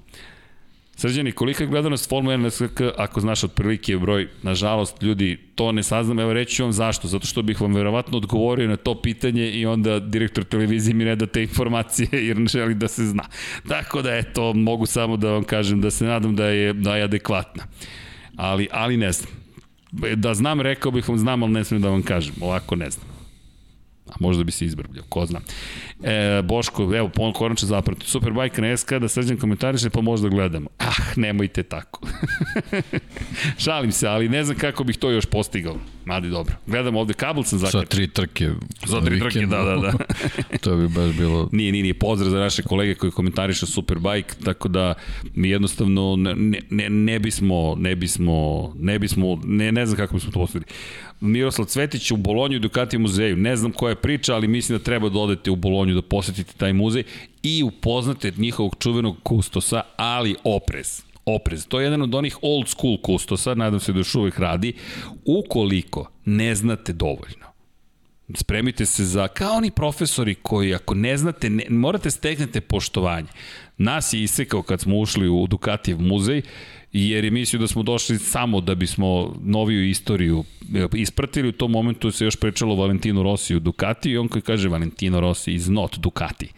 [0.96, 5.72] Srđani, kolika je gledanost Formula 1 na SKK, ako znaš otprilike broj, nažalost, ljudi, to
[5.72, 9.52] ne saznam, evo reći vam zašto, zato što bih vam verovatno odgovorio na to pitanje
[9.52, 13.24] i onda direktor televizije mi ne da te informacije jer ne želi da se zna.
[13.68, 17.04] Tako da, eto, mogu samo da vam kažem da se nadam da je, da je
[17.04, 17.64] adekvatna.
[18.36, 19.30] Ali, ali ne znam.
[20.16, 22.36] Da znam, rekao bih vam znam, ali ne smijem da vam kažem.
[22.42, 23.13] Ovako ne znam.
[24.10, 25.40] A možda bi se izbrbljao, ko zna.
[26.04, 30.70] E, Boško, evo, konačno zapravo, Superbike na SK, da srđan komentariše, pa možda gledamo.
[30.80, 32.08] Ah, nemojte tako.
[33.64, 35.76] Šalim se, ali ne znam kako bih to još postigao.
[36.06, 36.56] Madi dobro.
[36.68, 37.80] Gledamo ovde, kabel sam zakačio.
[37.80, 38.50] Za tri trke.
[38.86, 39.94] Za tri trke, da, da, da.
[40.64, 41.50] to bi baš bilo...
[41.52, 41.94] Nije, nije, nije.
[41.94, 44.94] Pozdrav za naše kolege koji komentarišu Superbike, tako da
[45.36, 46.36] mi jednostavno ne,
[46.70, 50.66] ne, ne bismo, ne bismo, ne bismo, ne, ne znam kako bismo to postavili.
[51.24, 53.38] Miroslav Cvetić u Bolonju i Ducati muzeju.
[53.38, 56.54] Ne znam koja je priča, ali mislim da treba da odete u Bolonju da posetite
[56.58, 57.04] taj muzej
[57.44, 61.02] i upoznate njihovog čuvenog kustosa, ali oprez.
[61.26, 61.68] Oprez.
[61.68, 64.74] To je jedan od onih old school kustosa, nadam se da još uvek radi.
[65.26, 67.48] Ukoliko ne znate dovoljno,
[68.36, 73.28] spremite se za, kao oni profesori koji ako ne znate, ne, morate steknete poštovanje.
[73.78, 76.42] Nas je isekao kad smo ušli u Ducatijev muzej
[76.94, 80.44] jer je mislio da smo došli samo da bismo noviju istoriju
[80.76, 81.48] e, ispratili.
[81.48, 85.20] U tom momentu se još pričalo Valentino Rossi u Ducati i on koji kaže Valentino
[85.20, 86.50] Rossi is not Ducati.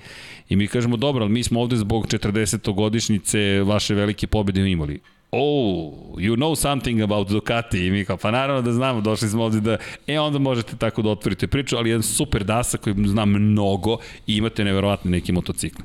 [0.49, 2.73] I mi kažemo, dobro, ali mi smo ovde zbog 40.
[2.73, 4.99] godišnjice vaše velike pobede imali.
[5.31, 9.43] oh, you know something about Ducati i mi kao, pa naravno da znamo, došli smo
[9.43, 13.25] ovde da, e onda možete tako da otvorite priču, ali jedan super dasa koji zna
[13.25, 13.97] mnogo
[14.27, 15.81] i imate neverovatne neki motocikl.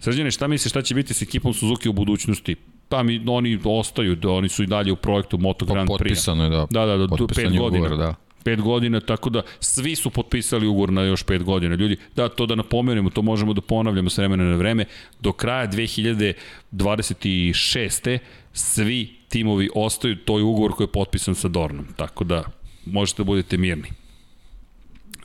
[0.00, 2.56] Srđane, šta misliš šta će biti s ekipom Suzuki u budućnosti?
[2.88, 5.98] Pa mi, oni ostaju, da oni su i dalje u projektu Moto pa Grand Prix.
[5.98, 6.66] Potpisano je, da.
[6.70, 7.86] Da, da, da, pet godina.
[7.86, 8.14] Ugovor, da
[8.48, 11.74] pet godina, tako da svi su potpisali ugovor na još pet godina.
[11.74, 14.84] Ljudi, da, to da napomenemo, to možemo da ponavljamo s vremena na vreme,
[15.20, 18.18] do kraja 2026.
[18.52, 22.44] svi timovi ostaju, to je ugovor koji je potpisan sa Dornom, tako da
[22.86, 23.88] možete da budete mirni.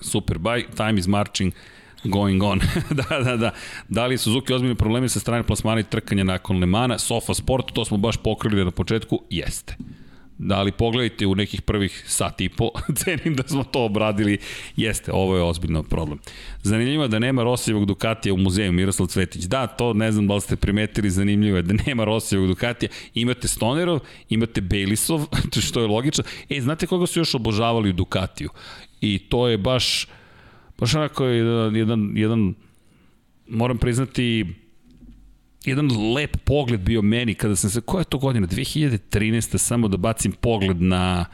[0.02, 1.54] Super, bye, time is marching,
[2.04, 2.60] going on.
[3.10, 3.52] da, da, da.
[3.90, 7.00] Da li Suzuki ozbiljne probleme sa strane plasmana i trkanja nakon Lemana?
[7.00, 9.76] Sofa Sport, to smo baš pokrili na početku, jeste.
[10.38, 12.70] Da, ali pogledajte u nekih prvih sat i po,
[13.04, 14.38] cenim da smo to obradili,
[14.76, 16.20] jeste, ovo je ozbiljno problem.
[16.64, 19.44] Zanimljivo je da nema Rosijevog Dukatija u muzeju Miroslav Cvetić.
[19.44, 22.90] Da, to ne znam da li ste primetili, zanimljivo je da nema Rosijevog Dukatija.
[23.14, 24.00] Imate Stonerov,
[24.30, 25.26] imate Bejlisov,
[25.68, 26.24] što je logično.
[26.50, 28.50] E, znate koga su još obožavali u Dukatiju?
[29.02, 30.08] I to je baš,
[30.84, 32.54] baš onako jedan, jedan, jedan
[33.48, 34.46] moram priznati,
[35.66, 38.48] jedan lep pogled bio meni kada sam se, koja je to godina?
[38.48, 39.58] 2013.
[39.58, 41.26] samo da bacim pogled na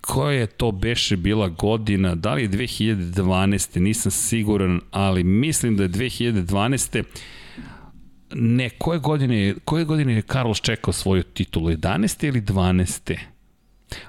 [0.00, 3.80] koja je to beše bila godina, da li je 2012.
[3.80, 7.02] nisam siguran, ali mislim da je 2012.
[8.34, 11.70] Ne, koje godine, koje godine je Carlos čekao svoju titulu?
[11.70, 12.26] 11.
[12.28, 13.18] ili 12.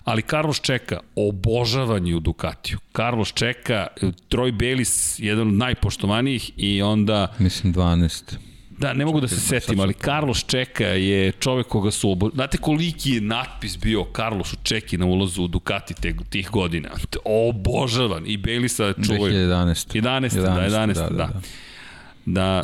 [0.03, 2.77] Ali Carlos čeka obožavanje u Ducatiju.
[2.95, 7.27] Carlos čeka, Troy Bayliss, jedan od najpoštovanijih i onda...
[7.39, 8.35] Mislim 12.
[8.79, 12.29] Da, ne mogu da se setim, ali Carlos Čeka je čovek koga su obo...
[12.33, 16.89] Znate koliki je natpis bio Carlosu Čeki na ulazu u Ducati te, tih godina?
[17.25, 18.23] Obožavan.
[18.27, 19.33] I Belisa čuvaju.
[19.33, 20.01] 2011.
[20.01, 20.39] 11.
[20.39, 20.41] 11.
[20.41, 20.93] Da, 11.
[20.93, 21.15] Da, da, da.
[21.15, 21.41] da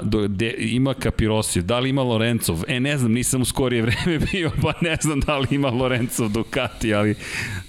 [0.04, 2.64] do, de, ima Kapirosio, da li ima Lorencov?
[2.68, 6.30] E, ne znam, nisam u skorije vreme bio, pa ne znam da li ima Lorencov
[6.30, 7.16] Ducati, ali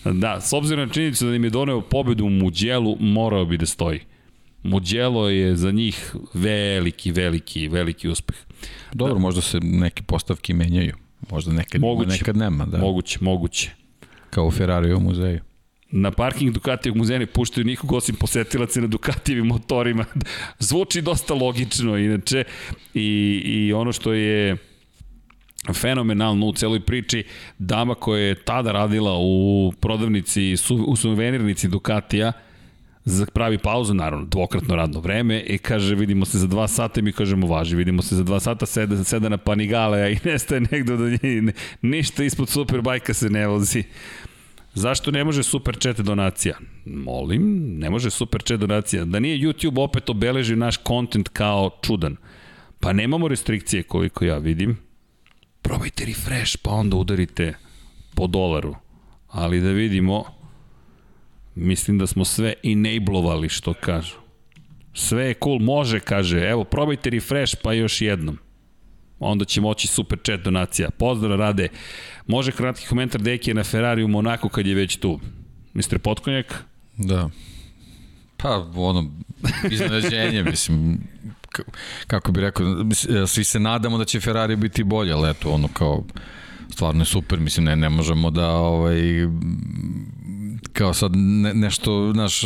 [0.05, 3.67] da, s obzirom na činjenicu da im je doneo pobedu u Muđelu, morao bi da
[3.67, 4.01] stoji.
[4.63, 8.37] Mugello je za njih veliki, veliki, veliki uspeh.
[8.93, 9.21] Dobro, da.
[9.21, 10.95] možda se neke postavke menjaju.
[11.31, 12.67] Možda nekad, moguće, nekad nema.
[12.67, 12.79] Da.
[12.79, 13.71] Moguće, moguće.
[14.31, 15.41] Kao u Ferrari u muzeju.
[15.93, 20.05] Na parking Ducatijeg muzeja ne puštaju nikog osim posetilaca na Ducatijevim motorima.
[20.59, 22.45] Zvuči dosta logično, inače.
[22.95, 24.57] I, I ono što je
[25.75, 27.25] fenomenalno u celoj priči,
[27.59, 30.55] dama koja je tada radila u prodavnici,
[30.87, 32.33] u suvenirnici Ducatija,
[33.33, 37.13] pravi pauzu, naravno, dvokratno radno vreme i kaže vidimo se za dva sata i mi
[37.13, 41.09] kažemo važi, vidimo se za dva sata, seda, seda na panigale i nestaje negde do
[41.09, 41.53] nje,
[41.83, 43.85] ništa ispod superbajka se ne vozi.
[44.75, 46.57] Zašto ne može super chat donacija?
[46.85, 49.05] Molim, ne može super chat donacija.
[49.05, 52.17] Da nije YouTube opet obeležio naš kontent kao čudan.
[52.81, 54.79] Pa nemamo restrikcije koliko ja vidim.
[55.63, 57.55] Probajte refresh pa onda udarite
[58.15, 58.75] po dolaru.
[59.29, 60.25] Ali da vidimo,
[61.55, 64.15] Mislim da smo sve enablovali, što kažu.
[64.95, 66.39] Sve je cool, može, kaže.
[66.39, 68.39] Evo, probajte refresh, pa još jednom.
[69.21, 70.91] Onda će moći super chat donacija.
[70.91, 71.69] Pozdrav, Rade.
[72.27, 75.21] Može kratki komentar Deki na Ferrari u Monaku kad je već tu.
[75.75, 75.99] Mr.
[75.99, 76.65] Potkonjak?
[76.97, 77.31] Da.
[78.37, 79.11] Pa, ono,
[79.71, 81.01] iznenađenje, mislim,
[82.07, 82.67] kako bi rekao,
[83.27, 86.05] svi se nadamo da će Ferrari biti bolje, ali eto, ono kao,
[86.73, 89.01] stvarno je super, mislim, ne, ne možemo da ovaj,
[90.73, 92.43] kao sad ne, nešto, naš,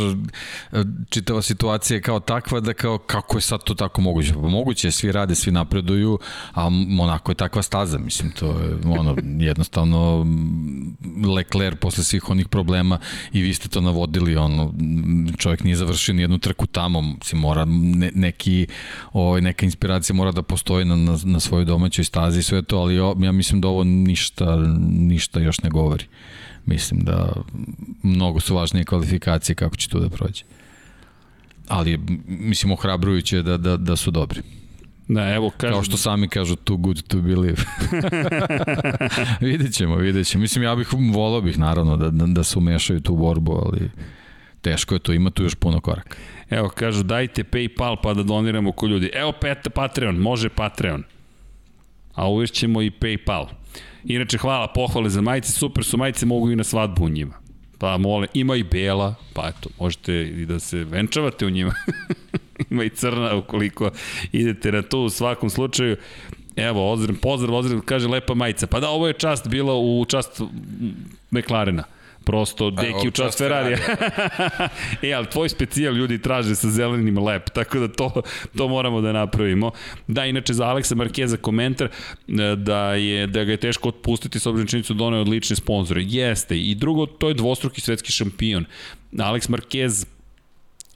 [1.09, 4.33] čitava situacija je kao takva da kao kako je sad to tako moguće?
[4.33, 6.19] Pa moguće svi rade, svi napreduju,
[6.53, 10.25] a Monako je takva staza, mislim, to je ono, jednostavno
[11.35, 12.99] Leclerc posle svih onih problema
[13.31, 14.73] i vi ste to navodili, ono,
[15.37, 18.67] čovjek nije završio ni jednu trku tamo, mislim, mora ne, neki,
[19.13, 22.77] ovaj, neka inspiracija mora da postoji na, na, na svojoj domaćoj stazi i sve to,
[22.77, 22.95] ali
[23.25, 24.55] ja mislim da ovo ništa,
[24.89, 26.05] ništa još ne govori.
[26.65, 27.33] Mislim da
[28.03, 30.43] mnogo su važnije kvalifikacije kako će tu da prođe.
[31.67, 34.41] Ali, mislim, ohrabrujuće da, da, da su dobri.
[35.07, 35.73] Da, evo, kažem...
[35.73, 37.63] Kao što sami kažu, too good to believe.
[39.41, 40.41] vidjet ćemo, vidjet ćemo.
[40.41, 43.91] Mislim, ja bih, volao bih, naravno, da, da, da se umešaju tu borbu, ali
[44.61, 46.17] teško je to, ima tu još puno koraka.
[46.49, 49.11] Evo, kažu, dajte Paypal pa da doniramo ko ljudi.
[49.13, 51.03] Evo, pet, Patreon, može Patreon.
[52.13, 53.45] A uvešćemo i Paypal.
[54.05, 57.33] Inače, hvala, pohvale za majice, super su majice, mogu i na svadbu u njima.
[57.79, 61.73] Pa mole, ima i bela, pa eto, možete i da se venčavate u njima.
[62.69, 63.91] ima i crna ukoliko
[64.31, 65.97] idete na to u svakom slučaju.
[66.55, 68.67] Evo, Ozren, pozdrav, Ozren, kaže lepa majica.
[68.67, 70.41] Pa da, ovo je čast bila u čast
[71.31, 71.83] McLarena.
[72.25, 73.77] Prosto, deki u čast Ferrarija.
[75.01, 78.21] e, ali tvoj specijal ljudi traže sa zelenim lep, tako da to,
[78.57, 79.71] to moramo da napravimo.
[80.07, 84.45] Da, inače za Aleksa Markeza komentar e, da, je, da ga je teško otpustiti s
[84.45, 85.97] obzirom činjenicu da ono je odlični sponsor.
[85.97, 86.59] Jeste.
[86.59, 88.65] I drugo, to je dvostruki svetski šampion.
[89.11, 90.05] Alex Marquez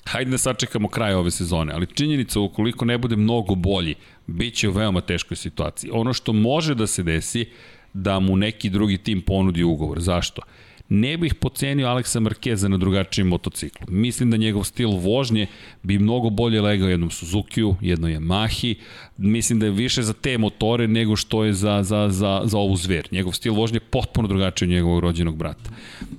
[0.06, 3.96] hajde da sačekamo kraj ove sezone, ali činjenica ukoliko ne bude mnogo bolji,
[4.28, 5.92] bit će u veoma teškoj situaciji.
[5.94, 7.46] Ono što može da se desi,
[7.94, 10.00] da mu neki drugi tim ponudi ugovor.
[10.00, 10.42] Zašto?
[10.90, 13.88] Ne bih pocenio Aleksa Markeza na drugačijem motociklu.
[13.90, 15.48] Mislim da njegov stil vožnje
[15.84, 18.76] bi mnogo bolje legao jednom Suzuki-u, jednoj Yamahi.
[19.18, 22.76] Mislim da je više za te motore nego što je za, za, za, za ovu
[22.76, 23.08] zver.
[23.12, 25.70] Njegov stil vožnje je potpuno drugačiji od njegovog rođenog brata.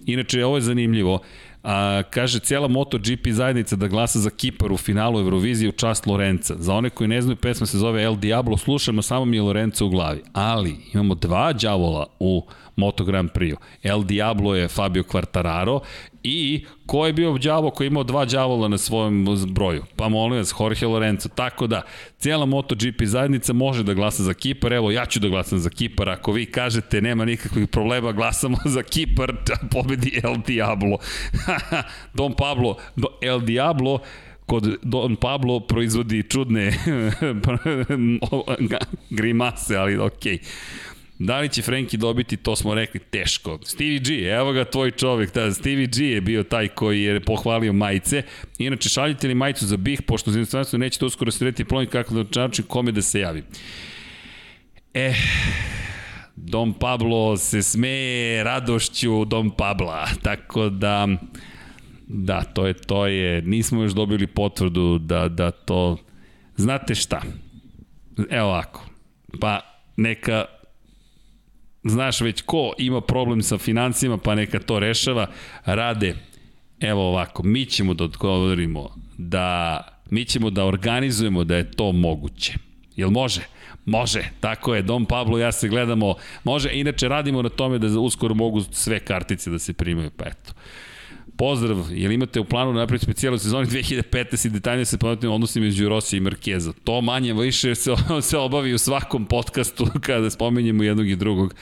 [0.06, 1.18] Inače, ovo je zanimljivo.
[1.62, 6.54] A, kaže cijela MotoGP zajednica da glasa za Kipar u finalu Eurovizije u čast Lorenca.
[6.58, 9.84] Za one koji ne znaju, pesma se zove El Diablo, slušamo, samo mi je Lorenza
[9.84, 10.22] u glavi.
[10.32, 12.46] Ali imamo dva đavola u
[12.80, 13.56] Moto Grand Prix.
[13.82, 15.80] El Diablo je Fabio Quartararo
[16.22, 19.84] i ko je bio đavo koji je imao dva đavola na svojom broju?
[19.96, 21.28] Pa molim vas, Jorge Lorenzo.
[21.28, 21.82] Tako da,
[22.18, 24.72] cijela MotoGP zajednica može da glasa za Kipar.
[24.72, 26.08] Evo, ja ću da glasam za Kipar.
[26.08, 30.98] Ako vi kažete nema nikakvih problema, glasamo za Kipar, da pobedi El Diablo.
[32.14, 32.76] Don Pablo,
[33.20, 33.98] El Diablo
[34.50, 36.70] kod Don Pablo proizvodi čudne
[39.18, 40.38] grimase, ali okej.
[40.38, 40.46] Okay.
[41.20, 43.58] Da li će Frenki dobiti, to smo rekli, teško.
[43.64, 47.72] Stevie G, evo ga tvoj čovek, da, Stevie G je bio taj koji je pohvalio
[47.72, 48.22] majice.
[48.58, 52.40] Inače, šaljite li majicu za BIH, pošto za inostranstvo nećete uskoro srediti ploni kako da
[52.40, 53.42] način kome da se javi.
[54.94, 55.14] E,
[56.36, 61.08] Dom Pablo se smeje radošću Dom Pabla, tako da
[62.12, 65.96] da, to je, to je, nismo još dobili potvrdu da, da to,
[66.56, 67.22] znate šta,
[68.30, 68.86] evo ovako,
[69.40, 69.60] pa
[69.96, 70.44] neka
[71.84, 75.26] znaš već ko ima problem sa financijama, pa neka to rešava,
[75.64, 76.14] rade,
[76.80, 82.54] evo ovako, mi ćemo da odgovorimo da, mi ćemo da organizujemo da je to moguće.
[82.96, 83.40] Jel može?
[83.84, 88.34] Može, tako je, Dom Pablo ja se gledamo, može, inače radimo na tome da uskoro
[88.34, 90.52] mogu sve kartice da se primaju, pa eto.
[91.40, 95.60] Pozdrav, jel imate u planu da napraviti specijalnu sezoni 2015 i detaljnije se pomenuti odnosi
[95.60, 96.72] među Rossi i Markeza?
[96.84, 97.90] To manje više se,
[98.22, 101.54] se obavi u svakom podcastu kada spominjemo jednog i drugog.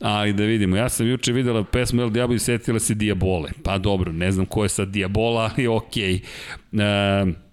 [0.00, 3.50] Ali da vidimo, ja sam juče videla pesmu El Diablo i setila se Diabole.
[3.62, 6.20] Pa dobro, ne znam ko je sad Diabola, ali okej.
[6.72, 7.28] Okay.
[7.28, 7.51] E,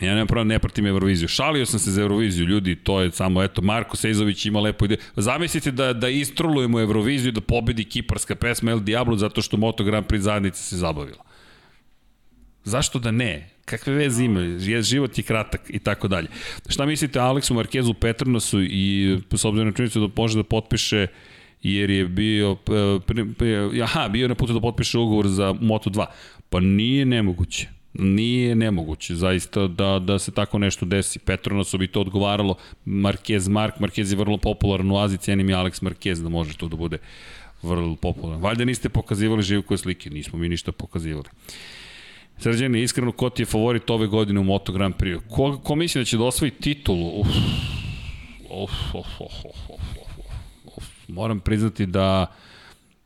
[0.00, 1.28] Ja nemam pravo, ne pratim Euroviziju.
[1.28, 4.96] Šalio sam se za Euroviziju, ljudi, to je samo, eto, Marko Sezović ima lepo ide.
[5.16, 10.06] Zamislite da, da istrulujemo Euroviziju, da pobedi kiparska pesma El Diablo zato što Moto Grand
[10.06, 11.24] Prix zajednica se zabavila.
[12.64, 13.50] Zašto da ne?
[13.64, 14.58] Kakve veze ima?
[14.82, 16.28] Život je kratak i tako dalje.
[16.68, 21.06] Šta mislite Aleksu Markezu Petronasu i s obzirom na činjenicu da može da potpiše
[21.62, 22.56] jer je bio,
[23.82, 26.06] aha, bio je na putu da potpiše ugovor za Moto2.
[26.50, 31.18] Pa nije nemoguće Nije nemoguće, zaista, da, da se tako nešto desi.
[31.18, 32.54] Petronasu bi to odgovaralo.
[32.86, 36.68] Marquez Mark, Marquez je vrlo popularan u Aziji, cenim i Alex Marquez da može to
[36.68, 36.98] da bude
[37.62, 38.40] vrlo popularan.
[38.40, 41.28] Valjda niste pokazivali živkoje slike, nismo mi ništa pokazivali.
[42.38, 45.20] Srđane, iskreno, ko ti je favorit ove godine u Moto Grand Prix?
[45.28, 47.20] Ko, ko misli da će da osvoji titulu?
[47.20, 47.28] Uf,
[48.50, 50.84] uf, uf, uf, uf, uf, uf.
[51.08, 52.26] Moram priznati da,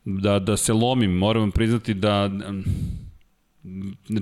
[0.05, 2.31] da, da se lomim, moram priznati da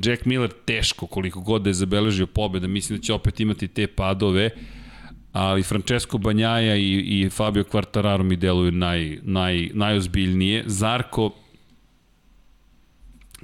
[0.04, 3.86] Jack Miller teško koliko god da je zabeležio pobjeda, mislim da će opet imati te
[3.86, 4.50] padove,
[5.32, 10.62] ali Francesco Banjaja i, i Fabio Quartararo mi deluju naj, naj, najozbiljnije.
[10.66, 11.30] Zarko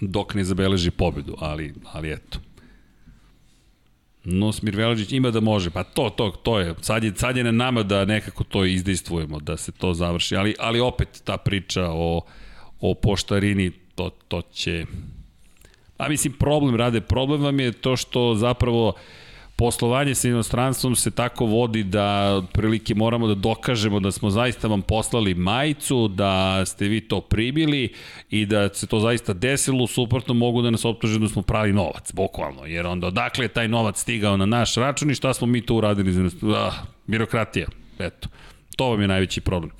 [0.00, 2.38] dok ne zabeleži pobedu, ali, ali eto.
[4.24, 7.44] No, Smir Velađić ima da može, pa to, to, to je, sad je, sad je
[7.44, 11.88] na nama da nekako to izdejstvujemo, da se to završi, ali, ali opet ta priča
[11.90, 12.20] o,
[12.80, 14.84] o poštarini, to, to će,
[16.00, 17.00] A mislim, problem rade.
[17.00, 18.94] Problem vam je to što zapravo
[19.60, 24.82] poslovanje sa inostranstvom se tako vodi da prilike moramo da dokažemo da smo zaista vam
[24.82, 27.92] poslali majicu, da ste vi to primili
[28.30, 32.12] i da se to zaista desilo, suprotno mogu da nas optuže da smo prali novac,
[32.12, 35.60] bukvalno, jer onda odakle je taj novac stigao na naš račun i šta smo mi
[35.60, 36.72] to uradili za ah,
[37.06, 37.66] birokratija,
[37.98, 38.28] eto,
[38.76, 39.72] to vam je najveći problem.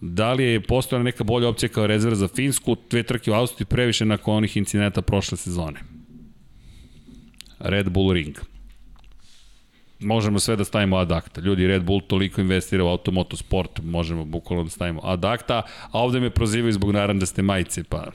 [0.00, 3.66] Da li je postojala neka bolja opcija kao rezerva za Finsku, dve trke u Austriji
[3.66, 5.80] previše nakon onih incidenta prošle sezone?
[7.58, 8.36] Red Bull Ring.
[10.00, 11.40] Možemo sve da stavimo ad acta.
[11.40, 15.98] Ljudi, Red Bull toliko investira u automoto sport, možemo bukvalno da stavimo ad acta, a
[16.02, 18.10] ovde me prozivaju zbog naranđaste majice, pa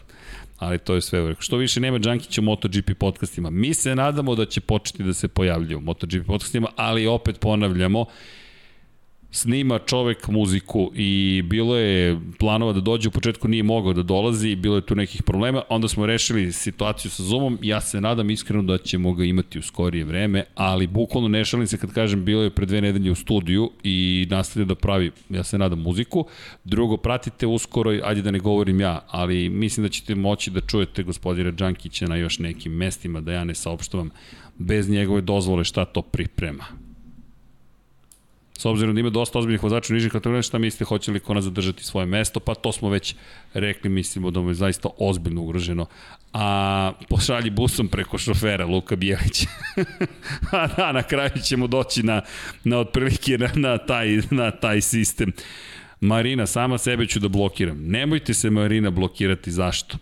[0.57, 3.49] ali to je sve u Što više nema Đankića u MotoGP podcastima.
[3.49, 8.05] Mi se nadamo da će početi da se pojavljaju u MotoGP podcastima, ali opet ponavljamo,
[9.33, 14.55] snima čovek muziku i bilo je planova da dođe, u početku nije mogao da dolazi,
[14.55, 18.63] bilo je tu nekih problema, onda smo rešili situaciju sa Zoomom, ja se nadam iskreno
[18.63, 22.43] da ćemo ga imati u skorije vreme, ali bukvalno ne šalim se kad kažem bilo
[22.43, 26.25] je pre dve nedelje u studiju i nastavlja da pravi, ja se nadam, muziku.
[26.63, 31.03] Drugo, pratite uskoro, ajde da ne govorim ja, ali mislim da ćete moći da čujete
[31.03, 34.09] gospodina Đankića na još nekim mestima, da ja ne saopštavam
[34.57, 36.82] bez njegove dozvole šta to priprema
[38.63, 41.41] S obzirom da ima dosta ozbiljnih vozača u nižim kategorijama, šta mislite, hoće li Kona
[41.41, 42.39] zadržati svoje mesto?
[42.39, 43.15] Pa to smo već
[43.53, 45.85] rekli, mislimo da mu je zaista ozbiljno ugroženo.
[46.33, 49.45] A pošalji busom preko šofera Luka Bijelić.
[50.51, 52.21] A da, na kraju ćemo doći na,
[52.63, 55.31] na otprilike na, na, taj, na taj sistem.
[55.99, 57.77] Marina, sama sebe ću da blokiram.
[57.81, 59.97] Nemojte se Marina blokirati, zašto?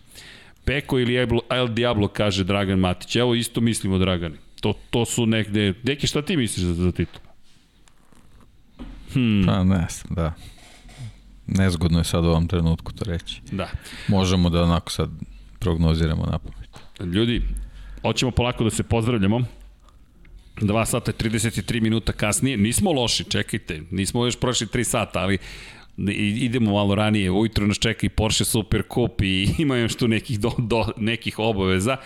[0.64, 1.14] Peko ili
[1.50, 3.16] El Diablo, kaže Dragan Matić.
[3.16, 4.36] Evo isto mislimo, Dragane.
[4.60, 5.74] To, to su negde...
[5.82, 7.31] Deki, šta ti misliš za, za titul?
[9.12, 9.42] Hmm.
[9.46, 10.34] Pa ne da.
[11.46, 13.40] Nezgodno je sad u ovom trenutku to reći.
[13.52, 13.68] Da.
[14.08, 15.10] Možemo da onako sad
[15.58, 16.70] prognoziramo na pamet.
[17.14, 17.42] Ljudi,
[18.02, 19.44] hoćemo polako da se pozdravljamo.
[20.56, 22.56] 2 sata i 33 minuta kasnije.
[22.56, 23.82] Nismo loši, čekajte.
[23.90, 25.38] Nismo još prošli 3 sata, ali
[25.96, 30.40] idemo malo ranije, ujutro nas čeka i Porsche Super Cup i ima još tu nekih,
[30.40, 31.96] do, do, nekih obaveza.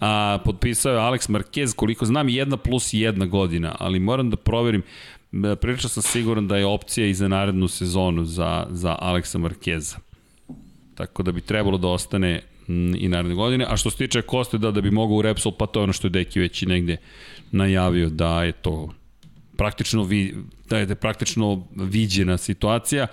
[0.00, 4.82] A, potpisao je Alex Marquez, koliko znam, jedna plus jedna godina, ali moram da proverim,
[5.60, 9.96] prilično sam siguran da je opcija i za narednu sezonu za, za Aleksa Markeza.
[10.94, 12.42] Tako da bi trebalo da ostane
[12.98, 13.66] i naredne godine.
[13.68, 15.92] A što se tiče Koste, da, da bi mogao u Repsol, pa to je ono
[15.92, 16.96] što je Deki već i negde
[17.50, 18.94] najavio da je to
[19.56, 20.34] praktično, vi,
[20.68, 23.06] da je praktično viđena situacija.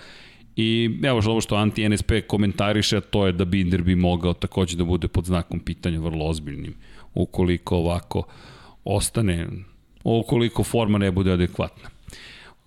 [0.56, 4.84] I evo što ovo što anti-NSP komentariše, to je da Binder bi mogao takođe da
[4.84, 6.74] bude pod znakom pitanja vrlo ozbiljnim,
[7.14, 8.24] ukoliko ovako
[8.84, 9.48] ostane,
[10.04, 11.90] ukoliko forma ne bude adekvatna.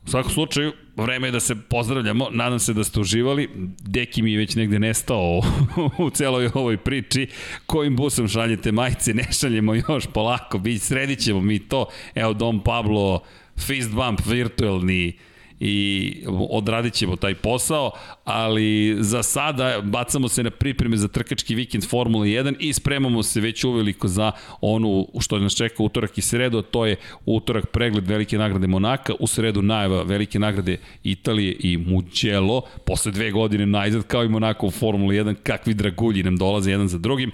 [0.06, 3.50] U svakom slučaju, vreme je da se pozdravljamo, nadam se da ste uživali.
[3.80, 5.40] Deki mi je već negde nestao
[5.98, 7.28] u celoj ovoj priči.
[7.66, 11.86] Kojim busom šaljete majice, ne šaljemo još polako, sredit ćemo mi to.
[12.14, 13.22] Evo Dom Pablo,
[13.66, 15.18] fist bump virtualni,
[15.64, 16.14] i
[16.50, 17.90] odradit ćemo taj posao,
[18.24, 23.40] ali za sada bacamo se na pripreme za trkački vikend Formula 1 i spremamo se
[23.40, 28.38] već uveliko za onu što nas čeka utorak i sredo, to je utorak pregled velike
[28.38, 34.24] nagrade Monaka, u sredu najava velike nagrade Italije i Mugello, posle dve godine najzad kao
[34.24, 37.30] i Monako u Formula 1, kakvi dragulji nam dolaze jedan za drugim.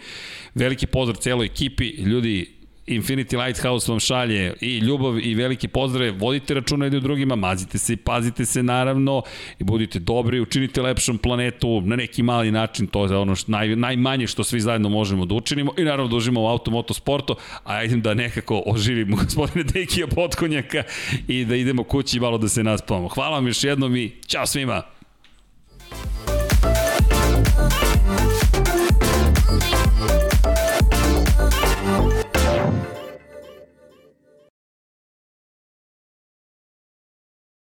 [0.55, 2.58] Veliki pozdrav celoj ekipi, ljudi,
[2.89, 7.79] Infinity Lighthouse vam šalje i ljubav i veliki pozdrav, vodite računa jedni u drugima, mazite
[7.79, 9.23] se i pazite se naravno
[9.59, 13.77] i budite dobri, učinite lepšom planetu na neki mali način, to je ono što, naj,
[13.77, 17.85] najmanje što svi zajedno možemo da učinimo i naravno da užimo u automoto sportu, a
[17.85, 20.83] idem da nekako oživimo gospodine Dekija Potkonjaka
[21.29, 23.09] i da idemo kući i malo da se naspavamo.
[23.09, 24.83] Hvala vam još jednom i čao svima!
[27.59, 28.38] Thank you.